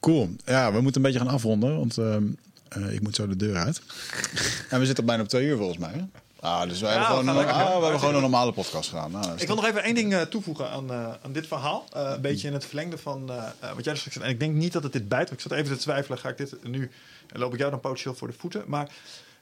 Cool. 0.01 0.29
Ja, 0.45 0.73
we 0.73 0.81
moeten 0.81 1.05
een 1.05 1.11
beetje 1.13 1.25
gaan 1.27 1.35
afronden, 1.35 1.77
want 1.79 1.99
ehm, 1.99 2.27
eh, 2.69 2.93
ik 2.93 3.01
moet 3.01 3.15
zo 3.15 3.27
de 3.29 3.37
deur 3.37 3.57
uit. 3.57 3.81
en 4.71 4.81
we 4.81 4.87
zitten 4.87 5.05
bijna 5.05 5.23
op 5.23 5.29
twee 5.29 5.47
uur 5.47 5.57
volgens 5.57 5.79
mij. 5.79 5.93
Hè? 5.93 6.05
Ah, 6.41 6.69
dus 6.69 6.81
wij 6.81 6.93
Ja, 6.93 6.99
hebben, 6.99 7.25
we 7.25 7.31
gewoon, 7.31 7.49
een, 7.49 7.55
ah, 7.55 7.65
we 7.67 7.73
door. 7.73 7.83
hebben 7.83 7.99
gewoon 7.99 8.15
een 8.15 8.21
normale 8.21 8.53
podcast 8.53 8.89
gedaan. 8.89 9.11
Nou, 9.11 9.33
Ik 9.37 9.47
wil 9.47 9.57
nog 9.57 9.67
even 9.67 9.83
één 9.83 9.95
ding 9.95 10.15
eh, 10.15 10.21
toevoegen 10.23 10.71
aan, 10.71 10.91
eh, 10.91 11.15
aan 11.23 11.33
dit 11.33 11.47
verhaal. 11.47 11.87
Eh, 11.93 12.11
een 12.15 12.21
beetje 12.21 12.47
in 12.47 12.53
het 12.53 12.65
verlengde 12.65 12.99
van 12.99 13.27
wat 13.75 13.85
jij 13.85 13.93
dus 13.93 14.03
zei. 14.03 14.25
En 14.25 14.31
ik 14.31 14.41
denk 14.41 14.55
niet 14.55 14.73
dat 14.73 14.83
het 14.83 14.93
dit 14.93 15.09
bijt. 15.09 15.31
Ik 15.31 15.41
zat 15.41 15.53
even 15.53 15.77
te 15.77 15.83
twijfelen. 15.83 16.19
Ga 16.19 16.29
ik 16.29 16.37
dit 16.37 16.65
nu... 16.65 16.91
En 17.33 17.39
loop 17.39 17.53
ik 17.53 17.59
jou 17.59 17.71
dan 17.71 17.81
potentieel 17.81 18.15
voor 18.15 18.29
de 18.29 18.35
voeten. 18.39 18.65
Maar 18.67 18.89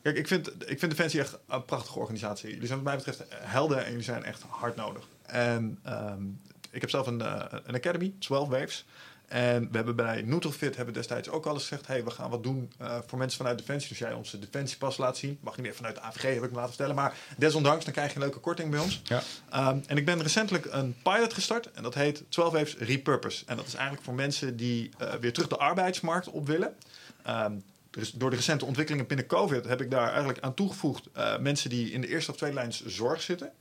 kijk, 0.03 0.16
ik 0.16 0.27
vind, 0.27 0.48
ik 0.48 0.78
vind 0.78 0.90
Defensie 0.90 1.20
echt 1.20 1.36
een 1.48 1.65
prachtige 1.65 1.98
organisatie. 1.98 2.51
Jullie 2.51 2.66
zijn 2.66 2.82
wat 2.82 2.89
mij 2.89 2.97
betreft 2.97 3.23
helden 3.35 3.85
en 3.85 3.89
jullie 3.90 4.05
zijn 4.05 4.24
echt 4.24 4.43
hard 4.48 4.77
nodig. 4.77 5.03
En 5.27 5.78
ehm, 5.82 6.23
ik 6.70 6.81
heb 6.81 6.90
zelf 6.90 7.07
een, 7.07 7.20
een 7.69 7.74
academy, 7.74 8.15
12 8.19 8.48
Waves. 8.48 8.85
En 9.27 9.69
we 9.70 9.77
hebben 9.77 9.97
bij 9.97 10.23
Nutrofit 10.23 10.77
hebben 10.77 10.94
destijds 10.94 11.28
ook 11.28 11.47
al 11.47 11.53
eens 11.53 11.62
gezegd... 11.62 11.86
hey, 11.86 12.05
we 12.05 12.11
gaan 12.11 12.31
wat 12.31 12.43
doen 12.43 12.73
eh, 12.78 12.98
voor 13.07 13.19
mensen 13.19 13.39
vanuit 13.39 13.59
Defensie. 13.59 13.89
Dus 13.89 13.98
jij 13.98 14.12
onze 14.12 14.39
Defensiepas 14.39 14.97
laat 14.97 15.16
zien. 15.16 15.39
Mag 15.40 15.57
niet 15.57 15.65
meer 15.65 15.74
vanuit 15.74 15.94
de 15.94 16.01
AVG, 16.01 16.23
heb 16.23 16.43
ik 16.43 16.51
me 16.51 16.57
laten 16.57 16.69
vertellen. 16.69 16.94
Maar 16.94 17.15
desondanks, 17.36 17.85
dan 17.85 17.93
krijg 17.93 18.09
je 18.09 18.15
een 18.15 18.23
leuke 18.23 18.39
korting 18.39 18.70
bij 18.70 18.81
ons. 18.81 19.03
ja. 19.05 19.23
Um, 19.69 19.82
en 19.86 19.97
ik 19.97 20.05
ben 20.05 20.23
recentelijk 20.23 20.66
een 20.70 20.97
pilot 21.03 21.32
gestart. 21.32 21.70
En 21.73 21.82
dat 21.82 21.94
heet 21.94 22.24
12 22.28 22.53
Waves 22.53 22.77
Repurpose. 22.77 23.44
En 23.47 23.57
dat 23.57 23.66
is 23.66 23.74
eigenlijk 23.74 24.05
voor 24.05 24.15
mensen 24.15 24.57
die 24.57 24.90
eh, 24.98 25.15
weer 25.15 25.32
terug 25.32 25.48
de 25.48 25.57
arbeidsmarkt 25.57 26.28
op 26.28 26.47
willen. 26.47 26.74
Um, 27.28 27.65
is, 27.93 28.11
door 28.11 28.31
de 28.31 28.36
recente 28.36 28.65
ontwikkelingen 28.65 29.07
binnen 29.07 29.27
COVID 29.27 29.65
heb 29.65 29.81
ik 29.81 29.90
daar 29.90 30.09
eigenlijk 30.09 30.40
aan 30.40 30.55
toegevoegd 30.55 31.09
eh, 31.12 31.39
mensen 31.39 31.70
die 31.70 31.90
in 31.90 32.01
de 32.01 32.09
eerste 32.09 32.31
of 32.31 32.36
tweede 32.36 32.57
lijns 32.57 32.85
zorg 32.85 33.23
zitten. 33.23 33.53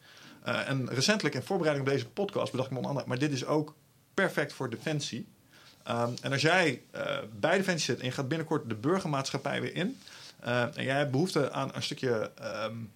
En 0.43 0.89
recentelijk 0.89 1.35
in 1.35 1.43
voorbereiding 1.43 1.87
op 1.87 1.93
deze 1.93 2.07
podcast 2.07 2.51
bedacht 2.51 2.69
ik 2.69 2.73
me 2.73 2.77
onder 2.77 2.91
andere, 2.91 3.07
maar 3.09 3.19
dit 3.19 3.31
is 3.31 3.45
ook 3.45 3.75
perfect 4.13 4.53
voor 4.53 4.69
Defensie. 4.69 5.27
Um, 5.89 6.13
en 6.21 6.31
als 6.31 6.41
jij 6.41 6.81
uh, 6.95 7.01
bij 7.39 7.57
Defensie 7.57 7.85
zit 7.85 7.99
en 7.99 8.05
je 8.05 8.11
gaat 8.11 8.27
binnenkort 8.27 8.69
de 8.69 8.75
burgermaatschappij 8.75 9.61
weer 9.61 9.75
in. 9.75 9.99
Uh, 10.45 10.61
en 10.61 10.83
jij 10.83 10.97
hebt 10.97 11.11
behoefte 11.11 11.51
aan 11.51 11.69
een 11.73 11.83
stukje 11.83 12.31
um, 12.65 12.91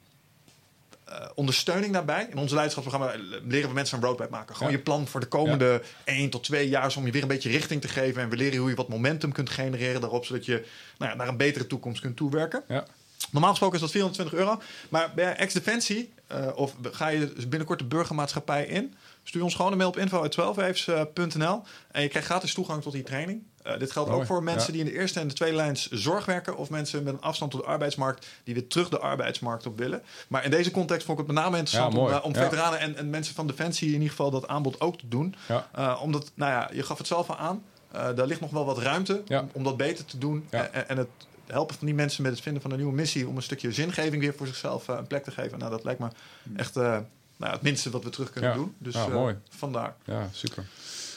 uh, 1.09 1.25
ondersteuning 1.35 1.93
daarbij. 1.93 2.27
In 2.31 2.37
onze 2.37 2.53
leiderschapsprogramma 2.53 3.15
leren 3.43 3.69
we 3.69 3.75
mensen 3.75 3.97
een 3.97 4.03
roadmap 4.03 4.29
maken. 4.29 4.55
Gewoon 4.55 4.71
Ja. 4.71 4.77
je 4.77 4.83
plan 4.83 5.07
voor 5.07 5.19
de 5.19 5.25
komende 5.25 5.81
ja. 6.05 6.13
1 6.13 6.29
tot 6.29 6.43
2 6.43 6.69
jaar. 6.69 6.93
Om 6.97 7.05
je 7.05 7.11
weer 7.11 7.21
een 7.21 7.27
beetje 7.27 7.49
richting 7.49 7.81
te 7.81 7.87
geven. 7.87 8.21
En 8.21 8.29
we 8.29 8.35
leren 8.35 8.59
hoe 8.59 8.69
je 8.69 8.75
wat 8.75 8.87
momentum 8.87 9.31
kunt 9.31 9.49
genereren 9.49 10.01
daarop. 10.01 10.25
Zodat 10.25 10.45
je 10.45 10.65
nou 10.97 11.11
ja, 11.11 11.17
naar 11.17 11.27
een 11.27 11.37
betere 11.37 11.67
toekomst 11.67 12.01
kunt 12.01 12.15
toewerken. 12.15 12.63
Ja. 12.67 12.85
Normaal 13.31 13.49
gesproken 13.49 13.75
is 13.75 13.81
dat 13.81 13.91
420 13.91 14.39
euro. 14.39 14.61
Maar 14.89 15.11
bij 15.15 15.35
ex-defensie, 15.35 16.13
uh, 16.31 16.47
of 16.55 16.75
ga 16.81 17.07
je 17.07 17.33
binnenkort 17.47 17.79
de 17.79 17.85
burgermaatschappij 17.85 18.65
in... 18.65 18.93
stuur 19.23 19.43
ons 19.43 19.55
gewoon 19.55 19.71
een 19.71 19.77
mail 19.77 19.89
op 19.89 19.97
info.12waves.nl 19.97 21.61
en 21.91 22.01
je 22.01 22.07
krijgt 22.07 22.27
gratis 22.27 22.53
toegang 22.53 22.81
tot 22.81 22.93
die 22.93 23.03
training. 23.03 23.43
Uh, 23.63 23.79
dit 23.79 23.91
geldt 23.91 24.09
Mooi, 24.09 24.21
ook 24.21 24.27
voor 24.27 24.43
mensen 24.43 24.67
ja. 24.67 24.71
die 24.71 24.87
in 24.87 24.93
de 24.93 24.99
eerste 24.99 25.19
en 25.19 25.27
de 25.27 25.33
tweede 25.33 25.55
lijns 25.55 25.89
zorg 25.89 26.25
werken... 26.25 26.57
of 26.57 26.69
mensen 26.69 27.03
met 27.03 27.13
een 27.13 27.21
afstand 27.21 27.51
tot 27.51 27.61
de 27.61 27.67
arbeidsmarkt... 27.67 28.27
die 28.43 28.53
weer 28.53 28.67
terug 28.67 28.89
de 28.89 28.99
arbeidsmarkt 28.99 29.65
op 29.65 29.77
willen. 29.77 30.01
Maar 30.27 30.43
in 30.43 30.51
deze 30.51 30.71
context 30.71 31.05
vond 31.05 31.19
ik 31.19 31.25
het 31.25 31.35
met 31.35 31.43
name 31.43 31.57
interessant... 31.57 31.93
Ja, 31.93 31.99
om, 31.99 32.09
uh, 32.09 32.19
om 32.25 32.33
ja. 32.33 32.41
veteranen 32.41 32.79
en, 32.79 32.95
en, 32.95 33.09
mensen 33.09 33.35
van 33.35 33.47
Defensie 33.47 33.87
in 33.87 33.93
ieder 33.93 34.09
geval 34.09 34.31
dat 34.31 34.47
aanbod 34.47 34.81
ook 34.81 34.97
te 34.97 35.07
doen. 35.07 35.35
Ja. 35.47 35.69
Uh, 35.77 35.99
omdat, 36.03 36.31
nou 36.33 36.51
ja, 36.51 36.69
je 36.73 36.83
gaf 36.83 36.97
het 36.97 37.07
zelf 37.07 37.29
al 37.29 37.37
aan... 37.37 37.63
Uh, 37.95 38.07
daar 38.15 38.27
ligt 38.27 38.41
nog 38.41 38.51
wel 38.51 38.65
wat 38.65 38.77
ruimte 38.77 39.21
Ja. 39.25 39.39
om, 39.39 39.49
om, 39.53 39.63
dat 39.63 39.77
beter 39.77 40.05
te 40.05 40.17
doen. 40.17 40.47
En, 40.49 40.89
en, 40.89 40.97
het 40.97 41.07
helpen 41.47 41.75
van 41.75 41.85
die 41.85 41.95
mensen 41.95 42.23
met 42.23 42.31
het 42.31 42.41
vinden 42.41 42.61
van 42.61 42.71
een 42.71 42.77
nieuwe 42.77 42.93
missie... 42.93 43.27
om 43.27 43.35
een 43.35 43.41
stukje 43.41 43.71
zingeving 43.71 44.21
weer 44.21 44.33
voor 44.33 44.47
zichzelf 44.47 44.87
uh, 44.87 44.95
een 44.97 45.07
plek 45.07 45.23
te 45.23 45.31
geven. 45.31 45.59
Nou, 45.59 45.71
dat 45.71 45.83
lijkt 45.83 45.99
me 45.99 46.07
echt 46.55 46.77
uh, 46.77 46.97
nou, 47.39 47.53
het 47.53 47.61
minste 47.61 47.89
wat 47.89 48.03
we 48.03 48.09
terug 48.09 48.31
kunnen 48.31 48.49
ja. 48.49 48.55
doen. 48.55 48.75
Dus 48.77 48.93
ja, 48.93 49.07
mooi. 49.07 49.35
vandaar. 49.49 49.95
Ja, 50.05 50.29
super. 50.31 50.65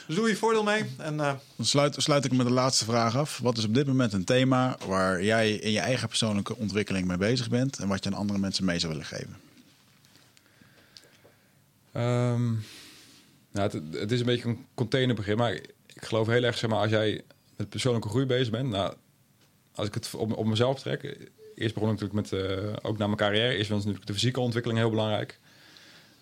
Dus 0.07 0.15
doe 0.15 0.27
je 0.27 0.35
voordeel 0.35 0.63
mee. 0.63 0.83
En, 0.97 1.13
uh, 1.13 1.33
Dan 1.55 1.65
sluit, 1.65 1.95
sluit 1.97 2.25
ik 2.25 2.31
met 2.31 2.45
de 2.45 2.53
laatste 2.53 2.85
vraag 2.85 3.17
af. 3.17 3.39
Wat 3.39 3.57
is 3.57 3.65
op 3.65 3.73
dit 3.73 3.87
moment 3.87 4.13
een 4.13 4.23
thema 4.23 4.77
waar 4.87 5.23
jij 5.23 5.51
in 5.51 5.71
je 5.71 5.79
eigen 5.79 6.07
persoonlijke 6.07 6.57
ontwikkeling 6.57 7.07
mee 7.07 7.17
bezig 7.17 7.49
bent... 7.49 7.79
en 7.79 7.87
wat 7.87 8.03
je 8.03 8.09
aan 8.09 8.17
andere 8.17 8.39
mensen 8.39 8.65
mee 8.65 8.79
zou 8.79 8.91
willen 8.91 9.07
geven? 9.07 9.37
Um, 11.95 12.63
nou, 13.51 13.69
het, 13.71 13.73
het, 13.99 14.11
is 14.11 14.19
een 14.19 14.25
beetje 14.25 14.49
een 14.49 14.65
containerbegrip, 14.73 15.37
maar 15.37 15.53
ik 15.53 16.05
geloof 16.05 16.27
heel 16.27 16.43
erg, 16.43 16.57
zeg 16.57 16.69
maar, 16.69 16.79
als 16.79 16.89
jij 16.89 17.21
met 17.55 17.69
persoonlijke 17.69 18.09
groei 18.09 18.25
bezig 18.25 18.49
bent, 18.49 18.69
nou, 18.69 18.93
als 19.75 19.87
ik 19.87 19.93
het 19.93 20.13
op, 20.13 20.37
op 20.37 20.45
mezelf 20.45 20.79
trek, 20.79 21.29
eerst 21.55 21.73
begon 21.73 21.91
ik 21.91 21.99
natuurlijk 21.99 22.31
met, 22.31 22.41
uh, 22.41 22.73
ook 22.81 22.97
naar 22.97 23.07
mijn 23.07 23.19
carrière, 23.19 23.55
eerst 23.55 23.69
was 23.69 23.77
natuurlijk 23.77 24.07
de 24.07 24.13
fysieke 24.13 24.39
ontwikkeling 24.39 24.79
heel 24.79 24.89
belangrijk. 24.89 25.39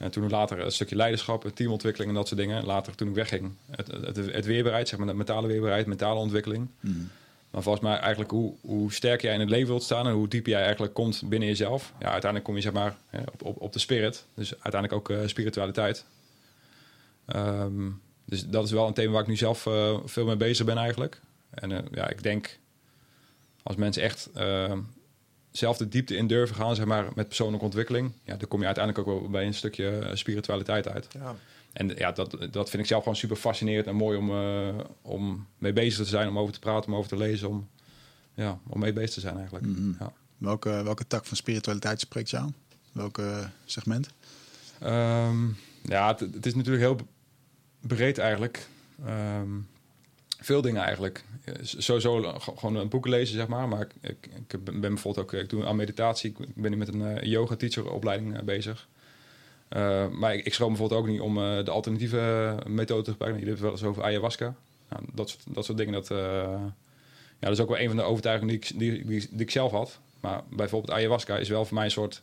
En 0.02 0.12
toen 0.12 0.30
later 0.30 0.60
een 0.60 0.72
stukje 0.72 0.96
leiderschap, 0.96 1.52
teamontwikkeling 1.54 2.12
en 2.12 2.18
dat 2.18 2.28
soort 2.28 2.40
dingen. 2.40 2.66
Later, 2.66 2.96
toen 2.96 3.08
ik 3.08 3.16
wegging, 3.16 3.52
het, 3.72 3.88
het, 3.88 4.16
het 4.16 4.46
weerbaarheid, 4.46 4.88
zeg 4.88 5.00
maar, 5.00 5.08
de 5.08 5.14
mentale 5.14 5.48
weerbaarheid, 5.48 5.86
mentale 5.86 6.20
ontwikkeling. 6.20 6.68
Mm. 6.80 7.10
Maar 7.52 7.62
volgens 7.62 7.84
mij 7.84 7.98
eigenlijk 7.98 8.32
hoe, 8.32 8.54
hoe 8.62 8.94
sterk 8.94 9.22
jij 9.22 9.34
in 9.34 9.40
het 9.40 9.50
leven 9.50 9.68
wilt 9.68 9.84
staan 9.84 10.08
en 10.08 10.14
hoe 10.14 10.28
diep 10.28 10.46
jij 10.46 10.62
eigenlijk 10.62 10.94
komt 10.94 11.22
binnen 11.26 11.48
jezelf. 11.48 11.94
Ja, 12.00 12.06
uiteindelijk 12.06 12.44
kom 12.44 12.56
je 12.56 12.62
zeg 12.62 12.74
maar 12.74 12.96
op, 13.32 13.44
op, 13.44 13.62
op 13.62 13.74
de 13.74 13.80
spirit. 13.80 14.26
Dus 14.34 14.54
uiteindelijk 14.54 14.94
ook 14.94 15.10
uh, 15.10 15.28
spiritualiteit. 15.28 16.06
Um, 17.36 18.02
dus 18.26 18.48
dat 18.48 18.66
is 18.66 18.72
wel 18.72 18.88
een 18.88 18.94
thema 18.94 19.12
waar 19.12 19.22
ik 19.22 19.28
nu 19.28 19.36
zelf 19.36 19.66
uh, 19.66 19.98
veel 20.06 20.26
mee 20.26 20.36
bezig 20.36 20.66
ben 20.66 20.78
eigenlijk. 20.78 21.22
En 21.50 21.72
uh, 21.72 21.78
ja, 21.92 22.10
ik 22.10 22.24
denk 22.24 22.58
als 23.64 23.76
mensen 23.76 24.04
echt 24.04 24.30
zelf 25.52 25.78
de 25.78 25.88
diepte 25.88 26.16
in 26.16 26.28
durven 26.28 26.56
gaan, 26.56 26.76
zeg 26.76 26.86
maar, 26.86 27.08
met 27.16 27.28
persoonlijke 27.28 27.66
ontwikkeling. 27.66 28.12
Ja, 28.24 28.36
dan 28.36 28.48
kom 28.48 28.60
je 28.60 28.66
uiteindelijk 28.66 29.08
ook 29.08 29.20
wel 29.20 29.30
bij 29.30 29.46
een 29.46 29.54
stukje 29.54 30.00
eh, 30.00 30.16
spiritualiteit 30.16 30.88
uit. 30.88 31.08
Ja. 31.14 31.36
En 31.74 31.88
ja, 31.88 32.12
dat, 32.12 32.38
dat 32.52 32.70
vind 32.70 32.82
ik 32.82 32.88
zelf 32.88 33.04
gewoon 33.04 33.18
super 33.18 33.36
fascinerend 33.36 33.88
en 33.88 33.96
mooi 33.96 34.18
om, 34.18 34.30
eh, 34.30 34.86
om 35.02 35.48
mee 35.58 35.74
bezig 35.74 36.04
te 36.04 36.10
zijn, 36.10 36.28
om 36.28 36.40
over 36.40 36.54
te 36.54 36.60
praten, 36.60 36.92
om 36.92 36.98
over 36.98 37.10
te 37.10 37.18
lezen, 37.18 37.50
om, 37.50 37.70
ja, 38.34 38.60
om 38.68 38.80
mee 38.80 38.94
bezig 38.94 39.14
te 39.14 39.20
zijn 39.20 39.36
eigenlijk. 39.36 39.66
Mhm. 39.66 39.92
ja. 40.00 40.14
Welke, 40.38 40.84
welke 40.84 41.08
tak 41.08 41.26
van 41.26 41.38
spiritualiteit 41.38 42.00
spreekt 42.00 42.30
je 42.30 42.38
aan? 42.38 42.56
Welke 42.92 43.50
segment? 43.66 44.10
Ehm, 44.80 45.48
ja, 45.84 46.08
het, 46.08 46.20
het 46.20 46.46
is 46.46 46.56
natuurlijk 46.56 46.84
heel 46.84 47.08
breed 47.80 48.18
eigenlijk. 48.18 48.68
Ehm, 49.06 49.50
veel 50.42 50.62
dingen 50.62 50.82
eigenlijk. 50.84 51.24
Eh, 51.44 51.54
Sowieso 51.62 52.24
eh, 52.24 52.36
gewoon 52.40 52.76
een 52.76 52.90
boeken 52.90 53.12
lezen, 53.12 53.36
zeg 53.36 53.48
maar. 53.48 53.68
Maar 53.68 53.88
ik, 54.02 54.30
ik, 54.48 54.64
ben 54.64 54.80
bijvoorbeeld 54.80 55.26
ook... 55.26 55.34
Ik 55.34 55.50
doe 55.50 55.66
aan 55.66 55.76
meditatie. 55.76 56.36
Ik 56.40 56.56
ben 56.56 56.72
nu 56.72 56.78
met 56.78 56.94
een 56.94 57.18
eh, 57.18 57.24
yoga-teacher-opleiding 57.24 58.38
eh, 58.38 58.44
bezig. 58.44 58.88
Eh, 59.72 60.08
maar 60.08 60.34
ik, 60.36 60.46
ik 60.46 60.54
schroom 60.54 60.70
bijvoorbeeld 60.70 61.02
ook 61.02 61.08
niet 61.08 61.22
om 61.22 61.38
eh, 61.38 61.64
de 61.66 61.72
alternatieve 61.72 62.56
methode 62.68 63.04
te 63.04 63.12
gebruiken. 63.12 63.40
Hebben 63.48 63.50
het 63.50 63.60
wel 63.62 63.72
eens 63.72 63.84
over 63.90 64.04
ayahuasca. 64.04 64.56
Nou, 64.90 65.04
dat, 65.14 65.30
soort, 65.30 65.44
dat 65.48 65.66
soort 65.66 65.78
dingen, 65.78 65.94
dat, 65.94 66.12
eh, 66.12 66.18
ja, 66.18 67.48
dat 67.48 67.52
is 67.52 67.60
ook 67.60 67.70
wel 67.70 67.80
een 67.80 67.88
van 67.88 67.98
de 67.98 68.04
overtuigingen 68.04 68.60
die 68.60 68.70
ik, 68.70 68.80
die, 68.80 69.06
die, 69.06 69.30
ik 69.38 69.52
zelf 69.52 69.72
had. 69.72 70.00
Maar 70.20 70.42
bijvoorbeeld 70.50 70.94
ayahuasca 70.94 71.38
is 71.38 71.50
wel 71.50 71.66
voor 71.66 71.76
mij 71.76 71.86
een 71.86 71.92
soort 71.92 72.22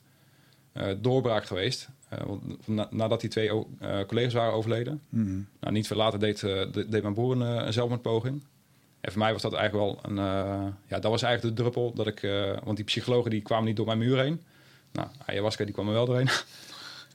eh, 0.72 0.86
doorbraak 0.98 1.44
geweest. 1.44 1.88
Eh, 2.08 2.84
nadat 2.90 3.20
die 3.20 3.30
twee 3.30 3.48
eh, 3.48 3.98
collega's 4.06 4.32
waren 4.32 4.52
overleden. 4.52 5.00
Mhm. 5.08 5.40
Nou, 5.60 5.72
niet 5.72 5.86
veel 5.86 5.96
later 5.96 6.18
deed, 6.18 6.42
eh, 6.42 6.62
deed 6.72 7.02
mijn 7.02 7.14
broer 7.14 7.32
een, 7.32 7.40
een 7.40 7.72
zelfmoordpoging. 7.72 8.42
En 9.00 9.12
voor 9.12 9.20
mij 9.20 9.32
was 9.32 9.42
dat 9.42 9.52
eigenlijk 9.52 9.84
wel 9.84 10.10
een... 10.10 10.24
ja, 10.86 10.98
dat 10.98 11.10
was 11.10 11.22
eigenlijk 11.22 11.56
de 11.56 11.62
druppel 11.62 11.92
dat 11.94 12.06
ik... 12.06 12.20
want 12.64 12.76
die 12.76 12.84
psychologen 12.84 13.30
die 13.30 13.42
kwamen 13.42 13.64
niet 13.64 13.76
door 13.76 13.86
mijn 13.86 13.98
muur 13.98 14.18
heen. 14.18 14.42
Nou, 14.92 15.08
ayahuasca 15.26 15.64
die 15.64 15.74
kwam 15.74 15.86
er 15.86 15.92
wel 15.92 16.06
doorheen. 16.06 16.28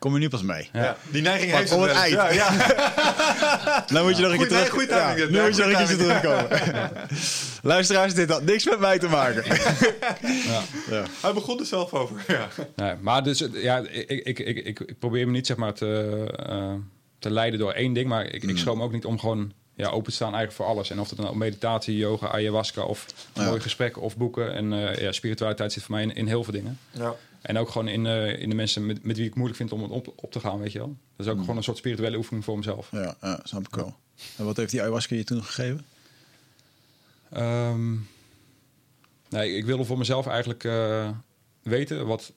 Kom 0.03 0.13
je 0.13 0.19
nu 0.19 0.30
pas 0.30 0.41
mee? 0.41 0.69
Ja. 0.73 0.97
Die 1.11 1.21
neiging 1.21 1.51
Maar 1.51 1.59
heeft 1.59 1.71
om 1.71 1.81
het 1.81 1.91
eind. 1.91 2.13
Ja, 2.13 2.31
ja. 2.31 2.51
Nou 3.93 4.05
moet 4.05 4.17
je 4.17 4.21
nog 4.23 4.31
een 4.31 4.38
keer 4.38 4.47
terug. 4.47 4.69
timing 4.69 5.15
dit. 5.15 5.30
nu 5.30 5.35
Ja, 5.38 5.43
moet 5.45 5.55
je 5.55 5.63
nog 5.65 5.80
een 5.80 5.85
timing. 5.88 5.99
terugkomen. 6.21 6.59
Luisteraars, 7.73 8.13
dit 8.13 8.30
had 8.30 8.43
niks 8.43 8.65
met 8.65 8.80
mij 8.80 8.99
te 8.99 9.07
maken. 9.07 9.43
ja. 10.21 10.61
ja. 10.89 11.03
Hij 11.21 11.34
begon 11.34 11.59
er 11.59 11.65
zelf 11.65 11.93
over. 11.93 12.23
Ja. 12.27 12.47
Nee, 12.75 12.93
maar 13.01 13.23
dus, 13.23 13.47
ja, 13.53 13.77
ik, 13.77 14.09
ik, 14.09 14.39
ik, 14.39 14.57
ik, 14.65 14.80
ik 14.80 14.99
probeer 14.99 15.25
me 15.25 15.31
niet 15.31 15.47
zeg 15.47 15.57
maar 15.57 15.73
te, 15.73 16.25
eh, 16.47 16.73
te 17.19 17.31
leiden 17.31 17.59
door 17.59 17.71
één 17.71 17.93
ding. 17.93 18.07
Maar 18.07 18.25
ik, 18.25 18.43
ik 18.43 18.57
schroom 18.57 18.81
ook 18.81 18.91
niet 18.91 19.05
om 19.05 19.19
gewoon 19.19 19.51
ja, 19.75 19.88
open 19.89 20.03
te 20.09 20.11
staan 20.15 20.34
eigenlijk 20.35 20.55
voor 20.55 20.65
alles. 20.65 20.89
En 20.89 20.99
of 20.99 21.09
het 21.09 21.17
dan 21.17 21.27
ook 21.27 21.35
meditatie, 21.35 21.97
yoga, 21.97 22.27
ayahuasca 22.27 22.81
of 22.84 23.05
Ja. 23.34 23.43
mooie 23.43 23.59
gesprekken 23.59 24.01
of 24.01 24.17
boeken. 24.17 24.53
En 24.53 24.73
eh, 24.73 25.01
ja, 25.01 25.11
spiritualiteit 25.11 25.73
zit 25.73 25.84
voor 25.84 25.95
mij 25.95 26.03
in, 26.03 26.15
in 26.15 26.27
heel 26.27 26.43
veel 26.43 26.53
dingen. 26.53 26.80
Ja. 26.91 27.15
En 27.44 27.57
ook 27.57 27.70
gewoon 27.70 27.88
in, 27.88 28.06
eh, 28.06 28.41
in 28.41 28.49
de 28.49 28.56
mensen 28.56 28.86
met, 28.86 29.03
met 29.03 29.18
wie 29.18 29.26
ik 29.26 29.36
moeilijk 29.36 29.57
vind 29.57 29.72
om 29.72 29.82
het 29.82 29.91
op, 29.91 30.14
op 30.15 30.32
te 30.32 30.40
gaan, 30.40 30.60
weet 30.60 30.72
je 30.72 30.80
wel. 30.80 30.98
Dat 31.15 31.26
is 31.26 31.32
ook 31.32 31.40
gewoon 31.40 31.57
een 31.57 31.64
soort 31.64 31.78
spirituele 31.78 32.18
oefening 32.18 32.44
voor 32.44 32.57
mezelf. 32.57 32.91
Ja, 32.91 33.18
ja, 33.22 33.40
snap 33.44 33.68
ik 33.68 33.76
wel. 33.76 33.95
En 34.38 34.45
wat 34.45 34.57
heeft 34.57 34.72
die 34.72 34.82
ayahuasca 34.82 35.15
je 35.15 35.24
toen 35.24 35.44
gegeven? 35.44 35.86
Ehm, 37.34 37.94
nee, 39.30 39.56
ik 39.56 39.65
wilde 39.65 39.84
voor 39.84 39.98
mezelf 39.98 40.28
eigenlijk 40.28 40.64
eh, 40.64 41.10
weten 41.61 42.06
wat 42.06 42.34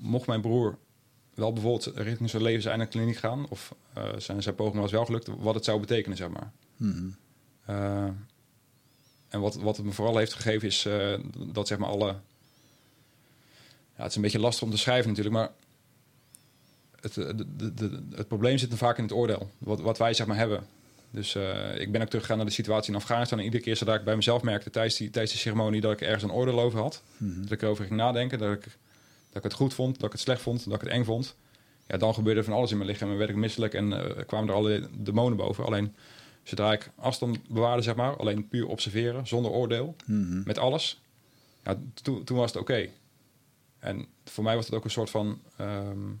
mocht 0.00 0.26
mijn 0.26 0.40
broer 0.40 0.78
wel 1.34 1.52
bijvoorbeeld 1.52 1.96
richting 1.96 2.30
zijn 2.30 2.42
levenseinde 2.42 2.86
kliniek 2.86 3.16
gaan, 3.16 3.46
of 3.48 3.74
eh, 3.92 4.04
zijn, 4.16 4.42
zijn 4.42 4.54
poging 4.54 4.80
was 4.82 4.92
wel 4.92 5.04
gelukt, 5.04 5.28
wat 5.38 5.54
het 5.54 5.64
zou 5.64 5.80
betekenen, 5.80 6.16
zeg 6.16 6.28
maar. 6.28 6.52
Eh, 7.64 8.08
en 9.28 9.40
wat, 9.40 9.54
wat 9.54 9.76
het 9.76 9.86
me 9.86 9.92
vooral 9.92 10.16
heeft 10.16 10.32
gegeven 10.32 10.68
is 10.68 10.88
dat 11.52 11.66
zeg 11.68 11.78
maar 11.78 11.88
alle... 11.88 12.16
Ja, 13.98 14.04
het 14.04 14.10
is 14.10 14.16
een 14.16 14.22
beetje 14.22 14.38
lastig 14.38 14.62
om 14.62 14.70
te 14.70 14.78
schrijven 14.78 15.08
natuurlijk, 15.08 15.36
maar 15.36 15.50
het, 17.00 17.16
eh, 17.16 17.26
de, 17.36 17.56
de, 17.56 17.74
de- 17.74 18.02
het 18.14 18.28
probleem 18.28 18.58
zit 18.58 18.68
dan 18.68 18.78
vaak 18.78 18.96
in 18.96 19.02
het 19.04 19.12
oordeel. 19.12 19.50
Wat, 19.58 19.80
wat 19.80 19.98
wij 19.98 20.14
zeg 20.14 20.26
maar 20.26 20.36
hebben. 20.36 20.66
Dus 21.10 21.34
eh, 21.34 21.80
ik 21.80 21.92
ben 21.92 22.00
ook 22.00 22.06
teruggegaan 22.06 22.36
naar 22.36 22.46
de 22.46 22.52
situatie 22.52 22.90
in 22.92 22.96
Afghanistan. 22.98 23.38
En 23.38 23.44
iedere 23.44 23.62
keer 23.62 23.76
zodra 23.76 23.94
ik 23.94 24.04
bij 24.04 24.16
mezelf 24.16 24.42
merkte 24.42 24.70
tijdens 24.70 24.96
die, 24.96 25.10
tijdens 25.10 25.32
die 25.32 25.40
ceremonie 25.42 25.80
dat 25.80 25.92
ik 25.92 26.00
ergens 26.00 26.22
een 26.22 26.32
oordeel 26.32 26.60
over 26.60 26.80
had. 26.80 27.02
Dat 27.18 27.50
ik 27.52 27.62
erover 27.62 27.84
ging 27.84 27.96
nadenken. 27.96 28.38
Dat 28.38 28.52
ik, 28.52 28.62
dat 28.62 29.36
ik 29.36 29.42
het 29.42 29.52
goed 29.52 29.74
vond, 29.74 29.94
dat 29.94 30.04
ik 30.06 30.12
het 30.12 30.20
slecht 30.20 30.42
vond, 30.42 30.64
dat 30.64 30.74
ik 30.74 30.80
het 30.80 30.90
eng 30.90 31.04
vond. 31.04 31.36
Ja, 31.86 31.96
dan 31.96 32.14
gebeurde 32.14 32.44
van 32.44 32.52
alles 32.52 32.70
in 32.70 32.76
mijn 32.76 32.90
lichaam. 32.90 33.10
En 33.10 33.16
werd 33.16 33.30
ik 33.30 33.36
misselijk 33.36 33.74
en 33.74 33.92
eh, 33.92 34.24
kwamen 34.26 34.48
er 34.48 34.54
alle 34.54 34.88
demonen 34.98 35.36
boven. 35.36 35.64
Alleen 35.64 35.94
zodra 36.42 36.72
ik 36.72 36.90
afstand 36.96 37.48
bewaarde, 37.48 37.82
zeg 37.82 37.94
maar, 37.94 38.16
alleen 38.16 38.48
puur 38.48 38.66
observeren, 38.66 39.26
zonder 39.26 39.50
oordeel, 39.50 39.96
Mhm. 40.06 40.42
met 40.44 40.58
alles. 40.58 41.00
Ja, 41.64 41.78
toen, 42.02 42.24
toen 42.24 42.36
was 42.36 42.52
het 42.52 42.60
oké. 42.60 42.88
En 43.78 44.06
voor 44.24 44.44
mij 44.44 44.54
was 44.54 44.66
het 44.66 44.74
ook 44.74 44.84
een 44.84 44.90
soort 44.90 45.10
van 45.10 45.40
ehm, 45.56 46.12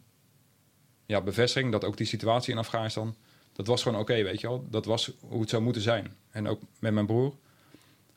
ja, 1.06 1.20
bevestiging 1.20 1.72
dat 1.72 1.84
ook 1.84 1.96
die 1.96 2.06
situatie 2.06 2.52
in 2.52 2.58
Afghanistan, 2.58 3.14
dat 3.52 3.66
was 3.66 3.82
gewoon 3.82 4.00
oké, 4.00 4.22
weet 4.22 4.40
je 4.40 4.48
wel. 4.48 4.66
Dat 4.70 4.84
was 4.84 5.12
hoe 5.20 5.40
het 5.40 5.50
zou 5.50 5.62
moeten 5.62 5.82
zijn. 5.82 6.16
En 6.30 6.48
ook 6.48 6.60
met 6.78 6.92
mijn 6.92 7.06
broer. 7.06 7.34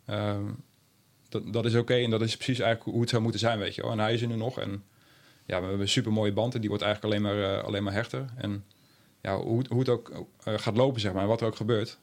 ehm, 0.05 0.45
dat, 1.29 1.53
dat 1.53 1.65
is 1.65 1.75
oké 1.75 1.93
en 1.93 2.09
dat 2.09 2.21
is 2.21 2.35
precies 2.35 2.59
eigenlijk 2.59 2.91
hoe 2.91 3.01
het 3.01 3.09
zou 3.09 3.21
moeten 3.21 3.39
zijn, 3.39 3.59
weet 3.59 3.75
je 3.75 3.81
wel. 3.81 3.91
En 3.91 3.99
hij 3.99 4.13
is 4.13 4.21
er 4.21 4.27
nu 4.27 4.35
nog 4.35 4.59
en 4.59 4.83
ja, 5.45 5.55
we 5.57 5.61
hebben 5.61 5.79
een 5.79 5.87
super 5.87 6.11
mooie 6.11 6.33
band 6.33 6.53
en 6.53 6.59
die 6.59 6.69
wordt 6.69 6.83
eigenlijk 6.83 7.13
alleen 7.13 7.33
maar, 7.33 7.57
eh, 7.57 7.63
alleen 7.63 7.83
maar 7.83 7.93
hechter. 7.93 8.25
En 8.35 8.65
ja, 9.21 9.37
hoe, 9.37 9.65
hoe 9.69 9.79
het 9.79 9.89
ook 9.89 10.25
eh, 10.43 10.53
gaat 10.57 10.77
lopen, 10.77 11.01
zeg 11.01 11.13
maar, 11.13 11.21
en 11.21 11.27
wat 11.27 11.41
er 11.41 11.47
ook 11.47 11.55
gebeurt. 11.55 11.99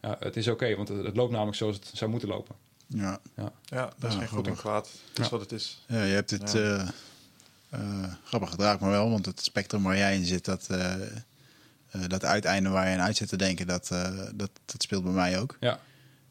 Ja, 0.00 0.16
het 0.20 0.36
is 0.36 0.48
oké, 0.48 0.76
want 0.76 0.88
het, 0.88 1.04
het 1.04 1.16
loopt 1.16 1.32
namelijk 1.32 1.56
zoals 1.56 1.76
het 1.76 1.90
zou 1.94 2.10
moeten 2.10 2.28
lopen. 2.28 2.54
Ja. 2.86 3.20
ja, 3.34 3.92
dat 3.98 4.10
is 4.10 4.12
Ja, 4.14 4.18
geen 4.18 4.28
goed 4.28 4.46
en 4.46 4.56
kwaad. 4.56 4.84
Dat 5.12 5.18
is 5.18 5.24
Ja. 5.24 5.30
wat 5.30 5.40
het 5.40 5.52
is. 5.52 5.84
ja, 5.88 6.02
je 6.02 6.14
hebt 6.14 6.30
het... 6.30 6.52
Ja. 6.52 6.76
eh 6.78 6.88
eh, 7.70 8.12
grappig 8.24 8.50
gedraagt 8.50 8.80
me 8.80 8.88
wel, 8.88 9.10
want 9.10 9.26
het 9.26 9.40
spectrum 9.42 9.82
waar 9.82 9.96
jij 9.96 10.16
in 10.16 10.24
zit, 10.24 10.44
dat, 10.44 10.66
eh, 10.70 11.02
eh, 11.02 11.10
dat 12.06 12.24
uiteinde 12.24 12.68
waar 12.68 12.86
je 12.88 12.94
in 12.94 13.00
uit 13.00 13.16
zit 13.16 13.28
te 13.28 13.36
denken, 13.36 13.66
dat, 13.66 13.90
eh, 13.90 14.18
dat, 14.34 14.50
dat 14.64 14.82
speelt 14.82 15.02
bij 15.02 15.12
mij 15.12 15.40
ook. 15.40 15.56
Ja, 15.60 15.80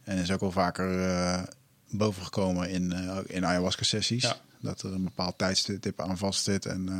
En 0.04 0.18
is 0.18 0.32
ook 0.32 0.40
wel 0.40 0.52
vaker 0.52 1.06
eh 1.08 1.44
bovengekomen 1.90 2.70
in, 2.70 2.92
eh, 2.94 3.18
in 3.26 3.46
ayahuasca-sessies. 3.46 4.24
Ja. 4.24 4.38
Dat 4.60 4.82
er 4.82 4.94
een 4.94 5.04
bepaald 5.04 5.38
tijdstip 5.38 6.02
aan 6.02 6.18
vast 6.18 6.44
zit 6.44 6.66
en 6.66 6.90
eh, 6.90 6.96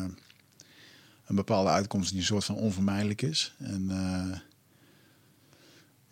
een 1.26 1.36
bepaalde 1.36 1.70
uitkomst 1.70 2.10
die 2.10 2.20
een 2.20 2.26
soort 2.26 2.46
van 2.46 2.56
onvermijdelijk 2.56 3.22
is. 3.22 3.54
En 3.58 3.88
eh, 3.90 4.38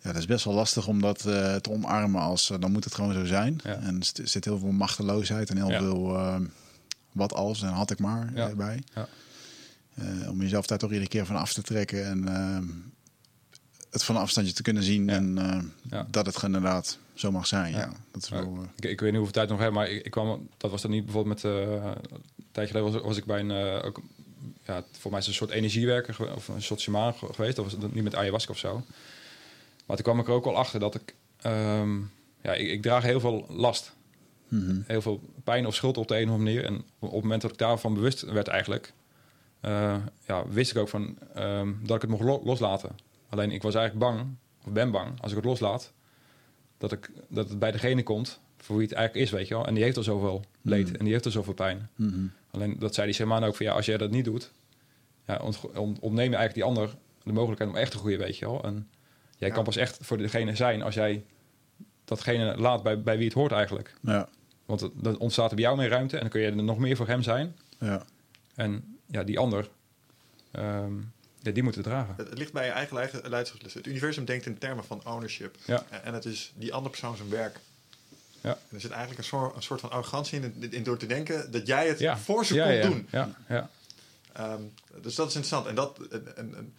ja, 0.04 0.12
dat 0.12 0.16
is 0.16 0.26
best 0.26 0.44
wel 0.44 0.54
lastig 0.54 0.86
om 0.86 1.00
dat 1.00 1.26
eh, 1.26 1.54
te 1.56 1.70
omarmen 1.70 2.20
als 2.20 2.50
eh, 2.50 2.56
dan 2.60 2.72
moet 2.72 2.84
het 2.84 2.94
gewoon 2.94 3.12
zo 3.14 3.24
zijn. 3.24 3.60
Ja. 3.64 3.74
En 3.74 4.00
er 4.00 4.28
zit 4.28 4.44
heel 4.44 4.58
veel 4.58 4.70
machteloosheid 4.72 5.50
en 5.50 5.56
heel 5.56 5.70
Ja. 5.70 5.78
veel 5.78 6.14
eh, 6.16 6.36
wat 7.12 7.34
als 7.34 7.62
en 7.62 7.68
had 7.68 7.90
ik 7.90 7.98
maar 7.98 8.30
Ja. 8.34 8.48
erbij. 8.48 8.82
Ja. 8.94 9.08
Eh, 9.94 10.30
om 10.30 10.40
jezelf 10.40 10.66
daar 10.66 10.78
toch 10.78 10.90
iedere 10.90 11.08
keer 11.10 11.26
van 11.26 11.36
af 11.36 11.52
te 11.52 11.62
trekken 11.62 12.04
en 12.06 12.26
het 13.90 14.04
van 14.04 14.14
een 14.14 14.20
afstandje 14.22 14.52
te 14.52 14.62
kunnen 14.62 14.82
zien 14.82 15.08
en 15.08 15.34
dat 16.10 16.26
het 16.26 16.42
inderdaad 16.42 16.98
zo 17.14 17.30
mag 17.32 17.46
zijn. 17.46 17.72
Ja. 17.72 17.92
Dat 18.12 18.22
is 18.22 18.28
wel, 18.28 18.66
ik, 18.76 18.84
ik 18.84 19.00
weet 19.00 19.08
niet 19.10 19.14
hoeveel 19.18 19.32
tijd 19.32 19.48
nog 19.48 19.58
heb, 19.58 19.72
maar 19.72 19.88
ik, 19.88 20.04
ik 20.04 20.10
kwam, 20.10 20.48
dat 20.56 20.70
was 20.70 20.82
dan 20.82 20.90
niet 20.90 21.04
bijvoorbeeld 21.04 21.42
met, 21.42 21.52
een 21.52 21.94
tijdje 22.52 22.72
geleden 22.74 22.92
was, 22.92 23.02
was 23.02 23.16
ik 23.16 23.24
bij 23.24 23.40
een, 23.40 23.82
ook, 23.82 24.00
ja, 24.66 24.84
voor 24.98 25.10
mij 25.10 25.20
is 25.20 25.26
het 25.26 25.34
een 25.34 25.46
soort 25.46 25.50
energiewerker 25.58 26.34
of 26.34 26.48
een 26.48 26.62
soort 26.62 26.80
shaman 26.80 27.14
ge- 27.14 27.32
geweest, 27.32 27.56
dat 27.56 27.64
was 27.64 27.74
het 27.82 27.94
niet 27.94 28.04
met 28.04 28.14
ayahuasca 28.14 28.52
of 28.52 28.58
zo. 28.58 28.84
Maar 29.86 29.96
toen 29.96 30.04
kwam 30.04 30.18
ik 30.18 30.26
er 30.26 30.32
ook 30.34 30.46
al 30.46 30.56
achter 30.56 30.80
dat 30.80 30.94
ik, 30.94 31.14
ehm, 31.40 31.98
ja, 32.42 32.52
ik, 32.54 32.68
ik 32.70 32.82
draag 32.82 33.02
heel 33.02 33.20
veel 33.20 33.46
last, 33.48 33.94
mhm. 34.48 34.80
heel 34.86 35.02
veel 35.02 35.20
pijn 35.44 35.66
of 35.66 35.74
schuld 35.74 35.96
op 35.96 36.08
de 36.08 36.16
een 36.18 36.28
of 36.28 36.34
andere 36.34 36.44
manier. 36.54 36.64
En 36.64 36.74
op, 36.98 37.12
het 37.12 37.22
moment 37.22 37.42
dat 37.42 37.50
ik 37.50 37.58
daarvan 37.58 37.94
bewust 37.94 38.20
werd 38.20 38.48
eigenlijk, 38.48 38.92
eh, 39.60 39.96
ja, 40.26 40.48
wist 40.48 40.70
ik 40.70 40.76
ook 40.76 40.88
van, 40.88 41.18
ehm, 41.34 41.72
dat 41.82 41.96
ik 41.96 42.02
het 42.02 42.10
mocht 42.10 42.22
lo- 42.22 42.40
loslaten. 42.44 42.90
Alleen 43.28 43.50
ik 43.50 43.62
was 43.62 43.74
eigenlijk 43.74 44.06
bang, 44.06 44.26
of 44.66 44.72
ben 44.72 44.90
bang, 44.90 45.20
als 45.20 45.30
ik 45.30 45.36
het 45.36 45.46
loslaat, 45.46 45.92
dat, 46.78 46.92
ik, 46.92 47.10
dat 47.28 47.48
het 47.48 47.58
bij 47.58 47.70
degene 47.72 48.02
komt 48.02 48.40
voor 48.58 48.76
wie 48.76 48.86
het 48.86 48.94
eigenlijk 48.94 49.26
is, 49.26 49.32
weet 49.32 49.48
je 49.48 49.54
wel. 49.54 49.66
En 49.66 49.74
die 49.74 49.82
heeft 49.82 49.96
al 49.96 50.02
zoveel 50.02 50.44
leed 50.62 50.88
Mm. 50.88 50.94
en 50.94 51.04
die 51.04 51.12
heeft 51.12 51.24
al 51.24 51.30
zoveel 51.30 51.54
pijn. 51.54 51.88
Mhm. 51.96 52.26
Alleen 52.50 52.76
dat 52.78 52.94
zei 52.94 53.06
die 53.06 53.14
shaman 53.16 53.44
ook 53.44 53.56
van 53.56 53.66
ja, 53.66 53.72
als 53.72 53.86
jij 53.86 53.96
dat 53.96 54.10
niet 54.10 54.24
doet, 54.24 54.52
ja, 55.26 55.36
ont, 55.42 55.60
ont- 55.74 55.98
ontneem 56.00 56.30
je 56.30 56.36
eigenlijk 56.36 56.54
die 56.54 56.64
ander 56.64 56.96
de 57.22 57.32
mogelijkheid 57.32 57.70
om 57.70 57.76
echt 57.76 57.90
te 57.90 57.98
groeien, 57.98 58.18
weet 58.18 58.36
je 58.38 58.46
wel. 58.46 58.64
En 58.64 58.88
jij 59.38 59.48
Ja. 59.48 59.54
kan 59.54 59.64
pas 59.64 59.76
echt 59.76 59.98
voor 60.00 60.16
degene 60.18 60.56
zijn 60.56 60.82
als 60.82 60.94
jij 60.94 61.24
datgene 62.04 62.56
laat 62.56 62.82
bij, 62.82 63.02
bij 63.02 63.16
wie 63.16 63.24
het 63.26 63.34
hoort 63.34 63.52
eigenlijk. 63.52 63.94
Ja, 64.02 64.28
Want 64.66 64.80
het- 64.80 64.92
dan 64.94 65.18
ontstaat 65.18 65.48
er 65.50 65.54
bij 65.56 65.64
jou 65.64 65.76
meer 65.76 65.88
ruimte 65.88 66.14
en 66.14 66.20
dan 66.20 66.30
kun 66.30 66.40
je 66.40 66.46
er 66.46 66.62
nog 66.62 66.78
meer 66.78 66.96
voor 66.96 67.06
hem 67.06 67.22
zijn. 67.22 67.56
ja. 67.78 68.02
En 68.54 68.98
ja, 69.06 69.22
die 69.24 69.38
ander, 69.38 69.68
ehm, 70.50 70.92
ja, 71.40 71.50
die 71.50 71.62
moeten 71.62 71.82
dragen. 71.82 72.14
Het, 72.16 72.28
het 72.28 72.38
ligt 72.38 72.52
bij 72.52 72.64
je 72.66 72.70
eigen 72.72 72.96
leiderschapsles. 72.96 73.74
Het 73.74 73.86
universum 73.86 74.24
denkt 74.24 74.46
in 74.46 74.58
termen 74.58 74.84
van 74.84 75.00
ownership. 75.06 75.56
Ja. 75.66 75.84
En- 75.90 76.04
En 76.04 76.14
het 76.14 76.24
is 76.24 76.52
die 76.56 76.72
andere 76.72 76.90
persoon 76.90 77.16
zijn 77.16 77.28
werk. 77.28 77.60
Ja. 78.40 78.50
En 78.50 78.58
er 78.74 78.80
zit 78.80 78.90
eigenlijk 78.90 79.20
een 79.20 79.26
soort, 79.26 79.56
een 79.56 79.62
soort 79.62 79.80
van 79.80 79.90
arrogantie 79.90 80.40
in, 80.40 80.72
in 80.72 80.82
door 80.82 80.96
te 80.98 81.06
denken 81.06 81.50
dat 81.50 81.66
jij 81.66 81.88
het 81.88 81.98
Ja. 81.98 82.18
voor 82.18 82.44
ze 82.46 82.54
ja, 82.54 82.82
doen. 82.88 83.08
Ja, 83.10 83.28
ja. 83.48 83.70
Ehm, 84.32 84.60
dus 85.02 85.14
dat 85.14 85.28
is 85.28 85.34
interessant. 85.34 85.66
En 85.66 85.74
dat, 85.74 85.98
en, 86.10 86.36
en- 86.36 86.54
en 86.56 86.74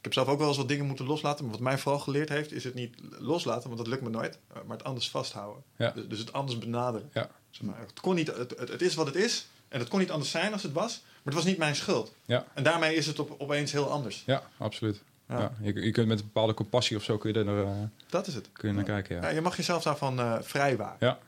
ik 0.00 0.06
heb 0.06 0.12
zelf 0.14 0.28
ook 0.28 0.38
wel 0.38 0.48
eens 0.48 0.56
wat 0.56 0.68
dingen 0.68 0.86
moeten 0.86 1.06
loslaten. 1.06 1.44
Maar 1.44 1.52
wat 1.54 1.62
mij 1.62 1.78
vooral 1.78 2.00
geleerd 2.00 2.28
heeft, 2.28 2.52
is 2.52 2.64
het 2.64 2.74
niet 2.74 2.94
loslaten, 3.18 3.62
want 3.64 3.76
dat 3.78 3.86
lukt 3.86 4.02
me 4.02 4.08
nooit. 4.10 4.38
eh, 4.48 4.56
Maar 4.66 4.76
het 4.76 4.86
anders 4.86 5.10
vasthouden. 5.10 5.62
Ja. 5.76 5.90
Dus, 5.90 6.08
dus 6.08 6.18
het 6.18 6.32
anders 6.32 6.58
benaderen. 6.58 7.10
Ja. 7.12 7.30
Zeg 7.50 7.62
maar, 7.62 7.78
het, 7.80 8.00
kon 8.00 8.14
niet, 8.14 8.26
het, 8.36 8.54
het, 8.58 8.82
is 8.82 8.94
wat 8.94 9.06
het 9.06 9.14
is. 9.16 9.46
En 9.68 9.78
het 9.78 9.88
kon 9.88 9.98
niet 9.98 10.10
anders 10.10 10.30
zijn 10.30 10.52
als 10.52 10.62
het 10.62 10.72
was. 10.72 11.00
Maar 11.02 11.20
het 11.24 11.34
was 11.34 11.44
niet 11.44 11.58
mijn 11.58 11.76
schuld. 11.76 12.12
Ja, 12.24 12.44
En 12.54 12.62
daarmee 12.62 12.94
is 12.94 13.06
het 13.06 13.18
op, 13.18 13.34
opeens 13.38 13.72
heel 13.72 13.90
anders. 13.90 14.22
ja 14.26 14.42
absoluut. 14.56 15.02
Ja. 15.28 15.52
Je, 15.62 15.72
je 15.84 15.90
kunt 15.90 16.08
met 16.08 16.18
een 16.18 16.24
bepaalde 16.24 16.54
compassie 16.54 16.96
of 16.96 17.02
zo 17.02 17.18
kun 17.18 17.32
je 17.32 17.38
er, 17.44 17.64
eh, 17.64 17.70
Dat 18.08 18.26
is 18.26 18.34
het. 18.34 18.48
kun 18.52 18.68
je 18.68 18.74
naar 18.74 18.84
kijken. 18.84 19.16
Ja, 19.16 19.22
Ja. 19.22 19.28
je 19.28 19.40
mag 19.40 19.56
jezelf 19.56 19.82
daarvan 19.82 20.18
eh 20.20 20.36
vrijwaren. 20.40 20.96
Ja. 21.00 21.18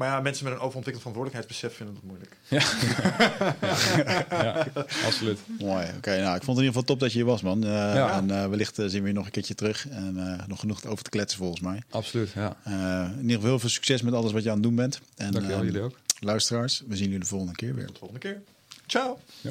Ja. 0.00 0.06
Maar 0.06 0.16
ja, 0.16 0.20
mensen 0.22 0.44
met 0.44 0.52
een 0.52 0.58
overontwikkeld 0.60 1.06
verantwoordelijkheidsbesef 1.06 1.76
vinden 1.76 1.94
dat 1.94 2.04
moeilijk. 2.04 2.36
ja, 4.30 4.66
absoluut. 5.06 5.38
Mooi. 5.58 5.86
Oké, 5.96 6.20
nou, 6.20 6.36
ik 6.36 6.42
vond 6.42 6.46
het 6.46 6.46
in 6.46 6.48
ieder 6.48 6.66
geval 6.66 6.82
top 6.82 7.00
dat 7.00 7.12
je 7.12 7.18
hier 7.18 7.26
was, 7.26 7.42
man. 7.42 7.64
Eh, 7.64 7.68
Ja. 7.70 8.16
En 8.16 8.30
eh, 8.30 8.46
wellicht 8.48 8.78
eh, 8.78 8.86
zien 8.86 9.02
we 9.02 9.08
je 9.08 9.14
nog 9.14 9.24
een 9.24 9.30
keertje 9.30 9.54
terug. 9.54 9.88
En 9.88 10.38
eh, 10.38 10.46
nog 10.46 10.60
genoeg 10.60 10.84
over 10.86 11.04
te 11.04 11.10
kletsen, 11.10 11.38
volgens 11.38 11.60
mij. 11.60 11.82
Absoluut, 11.90 12.30
ja. 12.30 12.56
Eh, 12.64 12.72
in 13.12 13.20
ieder 13.20 13.34
geval 13.34 13.48
heel 13.48 13.58
veel 13.58 13.68
succes 13.68 14.02
met 14.02 14.14
alles 14.14 14.32
wat 14.32 14.42
je 14.42 14.48
aan 14.48 14.54
het 14.54 14.64
doen 14.64 14.74
bent. 14.74 15.00
En, 15.16 15.30
Dankjewel, 15.32 15.58
eh, 15.60 15.64
jullie 15.64 15.80
ook. 15.82 15.98
Luisteraars, 16.20 16.82
we 16.86 16.96
zien 16.96 17.04
jullie 17.06 17.20
de 17.20 17.26
volgende 17.26 17.54
keer 17.54 17.74
weer. 17.74 17.84
Tot 17.86 17.92
de 17.94 17.98
volgende 17.98 18.20
keer. 18.26 18.40
Ciao. 18.86 19.18
Ja. 19.40 19.50